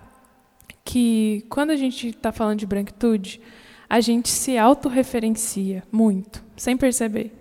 que 0.83 1.45
quando 1.49 1.71
a 1.71 1.75
gente 1.75 2.09
está 2.09 2.31
falando 2.31 2.59
de 2.59 2.65
branquitude, 2.65 3.41
a 3.89 3.99
gente 3.99 4.29
se 4.29 4.57
autorreferencia 4.57 5.83
muito, 5.91 6.43
sem 6.55 6.77
perceber. 6.77 7.33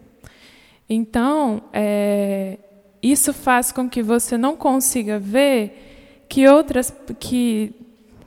Então, 0.88 1.62
é, 1.72 2.58
isso 3.02 3.32
faz 3.32 3.72
com 3.72 3.88
que 3.88 4.02
você 4.02 4.36
não 4.36 4.56
consiga 4.56 5.18
ver 5.18 5.93
que 6.28 6.48
outras, 6.48 6.92
que 7.18 7.74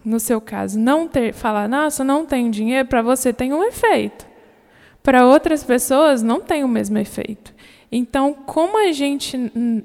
no 0.04 0.20
seu 0.20 0.40
caso, 0.40 0.80
não 0.80 1.08
ter, 1.08 1.34
falar, 1.34 1.68
nossa, 1.68 2.04
não 2.04 2.26
tenho 2.26 2.50
dinheiro, 2.50 2.88
para 2.88 3.02
você 3.02 3.34
tem 3.34 3.54
um 3.54 3.64
efeito. 3.64 4.26
Para 5.04 5.26
outras 5.26 5.64
pessoas 5.64 6.22
não 6.22 6.40
tem 6.40 6.64
o 6.64 6.68
mesmo 6.68 6.98
efeito. 6.98 7.54
Então, 7.92 8.34
como 8.34 8.78
a 8.78 8.92
gente, 8.92 9.38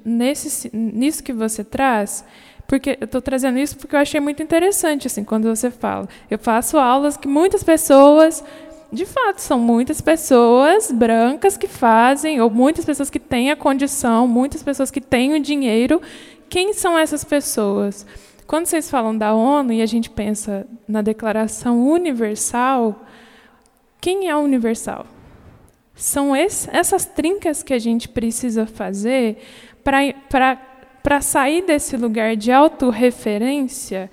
nesse, 0.03 0.69
nisso 0.73 1.23
que 1.23 1.31
você 1.31 1.63
traz, 1.63 2.25
porque 2.67 2.97
eu 2.99 3.05
estou 3.05 3.21
trazendo 3.21 3.59
isso 3.59 3.77
porque 3.77 3.95
eu 3.95 3.99
achei 3.99 4.19
muito 4.19 4.41
interessante 4.41 5.07
assim 5.07 5.23
quando 5.23 5.53
você 5.53 5.69
fala. 5.69 6.07
Eu 6.29 6.39
faço 6.39 6.77
aulas 6.77 7.17
que 7.17 7.27
muitas 7.27 7.63
pessoas, 7.63 8.43
de 8.91 9.05
fato, 9.05 9.39
são 9.39 9.59
muitas 9.59 10.01
pessoas 10.01 10.91
brancas 10.91 11.57
que 11.57 11.67
fazem, 11.67 12.41
ou 12.41 12.49
muitas 12.49 12.85
pessoas 12.85 13.09
que 13.09 13.19
têm 13.19 13.51
a 13.51 13.55
condição, 13.55 14.27
muitas 14.27 14.63
pessoas 14.63 14.89
que 14.91 15.01
têm 15.01 15.33
o 15.33 15.39
dinheiro. 15.39 16.01
Quem 16.53 16.71
são 16.71 16.95
essas 16.95 17.23
pessoas? 17.23 18.05
Quando 18.45 18.67
vocês 18.67 18.87
falam 18.87 19.17
da 19.17 19.33
ONU 19.33 19.73
e 19.73 19.81
a 19.81 19.87
gente 19.87 20.07
pensa 20.07 20.67
na 20.87 21.01
Declaração 21.01 21.81
Universal, 21.83 23.03
quem 23.99 24.29
é 24.29 24.35
universal? 24.35 25.07
São 25.95 26.35
esse, 26.35 26.69
essas 26.71 27.07
trincas 27.07 27.63
que 27.63 27.73
a 27.73 27.79
gente 27.79 28.07
precisa 28.07 28.67
fazer 28.67 29.39
para 29.83 31.21
sair 31.21 31.63
desse 31.63 31.97
lugar 31.97 32.35
de 32.35 32.51
autorreferência. 32.51 34.11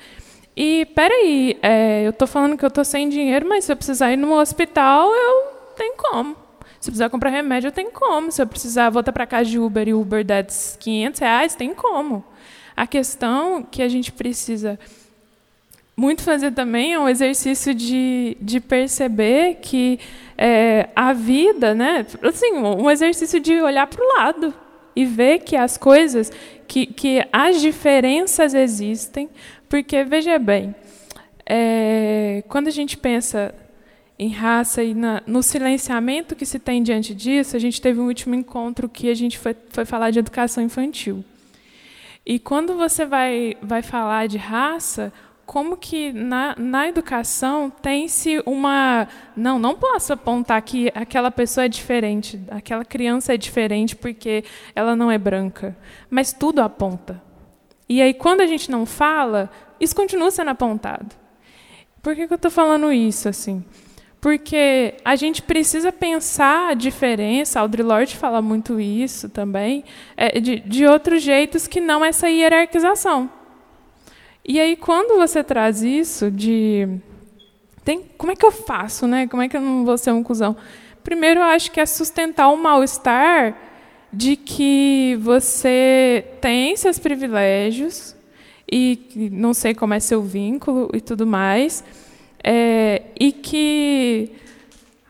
E, 0.57 0.87
peraí, 0.95 1.59
é, 1.61 2.07
eu 2.07 2.11
estou 2.11 2.27
falando 2.27 2.57
que 2.57 2.65
eu 2.65 2.69
estou 2.69 2.87
sem 2.87 3.11
dinheiro, 3.11 3.47
mas 3.47 3.67
se 3.67 3.73
eu 3.73 3.77
precisar 3.77 4.15
ir 4.15 4.17
no 4.17 4.33
hospital, 4.33 5.11
eu 5.15 5.43
tenho 5.77 5.93
como. 5.95 6.35
Se 6.81 6.89
eu 6.89 6.93
precisar 6.93 7.11
comprar 7.11 7.29
remédio, 7.29 7.69
eu 7.69 7.73
tenho 7.73 7.91
como. 7.91 8.33
Se 8.33 8.41
eu 8.41 8.47
precisar 8.47 8.89
voltar 8.89 9.12
para 9.12 9.27
casa 9.27 9.45
de 9.45 9.59
Uber 9.59 9.87
e 9.87 9.93
Uber 9.93 10.25
der 10.25 10.47
500 10.47 11.21
reais, 11.21 11.55
tem 11.55 11.75
como. 11.75 12.25
A 12.81 12.86
questão 12.86 13.62
que 13.62 13.82
a 13.82 13.89
gente 13.90 14.11
precisa 14.11 14.78
muito 15.94 16.23
fazer 16.23 16.51
também 16.52 16.94
é 16.94 16.98
um 16.98 17.11
exercício 17.11 17.74
de, 17.74 18.39
de 18.40 18.59
perceber 18.59 19.57
que 19.61 20.01
é, 20.39 20.89
a 20.97 21.12
vida, 21.12 21.74
né, 21.74 22.07
assim, 22.23 22.55
um 22.55 22.90
exercício 22.90 23.39
de 23.39 23.61
olhar 23.61 23.86
para 23.86 24.02
o 24.02 24.09
lado 24.16 24.55
e 24.97 25.05
ver 25.05 25.40
que 25.40 25.57
as 25.57 25.77
coisas, 25.77 26.32
que, 26.66 26.86
que 26.86 27.23
as 27.31 27.61
diferenças 27.61 28.55
existem, 28.55 29.28
porque, 29.69 30.02
veja 30.02 30.39
bem, 30.39 30.74
é, 31.44 32.43
quando 32.48 32.69
a 32.69 32.73
gente 32.73 32.97
pensa 32.97 33.55
em 34.19 34.31
raça 34.31 34.82
e 34.82 34.94
na, 34.94 35.23
no 35.27 35.43
silenciamento 35.43 36.35
que 36.35 36.47
se 36.47 36.59
tem 36.59 36.82
diante 36.82 37.15
disso, 37.15 37.55
a 37.57 37.61
gente 37.61 37.78
teve 37.78 38.01
um 38.01 38.07
último 38.07 38.35
encontro 38.35 38.89
que 38.89 39.11
a 39.11 39.15
gente 39.15 39.36
foi, 39.39 39.55
foi 39.69 39.85
falar 39.85 40.11
de 40.11 40.19
educação 40.19 40.65
infantil. 40.65 41.23
E 42.25 42.39
quando 42.39 42.77
você 42.77 43.07
vai, 43.07 43.57
vai 43.63 43.83
falar 43.83 44.27
de 44.29 44.37
raça, 44.39 45.13
como 45.51 45.77
que 45.77 46.13
na, 46.13 46.55
na 46.57 46.89
educação 46.89 47.71
tem-se 47.71 48.41
uma. 48.47 49.09
Não, 49.35 49.59
não 49.59 49.75
posso 49.75 50.13
apontar 50.13 50.63
que 50.63 50.93
aquela 50.95 51.31
pessoa 51.31 51.65
é 51.65 51.69
diferente, 51.69 52.41
aquela 52.51 52.85
criança 52.85 53.35
é 53.35 53.37
diferente 53.37 53.97
porque 53.97 54.45
ela 54.77 54.95
não 54.95 55.11
é 55.11 55.19
branca. 55.19 55.77
Mas 56.09 56.33
tudo 56.33 56.61
aponta. 56.61 57.21
E 57.89 58.01
aí, 58.01 58.15
quando 58.15 58.43
a 58.43 58.47
gente 58.47 58.71
não 58.71 58.87
fala, 58.87 59.51
isso 59.81 59.97
continua 59.97 60.31
sendo 60.31 60.51
apontado. 60.51 61.17
Por 62.01 62.15
que, 62.15 62.29
que 62.29 62.33
eu 62.33 62.37
estou 62.37 62.51
falando 62.51 62.93
isso 62.93 63.29
assim? 63.29 63.65
Porque 64.21 64.95
a 65.03 65.17
gente 65.17 65.41
precisa 65.41 65.91
pensar 65.91 66.71
a 66.71 66.75
diferença, 66.75 67.59
Audre 67.59 67.83
Lorde 67.83 68.17
fala 68.17 68.43
muito 68.43 68.79
isso 68.79 69.31
também, 69.31 69.83
é, 70.15 70.39
de, 70.39 70.61
de 70.61 70.87
outros 70.87 71.23
jeitos 71.23 71.67
que 71.67 71.81
não 71.81 72.05
essa 72.05 72.29
hierarquização. 72.29 73.31
E 74.45 74.61
aí, 74.61 74.77
quando 74.77 75.19
você 75.19 75.43
traz 75.43 75.83
isso 75.83 76.31
de. 76.31 76.87
Tem, 77.83 78.03
como 78.19 78.33
é 78.33 78.37
que 78.37 78.45
eu 78.45 78.51
faço, 78.51 79.07
né? 79.07 79.27
Como 79.27 79.43
é 79.43 79.49
que 79.49 79.57
eu 79.57 79.61
não 79.61 79.87
vou 79.87 79.97
ser 79.97 80.13
um 80.13 80.23
cuzão? 80.23 80.55
Primeiro, 81.03 81.41
eu 81.41 81.45
acho 81.45 81.71
que 81.71 81.81
é 81.81 81.87
sustentar 81.87 82.49
o 82.49 82.57
mal-estar 82.57 83.57
de 84.13 84.37
que 84.37 85.17
você 85.21 86.25
tem 86.41 86.77
seus 86.77 86.99
privilégios 86.99 88.15
e 88.71 89.31
não 89.33 89.55
sei 89.55 89.75
como 89.75 89.95
é 89.95 90.01
seu 90.01 90.21
vínculo 90.21 90.91
e 90.93 91.01
tudo 91.01 91.27
mais 91.27 91.83
é, 92.43 93.03
e 93.19 93.33
que, 93.33 94.33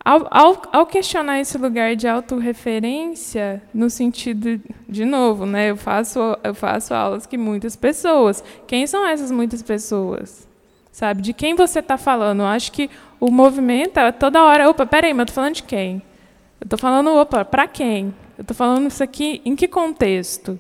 ao, 0.05 0.27
ao, 0.31 0.63
ao, 0.73 0.87
questionar 0.87 1.41
esse 1.41 1.57
lugar 1.57 1.95
de 1.95 2.09
autorreferência, 2.09 3.63
no 3.73 3.89
sentido, 3.89 4.61
de 4.89 5.05
novo, 5.05 5.47
né, 5.47 5.71
eu, 5.71 5.77
faço, 5.77 6.19
eu 6.43 6.55
faço 6.55 6.93
aulas 6.93 7.27
que 7.27 7.39
muitas 7.39 7.77
pessoas. 7.77 8.43
Quem 8.67 8.87
são 8.87 9.07
essas 9.07 9.31
muitas 9.31 9.63
pessoas? 9.63 10.49
Sabe? 10.91 11.23
De 11.23 11.33
quem 11.33 11.55
você 11.55 11.79
está 11.79 11.97
falando? 11.97 12.41
Eu 12.41 12.47
acho 12.47 12.73
que 12.73 12.91
o 13.21 13.31
movimento 13.31 13.99
é 13.99 14.11
toda 14.11 14.43
hora. 14.43 14.69
Opa, 14.69 14.85
peraí, 14.85 15.15
mas 15.15 15.25
estou 15.25 15.37
falando 15.37 15.55
de 15.55 15.63
quem? 15.63 16.03
Eu 16.61 16.65
estou 16.65 16.79
falando, 16.79 17.15
opa, 17.15 17.45
para 17.45 17.67
quem? 17.69 18.13
Eu 18.37 18.43
estou 18.43 18.57
falando 18.57 18.89
isso 18.89 19.03
aqui 19.03 19.41
em 19.45 19.55
que 19.55 19.69
contexto? 19.69 20.59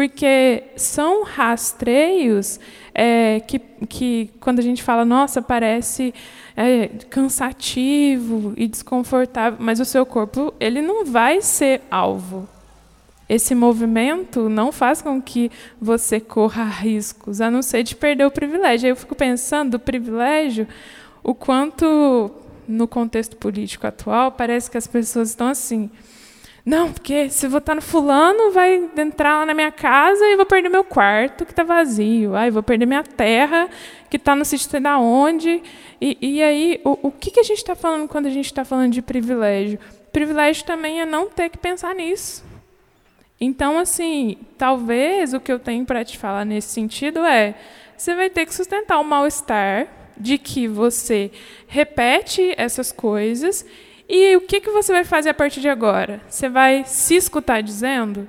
Porque 0.00 0.62
são 0.76 1.24
rastreios 1.24 2.58
é, 2.94 3.38
que, 3.40 3.58
que, 3.86 4.30
quando 4.40 4.58
a 4.58 4.62
gente 4.62 4.82
fala, 4.82 5.04
nossa, 5.04 5.42
parece 5.42 6.14
é, 6.56 6.88
cansativo 7.10 8.54
e 8.56 8.66
desconfortável, 8.66 9.58
mas 9.60 9.78
o 9.78 9.84
seu 9.84 10.06
corpo 10.06 10.54
ele 10.58 10.80
não 10.80 11.04
vai 11.04 11.42
ser 11.42 11.82
alvo. 11.90 12.48
Esse 13.28 13.54
movimento 13.54 14.48
não 14.48 14.72
faz 14.72 15.02
com 15.02 15.20
que 15.20 15.52
você 15.78 16.18
corra 16.18 16.64
riscos, 16.64 17.42
a 17.42 17.50
não 17.50 17.60
ser 17.60 17.82
de 17.82 17.94
perder 17.94 18.24
o 18.24 18.30
privilégio. 18.30 18.88
Eu 18.88 18.96
fico 18.96 19.14
pensando 19.14 19.72
do 19.72 19.78
privilégio, 19.78 20.66
o 21.22 21.34
quanto 21.34 22.30
no 22.66 22.88
contexto 22.88 23.36
político 23.36 23.86
atual 23.86 24.32
parece 24.32 24.70
que 24.70 24.78
as 24.78 24.86
pessoas 24.86 25.28
estão 25.28 25.48
assim 25.48 25.90
não, 26.64 26.92
porque 26.92 27.30
se 27.30 27.48
votar 27.48 27.74
no 27.74 27.82
fulano, 27.82 28.50
vai 28.52 28.90
entrar 28.96 29.38
lá 29.38 29.46
na 29.46 29.54
minha 29.54 29.72
casa 29.72 30.24
e 30.26 30.36
vou 30.36 30.44
perder 30.44 30.68
meu 30.68 30.84
quarto 30.84 31.46
que 31.46 31.52
está 31.52 31.62
vazio. 31.62 32.34
Ai, 32.34 32.50
vou 32.50 32.62
perder 32.62 32.86
minha 32.86 33.02
terra 33.02 33.68
que 34.10 34.16
está 34.16 34.36
no 34.36 34.44
sítio 34.44 34.80
da 34.80 34.98
onde. 34.98 35.62
E, 36.00 36.18
e 36.20 36.42
aí, 36.42 36.80
o, 36.84 37.08
o 37.08 37.10
que, 37.10 37.30
que 37.30 37.40
a 37.40 37.42
gente 37.42 37.58
está 37.58 37.74
falando 37.74 38.06
quando 38.08 38.26
a 38.26 38.30
gente 38.30 38.46
está 38.46 38.64
falando 38.64 38.92
de 38.92 39.00
privilégio? 39.00 39.78
Privilégio 40.12 40.64
também 40.66 41.00
é 41.00 41.06
não 41.06 41.28
ter 41.28 41.48
que 41.48 41.56
pensar 41.56 41.94
nisso. 41.94 42.44
Então, 43.40 43.78
assim, 43.78 44.36
talvez 44.58 45.32
o 45.32 45.40
que 45.40 45.50
eu 45.50 45.58
tenho 45.58 45.86
para 45.86 46.04
te 46.04 46.18
falar 46.18 46.44
nesse 46.44 46.68
sentido 46.68 47.20
é: 47.20 47.54
você 47.96 48.14
vai 48.14 48.28
ter 48.28 48.44
que 48.44 48.54
sustentar 48.54 49.00
o 49.00 49.04
mal-estar 49.04 49.86
de 50.16 50.36
que 50.36 50.68
você 50.68 51.30
repete 51.66 52.52
essas 52.58 52.92
coisas 52.92 53.64
e 54.10 54.36
o 54.36 54.40
que, 54.40 54.60
que 54.60 54.70
você 54.70 54.92
vai 54.92 55.04
fazer 55.04 55.30
a 55.30 55.34
partir 55.34 55.60
de 55.60 55.68
agora? 55.68 56.20
Você 56.28 56.48
vai 56.48 56.82
se 56.84 57.14
escutar 57.14 57.62
dizendo? 57.62 58.28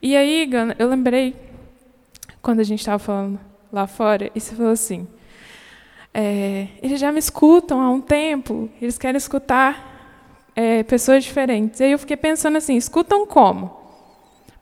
E 0.00 0.16
aí, 0.16 0.46
Gana, 0.46 0.76
eu 0.78 0.88
lembrei, 0.88 1.34
quando 2.40 2.60
a 2.60 2.62
gente 2.62 2.78
estava 2.78 3.00
falando 3.00 3.40
lá 3.72 3.88
fora, 3.88 4.30
e 4.32 4.40
você 4.40 4.54
falou 4.54 4.70
assim: 4.70 5.08
é, 6.14 6.68
eles 6.80 7.00
já 7.00 7.10
me 7.10 7.18
escutam 7.18 7.80
há 7.80 7.90
um 7.90 8.00
tempo, 8.00 8.70
eles 8.80 8.96
querem 8.96 9.16
escutar 9.16 10.50
é, 10.54 10.84
pessoas 10.84 11.24
diferentes. 11.24 11.80
E 11.80 11.84
aí 11.84 11.92
eu 11.92 11.98
fiquei 11.98 12.16
pensando 12.16 12.56
assim: 12.56 12.76
escutam 12.76 13.26
como? 13.26 13.76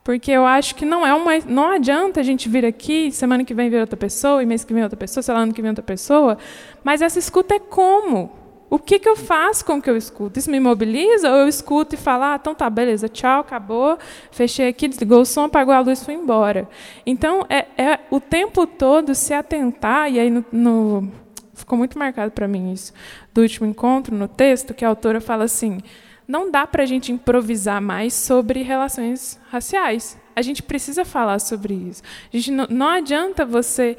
Porque 0.02 0.30
eu 0.30 0.46
acho 0.46 0.74
que 0.74 0.86
não 0.86 1.06
é 1.06 1.12
uma, 1.12 1.38
não 1.40 1.70
adianta 1.70 2.20
a 2.20 2.22
gente 2.22 2.48
vir 2.48 2.64
aqui, 2.64 3.12
semana 3.12 3.44
que 3.44 3.52
vem 3.52 3.68
vir 3.68 3.80
outra 3.80 3.96
pessoa, 3.96 4.42
e 4.42 4.46
mês 4.46 4.64
que 4.64 4.72
vem 4.72 4.82
outra 4.82 4.96
pessoa, 4.96 5.22
sei 5.22 5.34
lá, 5.34 5.40
ano 5.40 5.52
que 5.52 5.60
vem 5.60 5.68
outra 5.68 5.84
pessoa, 5.84 6.38
mas 6.82 7.02
essa 7.02 7.18
escuta 7.18 7.56
é 7.56 7.58
como? 7.58 8.45
O 8.68 8.78
que, 8.78 8.98
que 8.98 9.09
eu 9.09 9.14
faço 9.14 9.64
com 9.64 9.74
o 9.74 9.82
que 9.82 9.88
eu 9.88 9.97
escuto? 9.97 10.38
Isso 10.38 10.51
me 10.51 10.59
mobiliza 10.59 11.30
ou 11.30 11.36
eu 11.38 11.48
escuto 11.48 11.94
e 11.94 11.98
falo, 11.98 12.24
ah, 12.24 12.38
então 12.40 12.55
tá, 12.55 12.68
beleza, 12.68 13.09
tchau, 13.09 13.40
acabou, 13.40 13.97
fechei 14.32 14.68
aqui, 14.68 14.88
desligou 14.88 15.20
o 15.20 15.26
som, 15.26 15.44
apagou 15.44 15.72
a 15.72 15.80
luz 15.80 16.02
fui 16.02 16.14
embora. 16.14 16.68
Então, 17.05 17.47
é, 17.48 17.66
é 17.80 18.01
o 18.10 18.20
tempo 18.20 18.66
todo 18.66 19.14
se 19.14 19.32
atentar, 19.32 20.10
e 20.10 20.18
aí 20.18 20.30
no, 20.30 20.44
no 20.51 21.12
ficou 21.55 21.78
muito 21.78 21.98
marcado 21.98 22.32
para 22.32 22.48
mim 22.48 22.72
isso, 22.72 22.93
do 23.32 23.40
último 23.40 23.66
encontro, 23.66 24.14
no 24.14 24.26
texto, 24.26 24.74
que 24.74 24.84
a 24.84 24.88
autora 24.88 25.20
fala 25.20 25.44
assim, 25.44 25.78
não 26.26 26.51
dá 26.51 26.66
para 26.66 26.82
a 26.82 26.86
gente 26.86 27.12
improvisar 27.12 27.80
mais 27.80 28.14
sobre 28.14 28.62
relações 28.62 29.38
raciais. 29.48 30.18
A 30.34 30.43
gente 30.43 30.62
precisa 30.62 31.05
falar 31.05 31.38
sobre 31.38 31.72
isso. 31.72 32.02
A 32.32 32.36
gente 32.36 32.51
não, 32.51 32.66
não 32.68 32.88
adianta 32.88 33.47
você 33.47 33.97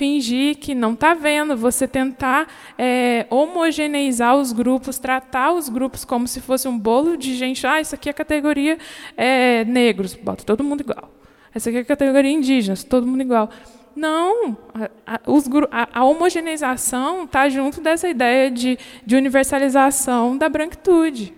fingir 0.00 0.56
que 0.56 0.74
não 0.74 0.94
está 0.94 1.12
vendo, 1.12 1.54
você 1.54 1.86
tentar 1.86 2.48
é, 2.78 3.26
homogeneizar 3.28 4.34
os 4.34 4.50
grupos, 4.50 4.98
tratar 4.98 5.52
os 5.52 5.68
grupos 5.68 6.06
como 6.06 6.26
se 6.26 6.40
fosse 6.40 6.66
um 6.66 6.78
bolo 6.78 7.18
de 7.18 7.36
gente. 7.36 7.66
Ah, 7.66 7.82
isso 7.82 7.94
aqui 7.94 8.08
é 8.08 8.12
categoria 8.14 8.78
é, 9.14 9.62
negros, 9.66 10.14
bota 10.14 10.42
todo 10.42 10.64
mundo 10.64 10.80
igual. 10.80 11.12
Essa 11.54 11.68
aqui 11.68 11.80
é 11.80 11.84
categoria 11.84 12.30
indígenas, 12.30 12.82
todo 12.82 13.06
mundo 13.06 13.20
igual. 13.20 13.50
Não, 13.94 14.56
a, 14.72 15.16
a, 15.16 15.20
os, 15.26 15.44
a, 15.70 16.00
a 16.00 16.04
homogeneização 16.04 17.24
está 17.24 17.50
junto 17.50 17.82
dessa 17.82 18.08
ideia 18.08 18.50
de, 18.50 18.78
de 19.04 19.16
universalização 19.16 20.34
da 20.34 20.48
branquitude. 20.48 21.34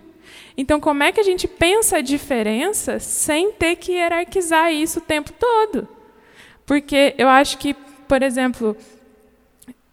Então, 0.55 0.79
como 0.79 1.03
é 1.03 1.11
que 1.11 1.19
a 1.19 1.23
gente 1.23 1.49
pensa 1.49 1.97
a 1.97 2.01
diferença 2.01 2.97
sem 2.97 3.51
ter 3.51 3.75
que 3.75 3.91
hierarquizar 3.91 4.71
isso 4.71 4.99
o 4.99 5.01
tempo 5.01 5.33
todo? 5.33 5.85
Porque 6.65 7.13
eu 7.17 7.27
acho 7.27 7.57
que 7.57 7.75
por 8.13 8.21
exemplo, 8.21 8.77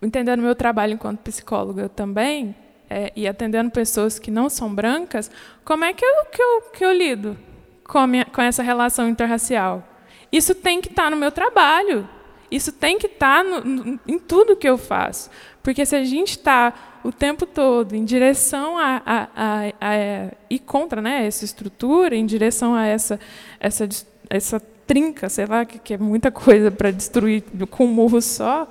entendendo 0.02 0.42
meu 0.42 0.54
trabalho 0.54 0.92
enquanto 0.92 1.20
psicóloga 1.20 1.88
também, 1.88 2.54
é, 2.90 3.10
e 3.16 3.26
atendendo 3.26 3.70
pessoas 3.70 4.18
que 4.18 4.30
não 4.30 4.50
são 4.50 4.74
brancas, 4.74 5.30
como 5.64 5.86
é 5.86 5.94
que 5.94 6.04
eu, 6.04 6.26
que 6.26 6.42
eu, 6.42 6.60
que 6.70 6.84
eu 6.84 6.92
lido 6.92 7.34
com, 7.82 8.06
minha, 8.06 8.26
com 8.26 8.42
essa 8.42 8.62
relação 8.62 9.08
interracial? 9.08 9.82
Isso 10.30 10.54
tem 10.54 10.82
que 10.82 10.88
estar 10.88 11.04
tá 11.04 11.10
no 11.10 11.16
meu 11.16 11.32
trabalho. 11.32 12.06
Isso 12.50 12.70
tem 12.72 12.98
que 12.98 13.06
estar 13.06 13.42
tá 13.42 13.42
no, 13.42 13.64
no, 13.64 14.00
em 14.06 14.18
tudo 14.18 14.54
que 14.54 14.68
eu 14.68 14.76
faço. 14.76 15.30
Porque 15.62 15.86
se 15.86 15.96
a 15.96 16.04
gente 16.04 16.32
está 16.32 16.74
o 17.02 17.10
tempo 17.10 17.46
todo 17.46 17.94
em 17.94 18.04
direção 18.04 18.76
a, 18.76 19.00
a, 19.06 19.28
a, 19.34 19.62
a, 19.80 20.32
e 20.50 20.58
contra 20.58 21.00
né, 21.00 21.26
essa 21.26 21.46
estrutura, 21.46 22.14
em 22.14 22.26
direção 22.26 22.74
a 22.74 22.84
essa, 22.84 23.18
essa, 23.58 23.88
essa 24.28 24.60
trinca, 24.90 25.28
sei 25.28 25.46
lá, 25.46 25.64
que, 25.64 25.78
que 25.78 25.94
é 25.94 25.98
muita 25.98 26.32
coisa 26.32 26.68
para 26.68 26.90
destruir 26.90 27.44
com 27.70 27.84
um 27.84 27.92
murro 27.94 28.20
só. 28.20 28.66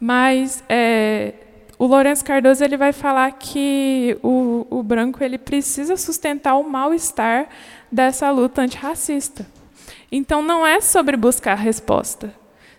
Mas 0.00 0.64
é, 0.70 1.34
o 1.78 1.84
Lourenço 1.84 2.24
Cardoso 2.24 2.64
ele 2.64 2.78
vai 2.78 2.94
falar 2.94 3.30
que 3.32 4.16
o, 4.22 4.66
o 4.70 4.82
branco 4.82 5.22
ele 5.22 5.36
precisa 5.36 5.98
sustentar 5.98 6.56
o 6.56 6.66
mal-estar 6.66 7.50
dessa 7.92 8.30
luta 8.30 8.62
antirracista. 8.62 9.46
Então, 10.10 10.40
não 10.40 10.66
é 10.66 10.80
sobre 10.80 11.14
buscar 11.14 11.56
resposta. 11.56 12.34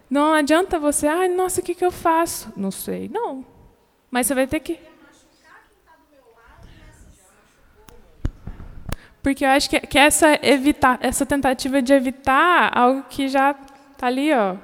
Não 0.10 0.34
adianta 0.34 0.80
você, 0.80 1.06
ai, 1.06 1.28
nossa, 1.28 1.62
o 1.62 1.64
que, 1.64 1.76
que 1.76 1.86
eu 1.86 1.92
faço? 1.92 2.52
Não 2.58 2.72
sei. 2.72 3.08
Não. 3.14 3.46
Mas 4.10 4.26
você 4.26 4.34
vai 4.34 4.48
ter 4.48 4.60
que. 4.60 4.80
Porque 9.26 9.44
eu 9.44 9.50
acho 9.50 9.68
que, 9.72 9.80
que 9.80 9.98
essa, 9.98 10.40
evitar, 10.44 11.00
essa 11.02 11.26
tentativa 11.26 11.82
de 11.82 11.92
evitar 11.92 12.70
algo 12.78 13.06
que 13.10 13.28
já 13.28 13.56
está 13.92 14.06
ali. 14.06 14.32
Ó. 14.32 14.56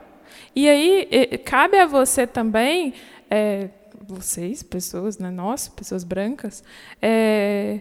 E 0.56 0.70
aí, 0.70 1.08
cabe 1.44 1.80
a 1.80 1.88
você 1.88 2.28
também, 2.28 2.94
é, 3.28 3.70
vocês, 4.04 4.62
pessoas, 4.62 5.18
né, 5.18 5.32
nós, 5.32 5.68
pessoas 5.68 6.04
brancas, 6.04 6.64
é, 7.02 7.80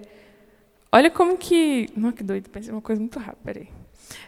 olha 0.90 1.10
como 1.10 1.36
que. 1.36 1.90
Não, 1.94 2.12
que 2.12 2.22
doido, 2.22 2.48
pensei 2.48 2.72
uma 2.72 2.80
coisa 2.80 2.98
muito 2.98 3.18
rápida, 3.18 3.42
peraí. 3.44 3.68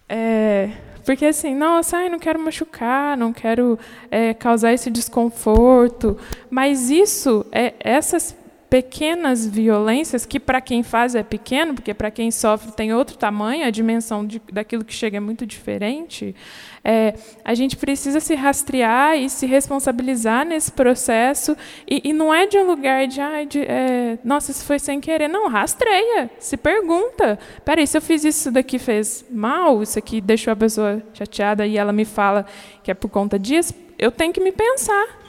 É, 0.07 0.73
porque 1.07 1.25
assim, 1.25 1.55
nossa, 1.55 1.97
ai, 1.97 2.11
não 2.11 2.19
quero 2.19 2.39
machucar, 2.39 3.17
não 3.17 3.33
quero 3.33 3.79
é, 4.11 4.35
causar 4.35 4.75
esse 4.75 4.91
desconforto, 4.91 6.19
mas 6.51 6.91
isso, 6.91 7.47
é, 7.51 7.73
essas 7.81 8.37
pequenas 8.73 9.47
violências, 9.47 10.25
que 10.25 10.41
para 10.41 10.59
quem 10.59 10.83
faz 10.83 11.15
é 11.15 11.23
pequeno, 11.23 11.75
porque 11.75 11.93
para 11.93 12.11
quem 12.11 12.31
sofre 12.31 12.73
tem 12.73 12.95
outro 12.95 13.19
tamanho, 13.19 13.67
a 13.67 13.71
dimensão 13.71 14.27
de, 14.27 14.41
daquilo 14.51 14.83
que 14.83 14.95
chega 14.95 15.19
é 15.19 15.21
muito 15.21 15.45
diferente, 15.45 16.35
é, 16.83 17.13
a 17.45 17.53
gente 17.53 17.77
precisa 17.77 18.19
se 18.19 18.35
rastrear 18.35 19.19
e 19.19 19.29
se 19.29 19.45
responsabilizar 19.45 20.47
nesse 20.47 20.73
processo. 20.73 21.55
E, 21.87 22.01
e 22.03 22.13
não 22.15 22.33
é 22.33 22.47
de 22.47 22.57
um 22.57 22.67
lugar 22.67 23.07
de, 23.07 23.21
ah, 23.21 23.45
de 23.45 23.61
é, 23.61 24.19
nossa, 24.25 24.51
isso 24.51 24.65
foi 24.65 24.79
sem 24.79 25.03
querer. 25.03 25.29
Não, 25.29 25.51
rastreia, 25.51 26.31
se 26.39 26.57
pergunta. 26.57 27.39
Peraí, 27.67 27.87
se 27.87 27.99
eu 27.99 28.01
fiz 28.01 28.25
isso 28.25 28.51
daqui 28.51 28.79
fez 28.79 29.23
mal, 29.31 29.83
isso 29.83 29.99
aqui 29.99 30.19
deixou 30.19 30.51
a 30.51 30.57
pessoa 30.57 31.03
chateada 31.13 31.67
e 31.67 31.77
ela 31.77 31.93
me 31.93 32.07
fala 32.07 32.47
que 32.83 32.91
é 32.91 32.95
por 32.95 33.11
conta 33.11 33.39
disso, 33.39 33.75
eu 33.99 34.11
tenho 34.11 34.33
que 34.33 34.41
me 34.41 34.51
pensar. 34.51 35.22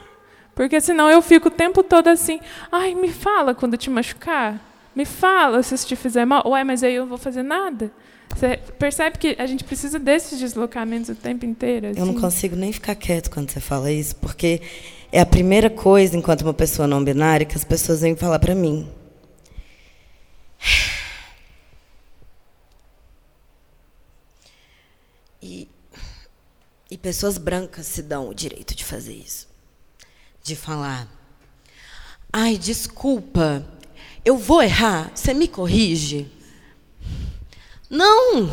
Porque 0.54 0.80
senão 0.80 1.10
eu 1.10 1.20
fico 1.20 1.48
o 1.48 1.50
tempo 1.50 1.82
todo 1.82 2.08
assim, 2.08 2.40
ai, 2.70 2.94
me 2.94 3.12
fala 3.12 3.54
quando 3.54 3.76
te 3.76 3.90
machucar. 3.90 4.60
Me 4.94 5.04
fala 5.04 5.62
se 5.62 5.74
isso 5.74 5.86
te 5.86 5.96
fizer 5.96 6.24
mal. 6.24 6.46
Ué, 6.46 6.62
mas 6.62 6.82
aí 6.84 6.94
eu 6.94 7.02
não 7.02 7.08
vou 7.08 7.18
fazer 7.18 7.42
nada. 7.42 7.90
Você 8.32 8.56
percebe 8.78 9.18
que 9.18 9.36
a 9.38 9.46
gente 9.46 9.64
precisa 9.64 9.98
desses 9.98 10.38
deslocamentos 10.38 11.10
o 11.10 11.14
tempo 11.14 11.44
inteiro? 11.44 11.88
Assim? 11.88 11.98
Eu 11.98 12.06
não 12.06 12.12
assim? 12.12 12.20
consigo 12.20 12.56
nem 12.56 12.72
ficar 12.72 12.94
quieto 12.94 13.30
quando 13.30 13.50
você 13.50 13.60
fala 13.60 13.90
isso, 13.90 14.14
porque 14.16 14.62
é 15.10 15.20
a 15.20 15.26
primeira 15.26 15.68
coisa, 15.68 16.16
enquanto 16.16 16.42
uma 16.42 16.54
pessoa 16.54 16.86
não 16.86 17.02
binária, 17.02 17.44
que 17.44 17.56
as 17.56 17.64
pessoas 17.64 18.00
vêm 18.00 18.16
falar 18.16 18.38
para 18.38 18.54
mim. 18.54 18.88
E, 25.46 25.68
e 26.90 26.96
pessoas 26.96 27.36
brancas 27.36 27.84
se 27.84 28.02
dão 28.02 28.30
o 28.30 28.34
direito 28.34 28.74
de 28.74 28.82
fazer 28.82 29.12
isso 29.12 29.46
de 30.44 30.54
falar: 30.54 31.08
ai, 32.30 32.58
desculpa, 32.58 33.66
eu 34.22 34.36
vou 34.36 34.62
errar, 34.62 35.10
você 35.14 35.32
me 35.32 35.48
corrige? 35.48 36.30
Não, 37.88 38.50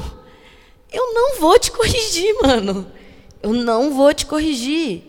eu 0.89 1.13
não 1.13 1.39
vou 1.39 1.59
te 1.59 1.69
corrigir, 1.69 2.33
mano. 2.41 2.89
Eu 3.43 3.53
não 3.53 3.93
vou 3.93 4.13
te 4.13 4.25
corrigir. 4.25 5.03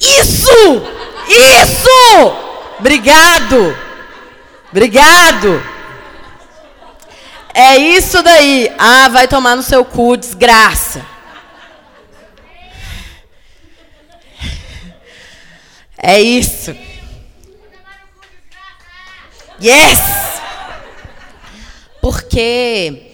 Isso! 0.00 0.82
Isso! 1.28 2.78
Obrigado! 2.78 3.76
Obrigado! 4.70 5.62
É 7.52 7.76
isso 7.76 8.22
daí. 8.22 8.72
Ah, 8.78 9.08
vai 9.08 9.28
tomar 9.28 9.56
no 9.56 9.62
seu 9.62 9.84
cu, 9.84 10.16
desgraça. 10.16 11.13
É 16.06 16.20
isso. 16.20 16.76
Yes! 19.58 20.00
Porque 21.98 23.10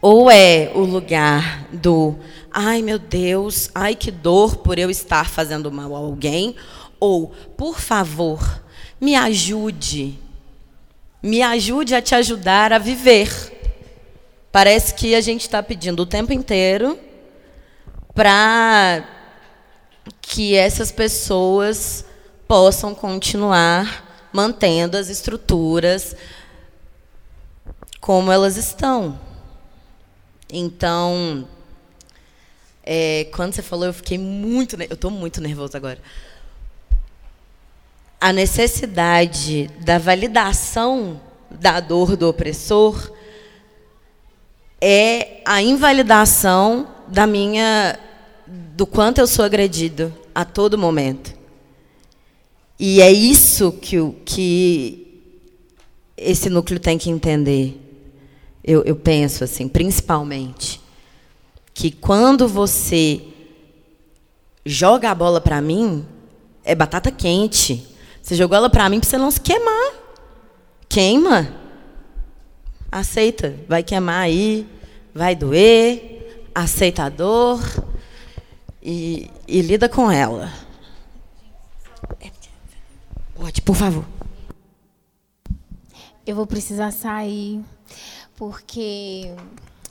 ou 0.00 0.30
é 0.30 0.70
o 0.72 0.82
lugar 0.82 1.66
do 1.72 2.16
ai 2.52 2.80
meu 2.80 2.96
Deus, 2.96 3.70
ai 3.74 3.96
que 3.96 4.12
dor 4.12 4.58
por 4.58 4.78
eu 4.78 4.88
estar 4.88 5.28
fazendo 5.28 5.72
mal 5.72 5.96
a 5.96 5.98
alguém, 5.98 6.54
ou 7.00 7.34
por 7.56 7.80
favor, 7.80 8.62
me 9.00 9.16
ajude. 9.16 10.16
Me 11.20 11.42
ajude 11.42 11.92
a 11.92 12.00
te 12.00 12.14
ajudar 12.14 12.72
a 12.72 12.78
viver. 12.78 13.28
Parece 14.52 14.94
que 14.94 15.16
a 15.16 15.20
gente 15.20 15.40
está 15.40 15.60
pedindo 15.60 16.04
o 16.04 16.06
tempo 16.06 16.32
inteiro 16.32 16.96
para 18.14 19.19
que 20.20 20.54
essas 20.54 20.90
pessoas 20.90 22.04
possam 22.46 22.94
continuar 22.94 24.28
mantendo 24.32 24.96
as 24.96 25.08
estruturas 25.08 26.14
como 28.00 28.32
elas 28.32 28.56
estão. 28.56 29.18
Então, 30.52 31.46
é, 32.82 33.28
quando 33.32 33.54
você 33.54 33.62
falou, 33.62 33.86
eu 33.86 33.94
fiquei 33.94 34.18
muito. 34.18 34.80
Eu 34.82 34.94
estou 34.94 35.10
muito 35.10 35.40
nervoso 35.40 35.76
agora. 35.76 35.98
A 38.20 38.32
necessidade 38.32 39.68
da 39.80 39.98
validação 39.98 41.20
da 41.50 41.80
dor 41.80 42.16
do 42.16 42.28
opressor 42.28 43.12
é 44.80 45.40
a 45.44 45.62
invalidação 45.62 46.88
da 47.08 47.26
minha 47.26 47.98
do 48.74 48.86
quanto 48.86 49.18
eu 49.18 49.26
sou 49.26 49.44
agredido 49.44 50.12
a 50.34 50.44
todo 50.44 50.76
momento. 50.76 51.34
E 52.78 53.00
é 53.00 53.12
isso 53.12 53.72
que, 53.72 53.96
que 54.24 55.22
esse 56.16 56.50
núcleo 56.50 56.80
tem 56.80 56.98
que 56.98 57.10
entender. 57.10 57.78
Eu, 58.64 58.82
eu 58.84 58.96
penso 58.96 59.44
assim, 59.44 59.68
principalmente, 59.68 60.80
que 61.72 61.90
quando 61.90 62.48
você 62.48 63.20
joga 64.64 65.10
a 65.10 65.14
bola 65.14 65.40
para 65.40 65.60
mim, 65.60 66.04
é 66.64 66.74
batata 66.74 67.10
quente. 67.10 67.86
Você 68.20 68.34
jogou 68.34 68.56
ela 68.56 68.70
para 68.70 68.88
mim 68.88 68.98
para 68.98 69.08
você 69.08 69.18
não 69.18 69.30
se 69.30 69.40
queimar. 69.40 69.92
Queima. 70.88 71.54
Aceita. 72.90 73.54
Vai 73.68 73.82
queimar 73.82 74.22
aí, 74.22 74.66
vai 75.14 75.36
doer, 75.36 76.48
aceita 76.54 77.04
a 77.04 77.08
dor 77.08 77.60
e, 78.82 79.30
e 79.46 79.60
lida 79.62 79.88
com 79.88 80.10
ela. 80.10 80.50
Pode, 83.34 83.62
por 83.62 83.74
favor. 83.74 84.04
Eu 86.26 86.36
vou 86.36 86.46
precisar 86.46 86.90
sair, 86.90 87.64
porque 88.36 89.34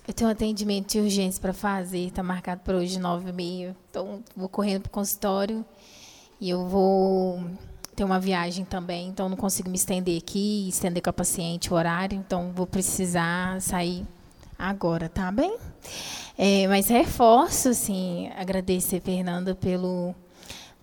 eu 0.07 0.13
tenho 0.13 0.29
um 0.29 0.31
atendimento 0.31 0.91
de 0.91 0.99
urgência 0.99 1.41
para 1.41 1.53
fazer, 1.53 2.07
está 2.07 2.23
marcado 2.23 2.61
para 2.61 2.77
hoje, 2.77 2.99
nove 2.99 3.29
e 3.29 3.33
meia. 3.33 3.75
Então, 3.89 4.23
vou 4.35 4.47
correndo 4.47 4.81
para 4.81 4.89
o 4.89 4.91
consultório 4.91 5.65
e 6.39 6.49
eu 6.49 6.67
vou 6.67 7.43
ter 7.95 8.03
uma 8.03 8.19
viagem 8.19 8.63
também, 8.63 9.09
então 9.09 9.27
não 9.27 9.35
consigo 9.35 9.69
me 9.69 9.75
estender 9.75 10.17
aqui, 10.17 10.69
estender 10.69 11.03
com 11.03 11.09
a 11.09 11.13
paciente 11.13 11.73
o 11.73 11.75
horário, 11.75 12.17
então 12.17 12.53
vou 12.53 12.65
precisar 12.65 13.59
sair 13.59 14.05
agora, 14.59 15.07
tá 15.07 15.31
bem? 15.31 15.57
É, 16.37 16.67
mas 16.67 16.89
reforço, 16.89 17.69
assim, 17.69 18.29
agradecer, 18.35 18.99
Fernanda, 18.99 19.55
pelo, 19.55 20.13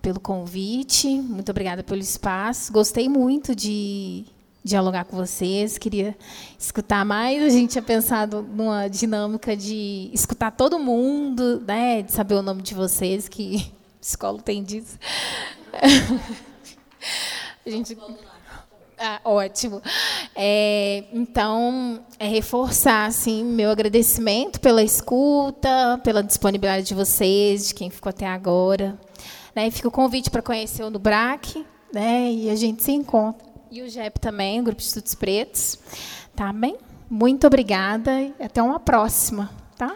pelo 0.01 0.19
convite. 0.19 1.07
Muito 1.07 1.51
obrigada 1.51 1.83
pelo 1.83 2.01
espaço. 2.01 2.73
Gostei 2.73 3.07
muito 3.07 3.55
de 3.55 4.25
dialogar 4.63 5.05
com 5.05 5.15
vocês, 5.15 5.77
queria 5.77 6.17
escutar 6.59 7.05
mais. 7.05 7.41
A 7.43 7.49
gente 7.49 7.71
tinha 7.71 7.81
pensado 7.81 8.41
numa 8.41 8.87
dinâmica 8.87 9.55
de 9.55 10.09
escutar 10.11 10.51
todo 10.51 10.79
mundo, 10.79 11.63
né, 11.65 12.01
de 12.01 12.11
saber 12.11 12.35
o 12.35 12.41
nome 12.41 12.61
de 12.63 12.73
vocês, 12.73 13.29
que 13.29 13.71
escola 14.01 14.41
tem 14.41 14.63
disso. 14.63 14.97
A 17.65 17.69
gente 17.69 17.97
ah, 18.99 19.21
ótimo. 19.23 19.81
É, 20.35 21.03
então, 21.13 21.99
é 22.19 22.27
reforçar 22.27 23.05
assim, 23.05 23.43
meu 23.43 23.69
agradecimento 23.69 24.59
pela 24.59 24.81
escuta, 24.81 25.99
pela 26.03 26.23
disponibilidade 26.23 26.87
de 26.87 26.95
vocês, 26.95 27.67
de 27.67 27.75
quem 27.75 27.91
ficou 27.91 28.09
até 28.09 28.25
agora. 28.25 28.97
Né? 29.55 29.69
Fica 29.69 29.87
o 29.87 29.91
convite 29.91 30.31
para 30.31 30.41
conhecer 30.41 30.83
o 30.83 30.89
Nubrac, 30.89 31.63
né? 31.93 32.31
e 32.31 32.49
a 32.49 32.55
gente 32.55 32.83
se 32.83 32.91
encontra. 32.91 33.45
E 33.69 33.81
o 33.81 33.89
GEP 33.89 34.19
também, 34.19 34.59
o 34.59 34.63
Grupo 34.63 34.81
de 34.81 34.87
Estudos 34.87 35.13
Pretos. 35.13 35.77
Tá 36.35 36.51
bem? 36.51 36.77
Muito 37.09 37.45
obrigada 37.45 38.21
e 38.21 38.33
até 38.39 38.61
uma 38.61 38.79
próxima. 38.79 39.51
Tá? 39.77 39.95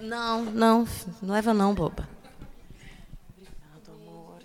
Não, 0.00 0.44
não, 0.44 0.86
não 1.20 1.34
leva 1.34 1.52
não, 1.52 1.74
boba. 1.74 2.08
Obrigado, 3.36 3.90
amor. 3.90 4.38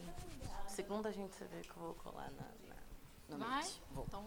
Segunda 0.67 1.09
a 1.09 1.11
gente 1.11 1.35
se 1.35 1.43
vê 1.43 1.61
que 1.61 1.69
eu 1.69 1.83
vou 1.83 1.93
colar 1.93 2.31
na, 3.29 3.37
na, 3.37 3.37
na 3.37 3.45
Vai? 3.45 3.65
Vou. 3.93 4.05
Então, 4.07 4.23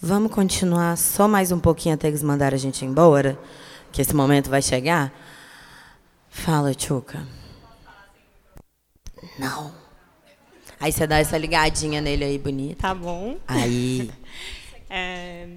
Vamos 0.00 0.32
continuar 0.32 0.98
só 0.98 1.26
mais 1.26 1.50
um 1.50 1.58
pouquinho 1.58 1.94
até 1.94 2.08
eles 2.08 2.22
mandarem 2.22 2.56
a 2.56 2.60
gente 2.60 2.84
embora, 2.84 3.38
que 3.90 4.02
esse 4.02 4.14
momento 4.14 4.50
vai 4.50 4.60
chegar. 4.60 5.10
Fala, 6.28 6.74
Tchuca. 6.74 7.26
Não. 9.38 9.72
Aí 10.78 10.92
você 10.92 11.06
dá 11.06 11.18
essa 11.18 11.38
ligadinha 11.38 12.02
nele 12.02 12.22
aí, 12.22 12.38
bonita. 12.38 12.82
Tá 12.82 12.94
bom. 12.94 13.38
Aí. 13.48 14.10
é 14.90 15.48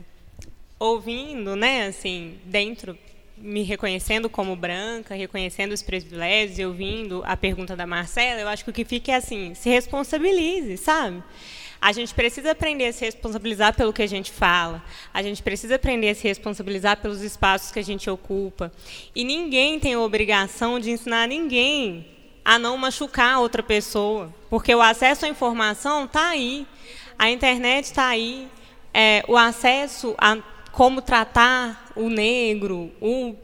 ouvindo, 0.80 1.56
né, 1.56 1.88
assim, 1.88 2.38
dentro, 2.45 2.98
me 3.38 3.64
reconhecendo 3.64 4.30
como 4.30 4.56
branca, 4.56 5.16
reconhecendo 5.16 5.72
os 5.72 5.82
privilégios 5.82 6.60
e 6.60 6.66
ouvindo 6.66 7.24
a 7.26 7.38
pergunta 7.38 7.76
da 7.76 7.86
Marcela, 7.86 8.41
eu 8.41 8.48
acho 8.48 8.64
que 8.64 8.70
o 8.72 8.74
que 8.74 8.86
fica 8.86 9.12
é 9.12 9.16
assim, 9.16 9.54
se 9.54 9.70
responsabilize, 9.70 10.78
sabe? 10.78 11.24
A 11.80 11.91
gente 11.91 12.14
precisa 12.14 12.52
aprender 12.52 12.88
a 12.88 12.94
se 12.94 13.06
responsabilizar 13.06 13.76
pelo 13.76 13.94
que 13.94 14.02
a 14.02 14.08
gente 14.08 14.32
fala. 14.32 14.84
A 15.14 15.22
gente 15.22 15.44
precisa 15.44 15.76
aprender 15.76 16.10
a 16.10 16.16
se 16.16 16.28
responsabilizar 16.28 16.98
pelos 16.98 17.22
espaços 17.22 17.72
que 17.72 17.78
a 17.78 17.84
gente 17.84 18.10
ocupa. 18.10 18.72
E 19.16 19.24
ninguém 19.24 19.80
tem 19.80 19.94
a 19.94 19.99
obrigação 19.99 20.80
de 20.80 20.90
ensinar 20.90 21.28
ninguém 21.28 22.08
a 22.44 22.58
não 22.58 22.78
machucar 22.78 23.40
outra 23.41 23.62
pessoa, 23.62 24.34
porque 24.49 24.74
o 24.74 24.82
acesso 24.82 25.26
à 25.26 25.28
informação 25.28 26.06
está 26.06 26.30
aí, 26.30 26.66
a 27.20 27.30
internet 27.30 27.86
está 27.86 28.08
aí, 28.08 28.48
é, 28.94 29.22
o 29.28 29.36
acesso 29.36 30.16
a 30.18 30.38
como 30.78 31.02
tratar 31.02 31.91
o 31.95 32.08
negro, 32.08 32.91
o 33.02 33.36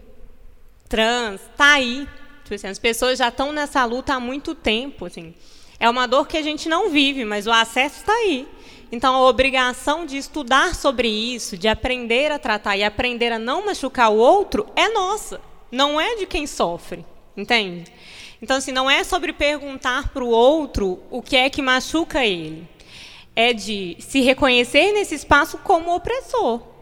trans, 0.87 1.41
está 1.41 1.73
aí. 1.73 2.07
Tipo 2.43 2.53
assim, 2.53 2.67
as 2.67 2.77
pessoas 2.77 3.17
já 3.17 3.29
estão 3.29 3.51
nessa 3.51 3.83
luta 3.85 4.13
há 4.13 4.19
muito 4.19 4.53
tempo. 4.53 5.07
Assim. 5.07 5.33
É 5.79 5.89
uma 5.89 6.07
dor 6.07 6.27
que 6.27 6.37
a 6.37 6.43
gente 6.43 6.69
não 6.69 6.91
vive, 6.91 7.25
mas 7.25 7.47
o 7.47 7.51
acesso 7.51 8.01
está 8.01 8.13
aí. 8.13 8.47
Então, 8.91 9.15
a 9.15 9.27
obrigação 9.27 10.05
de 10.05 10.15
estudar 10.15 10.75
sobre 10.75 11.07
isso, 11.07 11.57
de 11.57 11.67
aprender 11.67 12.31
a 12.31 12.37
tratar 12.37 12.77
e 12.77 12.83
aprender 12.83 13.31
a 13.31 13.39
não 13.39 13.65
machucar 13.65 14.11
o 14.11 14.17
outro, 14.17 14.67
é 14.75 14.89
nossa, 14.89 15.41
não 15.71 15.99
é 15.99 16.17
de 16.17 16.27
quem 16.27 16.45
sofre, 16.45 17.03
entende? 17.35 17.91
Então, 18.39 18.57
assim, 18.57 18.71
não 18.71 18.87
é 18.87 19.03
sobre 19.03 19.33
perguntar 19.33 20.09
para 20.09 20.23
o 20.23 20.29
outro 20.29 21.01
o 21.09 21.19
que 21.19 21.35
é 21.35 21.49
que 21.49 21.63
machuca 21.63 22.23
ele. 22.23 22.67
É 23.35 23.53
de 23.53 23.97
se 23.99 24.21
reconhecer 24.21 24.91
nesse 24.91 25.15
espaço 25.15 25.57
como 25.57 25.95
opressor, 25.95 26.72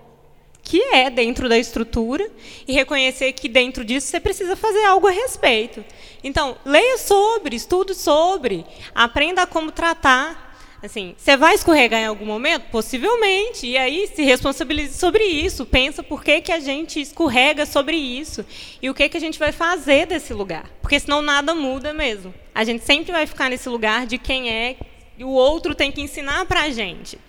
que 0.63 0.81
é 0.93 1.09
dentro 1.09 1.49
da 1.49 1.57
estrutura, 1.57 2.29
e 2.67 2.73
reconhecer 2.73 3.33
que 3.33 3.49
dentro 3.49 3.83
disso 3.83 4.07
você 4.07 4.19
precisa 4.19 4.55
fazer 4.55 4.83
algo 4.85 5.07
a 5.07 5.11
respeito. 5.11 5.83
Então, 6.23 6.57
leia 6.65 6.97
sobre, 6.97 7.55
estude 7.55 7.95
sobre, 7.95 8.65
aprenda 8.93 9.45
como 9.47 9.71
tratar 9.71 10.51
Assim, 10.83 11.13
você 11.15 11.37
vai 11.37 11.53
escorregar 11.53 12.01
em 12.01 12.07
algum 12.07 12.25
momento? 12.25 12.63
Possivelmente. 12.71 13.67
E 13.67 13.77
aí 13.77 14.07
se 14.07 14.23
responsabilize 14.23 14.97
sobre 14.97 15.23
isso. 15.23 15.63
Pensa 15.63 16.01
por 16.01 16.23
que, 16.23 16.41
que 16.41 16.51
a 16.51 16.59
gente 16.59 16.99
escorrega 16.99 17.67
sobre 17.67 17.95
isso. 17.95 18.43
E 18.81 18.89
o 18.89 18.93
que, 18.93 19.07
que 19.07 19.17
a 19.17 19.19
gente 19.19 19.37
vai 19.37 19.51
fazer 19.51 20.07
desse 20.07 20.33
lugar. 20.33 20.67
Porque 20.81 20.99
senão 20.99 21.21
nada 21.21 21.53
muda 21.53 21.93
mesmo. 21.93 22.33
A 22.53 22.63
gente 22.63 22.83
sempre 22.83 23.11
vai 23.11 23.27
ficar 23.27 23.49
nesse 23.49 23.69
lugar 23.69 24.07
de 24.07 24.17
quem 24.17 24.49
é 24.49 24.75
e 25.19 25.23
o 25.23 25.29
outro 25.29 25.75
tem 25.75 25.91
que 25.91 26.01
ensinar 26.01 26.45
para 26.45 26.63
a 26.63 26.69
gente. 26.71 27.19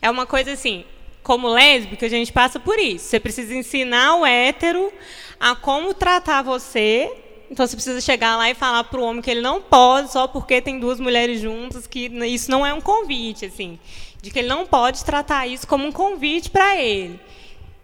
É 0.00 0.10
uma 0.10 0.24
coisa 0.24 0.52
assim, 0.52 0.86
como 1.22 1.48
lésbica, 1.48 2.06
a 2.06 2.08
gente 2.08 2.32
passa 2.32 2.58
por 2.58 2.78
isso. 2.78 3.06
Você 3.06 3.20
precisa 3.20 3.54
ensinar 3.54 4.16
o 4.16 4.26
hétero 4.26 4.92
a 5.38 5.54
como 5.54 5.94
tratar 5.94 6.42
você 6.42 7.10
então 7.52 7.66
você 7.66 7.76
precisa 7.76 8.00
chegar 8.00 8.38
lá 8.38 8.48
e 8.48 8.54
falar 8.54 8.82
para 8.84 8.98
o 8.98 9.04
homem 9.04 9.20
que 9.20 9.30
ele 9.30 9.42
não 9.42 9.60
pode 9.60 10.10
só 10.10 10.26
porque 10.26 10.62
tem 10.62 10.80
duas 10.80 10.98
mulheres 10.98 11.38
juntas, 11.38 11.86
que 11.86 12.06
isso 12.24 12.50
não 12.50 12.64
é 12.64 12.72
um 12.72 12.80
convite, 12.80 13.44
assim, 13.44 13.78
de 14.22 14.30
que 14.30 14.38
ele 14.38 14.48
não 14.48 14.64
pode 14.64 15.04
tratar 15.04 15.46
isso 15.46 15.66
como 15.68 15.86
um 15.86 15.92
convite 15.92 16.48
para 16.48 16.80
ele. 16.80 17.20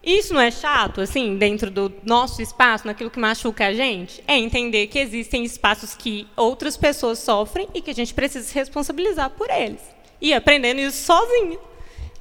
Isso 0.02 0.32
não 0.32 0.40
é 0.40 0.50
chato, 0.50 1.02
assim, 1.02 1.36
dentro 1.36 1.70
do 1.70 1.92
nosso 2.02 2.40
espaço, 2.40 2.86
naquilo 2.86 3.10
que 3.10 3.20
machuca 3.20 3.66
a 3.66 3.74
gente? 3.74 4.24
É 4.26 4.38
entender 4.38 4.86
que 4.86 4.98
existem 4.98 5.44
espaços 5.44 5.94
que 5.94 6.26
outras 6.34 6.74
pessoas 6.74 7.18
sofrem 7.18 7.68
e 7.74 7.82
que 7.82 7.90
a 7.90 7.94
gente 7.94 8.14
precisa 8.14 8.46
se 8.46 8.54
responsabilizar 8.54 9.28
por 9.28 9.50
eles. 9.50 9.82
E 10.18 10.32
aprendendo 10.32 10.80
isso 10.80 11.04
sozinha, 11.04 11.58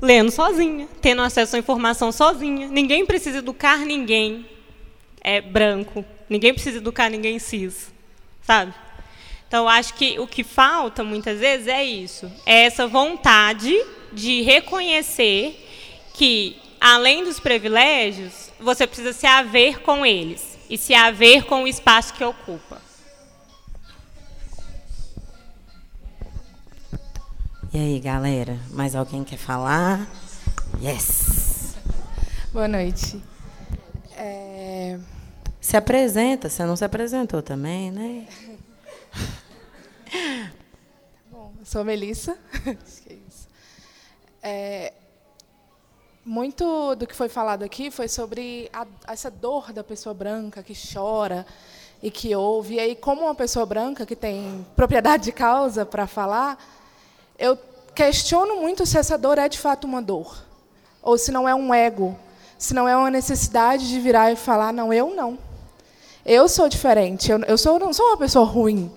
lendo 0.01 0.31
sozinha, 0.31 0.87
tendo 1.01 1.21
acesso 1.21 1.55
à 1.55 1.59
informação 1.59 2.11
sozinha. 2.11 2.67
Ninguém 2.67 3.05
precisa 3.05 3.39
educar 3.39 3.79
ninguém 3.79 4.45
é 5.21 5.41
branco, 5.41 6.05
Ninguém 6.29 6.53
precisa 6.53 6.77
educar 6.77 7.09
ninguém 7.09 7.39
cis, 7.39 7.91
sabe? 8.41 8.73
Então, 9.47 9.67
acho 9.67 9.93
que 9.93 10.19
o 10.19 10.27
que 10.27 10.43
falta 10.43 11.03
muitas 11.03 11.39
vezes 11.39 11.67
é 11.67 11.83
isso, 11.83 12.29
é 12.45 12.63
essa 12.63 12.85
vontade 12.85 13.73
de 14.11 14.41
reconhecer 14.41 15.65
que, 16.13 16.57
além 16.81 17.23
dos 17.23 17.39
privilégios, 17.39 18.51
você 18.59 18.85
precisa 18.85 19.13
se 19.13 19.25
haver 19.25 19.79
com 19.79 20.05
eles 20.05 20.57
e 20.69 20.77
se 20.77 20.93
haver 20.93 21.45
com 21.45 21.63
o 21.63 21.67
espaço 21.67 22.13
que 22.13 22.23
ocupa. 22.23 22.81
E 27.73 27.77
aí, 27.77 27.99
galera? 27.99 28.57
Mais 28.71 28.95
alguém 28.95 29.25
quer 29.25 29.37
falar? 29.37 30.07
Yes! 30.81 31.75
Boa 32.53 32.67
noite. 32.67 33.21
É... 34.15 34.97
Se 35.59 35.75
apresenta, 35.75 36.49
você 36.49 36.63
não 36.63 36.77
se 36.77 36.85
apresentou 36.85 37.41
também, 37.41 37.91
né? 37.91 38.25
Bom, 41.29 41.51
eu 41.59 41.65
sou 41.65 41.81
a 41.81 41.83
Melissa. 41.83 42.37
Acho 42.65 43.01
que 43.01 43.13
é 43.13 43.17
isso. 43.27 43.47
É, 44.41 44.93
muito 46.23 46.95
do 46.95 47.05
que 47.05 47.13
foi 47.13 47.27
falado 47.27 47.63
aqui 47.63 47.91
foi 47.91 48.07
sobre 48.07 48.69
a, 48.71 48.87
essa 49.09 49.29
dor 49.29 49.73
da 49.73 49.83
pessoa 49.83 50.13
branca 50.13 50.63
que 50.63 50.73
chora 50.73 51.45
e 52.01 52.09
que 52.09 52.33
ouve. 52.33 52.75
E 52.75 52.79
aí, 52.79 52.95
como 52.95 53.23
uma 53.23 53.35
pessoa 53.35 53.65
branca 53.65 54.05
que 54.05 54.15
tem 54.15 54.65
propriedade 54.73 55.25
de 55.25 55.31
causa 55.33 55.85
para 55.85 56.07
falar, 56.07 56.57
eu 57.37 57.57
questiono 57.93 58.57
muito 58.61 58.85
se 58.85 58.97
essa 58.97 59.17
dor 59.17 59.37
é 59.37 59.47
de 59.49 59.57
fato 59.57 59.85
uma 59.85 60.01
dor, 60.01 60.43
ou 61.01 61.17
se 61.17 61.31
não 61.31 61.47
é 61.47 61.55
um 61.55 61.73
ego, 61.73 62.17
se 62.57 62.73
não 62.73 62.87
é 62.87 62.95
uma 62.95 63.11
necessidade 63.11 63.87
de 63.87 63.99
virar 63.99 64.31
e 64.31 64.35
falar, 64.35 64.73
não, 64.73 64.91
eu 64.91 65.15
não. 65.15 65.37
Eu 66.25 66.49
sou 66.49 66.67
diferente, 66.67 67.31
eu, 67.31 67.39
eu 67.43 67.57
sou, 67.57 67.79
não 67.79 67.93
sou 67.93 68.05
uma 68.07 68.17
pessoa 68.17 68.45
ruim. 68.45 68.91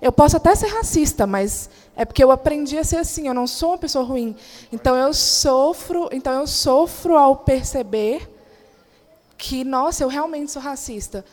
Eu 0.00 0.12
posso 0.12 0.36
até 0.36 0.54
ser 0.54 0.66
racista, 0.66 1.26
mas 1.26 1.70
é 1.96 2.04
porque 2.04 2.22
eu 2.22 2.30
aprendi 2.30 2.76
a 2.76 2.84
ser 2.84 2.96
assim, 2.96 3.28
eu 3.28 3.34
não 3.34 3.46
sou 3.46 3.70
uma 3.70 3.78
pessoa 3.78 4.04
ruim. 4.04 4.36
Então 4.70 4.94
eu 4.94 5.14
sofro, 5.14 6.08
então 6.12 6.32
eu 6.34 6.46
sofro 6.46 7.16
ao 7.16 7.36
perceber 7.36 8.28
que, 9.38 9.64
nossa, 9.64 10.04
eu 10.04 10.08
realmente 10.08 10.52
sou 10.52 10.60
racista. 10.60 11.24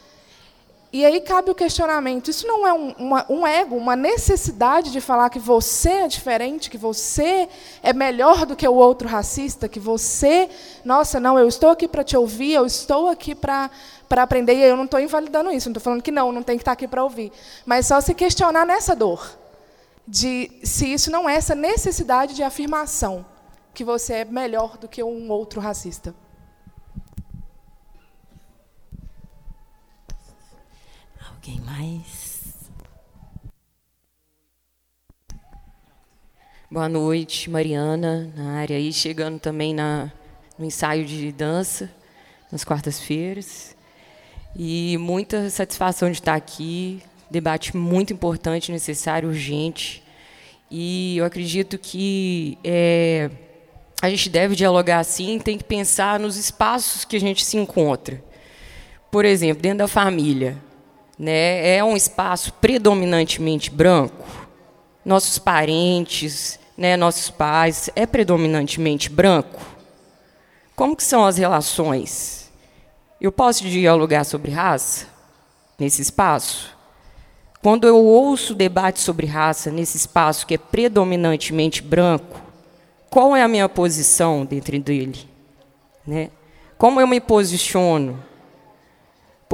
E 0.94 1.04
aí 1.04 1.20
cabe 1.22 1.50
o 1.50 1.56
questionamento: 1.56 2.30
isso 2.30 2.46
não 2.46 2.68
é 2.68 2.72
um, 2.72 2.92
uma, 2.92 3.26
um 3.28 3.48
ego, 3.48 3.76
uma 3.76 3.96
necessidade 3.96 4.92
de 4.92 5.02
falar 5.02 5.32
que 5.32 5.40
você 5.40 5.90
é 5.90 6.08
diferente, 6.08 6.70
que 6.70 6.78
você 6.78 7.50
é 7.82 7.92
melhor 7.92 8.46
do 8.46 8.56
que 8.56 8.68
o 8.68 8.76
outro 8.76 9.08
racista, 9.08 9.68
que 9.68 9.80
você, 9.80 10.48
nossa, 10.86 11.20
não, 11.20 11.40
eu 11.40 11.48
estou 11.48 11.72
aqui 11.72 11.88
para 11.88 12.04
te 12.04 12.16
ouvir, 12.16 12.54
eu 12.54 12.68
estou 12.68 13.10
aqui 13.10 13.34
para 13.34 13.72
aprender, 14.12 14.54
e 14.54 14.62
eu 14.62 14.78
não 14.78 14.86
estou 14.86 15.00
invalidando 15.00 15.52
isso, 15.52 15.68
não 15.68 15.72
estou 15.72 15.84
falando 15.84 16.04
que 16.04 16.12
não, 16.12 16.32
não 16.32 16.44
tem 16.44 16.58
que 16.58 16.62
estar 16.62 16.74
aqui 16.74 16.88
para 16.88 17.04
ouvir. 17.04 17.32
Mas 17.66 17.88
só 17.88 18.00
se 18.00 18.14
questionar 18.14 18.64
nessa 18.64 18.96
dor, 18.96 19.36
de 20.08 20.52
se 20.64 20.94
isso 20.94 21.10
não 21.10 21.28
é 21.28 21.34
essa 21.38 21.56
necessidade 21.56 22.36
de 22.36 22.44
afirmação, 22.44 23.26
que 23.74 23.84
você 23.84 24.14
é 24.14 24.26
melhor 24.26 24.78
do 24.78 24.88
que 24.88 25.02
um 25.02 25.32
outro 25.32 25.60
racista. 25.60 26.14
Alguém 31.46 31.60
mais? 31.60 32.72
Boa 36.72 36.88
noite, 36.88 37.50
Mariana, 37.50 38.32
na 38.34 38.54
área 38.54 38.78
aí, 38.78 38.94
chegando 38.94 39.42
também 39.42 39.74
na, 39.74 40.10
no 40.58 40.64
ensaio 40.64 41.04
de 41.04 41.34
dança, 41.34 41.92
nas 42.50 42.64
quartas-feiras. 42.64 43.76
E 44.56 44.98
muita 44.98 45.50
satisfação 45.50 46.10
de 46.10 46.20
estar 46.20 46.34
aqui. 46.34 47.04
Debate 47.30 47.76
muito 47.76 48.14
importante, 48.14 48.72
necessário, 48.72 49.28
urgente. 49.28 50.02
E 50.72 51.18
eu 51.18 51.26
acredito 51.26 51.78
que 51.78 52.58
é, 52.64 53.30
a 54.02 54.10
gente 54.10 54.30
deve 54.30 54.56
dialogar 54.56 55.00
assim, 55.00 55.38
tem 55.40 55.58
que 55.58 55.66
pensar 55.66 56.22
nos 56.22 56.38
espaços 56.38 57.04
que 57.04 57.18
a 57.18 57.20
gente 57.20 57.44
se 57.44 57.58
encontra. 57.58 58.24
Por 59.12 59.26
exemplo, 59.26 59.62
dentro 59.62 59.80
da 59.80 59.90
família, 59.90 60.58
né, 61.18 61.78
é 61.78 61.84
um 61.84 61.96
espaço 61.96 62.54
predominantemente 62.54 63.70
branco. 63.70 64.26
Nossos 65.06 65.38
parentes, 65.38 66.60
né, 66.78 66.98
nossos 66.98 67.30
pais, 67.30 67.90
é 67.96 68.06
predominantemente 68.06 69.10
branco. 69.10 69.62
Como 70.76 70.96
que 70.96 71.04
são 71.04 71.26
as 71.26 71.38
relações? 71.38 72.52
Eu 73.22 73.32
posso 73.32 73.64
dialogar 73.64 74.24
sobre 74.24 74.52
raça 74.52 75.08
nesse 75.78 76.02
espaço? 76.02 76.76
Quando 77.62 77.88
eu 77.88 77.98
ouço 77.98 78.54
debate 78.54 79.00
sobre 79.00 79.26
raça 79.26 79.72
nesse 79.72 79.96
espaço 79.96 80.46
que 80.46 80.56
é 80.56 80.58
predominantemente 80.58 81.82
branco, 81.82 82.42
qual 83.10 83.36
é 83.36 83.44
a 83.44 83.48
minha 83.48 83.70
posição 83.70 84.44
dentro 84.44 84.78
dele? 84.80 85.20
Né? 86.06 86.30
Como 86.78 87.00
eu 87.00 87.08
me 87.08 87.22
posiciono? 87.22 88.22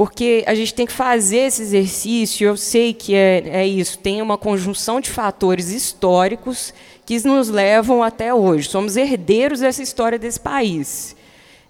Porque 0.00 0.42
a 0.46 0.54
gente 0.54 0.72
tem 0.72 0.86
que 0.86 0.94
fazer 0.94 1.40
esse 1.40 1.60
exercício, 1.60 2.46
eu 2.46 2.56
sei 2.56 2.94
que 2.94 3.14
é, 3.14 3.42
é 3.50 3.66
isso, 3.66 3.98
tem 3.98 4.22
uma 4.22 4.38
conjunção 4.38 4.98
de 4.98 5.10
fatores 5.10 5.68
históricos 5.68 6.72
que 7.04 7.22
nos 7.28 7.50
levam 7.50 8.02
até 8.02 8.32
hoje. 8.32 8.66
Somos 8.66 8.96
herdeiros 8.96 9.60
dessa 9.60 9.82
história 9.82 10.18
desse 10.18 10.40
país. 10.40 11.14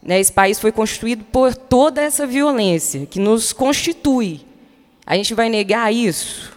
Né, 0.01 0.20
esse 0.20 0.31
país 0.31 0.61
foi 0.61 0.70
constituído 0.70 1.24
por 1.24 1.57
toda 1.57 2.01
essa 2.01 2.24
violência 2.24 3.05
que 3.05 3.19
nos 3.19 3.52
constitui. 3.52 4.43
A 5.05 5.16
gente 5.16 5.35
vai 5.35 5.48
negar 5.48 5.93
isso? 5.93 6.57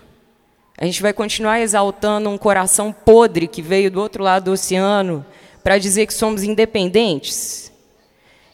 A 0.77 0.85
gente 0.85 1.01
vai 1.01 1.11
continuar 1.11 1.59
exaltando 1.59 2.29
um 2.29 2.37
coração 2.37 2.93
podre 2.93 3.47
que 3.47 3.63
veio 3.63 3.89
do 3.89 3.99
outro 3.99 4.21
lado 4.21 4.43
do 4.43 4.51
oceano 4.51 5.25
para 5.63 5.79
dizer 5.79 6.05
que 6.05 6.13
somos 6.13 6.43
independentes? 6.43 7.62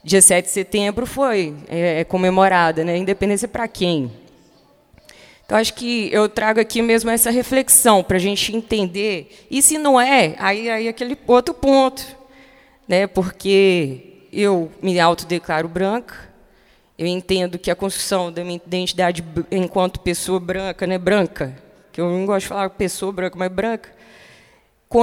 Dia 0.03 0.21
7 0.21 0.45
de 0.45 0.51
setembro 0.51 1.05
foi 1.05 1.53
é, 1.67 2.01
é 2.01 2.03
comemorada, 2.03 2.83
né? 2.83 2.97
Independência 2.97 3.47
para 3.47 3.67
quem? 3.67 4.11
Então, 5.45 5.57
acho 5.57 5.73
que 5.73 6.09
eu 6.13 6.29
trago 6.29 6.59
aqui 6.59 6.81
mesmo 6.81 7.09
essa 7.09 7.31
reflexão 7.31 8.03
para 8.03 8.17
a 8.17 8.19
gente 8.19 8.55
entender. 8.55 9.47
E 9.49 9.61
se 9.63 9.79
não 9.79 9.99
é, 9.99 10.35
aí, 10.37 10.69
aí 10.69 10.87
aquele 10.87 11.17
outro 11.25 11.55
ponto. 11.55 12.05
Né? 12.87 13.07
Porque 13.07 14.27
eu 14.31 14.71
me 14.81 14.99
autodeclaro 14.99 15.67
branca, 15.67 16.15
eu 16.97 17.07
entendo 17.07 17.57
que 17.57 17.71
a 17.71 17.75
construção 17.75 18.31
da 18.31 18.43
minha 18.43 18.61
identidade 18.63 19.23
enquanto 19.51 19.99
pessoa 19.99 20.39
branca, 20.39 20.85
né, 20.85 20.97
branca, 20.97 21.57
que 21.91 21.99
eu 21.99 22.09
não 22.09 22.25
gosto 22.25 22.41
de 22.41 22.47
falar 22.47 22.69
pessoa 22.69 23.11
branca, 23.11 23.35
mas 23.37 23.51
branca, 23.51 23.89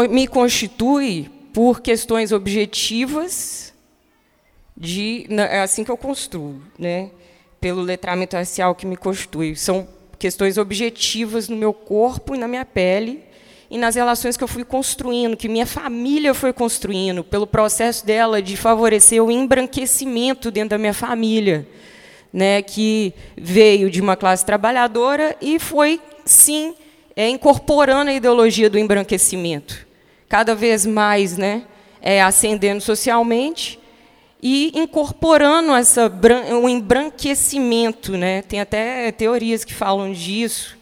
me 0.08 0.28
constitui 0.28 1.28
por 1.52 1.80
questões 1.80 2.32
objetivas 2.32 3.74
de 4.76 5.26
é 5.30 5.60
assim 5.60 5.82
que 5.82 5.90
eu 5.90 5.96
construo, 5.96 6.60
né? 6.78 7.10
Pelo 7.60 7.80
letramento 7.80 8.36
racial 8.36 8.74
que 8.74 8.86
me 8.86 8.96
constitui. 8.96 9.56
São 9.56 9.88
questões 10.18 10.58
objetivas 10.58 11.48
no 11.48 11.56
meu 11.56 11.72
corpo 11.72 12.34
e 12.34 12.38
na 12.38 12.46
minha 12.46 12.64
pele 12.64 13.24
e 13.70 13.76
nas 13.78 13.94
relações 13.96 14.36
que 14.36 14.44
eu 14.44 14.48
fui 14.48 14.64
construindo, 14.64 15.36
que 15.36 15.48
minha 15.48 15.66
família 15.66 16.32
foi 16.32 16.52
construindo, 16.52 17.24
pelo 17.24 17.46
processo 17.46 18.06
dela 18.06 18.40
de 18.40 18.56
favorecer 18.56 19.22
o 19.22 19.30
embranquecimento 19.30 20.50
dentro 20.50 20.70
da 20.70 20.78
minha 20.78 20.94
família, 20.94 21.66
né, 22.32 22.62
que 22.62 23.12
veio 23.36 23.90
de 23.90 24.00
uma 24.00 24.14
classe 24.14 24.44
trabalhadora 24.44 25.34
e 25.40 25.58
foi, 25.58 26.00
sim, 26.24 26.74
é, 27.16 27.28
incorporando 27.28 28.10
a 28.10 28.14
ideologia 28.14 28.70
do 28.70 28.78
embranquecimento, 28.78 29.86
cada 30.28 30.54
vez 30.54 30.86
mais 30.86 31.36
né, 31.36 31.64
é, 32.00 32.22
ascendendo 32.22 32.80
socialmente 32.80 33.80
e 34.42 34.72
incorporando 34.74 35.72
essa 35.72 36.12
o 36.62 36.68
embranquecimento, 36.68 38.16
né? 38.16 38.42
Tem 38.42 38.60
até 38.60 39.10
teorias 39.12 39.64
que 39.64 39.74
falam 39.74 40.12
disso. 40.12 40.76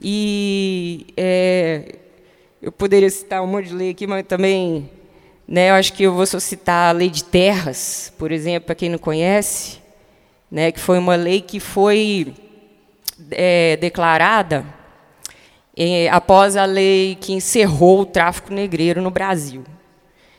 E 0.00 1.06
é, 1.16 1.96
eu 2.60 2.70
poderia 2.70 3.08
citar 3.10 3.42
um 3.42 3.46
monte 3.46 3.68
de 3.68 3.74
lei 3.74 3.90
aqui, 3.90 4.06
mas 4.06 4.26
também, 4.26 4.90
né? 5.46 5.70
Eu 5.70 5.74
acho 5.74 5.92
que 5.92 6.02
eu 6.02 6.12
vou 6.12 6.26
só 6.26 6.38
citar 6.38 6.90
a 6.90 6.92
lei 6.92 7.08
de 7.08 7.24
terras, 7.24 8.12
por 8.18 8.30
exemplo, 8.30 8.66
para 8.66 8.74
quem 8.74 8.88
não 8.88 8.98
conhece, 8.98 9.78
né? 10.50 10.70
Que 10.70 10.80
foi 10.80 10.98
uma 10.98 11.16
lei 11.16 11.40
que 11.40 11.60
foi 11.60 12.34
é, 13.30 13.76
declarada 13.76 14.64
é, 15.76 16.08
após 16.08 16.56
a 16.56 16.64
lei 16.64 17.16
que 17.20 17.32
encerrou 17.32 18.00
o 18.00 18.06
tráfico 18.06 18.52
negreiro 18.52 19.02
no 19.02 19.10
Brasil. 19.10 19.64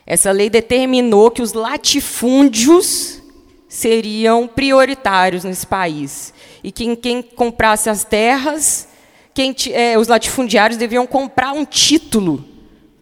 Essa 0.06 0.30
lei 0.30 0.48
determinou 0.48 1.30
que 1.32 1.42
os 1.42 1.52
latifúndios 1.52 3.20
seriam 3.68 4.46
prioritários 4.46 5.42
nesse 5.42 5.66
país. 5.66 6.32
E 6.62 6.70
que 6.70 6.94
quem 6.94 7.20
comprasse 7.20 7.90
as 7.90 8.04
terras, 8.04 8.88
quem, 9.34 9.54
é, 9.72 9.98
os 9.98 10.06
latifundiários 10.06 10.78
deviam 10.78 11.06
comprar 11.06 11.52
um 11.52 11.64
título, 11.64 12.44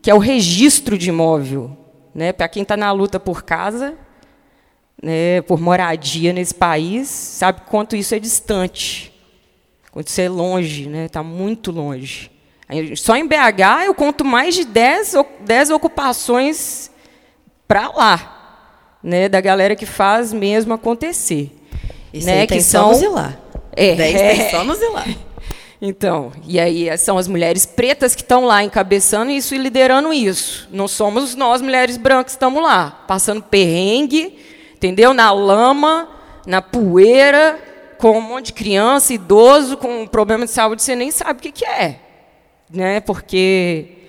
que 0.01 0.11
é 0.11 0.15
o 0.15 0.19
registro 0.19 0.97
de 0.97 1.11
imóvel. 1.11 1.77
Né? 2.15 2.33
Para 2.33 2.49
quem 2.49 2.63
está 2.63 2.77
na 2.77 2.91
luta 2.91 3.21
por 3.21 3.43
casa, 3.43 3.95
né, 5.03 5.43
por 5.43 5.61
moradia 5.61 6.33
nesse 6.33 6.55
país, 6.55 7.09
sabe 7.09 7.63
quanto 7.67 7.95
isso 7.95 8.15
é 8.15 8.19
distante, 8.19 9.13
quanto 9.91 10.09
isso 10.09 10.21
é 10.21 10.29
longe, 10.29 10.83
está 10.83 10.91
né? 10.91 11.09
Tá 11.09 11.23
muito 11.23 11.71
longe. 11.71 12.31
Só 12.97 13.15
em 13.15 13.27
BH 13.27 13.85
eu 13.85 13.95
conto 13.95 14.25
mais 14.25 14.55
de 14.55 14.65
10, 14.65 15.15
10 15.41 15.71
ocupações 15.71 16.91
para 17.67 17.89
lá, 17.89 18.97
né, 19.03 19.29
da 19.29 19.41
galera 19.41 19.77
que 19.77 19.87
faz 19.87 20.33
mesmo 20.33 20.75
acontecer. 20.75 21.51
Isso 22.13 22.27
né, 22.27 22.47
que 22.47 22.61
são 22.61 22.89
no 22.89 22.95
Zilar. 22.95 23.39
É, 23.77 23.95
10 23.95 24.15
é, 24.15 24.35
tem 24.35 24.51
só 24.51 24.65
no 24.65 24.75
Zilar. 24.75 25.09
Então, 25.87 26.33
e 26.47 26.59
aí 26.59 26.97
são 26.97 27.19
as 27.19 27.29
mulheres 27.29 27.67
pretas 27.67 28.15
que 28.15 28.23
estão 28.23 28.47
lá 28.47 28.63
encabeçando 28.65 29.31
isso 29.31 29.55
e 29.55 29.59
liderando 29.59 30.15
isso. 30.15 30.67
Não 30.73 30.89
somos 30.89 31.35
nós, 31.35 31.61
mulheres 31.61 31.99
brancas, 31.99 32.33
que 32.33 32.37
estamos 32.37 32.63
lá, 32.63 33.05
passando 33.07 33.43
perrengue, 33.43 34.39
entendeu? 34.75 35.13
Na 35.13 35.31
lama, 35.31 36.09
na 36.47 36.63
poeira, 36.63 37.61
com 37.99 38.17
um 38.17 38.21
monte 38.23 38.47
de 38.47 38.53
criança, 38.55 39.13
idoso, 39.13 39.77
com 39.77 40.03
um 40.03 40.07
problema 40.07 40.47
de 40.47 40.53
saúde, 40.53 40.83
você 40.83 40.97
nem 40.97 41.11
sabe 41.11 41.41
o 41.41 41.43
que, 41.43 41.53
que 41.53 41.67
é. 41.67 42.01
Né? 42.71 43.01
Porque 43.01 44.04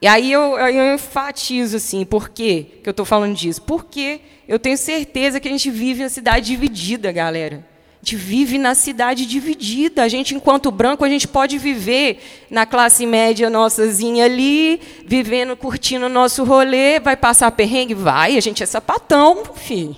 e 0.00 0.06
aí 0.06 0.30
eu, 0.30 0.58
eu 0.58 0.94
enfatizo 0.94 1.76
assim, 1.76 2.04
por 2.04 2.28
quê 2.28 2.66
que 2.82 2.88
eu 2.88 2.92
estou 2.92 3.06
falando 3.06 3.34
disso? 3.34 3.62
Porque 3.62 4.20
eu 4.46 4.58
tenho 4.58 4.76
certeza 4.76 5.40
que 5.40 5.48
a 5.48 5.50
gente 5.50 5.70
vive 5.70 6.02
na 6.02 6.08
cidade 6.08 6.46
dividida, 6.46 7.10
galera. 7.10 7.64
A 8.02 8.04
gente 8.04 8.16
vive 8.16 8.58
na 8.58 8.74
cidade 8.74 9.24
dividida. 9.24 10.02
A 10.02 10.08
gente, 10.08 10.34
enquanto 10.34 10.70
branco, 10.70 11.06
a 11.06 11.08
gente 11.08 11.26
pode 11.26 11.56
viver 11.56 12.20
na 12.50 12.66
classe 12.66 13.06
média 13.06 13.48
nossazinha 13.48 14.26
ali, 14.26 14.78
vivendo, 15.06 15.56
curtindo 15.56 16.04
o 16.04 16.10
nosso 16.10 16.44
rolê, 16.44 17.00
vai 17.00 17.16
passar 17.16 17.50
perrengue? 17.52 17.94
Vai, 17.94 18.36
a 18.36 18.40
gente 18.40 18.62
é 18.62 18.66
sapatão, 18.66 19.42
enfim. 19.56 19.96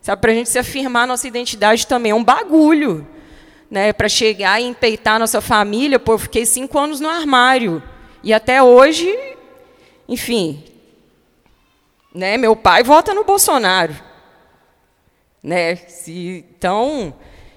Sabe, 0.00 0.22
para 0.22 0.30
a 0.30 0.34
gente 0.36 0.48
se 0.48 0.60
afirmar 0.60 1.08
nossa 1.08 1.26
identidade 1.26 1.88
também 1.88 2.12
é 2.12 2.14
um 2.14 2.22
bagulho. 2.22 3.04
Né, 3.68 3.92
para 3.92 4.08
chegar 4.08 4.60
e 4.60 4.64
empeitar 4.64 5.18
nossa 5.18 5.40
família, 5.40 5.98
pô, 5.98 6.12
eu 6.12 6.18
fiquei 6.18 6.44
cinco 6.46 6.76
anos 6.78 7.00
no 7.00 7.08
armário. 7.08 7.82
E 8.22 8.32
até 8.32 8.62
hoje 8.62 9.30
enfim, 10.10 10.64
né, 12.12 12.36
meu 12.36 12.56
pai 12.56 12.82
vota 12.82 13.14
no 13.14 13.22
Bolsonaro. 13.22 13.94
Né? 15.40 15.76
Se, 15.76 16.44
então, 16.50 17.14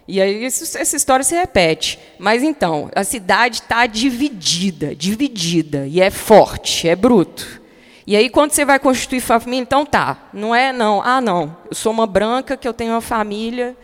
e 0.07 0.21
aí 0.21 0.45
isso, 0.45 0.77
essa 0.77 0.95
história 0.95 1.25
se 1.25 1.33
repete. 1.33 1.97
Mas 2.19 2.43
então, 2.43 2.91
a 2.95 3.03
cidade 3.03 3.55
está 3.55 3.87
dividida, 3.87 4.95
dividida, 4.95 5.87
e 5.87 5.99
é 5.99 6.11
forte, 6.11 6.87
é 6.87 6.95
bruto. 6.95 7.59
E 8.05 8.15
aí, 8.15 8.29
quando 8.29 8.51
você 8.51 8.63
vai 8.63 8.77
constituir 8.77 9.19
família, 9.19 9.59
então 9.59 9.83
tá, 9.83 10.29
não 10.31 10.53
é 10.53 10.71
não, 10.71 11.01
ah 11.01 11.19
não, 11.19 11.57
eu 11.67 11.75
sou 11.75 11.91
uma 11.91 12.05
branca 12.05 12.55
que 12.55 12.67
eu 12.67 12.73
tenho 12.73 12.91
uma 12.91 13.01
família 13.01 13.75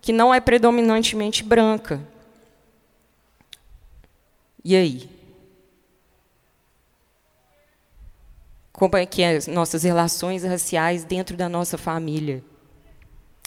que 0.00 0.12
não 0.12 0.32
é 0.32 0.40
predominantemente 0.40 1.44
branca. 1.44 2.00
E 4.64 4.74
aí? 4.74 5.15
Como 8.76 8.94
é 8.94 9.06
que 9.06 9.22
é 9.22 9.34
as 9.34 9.46
nossas 9.46 9.84
relações 9.84 10.44
raciais 10.44 11.02
dentro 11.02 11.34
da 11.34 11.48
nossa 11.48 11.78
família. 11.78 12.44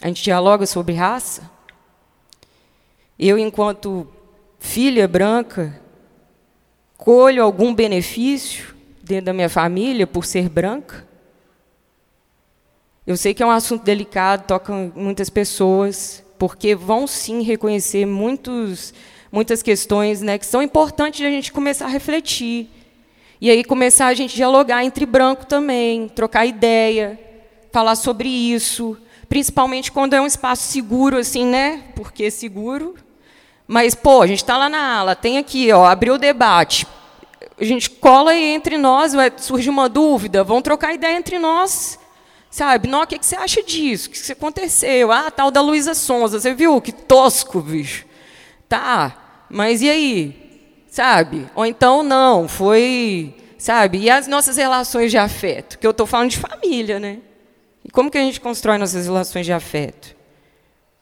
A 0.02 0.08
gente 0.08 0.24
dialoga 0.24 0.66
sobre 0.66 0.96
raça. 0.96 1.48
Eu, 3.18 3.38
enquanto 3.38 4.08
filha 4.58 5.08
branca, 5.08 5.80
colho 6.98 7.44
algum 7.44 7.76
benefício 7.76 8.74
dentro 9.04 9.26
da 9.26 9.34
minha 9.34 9.50
família 9.50 10.08
por 10.08 10.26
ser 10.26 10.50
branca? 10.50 11.08
Eu 13.06 13.16
sei 13.16 13.32
que 13.32 13.44
é 13.44 13.46
um 13.46 13.52
assunto 13.52 13.84
delicado, 13.84 14.48
toca 14.48 14.74
muitas 14.96 15.30
pessoas, 15.30 16.24
porque 16.40 16.74
vão 16.74 17.06
sim 17.06 17.44
reconhecer 17.44 18.04
muitos, 18.04 18.96
muitas 19.32 19.62
questões 19.62 20.24
né, 20.24 20.40
que 20.40 20.46
são 20.48 20.64
importantes 20.64 21.20
de 21.20 21.28
a 21.28 21.30
gente 21.30 21.52
começar 21.52 21.86
a 21.86 21.90
refletir. 21.90 22.68
E 23.42 23.50
aí 23.50 23.64
começar 23.64 24.08
a 24.08 24.14
gente 24.14 24.36
dialogar 24.36 24.84
entre 24.84 25.06
branco 25.06 25.46
também, 25.46 26.10
trocar 26.10 26.46
ideia, 26.46 27.18
falar 27.72 27.96
sobre 27.96 28.28
isso, 28.28 28.98
principalmente 29.30 29.94
quando 29.94 30.14
é 30.14 30.20
um 30.20 30.26
espaço 30.26 30.64
seguro, 30.64 31.18
assim, 31.18 31.46
né? 31.46 31.84
Porque 31.96 32.26
é 32.26 32.30
seguro. 32.30 32.96
Mas, 33.66 33.96
pô, 33.96 34.22
a 34.22 34.28
gente 34.28 34.40
está 34.40 34.58
lá 34.58 34.68
na 34.68 34.98
ala, 34.98 35.16
tem 35.16 35.38
aqui, 35.38 35.72
ó, 35.72 35.86
abriu 35.86 36.16
o 36.16 36.18
debate. 36.18 36.86
A 37.58 37.64
gente 37.64 37.90
cola 37.90 38.32
aí 38.32 38.44
entre 38.44 38.78
nós, 38.78 39.14
vai 39.14 39.32
surgir 39.38 39.70
uma 39.70 39.88
dúvida, 39.88 40.44
vamos 40.44 40.64
trocar 40.64 40.94
ideia 40.94 41.16
entre 41.16 41.40
nós. 41.40 41.98
Sabe, 42.52 42.90
não, 42.90 43.04
o 43.04 43.08
que, 43.08 43.20
que 43.20 43.26
você 43.26 43.38
acha 43.38 43.64
disso? 43.64 44.10
O 44.10 44.12
que, 44.12 44.22
que 44.22 44.32
aconteceu? 44.34 45.14
Ah, 45.14 45.32
tal 45.32 45.50
da 45.50 45.62
Luísa 45.62 45.94
Sonza, 45.94 46.42
você 46.42 46.54
viu? 46.54 46.82
Que 46.82 46.92
tosco, 46.92 47.62
bicho. 47.62 48.06
Tá, 48.68 49.46
mas 49.50 49.82
e 49.82 49.90
aí? 49.90 50.49
Sabe? 50.90 51.48
Ou 51.56 51.66
então 51.66 52.04
não, 52.04 52.48
foi, 52.48 53.34
sabe? 53.58 54.00
E 54.00 54.10
as 54.10 54.28
nossas 54.28 54.58
relações 54.58 55.12
de 55.12 55.18
afeto, 55.18 55.78
que 55.78 55.86
eu 55.86 55.92
estou 55.92 56.08
falando 56.08 56.32
de 56.32 56.38
família, 56.38 57.00
né? 57.00 57.20
E 57.84 57.90
como 57.90 58.12
que 58.12 58.18
a 58.18 58.22
gente 58.22 58.42
constrói 58.42 58.78
nossas 58.78 59.06
relações 59.06 59.46
de 59.46 59.54
afeto? 59.54 60.16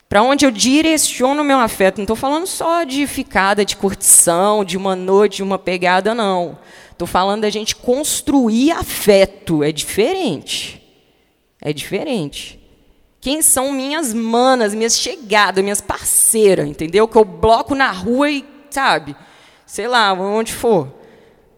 Para 0.09 0.23
onde 0.23 0.45
eu 0.45 0.51
direciono 0.51 1.41
o 1.41 1.45
meu 1.45 1.59
afeto? 1.59 1.97
Não 1.97 2.03
estou 2.03 2.15
falando 2.15 2.47
só 2.47 2.84
de 2.84 3.05
ficada, 3.05 3.65
de 3.65 3.76
curtição, 3.76 4.64
de 4.64 4.77
uma 4.77 4.95
noite, 4.95 5.38
de 5.38 5.43
uma 5.43 5.59
pegada, 5.59 6.15
não. 6.15 6.57
Estou 6.91 7.07
falando 7.07 7.41
da 7.41 7.49
gente 7.49 7.76
construir 7.76 8.72
afeto. 8.72 9.64
É 9.64 9.72
diferente. 9.72 10.81
É 11.61 11.73
diferente. 11.73 12.57
Quem 13.19 13.41
são 13.41 13.73
minhas 13.73 14.14
manas, 14.14 14.73
minhas 14.73 14.97
chegadas, 14.97 15.61
minhas 15.61 15.81
parceiras, 15.81 16.68
entendeu? 16.68 17.07
Que 17.07 17.18
eu 17.18 17.26
bloco 17.26 17.76
na 17.76 17.91
rua 17.91 18.31
e, 18.31 18.45
sabe? 18.69 19.14
Sei 19.68 19.88
lá, 19.88 20.14
onde 20.14 20.53
for. 20.53 20.91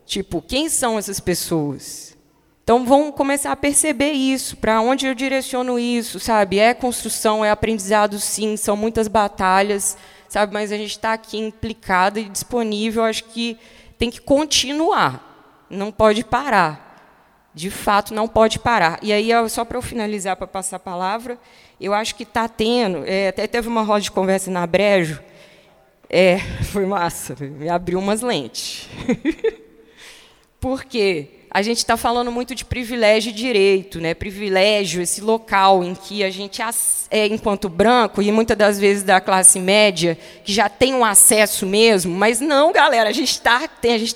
Tipo, 0.06 0.42
quem 0.42 0.68
são 0.68 0.98
essas 0.98 1.20
pessoas? 1.20 2.18
Então 2.64 2.84
vão 2.84 3.12
começar 3.12 3.52
a 3.52 3.56
perceber 3.56 4.12
isso, 4.12 4.58
para 4.58 4.82
onde 4.82 5.06
eu 5.06 5.16
direciono 5.16 5.80
isso, 5.80 6.20
sabe? 6.20 6.60
É 6.60 6.74
construção, 6.74 7.46
é 7.46 7.52
aprendizado, 7.52 8.20
sim, 8.20 8.58
são 8.58 8.76
muitas 8.76 9.08
batalhas, 9.08 9.96
sabe? 10.28 10.54
Mas 10.54 10.72
a 10.72 10.78
gente 10.78 10.92
está 10.92 11.14
aqui 11.14 11.38
implicado 11.38 12.20
e 12.20 12.26
disponível. 12.26 13.04
Acho 13.04 13.24
que 13.26 13.58
tem 13.98 14.10
que 14.10 14.20
continuar, 14.22 15.66
não 15.70 15.92
pode 15.92 16.24
parar. 16.24 16.88
De 17.54 17.70
fato, 17.72 18.14
não 18.14 18.28
pode 18.28 18.60
parar. 18.60 19.00
E 19.02 19.12
aí, 19.12 19.30
só 19.50 19.66
para 19.66 19.78
eu 19.78 19.82
finalizar, 19.82 20.36
para 20.36 20.48
passar 20.48 20.76
a 20.76 20.80
palavra, 20.80 21.40
eu 21.82 21.94
acho 21.94 22.16
que 22.16 22.24
está 22.24 22.48
tendo, 22.48 23.04
é, 23.06 23.30
até 23.30 23.48
teve 23.48 23.68
uma 23.68 23.82
roda 23.82 24.02
de 24.02 24.12
conversa 24.12 24.52
na 24.52 24.66
Brejo, 24.68 25.22
é, 26.10 26.40
foi 26.72 26.86
massa, 26.86 27.36
me 27.40 27.70
abriu 27.70 28.00
umas 28.00 28.22
lentes. 28.22 28.88
Porque 30.60 31.40
a 31.52 31.62
gente 31.62 31.78
está 31.78 31.98
falando 31.98 32.32
muito 32.32 32.54
de 32.54 32.64
privilégio 32.64 33.32
e 33.32 33.34
direito, 33.34 34.00
né? 34.00 34.14
privilégio, 34.14 35.02
esse 35.02 35.20
local 35.22 35.84
em 35.84 35.96
que 35.96 36.24
a 36.24 36.30
gente, 36.30 36.62
é, 37.10 37.26
enquanto 37.28 37.68
branco, 37.68 38.22
e 38.22 38.32
muitas 38.32 38.58
das 38.58 38.80
vezes 38.80 39.04
da 39.04 39.20
classe 39.20 39.60
média, 39.60 40.18
que 40.44 40.54
já 40.54 40.70
tem 40.70 40.94
um 40.94 41.04
acesso 41.04 41.66
mesmo, 41.66 42.16
mas 42.16 42.40
não, 42.40 42.72
galera, 42.72 43.10
a 43.10 43.14
gente 43.14 43.32
está. 43.32 43.68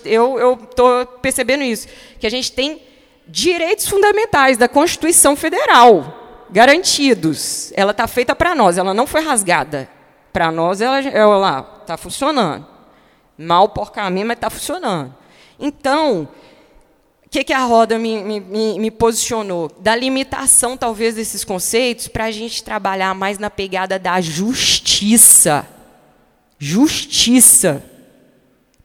Eu 0.06 0.60
estou 0.64 1.06
percebendo 1.22 1.64
isso, 1.64 1.88
que 2.20 2.28
a 2.28 2.30
gente 2.30 2.52
tem 2.52 2.82
direitos 3.28 3.88
fundamentais 3.88 4.58
da 4.58 4.68
Constituição 4.68 5.36
Federal 5.36 6.46
garantidos. 6.52 7.74
Ela 7.76 7.92
está 7.92 8.06
feita 8.06 8.36
para 8.36 8.54
nós, 8.54 8.78
ela 8.78 8.94
não 8.94 9.08
foi 9.08 9.22
rasgada. 9.22 9.90
Para 10.32 10.52
nós, 10.52 10.82
ela, 10.82 11.00
ela 11.00 11.73
está 11.84 11.98
funcionando. 11.98 12.66
Mal 13.38 13.70
porcamente, 13.70 14.26
mas 14.26 14.38
está 14.38 14.50
funcionando. 14.50 15.16
Então, 15.60 16.28
o 17.26 17.30
que, 17.30 17.44
que 17.44 17.54
a 17.54 17.64
roda 17.64 17.98
me, 17.98 18.22
me, 18.24 18.80
me 18.80 18.92
posicionou? 18.92 19.72
Da 19.80 19.96
limitação, 19.96 20.78
talvez, 20.78 21.16
desses 21.16 21.44
conceitos, 21.44 22.08
para 22.08 22.26
a 22.26 22.32
gente 22.32 22.64
trabalhar 22.64 23.14
mais 23.14 23.40
na 23.40 23.50
pegada 23.50 23.98
da 23.98 24.20
justiça. 24.22 25.68
Justiça. 26.60 27.84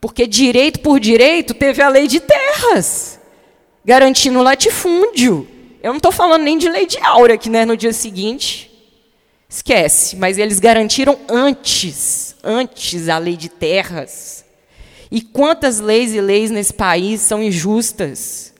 Porque 0.00 0.26
direito 0.26 0.80
por 0.80 1.00
direito 1.00 1.54
teve 1.54 1.82
a 1.82 1.88
lei 1.88 2.06
de 2.06 2.20
terras, 2.20 3.18
garantindo 3.84 4.42
latifúndio. 4.42 5.46
Eu 5.82 5.90
não 5.90 5.98
estou 5.98 6.12
falando 6.12 6.42
nem 6.42 6.56
de 6.58 6.68
lei 6.68 6.86
de 6.86 6.98
aura, 6.98 7.36
que 7.36 7.50
né, 7.50 7.64
no 7.64 7.76
dia 7.76 7.92
seguinte 7.92 8.67
Esquece, 9.48 10.14
mas 10.16 10.36
eles 10.36 10.60
garantiram 10.60 11.18
antes, 11.26 12.36
antes 12.44 13.08
a 13.08 13.16
lei 13.16 13.34
de 13.34 13.48
terras. 13.48 14.44
E 15.10 15.22
quantas 15.22 15.80
leis 15.80 16.12
e 16.12 16.20
leis 16.20 16.50
nesse 16.50 16.74
país 16.74 17.22
são 17.22 17.42
injustas? 17.42 18.52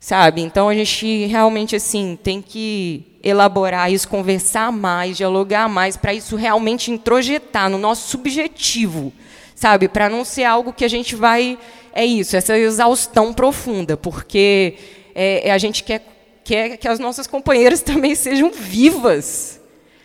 Sabe? 0.00 0.40
Então 0.40 0.68
a 0.68 0.74
gente 0.74 1.26
realmente 1.26 1.76
assim 1.76 2.18
tem 2.22 2.40
que 2.40 3.18
elaborar 3.22 3.92
isso, 3.92 4.08
conversar 4.08 4.72
mais, 4.72 5.16
dialogar 5.16 5.68
mais 5.68 5.96
para 5.96 6.14
isso 6.14 6.36
realmente 6.36 6.90
introjetar 6.90 7.68
no 7.68 7.78
nosso 7.78 8.08
subjetivo, 8.08 9.12
sabe? 9.54 9.88
Para 9.88 10.08
não 10.08 10.24
ser 10.24 10.44
algo 10.44 10.72
que 10.72 10.84
a 10.84 10.88
gente 10.88 11.14
vai 11.14 11.58
é 11.92 12.04
isso, 12.04 12.36
essa 12.36 12.58
exaustão 12.58 13.32
profunda, 13.32 13.96
porque 13.96 14.74
é, 15.14 15.50
a 15.50 15.58
gente 15.58 15.84
quer 15.84 16.13
quer 16.44 16.76
que 16.76 16.86
as 16.86 16.98
nossas 16.98 17.26
companheiras 17.26 17.80
também 17.82 18.14
sejam 18.14 18.50
vivas. 18.50 19.60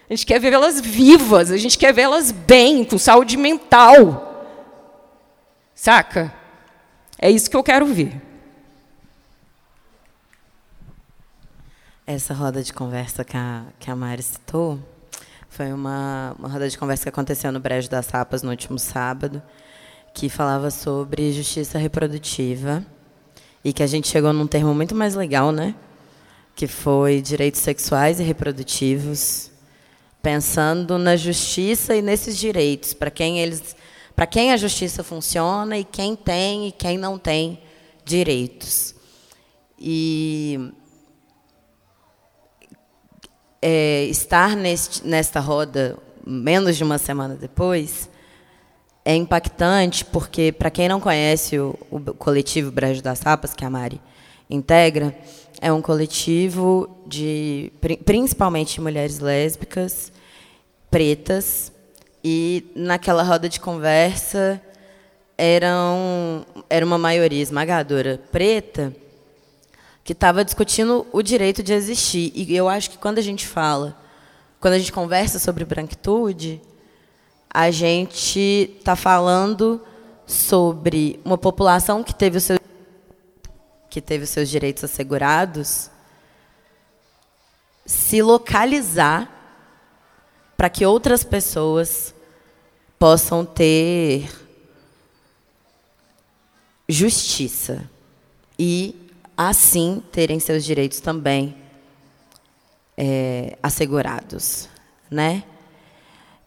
A 0.10 0.14
gente 0.14 0.26
quer 0.26 0.40
vê-las 0.40 0.82
vivas, 0.82 1.52
a 1.52 1.57
gente 1.57 1.78
quer 1.78 1.94
vê-las 1.94 2.32
bem, 2.32 2.84
com 2.84 2.98
saúde 2.98 3.38
mental. 3.38 4.26
Saca? 5.76 6.34
É 7.22 7.30
isso 7.30 7.49
que 7.49 7.56
eu 7.56 7.64
quero 7.64 7.86
ver. 7.86 8.20
Essa 12.07 12.34
roda 12.34 12.64
de 12.64 12.74
conversa 12.74 13.24
que 13.24 13.38
a, 13.38 13.66
que 13.80 13.91
a 13.91 13.95
Mari 13.95 14.24
citou 14.24 14.80
foi 15.48 15.72
uma, 15.72 16.36
uma 16.40 16.48
roda 16.48 16.68
de 16.68 16.76
conversa 16.76 17.03
que 17.03 17.10
aconteceu 17.10 17.52
no 17.52 17.60
Brejo 17.60 17.88
das 17.88 18.07
Sapas 18.07 18.41
no 18.41 18.49
último 18.49 18.80
sábado, 18.80 19.44
que 20.14 20.28
falava 20.28 20.72
sobre 20.72 21.32
justiça 21.32 21.78
reprodutiva 21.78 22.84
e 23.64 23.72
que 23.72 23.84
a 23.84 23.88
gente 23.88 24.07
chegou 24.07 24.34
num 24.34 24.48
termo 24.48 24.74
muito 24.74 24.95
mais 24.95 25.14
legal, 25.14 25.52
né? 25.52 25.76
Que 26.60 26.68
foi 26.68 27.22
direitos 27.22 27.61
sexuais 27.61 28.19
e 28.19 28.23
reprodutivos, 28.23 29.49
pensando 30.22 30.98
na 30.98 31.15
justiça 31.15 31.95
e 31.95 32.02
nesses 32.02 32.38
direitos, 32.38 32.94
para 32.94 33.10
quem 33.10 33.40
eles, 33.40 33.77
para 34.14 34.27
quem 34.27 34.52
a 34.52 34.57
justiça 34.57 35.02
funciona 35.02 35.77
e 35.77 35.86
quem 35.86 36.18
tem 36.18 36.68
e 36.68 36.73
quem 36.73 36.98
não 36.98 37.18
tem 37.18 37.61
direitos. 38.03 38.94
E 39.80 40.73
é, 43.61 44.03
estar 44.10 44.53
neste, 44.57 45.07
nesta 45.07 45.40
roda 45.40 45.98
menos 46.27 46.76
de 46.76 46.84
uma 46.84 46.98
semana 46.98 47.36
depois 47.36 48.10
é 49.06 49.15
impactante 49.15 50.03
porque 50.03 50.52
para 50.52 50.69
quem 50.69 50.90
não 50.90 50.99
conhece 50.99 51.57
o, 51.57 51.80
o 51.90 52.02
coletivo 52.15 52.69
Brejo 52.69 53.02
das 53.02 53.19
Sapas 53.19 53.53
que 53.53 53.64
a 53.64 53.69
Mari 53.69 54.02
integra 54.49 55.15
é 55.61 55.72
um 55.72 55.81
coletivo 55.81 56.90
de 57.06 57.72
principalmente 58.06 58.80
mulheres 58.80 59.19
lésbicas, 59.19 60.11
pretas, 60.90 61.72
e 62.23 62.72
naquela 62.76 63.23
roda 63.23 63.48
de 63.48 63.60
conversa 63.60 64.61
eram, 65.38 66.45
era 66.69 66.86
uma 66.86 66.98
maioria 66.98 67.41
esmagadora 67.41 68.19
preta 68.31 68.94
que 70.03 70.14
estava 70.14 70.44
discutindo 70.44 71.06
o 71.11 71.22
direito 71.22 71.64
de 71.64 71.73
existir. 71.73 72.31
E 72.36 72.56
eu 72.56 72.68
acho 72.68 72.90
que 72.90 72.98
quando 72.98 73.19
a 73.19 73.22
gente 73.22 73.48
fala, 73.48 73.98
quando 74.60 74.73
a 74.73 74.80
gente 74.80 74.91
conversa 74.91 75.40
sobre 75.40 75.64
branquitude, 75.64 76.61
a 77.49 77.72
gente 77.72 78.76
está 78.80 78.95
falando 78.95 79.81
sobre 80.26 81.19
uma 81.23 81.38
população 81.38 82.03
que 82.03 82.14
teve 82.14 82.38
o 82.38 82.41
seu 82.41 82.59
que 83.90 84.02
teve 84.02 84.24
os 84.24 84.30
seus 84.30 84.49
direitos 84.49 84.84
assegurados, 84.84 85.90
se 87.86 88.22
localizar 88.22 89.36
para 90.56 90.70
que 90.70 90.86
outras 90.86 91.24
pessoas 91.24 92.14
possam 92.99 93.45
ter 93.45 94.30
justiça 96.88 97.90
e, 98.57 99.10
assim, 99.38 100.03
terem 100.11 100.40
seus 100.40 100.66
direitos 100.66 100.99
também 100.99 101.56
é, 102.98 103.57
assegurados. 103.64 104.68
Né? 105.10 105.44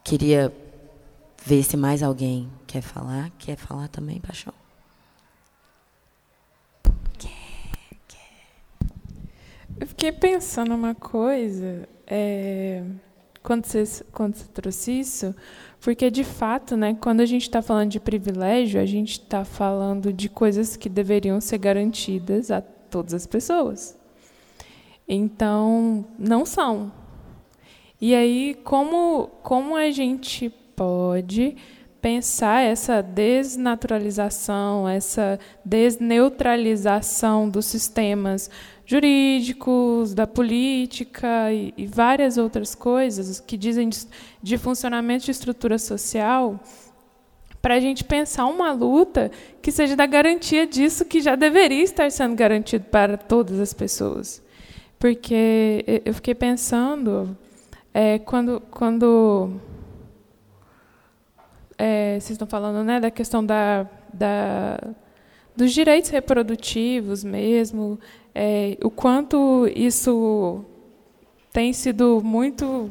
Queria 0.05 0.53
ver 1.45 1.63
se 1.63 1.77
mais 1.77 2.03
alguém 2.03 2.51
quer 2.67 2.83
falar. 2.83 3.31
Quer 3.39 3.57
falar 3.57 3.89
também, 3.89 4.21
Paixão? 4.21 4.62
Fiquei 10.03 10.11
pensando 10.11 10.75
uma 10.75 10.97
coisa 10.97 11.89
é, 12.09 12.83
quando, 13.41 13.65
você, 13.65 14.05
quando 14.11 14.35
você 14.35 14.49
trouxe 14.53 14.99
isso, 14.99 15.33
porque 15.81 16.11
de 16.11 16.25
fato, 16.25 16.77
né, 16.77 16.97
quando 17.01 17.21
a 17.21 17.25
gente 17.25 17.43
está 17.43 17.63
falando 17.63 17.91
de 17.91 18.01
privilégio, 18.01 18.81
a 18.81 18.85
gente 18.85 19.13
está 19.13 19.45
falando 19.45 20.13
de 20.13 20.29
coisas 20.29 20.75
que 20.75 20.89
deveriam 20.89 21.41
ser 21.41 21.59
garantidas 21.59 22.51
a 22.51 22.61
todas 22.61 23.15
as 23.15 23.29
pessoas. 23.29 23.97
Então, 25.07 26.05
não 26.19 26.45
são. 26.45 26.91
E 28.01 28.13
aí, 28.13 28.59
como, 28.65 29.29
como 29.41 29.77
a 29.77 29.93
gente 29.93 30.51
pode 30.75 31.57
pensar 32.01 32.63
essa 32.65 33.01
desnaturalização, 33.01 34.89
essa 34.89 35.39
desneutralização 35.65 37.49
dos 37.49 37.67
sistemas 37.67 38.51
jurídicos, 38.93 40.13
da 40.13 40.27
política 40.27 41.51
e, 41.51 41.73
e 41.79 41.87
várias 41.87 42.37
outras 42.37 42.75
coisas 42.75 43.41
que 43.41 43.57
dizem 43.57 43.89
de, 43.89 44.07
de 44.43 44.59
funcionamento 44.59 45.25
de 45.25 45.31
estrutura 45.31 45.79
social, 45.79 46.61
para 47.63 47.77
a 47.77 47.81
gente 47.81 48.05
pensar 48.05 48.45
uma 48.45 48.71
luta 48.73 49.31
que 49.63 49.73
seja 49.73 49.97
da 49.97 50.05
garantia 50.05 50.67
disso 50.67 51.07
que 51.07 51.23
já 51.23 51.35
deveria 51.37 51.83
estar 51.83 52.11
sendo 52.11 52.35
garantido 52.35 52.85
para 52.85 53.17
todas 53.17 53.59
as 53.61 53.73
pessoas. 53.73 54.43
Porque 54.99 56.03
eu 56.05 56.13
fiquei 56.13 56.35
pensando, 56.35 57.35
é, 57.95 58.19
quando, 58.19 58.61
quando 58.71 59.53
é, 61.79 62.19
vocês 62.21 62.33
estão 62.33 62.47
falando 62.47 62.85
né, 62.85 63.01
da 63.01 63.11
questão 63.11 63.45
da, 63.45 63.87
da, 64.13 64.79
dos 65.57 65.73
direitos 65.73 66.11
reprodutivos 66.11 67.25
mesmo, 67.25 67.99
é, 68.35 68.79
o 68.83 68.91
quanto 68.91 69.69
isso 69.75 70.65
tem 71.53 71.73
sido 71.73 72.21
muito 72.25 72.91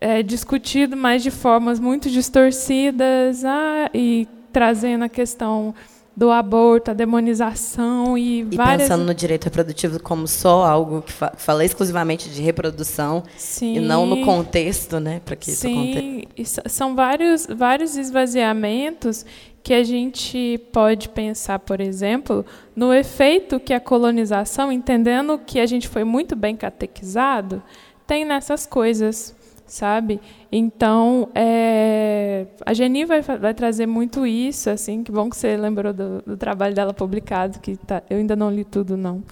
é, 0.00 0.22
discutido, 0.22 0.96
mas 0.96 1.22
de 1.22 1.30
formas 1.30 1.80
muito 1.80 2.10
distorcidas, 2.10 3.44
ah, 3.44 3.90
e 3.94 4.28
trazendo 4.52 5.04
a 5.04 5.08
questão 5.08 5.74
do 6.14 6.30
aborto, 6.30 6.90
a 6.90 6.94
demonização 6.94 8.18
e, 8.18 8.40
e 8.40 8.56
várias... 8.56 8.82
pensando 8.82 9.04
no 9.04 9.14
direito 9.14 9.44
reprodutivo 9.44 9.98
como 9.98 10.28
só 10.28 10.64
algo 10.66 11.00
que 11.00 11.12
fa 11.12 11.32
fala 11.36 11.64
exclusivamente 11.64 12.28
de 12.28 12.42
reprodução 12.42 13.22
Sim. 13.36 13.76
e 13.76 13.80
não 13.80 14.04
no 14.04 14.22
contexto, 14.22 15.00
né, 15.00 15.22
para 15.24 15.36
que 15.36 15.50
Sim. 15.50 16.24
isso 16.36 16.60
aconteça. 16.60 16.62
São 16.68 16.94
vários 16.94 17.46
vários 17.46 17.96
esvaziamentos 17.96 19.24
que 19.62 19.72
a 19.72 19.84
gente 19.84 20.58
pode 20.72 21.08
pensar, 21.08 21.58
por 21.60 21.80
exemplo, 21.80 22.44
no 22.74 22.92
efeito 22.92 23.60
que 23.60 23.72
a 23.72 23.80
colonização, 23.80 24.72
entendendo 24.72 25.38
que 25.38 25.60
a 25.60 25.66
gente 25.66 25.88
foi 25.88 26.02
muito 26.02 26.34
bem 26.34 26.56
catequizado, 26.56 27.62
tem 28.06 28.24
nessas 28.24 28.66
coisas 28.66 29.36
sabe? 29.72 30.20
Então, 30.50 31.30
é, 31.34 32.46
a 32.66 32.74
Geni 32.74 33.06
vai, 33.06 33.22
vai, 33.22 33.54
trazer 33.54 33.86
muito 33.86 34.26
isso, 34.26 34.68
assim, 34.68 35.02
que 35.02 35.10
bom 35.10 35.30
que 35.30 35.36
você 35.36 35.56
lembrou 35.56 35.94
do, 35.94 36.20
do 36.20 36.36
trabalho 36.36 36.74
dela 36.74 36.92
publicado, 36.92 37.58
que 37.58 37.78
tá, 37.78 38.02
eu 38.10 38.18
ainda 38.18 38.36
não 38.36 38.50
li 38.50 38.64
tudo, 38.64 38.98
não. 38.98 39.22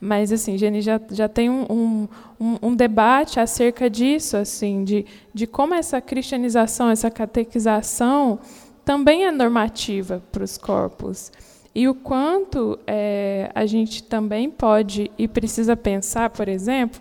Mas, 0.00 0.32
assim, 0.32 0.58
Geni 0.58 0.82
já, 0.82 1.00
já 1.10 1.28
tem 1.28 1.48
um, 1.48 2.08
um, 2.40 2.58
um, 2.60 2.74
debate 2.74 3.38
acerca 3.38 3.88
disso, 3.88 4.36
assim, 4.36 4.82
de, 4.82 5.06
de 5.32 5.46
como 5.46 5.72
essa 5.72 6.00
cristianização, 6.00 6.90
essa 6.90 7.10
catequização 7.10 8.40
também 8.86 9.26
é 9.26 9.32
normativa 9.32 10.22
para 10.30 10.44
os 10.44 10.56
corpos. 10.56 11.32
E 11.74 11.88
o 11.88 11.94
quanto 11.94 12.78
é, 12.86 13.50
a 13.52 13.66
gente 13.66 14.00
também 14.04 14.48
pode 14.48 15.10
e 15.18 15.26
precisa 15.26 15.76
pensar, 15.76 16.30
por 16.30 16.46
exemplo, 16.48 17.00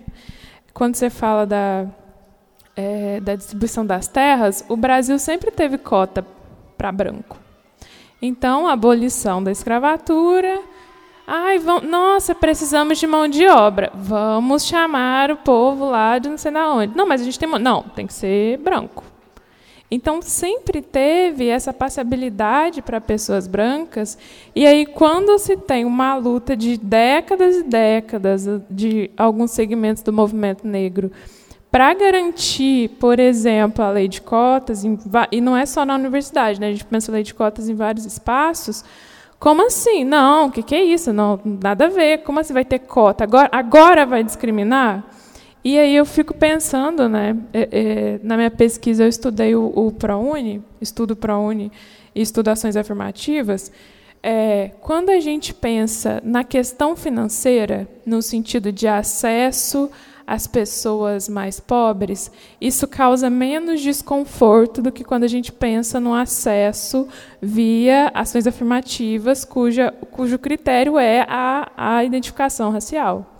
quando 0.73 0.95
você 0.95 1.11
fala 1.11 1.45
da, 1.45 1.85
é, 2.75 3.19
da 3.21 3.35
distribuição 3.35 3.85
das 3.85 4.07
terras, 4.07 4.65
o 4.67 4.75
Brasil 4.75 5.19
sempre 5.19 5.51
teve 5.51 5.77
cota 5.77 6.25
para 6.75 6.91
branco. 6.91 7.37
Então, 8.19 8.67
a 8.67 8.73
abolição 8.73 9.43
da 9.43 9.51
escravatura. 9.51 10.59
Ai, 11.27 11.59
nossa, 11.87 12.33
precisamos 12.33 12.97
de 12.97 13.05
mão 13.05 13.27
de 13.27 13.47
obra. 13.47 13.91
Vamos 13.93 14.65
chamar 14.65 15.29
o 15.29 15.37
povo 15.37 15.85
lá 15.85 16.17
de 16.17 16.29
não 16.29 16.37
sei 16.37 16.51
na 16.51 16.73
onde. 16.73 16.97
Não, 16.97 17.07
mas 17.07 17.21
a 17.21 17.23
gente 17.23 17.37
tem. 17.37 17.47
Não, 17.47 17.83
tem 17.83 18.07
que 18.07 18.13
ser 18.13 18.57
branco. 18.57 19.03
Então, 19.89 20.21
sempre 20.21 20.81
teve 20.81 21.47
essa 21.47 21.71
passabilidade 21.71 22.81
para 22.81 22.99
pessoas 22.99 23.47
brancas. 23.47 24.17
E 24.55 24.65
aí, 24.65 24.85
quando 24.85 25.37
se 25.37 25.55
tem 25.55 25.85
uma 25.85 26.15
luta 26.15 26.55
de 26.55 26.77
décadas 26.77 27.57
e 27.57 27.63
décadas 27.63 28.47
de 28.69 29.11
alguns 29.15 29.51
segmentos 29.51 30.01
do 30.01 30.11
movimento 30.11 30.67
negro 30.67 31.11
para 31.71 31.93
garantir, 31.93 32.89
por 32.99 33.19
exemplo, 33.19 33.83
a 33.83 33.91
lei 33.91 34.07
de 34.07 34.21
cotas, 34.21 34.83
e 35.31 35.41
não 35.41 35.57
é 35.57 35.65
só 35.65 35.85
na 35.85 35.95
universidade, 35.95 36.59
né? 36.59 36.69
a 36.69 36.71
gente 36.71 36.85
pensa 36.85 37.11
lei 37.11 37.21
de 37.21 37.33
cotas 37.33 37.67
em 37.67 37.75
vários 37.75 38.05
espaços, 38.05 38.83
como 39.39 39.65
assim? 39.65 40.03
Não, 40.03 40.47
o 40.47 40.51
que, 40.51 40.63
que, 40.63 40.73
é 40.73 40.83
isso? 40.83 41.13
Não, 41.13 41.39
nada 41.43 41.85
a 41.85 41.89
ver. 41.89 42.19
Como 42.19 42.39
assim 42.39 42.53
vai 42.53 42.65
ter 42.65 42.79
cota? 42.79 43.23
Agora, 43.23 43.49
agora 43.51 44.05
vai 44.05 44.23
discriminar? 44.23 45.03
E 45.65 45.79
aí 45.79 45.95
eu 45.95 46.05
fico 46.05 46.31
pensando, 46.31 47.09
né? 47.09 47.35
É, 47.51 47.69
é, 47.71 48.19
na 48.21 48.37
minha 48.37 48.51
pesquisa 48.51 49.03
eu 49.03 49.07
estudei 49.07 49.55
o, 49.55 49.73
o 49.75 49.91
ProUni, 49.91 50.63
estudo 50.79 51.15
ProUni 51.15 51.71
e 52.13 52.21
estudações 52.21 52.75
afirmativas. 52.75 53.71
É, 54.21 54.73
quando 54.79 55.09
a 55.09 55.19
gente 55.19 55.55
pensa 55.55 56.21
na 56.23 56.43
questão 56.43 56.95
financeira, 56.95 57.87
no 58.05 58.21
sentido 58.21 58.71
de 58.71 58.87
acesso 58.87 59.89
as 60.27 60.45
pessoas 60.45 61.27
mais 61.27 61.59
pobres, 61.59 62.31
isso 62.61 62.87
causa 62.87 63.27
menos 63.27 63.81
desconforto 63.81 64.83
do 64.83 64.91
que 64.91 65.03
quando 65.03 65.23
a 65.23 65.27
gente 65.27 65.51
pensa 65.51 65.99
no 65.99 66.13
acesso 66.13 67.07
via 67.41 68.11
ações 68.13 68.45
afirmativas, 68.45 69.43
cuja, 69.43 69.91
cujo 70.11 70.37
critério 70.37 70.99
é 70.99 71.25
a, 71.27 71.71
a 71.75 72.03
identificação 72.03 72.69
racial. 72.69 73.34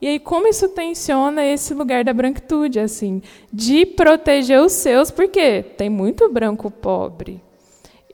E 0.00 0.06
aí, 0.06 0.18
como 0.18 0.46
isso 0.46 0.68
tensiona 0.68 1.44
esse 1.44 1.72
lugar 1.72 2.04
da 2.04 2.12
branquitude, 2.12 2.78
assim, 2.78 3.22
de 3.52 3.86
proteger 3.86 4.60
os 4.60 4.72
seus, 4.72 5.10
porque 5.10 5.62
tem 5.62 5.88
muito 5.88 6.28
branco 6.30 6.70
pobre. 6.70 7.40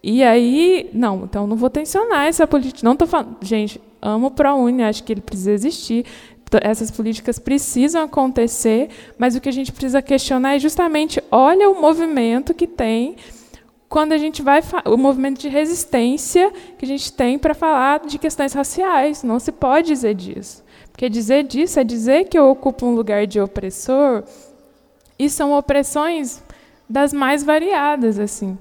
E 0.03 0.23
aí, 0.23 0.91
não, 0.93 1.25
então 1.25 1.47
não 1.47 1.57
vou 1.57 1.71
tensionar 1.71 2.27
essa 2.27 2.47
política. 2.47 2.85
Não 2.85 2.93
estou 2.93 3.07
falando. 3.07 3.37
Gente, 3.41 3.81
amo 4.01 4.29
o 4.29 4.31
ProUni, 4.31 4.83
acho 4.83 5.05
que 5.05 5.13
ele 5.13 5.21
precisa 5.21 5.53
existir 5.53 6.05
essas 6.61 6.91
políticas 6.91 7.39
precisam 7.39 8.03
acontecer, 8.03 8.91
mas 9.17 9.35
o 9.35 9.41
que 9.41 9.49
a 9.49 9.53
gente 9.53 9.73
precisa 9.73 10.03
questionar 10.03 10.57
é 10.57 10.59
justamente, 10.59 11.23
olha 11.31 11.71
o 11.71 11.81
movimento 11.81 12.53
que 12.53 12.67
tem 12.67 13.17
quando 13.89 14.13
a 14.13 14.19
gente 14.19 14.41
vai 14.41 14.63
o 14.87 14.97
movimento 14.97 15.39
de 15.39 15.49
resistência 15.49 16.51
que 16.79 16.85
a 16.85 16.89
gente 16.89 17.13
tem 17.13 17.39
para 17.39 17.53
falar 17.53 18.01
de 18.01 18.19
questões 18.19 18.53
raciais, 18.55 19.23
não 19.23 19.39
se 19.39 19.53
pode 19.53 19.89
dizer 19.89 20.15
disso. 20.15 20.62
Porque 20.93 21.09
dizer 21.09 21.45
disso 21.45 21.81
é 21.81 21.85
dizer 21.85 22.25
que 22.25 22.39
eu 22.39 22.51
ocupo 22.51 22.87
um 22.87 22.95
lugar 22.95 23.27
de 23.27 23.41
opressor, 23.41 24.23
e 25.19 25.29
são 25.31 25.53
opressões 25.53 26.43
das 26.89 27.13
mais 27.13 27.43
variadas 27.43 28.19
assim. 28.19 28.59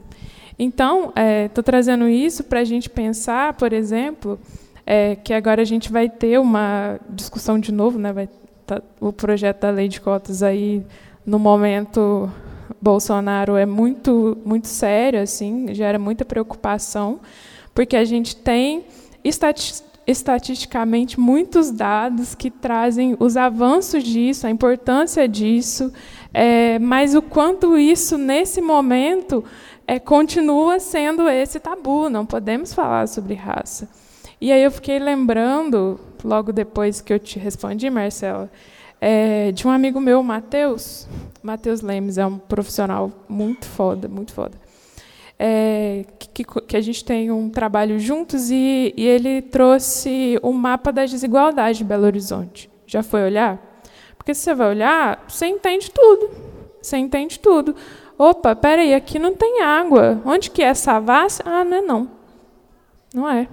Então, 0.57 1.11
estou 1.45 1.61
é, 1.61 1.63
trazendo 1.63 2.07
isso 2.07 2.43
para 2.43 2.59
a 2.59 2.63
gente 2.63 2.89
pensar, 2.89 3.53
por 3.53 3.73
exemplo, 3.73 4.39
é, 4.85 5.15
que 5.15 5.33
agora 5.33 5.61
a 5.61 5.65
gente 5.65 5.91
vai 5.91 6.07
ter 6.07 6.39
uma 6.39 6.99
discussão 7.09 7.57
de 7.57 7.71
novo, 7.71 7.97
né? 7.97 8.13
Vai 8.13 8.29
tá, 8.65 8.81
o 8.99 9.11
projeto 9.11 9.61
da 9.61 9.71
lei 9.71 9.87
de 9.87 9.99
cotas 9.99 10.43
aí 10.43 10.85
no 11.25 11.39
momento 11.39 12.31
Bolsonaro 12.79 13.55
é 13.55 13.65
muito 13.65 14.37
muito 14.45 14.67
sério, 14.67 15.19
assim, 15.19 15.73
gera 15.73 15.97
muita 15.97 16.23
preocupação, 16.23 17.19
porque 17.73 17.95
a 17.95 18.05
gente 18.05 18.35
tem 18.35 18.85
estati 19.23 19.83
estatisticamente 20.11 21.19
muitos 21.19 21.71
dados 21.71 22.35
que 22.35 22.51
trazem 22.51 23.15
os 23.19 23.35
avanços 23.37 24.03
disso, 24.03 24.45
a 24.45 24.49
importância 24.49 25.27
disso, 25.27 25.91
é, 26.33 26.77
mas 26.79 27.15
o 27.15 27.21
quanto 27.21 27.77
isso 27.77 28.17
nesse 28.17 28.61
momento 28.61 29.43
é, 29.87 29.99
continua 29.99 30.79
sendo 30.79 31.27
esse 31.27 31.59
tabu. 31.59 32.09
Não 32.09 32.25
podemos 32.25 32.73
falar 32.73 33.07
sobre 33.07 33.33
raça. 33.33 33.89
E 34.39 34.51
aí 34.51 34.63
eu 34.63 34.71
fiquei 34.71 34.99
lembrando, 34.99 35.99
logo 36.23 36.51
depois 36.51 37.01
que 37.01 37.13
eu 37.13 37.19
te 37.19 37.37
respondi, 37.37 37.89
Marcela, 37.89 38.51
é, 38.99 39.51
de 39.51 39.67
um 39.67 39.71
amigo 39.71 39.99
meu, 39.99 40.21
Matheus. 40.23 41.07
Matheus 41.41 41.81
Lemes 41.81 42.17
é 42.17 42.25
um 42.25 42.37
profissional 42.37 43.11
muito 43.27 43.65
foda, 43.65 44.07
muito 44.07 44.33
foda. 44.33 44.57
É, 45.43 46.05
que, 46.31 46.43
que, 46.43 46.77
a 46.77 46.81
gente 46.81 47.03
tem 47.03 47.31
um 47.31 47.49
trabalho 47.49 47.97
juntos 47.97 48.51
e, 48.51 48.93
e 48.95 49.07
ele 49.07 49.41
trouxe 49.41 50.37
o 50.43 50.53
mapa 50.53 50.91
das 50.91 51.09
desigualdades 51.09 51.79
de 51.79 51.83
Belo 51.83 52.05
Horizonte. 52.05 52.69
Já 52.85 53.01
foi 53.01 53.23
olhar? 53.23 53.59
Porque 54.15 54.35
se 54.35 54.41
você 54.41 54.53
vai 54.53 54.69
olhar, 54.69 55.25
você 55.27 55.47
entende 55.47 55.89
tudo. 55.89 56.29
Você 56.79 56.95
entende 56.97 57.39
tudo. 57.39 57.75
Opa, 58.19 58.55
peraí, 58.55 58.93
aqui 58.93 59.17
não 59.17 59.33
tem 59.33 59.63
água. 59.63 60.21
Onde 60.23 60.51
que 60.51 60.61
é 60.61 60.75
Savassi? 60.75 61.41
Ah, 61.43 61.63
não 61.63 61.77
é 61.77 61.81
não. 61.81 62.11
Não 63.11 63.27
é. 63.27 63.47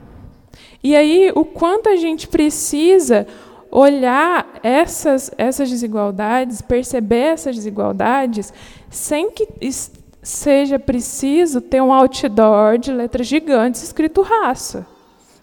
E 0.85 0.95
aí, 0.95 1.33
o 1.35 1.43
quanto 1.43 1.89
a 1.89 1.97
gente 1.97 2.29
precisa 2.29 3.27
olhar 3.71 4.47
essas, 4.63 5.31
essas 5.39 5.71
desigualdades, 5.71 6.61
perceber 6.61 7.33
essas 7.33 7.57
desigualdades, 7.57 8.53
sem 8.91 9.31
que 9.31 9.49
seja 10.29 10.79
preciso 10.79 11.59
ter 11.59 11.81
um 11.81 11.91
outdoor 11.91 12.77
de 12.77 12.93
letras 12.93 13.27
gigantes 13.27 13.83
escrito 13.83 14.21
raça. 14.21 14.87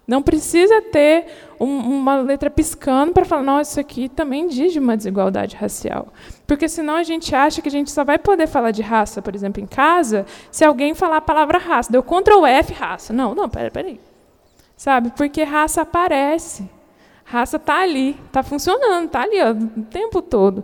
Não 0.08 0.22
precisa 0.22 0.80
ter 0.80 1.26
um, 1.60 1.66
uma 1.66 2.18
letra 2.18 2.52
piscando 2.52 3.12
para 3.12 3.26
falar, 3.26 3.42
nossa, 3.42 3.72
isso 3.72 3.80
aqui 3.80 4.08
também 4.08 4.48
diz 4.48 4.72
de 4.72 4.78
uma 4.78 4.96
desigualdade 4.96 5.56
racial. 5.56 6.10
Porque 6.46 6.70
senão 6.70 6.98
a 6.98 7.02
gente 7.02 7.34
acha 7.34 7.64
que 7.64 7.68
a 7.68 7.72
gente 7.72 7.90
só 7.90 8.04
vai 8.04 8.20
poder 8.20 8.46
falar 8.46 8.70
de 8.70 8.84
raça, 8.84 9.24
por 9.24 9.34
exemplo, 9.34 9.60
em 9.60 9.66
casa, 9.66 10.28
se 10.52 10.64
alguém 10.64 10.94
falar 10.94 11.18
a 11.18 11.22
palavra 11.22 11.58
raça. 11.58 11.92
Deu 11.92 12.04
Ctrl 12.04 12.46
F, 12.46 12.72
raça. 12.74 13.12
Não, 13.12 13.34
não, 13.34 13.50
peraí, 13.50 13.72
peraí. 13.72 14.00
Sabe? 14.78 15.12
Porque 15.18 15.42
raça 15.42 15.82
aparece. 15.82 16.70
Raça 17.24 17.58
está 17.58 17.82
ali, 17.82 18.16
está 18.28 18.44
funcionando, 18.44 19.08
está 19.08 19.24
ali 19.24 19.42
ó, 19.42 19.50
o 19.52 19.84
tempo 19.86 20.22
todo. 20.22 20.64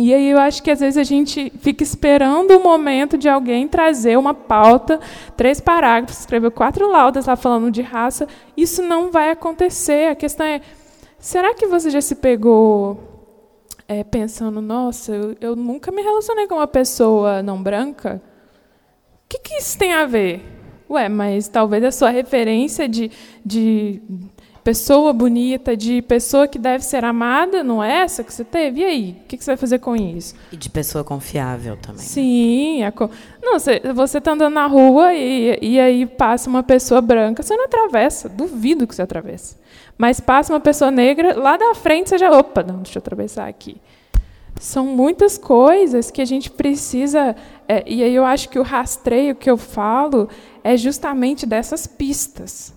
E 0.00 0.14
aí 0.14 0.30
eu 0.30 0.38
acho 0.38 0.62
que 0.62 0.70
às 0.70 0.78
vezes 0.78 0.96
a 0.96 1.02
gente 1.02 1.50
fica 1.58 1.82
esperando 1.82 2.52
o 2.52 2.62
momento 2.62 3.18
de 3.18 3.28
alguém 3.28 3.66
trazer 3.66 4.16
uma 4.16 4.32
pauta, 4.32 5.00
três 5.36 5.60
parágrafos, 5.60 6.20
escrever 6.20 6.52
quatro 6.52 6.88
laudas 6.88 7.26
lá 7.26 7.34
falando 7.34 7.68
de 7.68 7.82
raça. 7.82 8.28
Isso 8.56 8.80
não 8.80 9.10
vai 9.10 9.32
acontecer. 9.32 10.12
A 10.12 10.14
questão 10.14 10.46
é, 10.46 10.60
será 11.18 11.52
que 11.52 11.66
você 11.66 11.90
já 11.90 12.00
se 12.00 12.14
pegou 12.14 13.26
é, 13.88 14.04
pensando, 14.04 14.62
nossa, 14.62 15.12
eu, 15.12 15.36
eu, 15.40 15.56
nunca 15.56 15.90
me 15.90 16.00
relacionei 16.00 16.46
com 16.46 16.54
uma 16.54 16.68
pessoa 16.68 17.42
não 17.42 17.60
branca? 17.60 18.22
O 19.24 19.28
que, 19.28 19.40
que 19.40 19.54
isso 19.54 19.76
tem 19.76 19.94
a 19.94 20.06
ver? 20.06 20.44
Ué, 20.88 21.08
mas 21.08 21.48
talvez 21.48 21.82
a 21.82 21.90
sua 21.90 22.10
referência 22.10 22.88
de, 22.88 23.10
de 23.44 24.00
pessoa 24.68 25.14
bonita, 25.14 25.74
de 25.74 26.02
pessoa 26.02 26.46
que 26.46 26.58
deve 26.58 26.84
ser 26.84 27.02
amada, 27.02 27.64
não 27.64 27.82
é 27.82 28.00
essa 28.00 28.22
que 28.22 28.30
você 28.30 28.44
teve? 28.44 28.82
E 28.82 28.84
aí? 28.84 29.16
O 29.24 29.26
que 29.26 29.38
você 29.38 29.52
vai 29.52 29.56
fazer 29.56 29.78
com 29.78 29.96
isso? 29.96 30.34
E 30.52 30.58
de 30.58 30.68
pessoa 30.68 31.02
confiável 31.02 31.74
também. 31.78 32.02
Sim. 32.02 32.82
É 32.82 32.90
co... 32.90 33.08
Não, 33.42 33.58
você 33.58 34.18
está 34.18 34.32
andando 34.32 34.52
na 34.52 34.66
rua 34.66 35.14
e, 35.14 35.58
e 35.62 35.80
aí 35.80 36.04
passa 36.04 36.50
uma 36.50 36.62
pessoa 36.62 37.00
branca, 37.00 37.42
você 37.42 37.56
não 37.56 37.64
atravessa, 37.64 38.28
duvido 38.28 38.86
que 38.86 38.94
você 38.94 39.00
atravesse. 39.00 39.56
Mas 39.96 40.20
passa 40.20 40.52
uma 40.52 40.60
pessoa 40.60 40.90
negra, 40.90 41.34
lá 41.34 41.56
da 41.56 41.74
frente 41.74 42.10
você 42.10 42.18
já, 42.18 42.30
opa, 42.30 42.62
não, 42.62 42.82
deixa 42.82 42.98
eu 42.98 43.00
atravessar 43.00 43.48
aqui. 43.48 43.80
São 44.60 44.84
muitas 44.84 45.38
coisas 45.38 46.10
que 46.10 46.20
a 46.20 46.26
gente 46.26 46.50
precisa. 46.50 47.34
É, 47.66 47.82
e 47.86 48.02
aí 48.02 48.14
eu 48.14 48.26
acho 48.26 48.50
que 48.50 48.58
o 48.58 48.62
rastreio 48.62 49.34
que 49.34 49.48
eu 49.48 49.56
falo 49.56 50.28
é 50.62 50.76
justamente 50.76 51.46
dessas 51.46 51.86
pistas. 51.86 52.76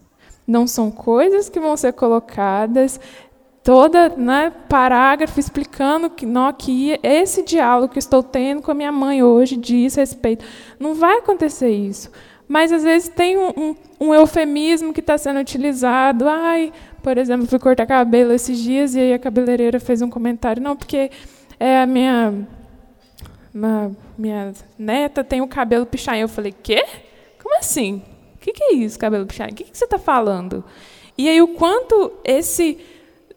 Não 0.52 0.68
são 0.68 0.92
coisas 0.92 1.48
que 1.48 1.62
vão 1.62 1.78
ser 1.78 1.94
colocadas 1.94 3.00
toda 3.64 4.10
né, 4.10 4.52
parágrafo 4.68 5.40
explicando 5.40 6.10
que, 6.10 6.26
não, 6.26 6.52
que 6.52 7.00
esse 7.02 7.42
diálogo 7.42 7.94
que 7.94 8.00
estou 8.00 8.22
tendo 8.22 8.62
com 8.62 8.72
a 8.72 8.74
minha 8.74 8.92
mãe 8.92 9.24
hoje 9.24 9.56
diz 9.56 9.96
respeito. 9.96 10.44
Não 10.78 10.94
vai 10.94 11.20
acontecer 11.20 11.70
isso. 11.70 12.12
Mas, 12.50 12.74
às 12.74 12.84
vezes, 12.84 13.08
tem 13.08 13.38
um, 13.38 13.54
um, 13.56 13.76
um 14.08 14.14
eufemismo 14.14 14.92
que 14.92 15.00
está 15.00 15.18
sendo 15.18 15.40
utilizado. 15.40 16.28
Ai, 16.28 16.74
por 17.02 17.18
exemplo, 17.18 17.48
fui 17.48 17.60
cortar 17.60 17.86
cabelo 17.86 18.34
esses 18.34 18.58
dias 18.58 18.94
e 18.94 19.00
aí 19.00 19.14
a 19.14 19.20
cabeleireira 19.20 19.80
fez 19.80 20.02
um 20.02 20.10
comentário. 20.10 20.62
Não, 20.62 20.76
porque 20.76 21.12
é, 21.58 21.82
a 21.82 21.86
minha, 21.86 22.46
uma, 23.54 23.96
minha 24.18 24.52
neta 24.78 25.24
tem 25.24 25.40
o 25.40 25.48
cabelo 25.48 25.86
pichain. 25.86 26.20
Eu 26.20 26.28
falei, 26.28 26.54
quê? 26.62 26.84
Como 27.42 27.58
assim? 27.58 28.02
O 28.42 28.44
que, 28.44 28.54
que 28.54 28.64
é 28.64 28.74
isso, 28.74 28.98
cabelo 28.98 29.28
pichain? 29.28 29.52
O 29.52 29.56
que, 29.56 29.66
que 29.66 29.78
você 29.78 29.86
está 29.86 30.00
falando? 30.00 30.64
E 31.16 31.30
aí 31.30 31.40
o 31.42 31.50
quanto 31.50 32.12
esse 32.24 32.80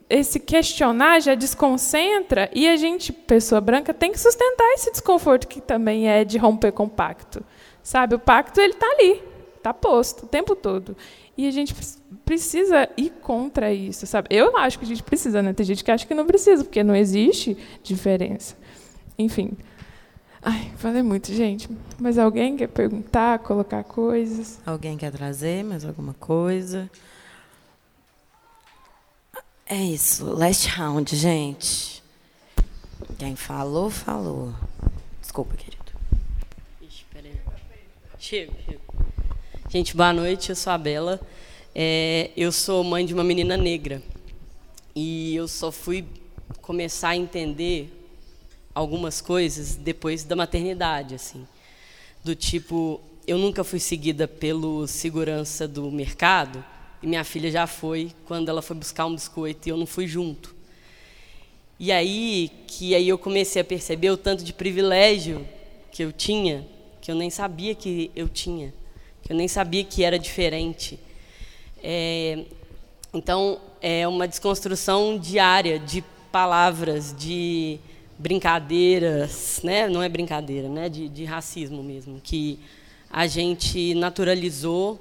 esse 0.09 0.39
questionar 0.39 1.21
já 1.21 1.35
desconcentra 1.35 2.51
e 2.55 2.69
a 2.69 2.77
gente, 2.77 3.13
pessoa 3.13 3.61
branca, 3.61 3.93
tem 3.93 4.13
que 4.13 4.21
sustentar 4.21 4.67
esse 4.75 4.91
desconforto 4.91 5.49
que 5.49 5.61
também 5.61 6.09
é 6.09 6.25
de 6.25 6.39
romper 6.39 6.73
com 6.73 6.85
o 6.85 6.89
pacto. 6.89 7.43
Sabe, 7.83 8.15
o 8.15 8.19
pacto 8.19 8.61
ele 8.61 8.75
está 8.75 8.87
ali, 8.87 9.23
está 9.57 9.75
posto 9.75 10.25
o 10.25 10.29
tempo 10.29 10.55
todo. 10.55 10.97
E 11.37 11.47
a 11.49 11.51
gente 11.51 11.75
precisa 12.25 12.89
ir 12.97 13.11
contra 13.21 13.73
isso, 13.73 14.07
sabe? 14.07 14.29
Eu 14.31 14.57
acho 14.57 14.79
que 14.79 14.85
a 14.85 14.89
gente 14.89 15.03
precisa, 15.03 15.43
né? 15.43 15.53
Tem 15.53 15.67
gente 15.67 15.83
que 15.83 15.91
acha 15.91 16.07
que 16.07 16.15
não 16.15 16.27
precisa, 16.27 16.65
porque 16.65 16.83
não 16.85 16.95
existe 16.95 17.57
diferença. 17.83 18.57
Enfim. 19.19 19.53
Ai, 20.47 20.71
falei 20.77 21.03
muito, 21.03 21.33
gente. 21.33 21.71
Mas 21.99 22.19
alguém 22.19 22.55
quer 22.55 22.69
perguntar, 22.69 23.39
colocar 23.39 23.83
coisas? 23.83 24.61
Alguém 24.67 24.95
quer 24.99 25.11
trazer 25.11 25.65
mais 25.65 25.87
alguma 25.87 26.13
coisa? 26.13 26.91
É 29.65 29.83
isso, 29.83 30.27
last 30.27 30.69
round, 30.69 31.17
gente. 31.17 32.03
Quem 33.19 33.35
falou, 33.35 33.89
falou. 33.89 34.53
Desculpa, 35.23 35.57
querido. 35.57 35.83
Ixi, 36.83 37.07
peraí. 37.11 37.33
Chego, 38.19 38.53
chego. 38.67 38.81
Gente, 39.71 39.97
boa 39.97 40.13
noite, 40.13 40.51
eu 40.51 40.57
sou 40.57 40.75
a 40.75 40.77
Bela. 40.77 41.19
É, 41.75 42.31
eu 42.37 42.53
sou 42.53 42.85
mãe 42.85 43.07
de 43.07 43.15
uma 43.15 43.25
menina 43.25 43.57
negra. 43.57 44.03
E 44.95 45.35
eu 45.35 45.49
só 45.49 45.73
fui 45.73 46.05
começar 46.61 47.09
a 47.09 47.17
entender 47.17 47.91
algumas 48.75 49.21
coisas 49.21 49.77
depois 49.77 50.25
da 50.25 50.35
maternidade, 50.35 51.15
assim. 51.15 51.47
Do 52.23 52.35
tipo, 52.35 53.01
eu 53.27 53.39
nunca 53.39 53.63
fui 53.63 53.79
seguida 53.79 54.27
pelo 54.27 54.87
segurança 54.87 55.69
do 55.69 55.91
mercado, 55.91 56.65
e 57.03 57.07
minha 57.07 57.25
filha 57.25 57.51
já 57.51 57.67
foi 57.67 58.13
quando 58.27 58.49
ela 58.49 58.63
foi 58.63 58.77
buscar 58.77 59.07
um 59.07 59.15
biscoito 59.15 59.69
e 59.69 59.71
eu 59.71 59.77
não 59.77 59.87
fui 59.87 60.07
junto. 60.07 60.55
E 61.79 61.93
aí 61.93 62.51
que 62.67 62.95
aí 62.95 63.09
eu 63.09 63.19
comecei 63.19 63.61
a 63.61 63.65
perceber 63.65 64.11
o 64.11 64.17
tanto 64.17 64.43
de 64.43 64.53
privilégio 64.53 65.47
que 65.91 66.03
eu 66.03 66.13
tinha, 66.13 66.67
que 67.01 67.11
eu 67.11 67.15
nem 67.15 67.31
sabia 67.31 67.75
que 67.75 68.11
eu 68.17 68.29
tinha 68.29 68.73
que 69.25 69.33
eu 69.33 69.37
nem 69.37 69.49
sabia 69.49 69.83
que 69.83 70.05
era 70.05 70.19
diferente. 70.19 71.01
É, 71.83 72.45
então, 73.13 73.59
é 73.81 74.07
uma 74.07 74.29
desconstrução 74.29 75.19
diária 75.19 75.79
de 75.79 76.05
palavras, 76.31 77.15
de 77.17 77.79
brincadeiras, 78.19 79.61
né? 79.63 79.89
não 79.89 80.03
é 80.03 80.09
brincadeira, 80.09 80.69
né? 80.69 80.89
de, 80.89 81.09
de 81.09 81.25
racismo 81.25 81.83
mesmo, 81.83 82.21
que 82.23 82.59
a 83.11 83.27
gente 83.27 83.95
naturalizou 83.95 85.01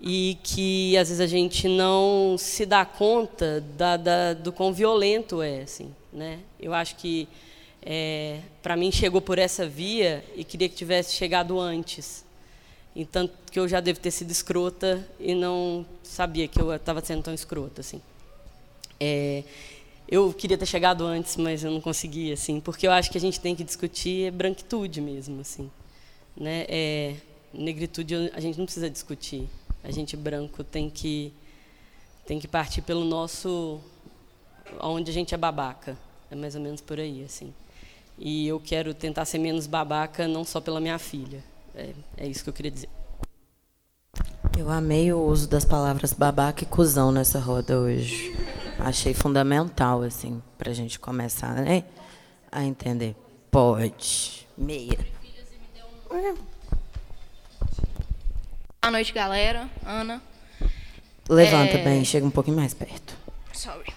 e 0.00 0.38
que 0.42 0.96
às 0.96 1.08
vezes 1.08 1.20
a 1.20 1.26
gente 1.26 1.68
não 1.68 2.36
se 2.38 2.64
dá 2.64 2.84
conta 2.84 3.60
da, 3.76 3.96
da, 3.96 4.34
do 4.34 4.52
quão 4.52 4.72
violento 4.72 5.42
é. 5.42 5.62
Assim, 5.62 5.94
né? 6.12 6.38
Eu 6.58 6.72
acho 6.72 6.96
que, 6.96 7.28
é, 7.82 8.40
para 8.62 8.76
mim, 8.76 8.92
chegou 8.92 9.20
por 9.20 9.38
essa 9.38 9.66
via 9.66 10.24
e 10.36 10.44
queria 10.44 10.68
que 10.68 10.74
tivesse 10.74 11.14
chegado 11.14 11.58
antes. 11.58 12.24
Então, 12.94 13.28
que 13.50 13.58
eu 13.58 13.68
já 13.68 13.80
devo 13.80 14.00
ter 14.00 14.10
sido 14.10 14.30
escrota 14.30 15.06
e 15.20 15.34
não 15.34 15.86
sabia 16.02 16.48
que 16.48 16.60
eu 16.60 16.74
estava 16.74 17.00
sendo 17.04 17.22
tão 17.22 17.34
escrota, 17.34 17.80
assim. 17.80 18.00
É, 19.00 19.44
eu 20.08 20.32
queria 20.32 20.56
ter 20.56 20.66
chegado 20.66 21.04
antes, 21.04 21.36
mas 21.36 21.62
eu 21.62 21.70
não 21.70 21.80
consegui, 21.80 22.32
assim, 22.32 22.60
porque 22.60 22.86
eu 22.86 22.90
acho 22.90 23.10
que 23.10 23.18
a 23.18 23.20
gente 23.20 23.38
tem 23.38 23.54
que 23.54 23.62
discutir 23.62 24.32
branquitude 24.32 25.00
mesmo, 25.02 25.42
assim, 25.42 25.70
né? 26.34 26.64
É, 26.68 27.16
negritude 27.52 28.14
a 28.32 28.40
gente 28.40 28.58
não 28.58 28.64
precisa 28.64 28.88
discutir. 28.88 29.48
A 29.84 29.90
gente 29.90 30.16
branco 30.16 30.64
tem 30.64 30.88
que 30.88 31.32
tem 32.26 32.38
que 32.38 32.48
partir 32.48 32.82
pelo 32.82 33.04
nosso 33.04 33.80
onde 34.80 35.10
a 35.10 35.14
gente 35.14 35.34
é 35.34 35.38
babaca. 35.38 35.96
É 36.30 36.34
mais 36.34 36.54
ou 36.54 36.60
menos 36.60 36.80
por 36.80 36.98
aí, 36.98 37.24
assim. 37.24 37.54
E 38.18 38.46
eu 38.48 38.60
quero 38.60 38.92
tentar 38.92 39.24
ser 39.24 39.38
menos 39.38 39.66
babaca 39.66 40.26
não 40.26 40.44
só 40.44 40.60
pela 40.60 40.80
minha 40.80 40.98
filha, 40.98 41.42
é, 41.74 41.90
é 42.16 42.26
isso 42.26 42.42
que 42.42 42.50
eu 42.50 42.54
queria 42.54 42.70
dizer. 42.70 42.88
Eu 44.58 44.70
amei 44.70 45.12
o 45.12 45.22
uso 45.22 45.48
das 45.48 45.64
palavras 45.64 46.12
babaca 46.12 46.64
e 46.64 46.66
cuzão 46.66 47.12
nessa 47.12 47.38
roda 47.38 47.78
hoje. 47.78 48.34
Achei 48.78 49.12
fundamental, 49.12 50.02
assim, 50.02 50.42
para 50.56 50.70
a 50.70 50.74
gente 50.74 50.98
começar 50.98 51.54
né, 51.54 51.84
a 52.50 52.64
entender. 52.64 53.16
Pode. 53.50 54.46
Meia. 54.56 54.98
Boa 58.80 58.92
noite, 58.92 59.12
galera. 59.12 59.68
Ana. 59.84 60.22
Levanta 61.28 61.76
é... 61.76 61.84
bem, 61.84 62.04
chega 62.04 62.24
um 62.24 62.30
pouquinho 62.30 62.56
mais 62.56 62.72
perto. 62.72 63.16
Sorry. 63.52 63.92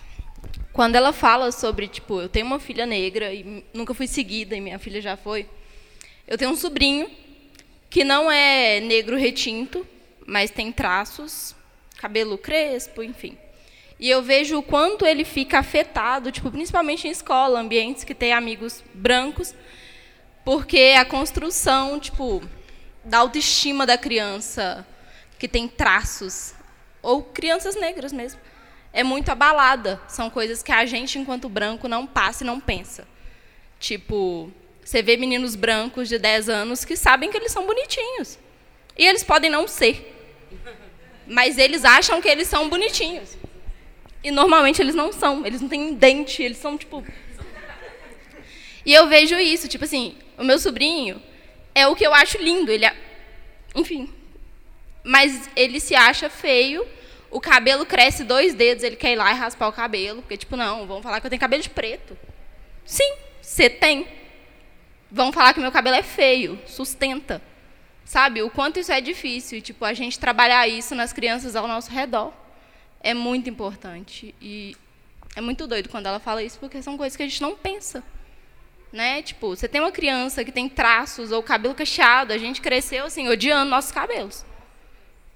Quando 0.74 0.96
ela 0.96 1.14
fala 1.14 1.52
sobre, 1.52 1.88
tipo, 1.88 2.20
eu 2.20 2.28
tenho 2.28 2.46
uma 2.46 2.60
filha 2.60 2.86
negra 2.86 3.34
e 3.34 3.64
nunca 3.74 3.94
fui 3.94 4.08
seguida 4.08 4.56
e 4.56 4.62
minha 4.62 4.80
filha 4.80 5.02
já 5.02 5.16
foi. 5.16 5.48
Eu 6.28 6.38
tenho 6.38 6.52
um 6.52 6.56
sobrinho 6.56 7.10
que 7.90 8.04
não 8.04 8.32
é 8.32 8.80
negro 8.80 9.18
retinto, 9.18 9.86
mas 10.26 10.50
tem 10.50 10.72
traços, 10.72 11.56
cabelo 11.98 12.38
crespo, 12.38 13.04
enfim. 13.04 13.38
E 14.02 14.10
eu 14.10 14.24
vejo 14.24 14.58
o 14.58 14.64
quanto 14.64 15.06
ele 15.06 15.24
fica 15.24 15.60
afetado, 15.60 16.32
tipo, 16.32 16.50
principalmente 16.50 17.08
em 17.08 17.12
escola, 17.12 17.60
ambientes 17.60 18.04
que 18.04 18.16
tem 18.16 18.34
amigos 18.34 18.84
brancos, 18.96 19.54
porque 20.44 20.96
a 20.98 21.06
construção, 21.06 22.00
tipo, 22.00 22.42
da 23.06 23.20
autoestima 23.20 23.86
da 23.86 24.00
criança 24.00 24.88
que 25.38 25.48
tem 25.48 25.68
traços 25.68 26.56
ou 27.00 27.22
crianças 27.22 27.76
negras 27.76 28.12
mesmo, 28.12 28.40
é 28.92 29.04
muito 29.04 29.30
abalada. 29.30 30.02
São 30.08 30.32
coisas 30.32 30.64
que 30.64 30.72
a 30.72 30.84
gente 30.84 31.20
enquanto 31.20 31.48
branco 31.48 31.88
não 31.88 32.08
passa 32.08 32.44
e 32.44 32.48
não 32.48 32.60
pensa. 32.60 33.08
Tipo, 33.80 34.52
você 34.84 35.04
vê 35.04 35.16
meninos 35.16 35.56
brancos 35.56 36.10
de 36.10 36.18
10 36.18 36.50
anos 36.50 36.84
que 36.84 36.98
sabem 36.98 37.30
que 37.30 37.38
eles 37.38 37.52
são 37.52 37.68
bonitinhos. 37.68 38.40
E 38.98 39.06
eles 39.06 39.24
podem 39.24 39.52
não 39.52 39.68
ser. 39.68 40.12
Mas 41.28 41.60
eles 41.60 41.86
acham 41.86 42.20
que 42.20 42.28
eles 42.28 42.48
são 42.48 42.68
bonitinhos. 42.68 43.41
E 44.24 44.32
normalmente 44.32 44.82
eles 44.82 44.96
não 44.96 45.12
são. 45.12 45.46
Eles 45.46 45.62
não 45.62 45.70
têm 45.70 45.94
dente, 45.94 46.44
eles 46.44 46.58
são 46.58 46.78
tipo. 46.78 47.06
E 48.86 48.94
eu 48.94 49.08
vejo 49.08 49.38
isso, 49.40 49.68
tipo 49.68 49.84
assim, 49.84 50.16
o 50.38 50.44
meu 50.44 50.58
sobrinho 50.58 51.22
é 51.74 51.88
o 51.88 51.96
que 51.96 52.06
eu 52.06 52.14
acho 52.14 52.38
lindo. 52.38 52.72
Ele 52.72 52.86
é... 52.86 52.96
Enfim. 53.76 54.12
Mas 55.04 55.50
ele 55.56 55.80
se 55.80 55.96
acha 55.96 56.30
feio. 56.30 56.88
O 57.30 57.40
cabelo 57.40 57.86
cresce 57.86 58.24
dois 58.24 58.54
dedos, 58.54 58.84
ele 58.84 58.96
quer 58.96 59.14
ir 59.14 59.16
lá 59.16 59.32
e 59.32 59.36
raspar 59.36 59.68
o 59.68 59.74
cabelo. 59.74 60.22
Porque, 60.22 60.38
tipo, 60.38 60.58
não, 60.58 60.86
vamos 60.86 61.04
falar 61.04 61.20
que 61.20 61.28
eu 61.28 61.30
tenho 61.30 61.40
cabelo 61.40 61.64
de 61.64 61.70
preto. 61.70 62.18
Sim, 62.86 63.14
você 63.42 63.70
tem 63.70 64.08
vão 65.12 65.32
falar 65.32 65.54
que 65.54 65.60
meu 65.60 65.72
cabelo 65.72 65.98
é 65.98 66.04
feio, 66.04 66.60
sustenta. 66.66 67.42
Sabe? 68.06 68.42
O 68.42 68.50
quanto 68.50 68.80
isso 68.80 68.92
é 68.92 69.02
difícil. 69.02 69.62
Tipo, 69.62 69.86
a 69.86 69.94
gente 69.94 70.18
trabalhar 70.18 70.68
isso 70.68 70.96
nas 70.96 71.12
crianças 71.12 71.56
ao 71.56 71.68
nosso 71.68 71.92
redor 71.92 72.34
é 73.02 73.14
muito 73.14 73.50
importante. 73.50 74.34
E 74.42 74.76
é 75.36 75.42
muito 75.42 75.68
doido 75.68 75.90
quando 75.90 76.06
ela 76.06 76.20
fala 76.20 76.44
isso, 76.44 76.60
porque 76.60 76.82
são 76.82 76.98
coisas 76.98 77.16
que 77.16 77.24
a 77.24 77.28
gente 77.28 77.42
não 77.42 77.56
pensa. 77.56 78.04
Né? 78.92 79.22
Tipo, 79.22 79.56
você 79.56 79.68
tem 79.68 79.80
uma 79.80 79.92
criança 79.92 80.44
que 80.44 80.52
tem 80.52 80.68
traços 80.68 81.32
ou 81.32 81.42
cabelo 81.42 81.74
cacheado, 81.74 82.34
a 82.34 82.38
gente 82.38 82.62
cresceu 82.62 83.06
assim, 83.06 83.28
odiando 83.30 83.70
nossos 83.70 83.92
cabelos. 83.92 84.46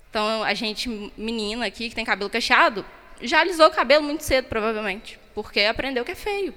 Então, 0.10 0.44
a 0.44 0.54
gente, 0.54 1.12
menina 1.18 1.66
aqui 1.66 1.90
que 1.90 1.96
tem 1.96 2.06
cabelo 2.06 2.30
cacheado, 2.30 2.86
já 3.22 3.40
alisou 3.40 3.68
o 3.68 3.72
cabelo 3.72 4.04
muito 4.04 4.24
cedo, 4.24 4.46
provavelmente, 4.46 5.18
porque 5.34 5.62
aprendeu 5.62 6.04
que 6.04 6.12
é 6.12 6.16
feio. 6.16 6.54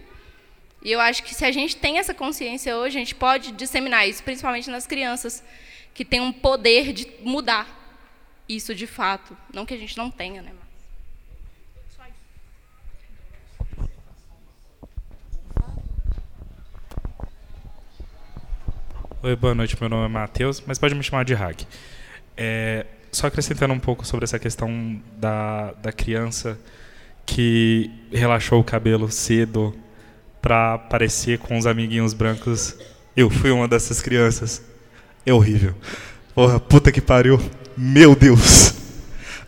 E 0.82 0.93
eu 0.93 1.01
acho 1.01 1.22
que 1.22 1.35
se 1.35 1.44
a 1.44 1.51
gente 1.51 1.76
tem 1.76 1.98
essa 1.98 2.14
consciência 2.14 2.76
hoje, 2.76 2.97
a 2.97 3.01
gente 3.01 3.14
pode 3.14 3.52
disseminar 3.52 4.09
isso, 4.09 4.22
principalmente 4.22 4.70
nas 4.70 4.86
crianças, 4.86 5.43
que 5.93 6.05
têm 6.05 6.20
um 6.20 6.32
poder 6.32 6.93
de 6.93 7.09
mudar 7.20 7.66
isso 8.48 8.74
de 8.74 8.86
fato. 8.86 9.36
Não 9.52 9.66
que 9.66 9.74
a 9.74 9.76
gente 9.76 9.97
não 9.97 10.10
tenha, 10.10 10.43
né? 10.43 10.52
Oi, 19.20 19.35
boa 19.35 19.53
noite. 19.53 19.77
Meu 19.81 19.90
nome 19.90 20.05
é 20.05 20.09
Matheus, 20.09 20.62
mas 20.65 20.78
pode 20.78 20.95
me 20.95 21.03
chamar 21.03 21.24
de 21.24 21.35
Hack. 21.35 21.62
É, 22.36 22.86
só 23.11 23.27
acrescentando 23.27 23.74
um 23.74 23.78
pouco 23.81 24.07
sobre 24.07 24.23
essa 24.23 24.39
questão 24.39 25.03
da, 25.16 25.73
da 25.82 25.90
criança 25.90 26.57
que 27.27 27.90
relaxou 28.12 28.61
o 28.61 28.65
cabelo 28.65 29.11
cedo 29.11 29.74
para 30.40 30.78
parecer 30.78 31.40
com 31.40 31.59
os 31.59 31.66
amiguinhos 31.66 32.15
brancos. 32.15 32.77
Eu 33.16 33.28
fui 33.28 33.51
uma 33.51 33.66
dessas 33.66 34.01
crianças. 34.01 34.62
É 35.27 35.32
horrível. 35.32 35.74
Porra, 36.32 36.61
puta 36.61 36.93
que 36.93 37.01
pariu. 37.01 37.40
Meu 37.77 38.15
Deus. 38.15 38.73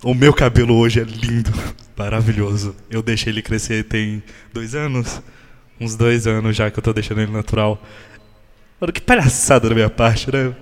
O 0.02 0.14
meu 0.14 0.34
cabelo 0.34 0.74
hoje 0.74 0.98
é 0.98 1.04
lindo, 1.04 1.52
maravilhoso. 1.96 2.74
Eu 2.90 3.02
deixei 3.02 3.32
ele 3.32 3.40
crescer 3.40 3.84
tem 3.84 4.20
dois 4.52 4.74
anos. 4.74 5.22
Uns 5.80 5.94
dois 5.94 6.26
anos 6.26 6.56
já 6.56 6.72
que 6.72 6.78
eu 6.78 6.82
tô 6.82 6.92
deixando 6.92 7.20
ele 7.20 7.30
natural. 7.30 7.80
Mano, 8.80 8.94
que 8.94 9.00
palhaçada 9.02 9.68
da 9.68 9.74
minha 9.74 9.90
parte, 9.90 10.32
né? 10.32 10.54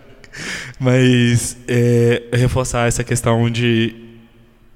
Mas 0.81 1.57
é, 1.69 2.25
reforçar 2.33 2.89
essa 2.89 3.05
questão 3.05 3.49
de 3.49 3.95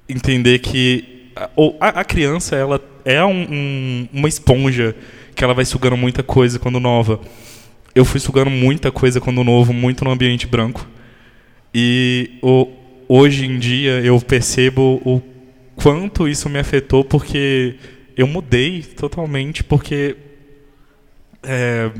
entender 0.07 0.59
que 0.59 1.29
a, 1.35 1.99
a 1.99 2.05
criança 2.05 2.55
ela 2.55 2.81
é 3.03 3.21
um, 3.21 3.41
um, 3.51 4.07
uma 4.13 4.29
esponja 4.29 4.95
que 5.35 5.43
ela 5.43 5.53
vai 5.53 5.65
sugando 5.65 5.97
muita 5.97 6.23
coisa 6.23 6.57
quando 6.57 6.79
nova. 6.79 7.19
Eu 7.93 8.05
fui 8.05 8.19
sugando 8.19 8.49
muita 8.49 8.91
coisa 8.93 9.19
quando 9.19 9.43
novo, 9.43 9.73
muito 9.73 10.05
no 10.05 10.11
ambiente 10.11 10.47
branco. 10.47 10.87
E 11.75 12.39
o, 12.41 12.69
hoje 13.09 13.45
em 13.45 13.59
dia 13.59 13.99
eu 13.99 14.21
percebo 14.21 15.01
o 15.03 15.21
quanto 15.75 16.29
isso 16.29 16.49
me 16.49 16.59
afetou 16.59 17.03
porque 17.03 17.75
eu 18.15 18.25
mudei 18.25 18.83
totalmente 18.83 19.65
porque 19.65 20.15
é, 21.43 21.91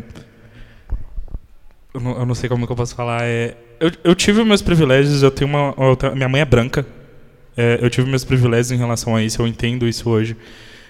eu 1.93 2.25
não, 2.25 2.33
sei 2.33 2.49
como 2.49 2.65
que 2.65 2.71
eu 2.71 2.75
posso 2.75 2.95
falar. 2.95 3.23
É, 3.23 3.55
eu, 3.79 3.91
eu 4.03 4.15
tive 4.15 4.43
meus 4.43 4.61
privilégios, 4.61 5.21
eu 5.21 5.31
tenho 5.31 5.49
uma. 5.49 5.75
minha 6.15 6.29
mãe 6.29 6.41
é 6.41 6.45
branca. 6.45 6.85
É, 7.55 7.79
eu 7.81 7.89
tive 7.89 8.09
meus 8.09 8.23
privilégios 8.23 8.71
em 8.71 8.77
relação 8.77 9.15
a 9.15 9.21
isso, 9.21 9.41
eu 9.41 9.47
entendo 9.47 9.87
isso 9.87 10.09
hoje. 10.09 10.35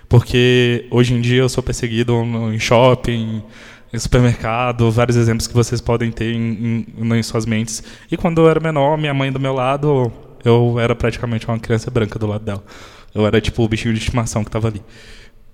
Porque 0.07 0.85
hoje 0.91 1.13
em 1.13 1.21
dia 1.21 1.41
eu 1.41 1.49
sou 1.49 1.61
perseguido 1.61 2.13
em 2.53 2.59
shopping, 2.59 3.43
em 3.91 3.99
supermercado, 3.99 4.89
vários 4.91 5.17
exemplos 5.17 5.47
que 5.47 5.53
vocês 5.53 5.81
podem 5.81 6.11
ter 6.11 6.33
em, 6.33 6.85
em, 6.97 7.13
em 7.15 7.23
suas 7.23 7.45
mentes. 7.45 7.83
E 8.11 8.15
quando 8.15 8.41
eu 8.41 8.49
era 8.49 8.59
menor, 8.59 8.97
minha 8.97 9.13
mãe 9.13 9.31
do 9.31 9.39
meu 9.39 9.53
lado, 9.53 10.11
eu 10.43 10.79
era 10.79 10.95
praticamente 10.95 11.47
uma 11.47 11.59
criança 11.59 11.91
branca 11.91 12.17
do 12.17 12.27
lado 12.27 12.43
dela. 12.43 12.63
Eu 13.13 13.25
era 13.25 13.39
tipo 13.41 13.63
o 13.63 13.67
bichinho 13.67 13.93
de 13.93 13.99
estimação 13.99 14.43
que 14.43 14.49
estava 14.49 14.67
ali. 14.67 14.81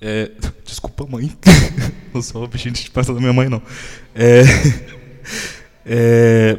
É, 0.01 0.31
desculpa, 0.63 1.05
mãe. 1.05 1.31
não 2.13 2.21
sou 2.21 2.43
o 2.43 2.47
bichinho 2.47 2.73
de 2.73 2.80
estimação 2.80 3.13
da 3.13 3.19
minha 3.19 3.34
mãe, 3.34 3.49
não. 3.49 3.61
É, 4.15 4.43
é, 5.85 6.57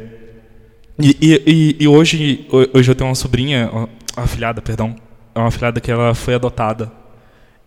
e, 0.99 1.17
e, 1.21 1.75
e, 1.79 1.87
hoje, 1.87 2.47
hoje 2.73 2.91
eu 2.91 2.95
tenho 2.95 3.09
uma 3.09 3.15
sobrinha, 3.15 3.69
uma 3.71 3.89
afilhada, 4.15 4.61
perdão, 4.61 4.95
é 5.33 5.39
uma 5.39 5.47
afilhada 5.47 5.79
que 5.79 5.89
ela 5.89 6.13
foi 6.13 6.35
adotada 6.35 6.91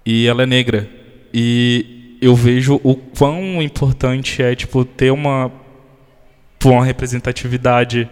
e 0.05 0.26
ela 0.26 0.43
é 0.43 0.47
negra 0.47 0.89
e 1.32 2.18
eu 2.20 2.35
vejo 2.36 2.81
o 2.85 2.94
quão 2.94 3.62
importante 3.62 4.43
é 4.43 4.55
tipo 4.55 4.85
ter 4.85 5.10
uma 5.10 5.51
uma 6.64 6.85
representatividade 6.85 8.09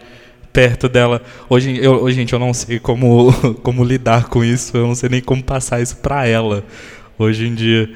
perto 0.52 0.86
dela. 0.86 1.22
Hoje, 1.48 1.78
eu, 1.82 2.10
gente, 2.10 2.34
eu 2.34 2.38
não 2.38 2.52
sei 2.52 2.78
como 2.78 3.32
como 3.62 3.84
lidar 3.84 4.28
com 4.28 4.44
isso, 4.44 4.76
eu 4.76 4.86
não 4.86 4.94
sei 4.94 5.08
nem 5.08 5.20
como 5.20 5.42
passar 5.42 5.80
isso 5.80 5.96
para 5.98 6.26
ela 6.26 6.64
hoje 7.18 7.46
em 7.46 7.54
dia, 7.54 7.90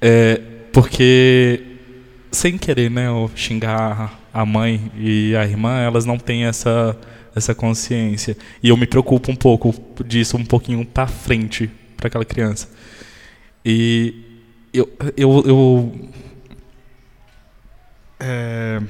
é, 0.00 0.40
porque 0.72 1.62
sem 2.30 2.58
querer, 2.58 2.90
né, 2.90 3.06
eu 3.06 3.30
xingar 3.34 4.17
a 4.32 4.44
mãe 4.44 4.90
e 4.96 5.34
a 5.36 5.44
irmã, 5.44 5.80
elas 5.80 6.04
não 6.04 6.18
têm 6.18 6.44
essa 6.44 6.96
essa 7.34 7.54
consciência. 7.54 8.36
E 8.62 8.68
eu 8.68 8.76
me 8.76 8.86
preocupo 8.86 9.30
um 9.30 9.36
pouco 9.36 9.74
disso 10.04 10.36
um 10.36 10.44
pouquinho 10.44 10.84
para 10.84 11.06
frente 11.06 11.70
para 11.96 12.08
aquela 12.08 12.24
criança. 12.24 12.68
E 13.64 14.24
eu 14.72 14.90
eu, 15.16 15.44
eu 15.46 16.10
é, 18.20 18.80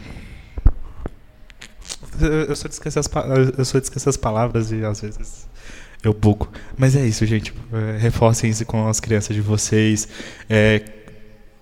eu 2.49 2.57
sou 2.57 2.69
de 2.69 2.75
esquecer 2.75 2.99
as 2.99 3.09
eu 3.57 3.65
sou 3.65 3.81
de 3.81 3.87
esquecer 3.87 4.09
as 4.09 4.17
palavras 4.17 4.73
e 4.73 4.85
às 4.85 5.01
vezes 5.01 5.49
eu 6.03 6.15
buco. 6.15 6.51
Mas 6.77 6.95
é 6.97 7.05
isso, 7.07 7.27
gente. 7.27 7.53
É, 7.73 7.99
reforcem 7.99 8.51
isso 8.51 8.65
com 8.65 8.89
as 8.89 9.01
crianças 9.01 9.35
de 9.35 9.43
vocês. 9.43 10.09
É, 10.49 10.83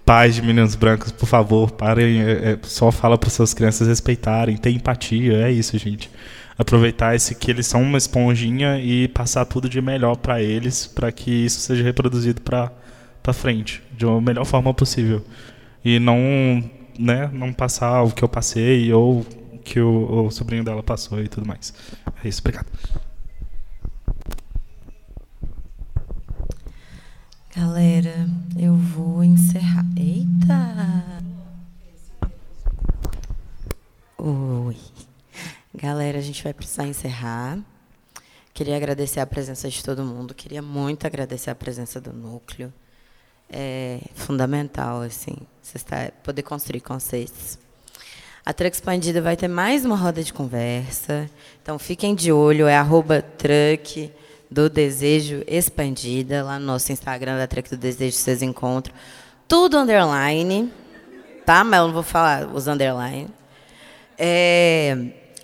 pais 0.07 0.37
de 0.37 0.43
meninos 0.43 0.77
brancos, 0.77 1.11
por 1.13 1.27
favor, 1.27 1.73
parem. 1.73 2.23
É, 2.23 2.53
é, 2.53 2.59
só 2.63 2.93
fala 2.93 3.19
para 3.19 3.29
suas 3.29 3.53
crianças 3.53 3.89
respeitarem, 3.89 4.57
ter 4.57 4.71
empatia. 4.71 5.49
É 5.49 5.53
isso, 5.53 5.77
gente. 5.77 6.09
Aproveitar 6.57 7.15
esse 7.15 7.35
que 7.35 7.51
eles 7.51 7.67
são 7.67 7.83
uma 7.83 7.99
esponjinha 7.99 8.79
e 8.79 9.09
passar 9.09 9.45
tudo 9.45 9.69
de 9.69 9.83
melhor 9.83 10.17
para 10.17 10.41
eles, 10.41 10.87
para 10.87 11.13
que 11.13 11.31
isso 11.31 11.61
seja 11.61 11.83
reproduzido 11.83 12.41
para 12.41 12.73
para 13.23 13.33
frente, 13.33 13.83
de 13.91 14.07
uma 14.07 14.21
melhor 14.21 14.45
forma 14.45 14.73
possível. 14.73 15.21
E 15.85 15.99
não, 15.99 16.17
né, 16.97 17.29
não 17.33 17.53
passar 17.53 18.03
o 18.03 18.13
que 18.13 18.23
eu 18.23 18.29
passei 18.29 18.93
ou 18.93 19.27
que 19.65 19.81
o, 19.81 20.27
o 20.27 20.31
sobrinho 20.31 20.63
dela 20.63 20.81
passou 20.81 21.21
e 21.21 21.27
tudo 21.27 21.45
mais. 21.45 21.75
É 22.25 22.29
isso, 22.29 22.41
obrigado. 22.41 22.67
Galera, 27.57 28.29
eu 28.61 28.75
vou 28.75 29.25
encerrar. 29.25 29.87
Eita! 29.97 31.23
Oi. 34.19 34.77
Galera, 35.75 36.19
a 36.19 36.21
gente 36.21 36.45
vai 36.45 36.53
precisar 36.53 36.87
encerrar. 36.87 37.59
Queria 38.53 38.77
agradecer 38.77 39.21
a 39.21 39.27
presença 39.27 39.71
de 39.71 39.83
todo 39.83 40.05
mundo. 40.05 40.35
Queria 40.35 40.61
muito 40.61 41.07
agradecer 41.07 41.49
a 41.49 41.55
presença 41.55 41.99
do 41.99 42.13
núcleo. 42.13 42.71
É 43.49 44.01
fundamental, 44.15 45.01
assim, 45.01 45.39
você 45.63 45.79
está, 45.79 46.13
poder 46.23 46.43
construir 46.43 46.83
vocês. 46.87 47.59
A 48.45 48.53
Truck 48.53 48.77
Expandida 48.77 49.23
vai 49.23 49.35
ter 49.35 49.49
mais 49.49 49.83
uma 49.83 49.97
roda 49.97 50.23
de 50.23 50.31
conversa. 50.31 51.31
Então, 51.63 51.79
fiquem 51.79 52.15
de 52.15 52.31
olho. 52.31 52.67
É 52.67 52.77
arroba 52.77 53.23
truck 53.23 54.13
do 54.51 54.69
Desejo 54.69 55.43
Expandida, 55.47 56.43
lá 56.45 56.59
no 56.59 56.67
nosso 56.67 56.93
Instagram 56.93 57.37
da 57.37 57.47
Trek 57.47 57.69
do 57.71 57.77
Desejo, 57.77 58.17
vocês 58.17 58.43
encontram. 58.43 58.95
Tudo 59.49 59.79
underline, 59.79 60.73
tá? 61.45 61.63
Mas 61.65 61.81
eu 61.81 61.87
não 61.87 61.95
vou 61.95 62.03
falar 62.03 62.47
os 62.47 62.67
underline. 62.67 63.29
É, 64.19 64.97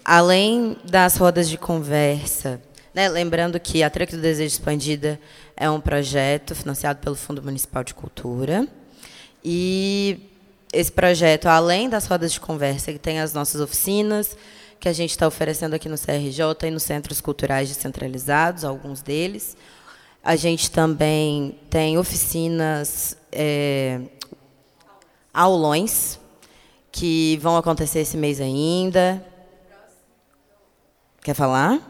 além 0.05 0.77
das 0.85 1.17
rodas 1.17 1.49
de 1.49 1.59
conversa, 1.59 2.61
né? 2.95 3.09
lembrando 3.09 3.59
que 3.61 3.83
a 3.83 3.91
Trek 3.91 4.15
do 4.15 4.23
Desejo 4.23 4.55
Expandida 4.55 5.21
é 5.57 5.69
um 5.69 5.81
projeto 5.81 6.55
financiado 6.55 7.01
pelo 7.01 7.15
Fundo 7.15 7.43
Municipal 7.43 7.85
de 7.85 7.95
Cultura. 7.95 8.67
E 9.45 10.19
esse 10.73 10.91
projeto, 10.91 11.47
além 11.47 11.89
das 11.89 12.07
rodas 12.07 12.33
de 12.33 12.41
conversa, 12.41 12.93
que 12.93 12.99
tem 12.99 13.21
as 13.21 13.33
nossas 13.35 13.61
oficinas, 13.61 14.37
que 14.83 14.89
a 14.89 14.93
gente 14.93 15.11
está 15.11 15.29
oferecendo 15.29 15.75
aqui 15.75 15.89
no 15.89 15.97
CRJ 15.97 16.67
e 16.67 16.71
nos 16.73 16.83
centros 16.83 17.21
culturais 17.21 17.69
descentralizados, 17.69 18.65
alguns 18.65 19.01
deles. 19.01 19.57
A 20.25 20.35
gente 20.35 20.73
também 20.73 21.57
tem 21.71 21.97
oficinas, 21.97 23.17
é, 23.31 24.01
aulões, 25.33 26.19
que 26.91 27.39
vão 27.41 27.57
acontecer 27.57 28.01
esse 28.01 28.17
mês 28.17 28.41
ainda. 28.41 29.25
Quer 31.23 31.35
falar? 31.35 31.81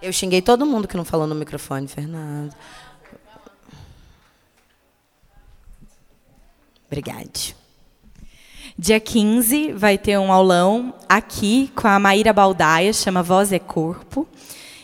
Eu 0.00 0.12
xinguei 0.12 0.40
todo 0.40 0.64
mundo 0.64 0.86
que 0.86 0.96
não 0.96 1.04
falou 1.04 1.26
no 1.26 1.34
microfone, 1.34 1.88
Fernando. 1.88 2.54
Obrigada. 6.86 7.61
Dia 8.78 8.98
15 8.98 9.72
vai 9.72 9.98
ter 9.98 10.18
um 10.18 10.32
aulão 10.32 10.94
aqui 11.08 11.70
com 11.74 11.86
a 11.86 11.98
Maíra 11.98 12.32
Baldaia, 12.32 12.92
chama 12.92 13.22
Voz 13.22 13.52
é 13.52 13.58
Corpo. 13.58 14.26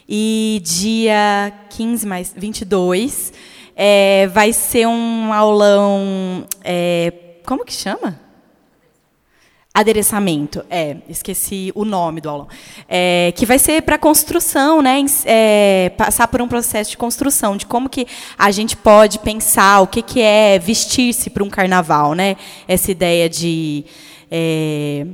E 0.06 0.60
dia 0.64 1.52
15 1.70 2.06
mais 2.06 2.34
22 2.36 3.32
é, 3.74 4.26
vai 4.26 4.52
ser 4.52 4.86
um 4.86 5.32
aulão. 5.32 6.44
É, 6.62 7.12
como 7.46 7.64
que 7.64 7.72
chama? 7.72 8.27
Adereçamento, 9.74 10.64
é, 10.68 10.96
esqueci 11.08 11.70
o 11.74 11.84
nome 11.84 12.20
do 12.20 12.28
aulão, 12.28 12.48
é, 12.88 13.32
que 13.36 13.46
vai 13.46 13.58
ser 13.58 13.82
para 13.82 13.96
construção, 13.96 14.82
né, 14.82 15.04
é, 15.24 15.92
passar 15.96 16.26
por 16.26 16.42
um 16.42 16.48
processo 16.48 16.90
de 16.90 16.96
construção, 16.96 17.56
de 17.56 17.64
como 17.64 17.88
que 17.88 18.06
a 18.36 18.50
gente 18.50 18.76
pode 18.76 19.20
pensar 19.20 19.80
o 19.80 19.86
que, 19.86 20.02
que 20.02 20.20
é 20.20 20.58
vestir-se 20.58 21.30
para 21.30 21.44
um 21.44 21.50
carnaval, 21.50 22.14
né, 22.14 22.36
essa 22.66 22.90
ideia 22.90 23.28
de 23.28 23.84
é, 24.30 25.06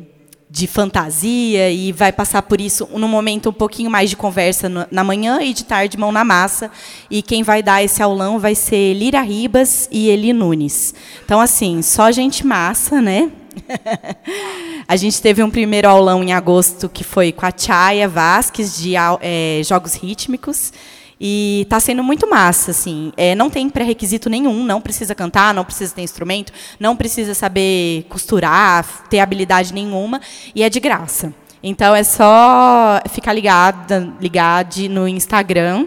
de 0.55 0.68
fantasia 0.68 1.68
e 1.68 1.90
vai 1.90 2.12
passar 2.12 2.40
por 2.43 2.60
isso 2.60 2.89
num 2.93 3.09
momento 3.09 3.51
um 3.51 3.52
pouquinho 3.52 3.90
mais 3.90 4.09
de 4.09 4.14
conversa 4.14 4.68
na 4.89 5.02
manhã 5.02 5.43
e 5.43 5.52
de 5.52 5.64
tarde 5.64 5.98
mão 5.98 6.12
na 6.12 6.22
massa. 6.22 6.70
E 7.10 7.22
quem 7.22 7.43
vai 7.43 7.60
dar 7.60 7.82
esse 7.82 8.01
aulão 8.01 8.39
vai 8.39 8.55
ser 8.55 8.94
Lira 8.94 9.20
Ribas 9.20 9.89
e 9.90 10.09
Eli 10.09 10.32
Nunes. 10.32 10.94
Então, 11.24 11.40
assim, 11.40 11.82
só 11.82 12.12
gente 12.12 12.47
massa, 12.47 13.02
né? 13.02 13.32
a 14.86 14.97
gente 14.97 15.20
teve 15.20 15.43
um 15.43 15.51
primeiro 15.51 15.89
aulão 15.89 16.22
em 16.22 16.32
agosto 16.32 16.89
que 16.89 17.05
foi 17.05 17.32
com 17.32 17.47
a 17.47 17.52
Chaya 17.56 18.09
Vasques, 18.09 18.76
de 18.76 18.94
é, 18.97 19.60
Jogos 19.64 19.94
Rítmicos. 19.94 20.72
E 21.20 21.62
está 21.62 21.78
sendo 21.78 22.02
muito 22.02 22.28
massa, 22.28 22.72
assim. 22.72 23.12
É, 23.16 23.35
não 23.35 23.48
tem 23.48 23.70
pré-requisito 23.70 24.28
nenhum, 24.28 24.64
não 24.64 24.81
precisa 24.81 25.14
cantar, 25.14 25.55
não 25.55 25.64
precisa 25.64 25.94
ter 25.94 26.02
instrumento, 26.02 26.52
não 26.78 26.97
precisa 26.97 27.35
saber 27.35 28.05
costurar, 28.09 28.85
ter 29.09 29.20
habilidade 29.20 29.72
nenhuma, 29.72 30.20
e 30.55 30.62
é 30.62 30.68
de 30.68 30.81
graça. 30.81 31.32
Então 31.62 31.94
é 31.94 32.02
só 32.02 33.01
ficar 33.09 33.32
ligada, 33.32 34.12
ligado 34.20 34.86
no 34.90 35.09
Instagram. 35.09 35.86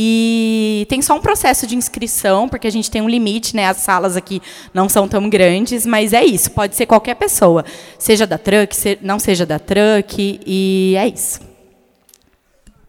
E 0.00 0.86
tem 0.88 1.02
só 1.02 1.16
um 1.16 1.20
processo 1.20 1.66
de 1.66 1.74
inscrição, 1.74 2.48
porque 2.48 2.68
a 2.68 2.70
gente 2.70 2.88
tem 2.88 3.02
um 3.02 3.08
limite, 3.08 3.56
né? 3.56 3.66
As 3.66 3.78
salas 3.78 4.16
aqui 4.16 4.40
não 4.72 4.88
são 4.88 5.08
tão 5.08 5.28
grandes, 5.28 5.84
mas 5.84 6.12
é 6.12 6.24
isso. 6.24 6.52
Pode 6.52 6.76
ser 6.76 6.86
qualquer 6.86 7.16
pessoa, 7.16 7.64
seja 7.98 8.24
da 8.24 8.38
truck, 8.38 8.76
não 9.02 9.18
seja 9.18 9.44
da 9.44 9.58
truck, 9.58 10.40
e 10.46 10.94
é 10.96 11.08
isso. 11.08 11.40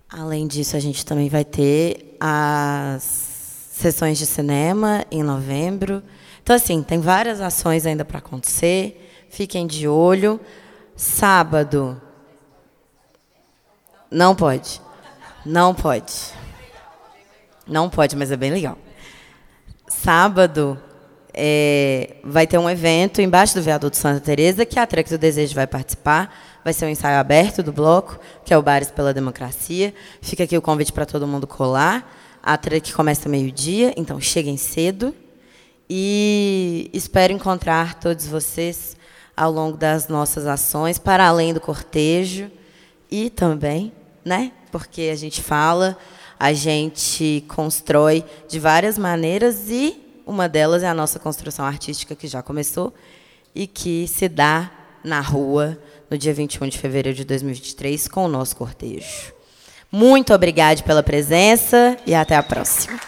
Além 0.07 0.45
disso, 0.45 0.77
a 0.77 0.79
gente 0.79 1.03
também 1.03 1.29
vai 1.29 1.43
ter 1.43 2.15
as 2.19 3.01
sessões 3.71 4.19
de 4.19 4.27
cinema 4.27 5.03
em 5.09 5.23
novembro. 5.23 6.03
Então, 6.43 6.55
assim, 6.55 6.83
tem 6.83 6.99
várias 6.99 7.41
ações 7.41 7.87
ainda 7.87 8.05
para 8.05 8.19
acontecer. 8.19 9.25
Fiquem 9.31 9.65
de 9.65 9.87
olho. 9.87 10.39
Sábado. 10.95 11.99
Não 14.11 14.35
pode. 14.35 14.79
Não 15.43 15.73
pode. 15.73 16.37
Não 17.69 17.89
pode, 17.89 18.15
mas 18.15 18.31
é 18.31 18.37
bem 18.37 18.51
legal. 18.51 18.77
Sábado 19.87 20.77
é, 21.33 22.17
vai 22.23 22.45
ter 22.45 22.57
um 22.57 22.69
evento 22.69 23.21
embaixo 23.21 23.55
do 23.55 23.61
viaduto 23.61 23.95
Santa 23.95 24.19
Teresa 24.19 24.65
que 24.65 24.79
a 24.79 24.85
Trek 24.85 25.09
do 25.09 25.17
Desejo 25.17 25.55
vai 25.55 25.67
participar 25.67 26.33
vai 26.63 26.73
ser 26.73 26.85
um 26.85 26.89
ensaio 26.89 27.19
aberto 27.19 27.63
do 27.63 27.71
bloco, 27.71 28.19
que 28.43 28.53
é 28.53 28.57
o 28.57 28.61
Bares 28.61 28.91
pela 28.91 29.13
Democracia. 29.13 29.93
Fica 30.21 30.43
aqui 30.43 30.57
o 30.57 30.61
convite 30.61 30.93
para 30.93 31.05
todo 31.05 31.27
mundo 31.27 31.47
colar. 31.47 32.15
A 32.41 32.57
trek 32.57 32.93
começa 32.93 33.27
meio-dia, 33.27 33.93
então 33.97 34.19
cheguem 34.19 34.57
cedo. 34.57 35.13
E 35.89 36.89
espero 36.93 37.33
encontrar 37.33 37.95
todos 37.95 38.27
vocês 38.27 38.95
ao 39.35 39.51
longo 39.51 39.77
das 39.77 40.07
nossas 40.07 40.45
ações, 40.45 40.99
para 40.99 41.27
além 41.27 41.53
do 41.53 41.59
cortejo. 41.59 42.51
E 43.09 43.29
também, 43.29 43.91
né? 44.23 44.51
Porque 44.71 45.09
a 45.11 45.15
gente 45.15 45.41
fala, 45.41 45.97
a 46.39 46.53
gente 46.53 47.43
constrói 47.49 48.23
de 48.47 48.59
várias 48.59 48.97
maneiras 48.97 49.69
e 49.69 49.99
uma 50.25 50.47
delas 50.47 50.83
é 50.83 50.87
a 50.87 50.93
nossa 50.93 51.19
construção 51.19 51.65
artística 51.65 52.15
que 52.15 52.27
já 52.27 52.41
começou 52.41 52.93
e 53.53 53.67
que 53.67 54.07
se 54.07 54.29
dá 54.29 54.71
na 55.03 55.19
rua 55.19 55.77
no 56.09 56.17
dia 56.17 56.33
21 56.33 56.69
de 56.69 56.77
fevereiro 56.77 57.17
de 57.17 57.25
2023 57.25 58.07
com 58.07 58.25
o 58.25 58.27
nosso 58.29 58.55
cortejo. 58.55 59.33
Muito 59.91 60.33
obrigada 60.33 60.81
pela 60.83 61.03
presença 61.03 61.97
e 62.05 62.13
até 62.13 62.35
a 62.35 62.43
próxima. 62.43 62.99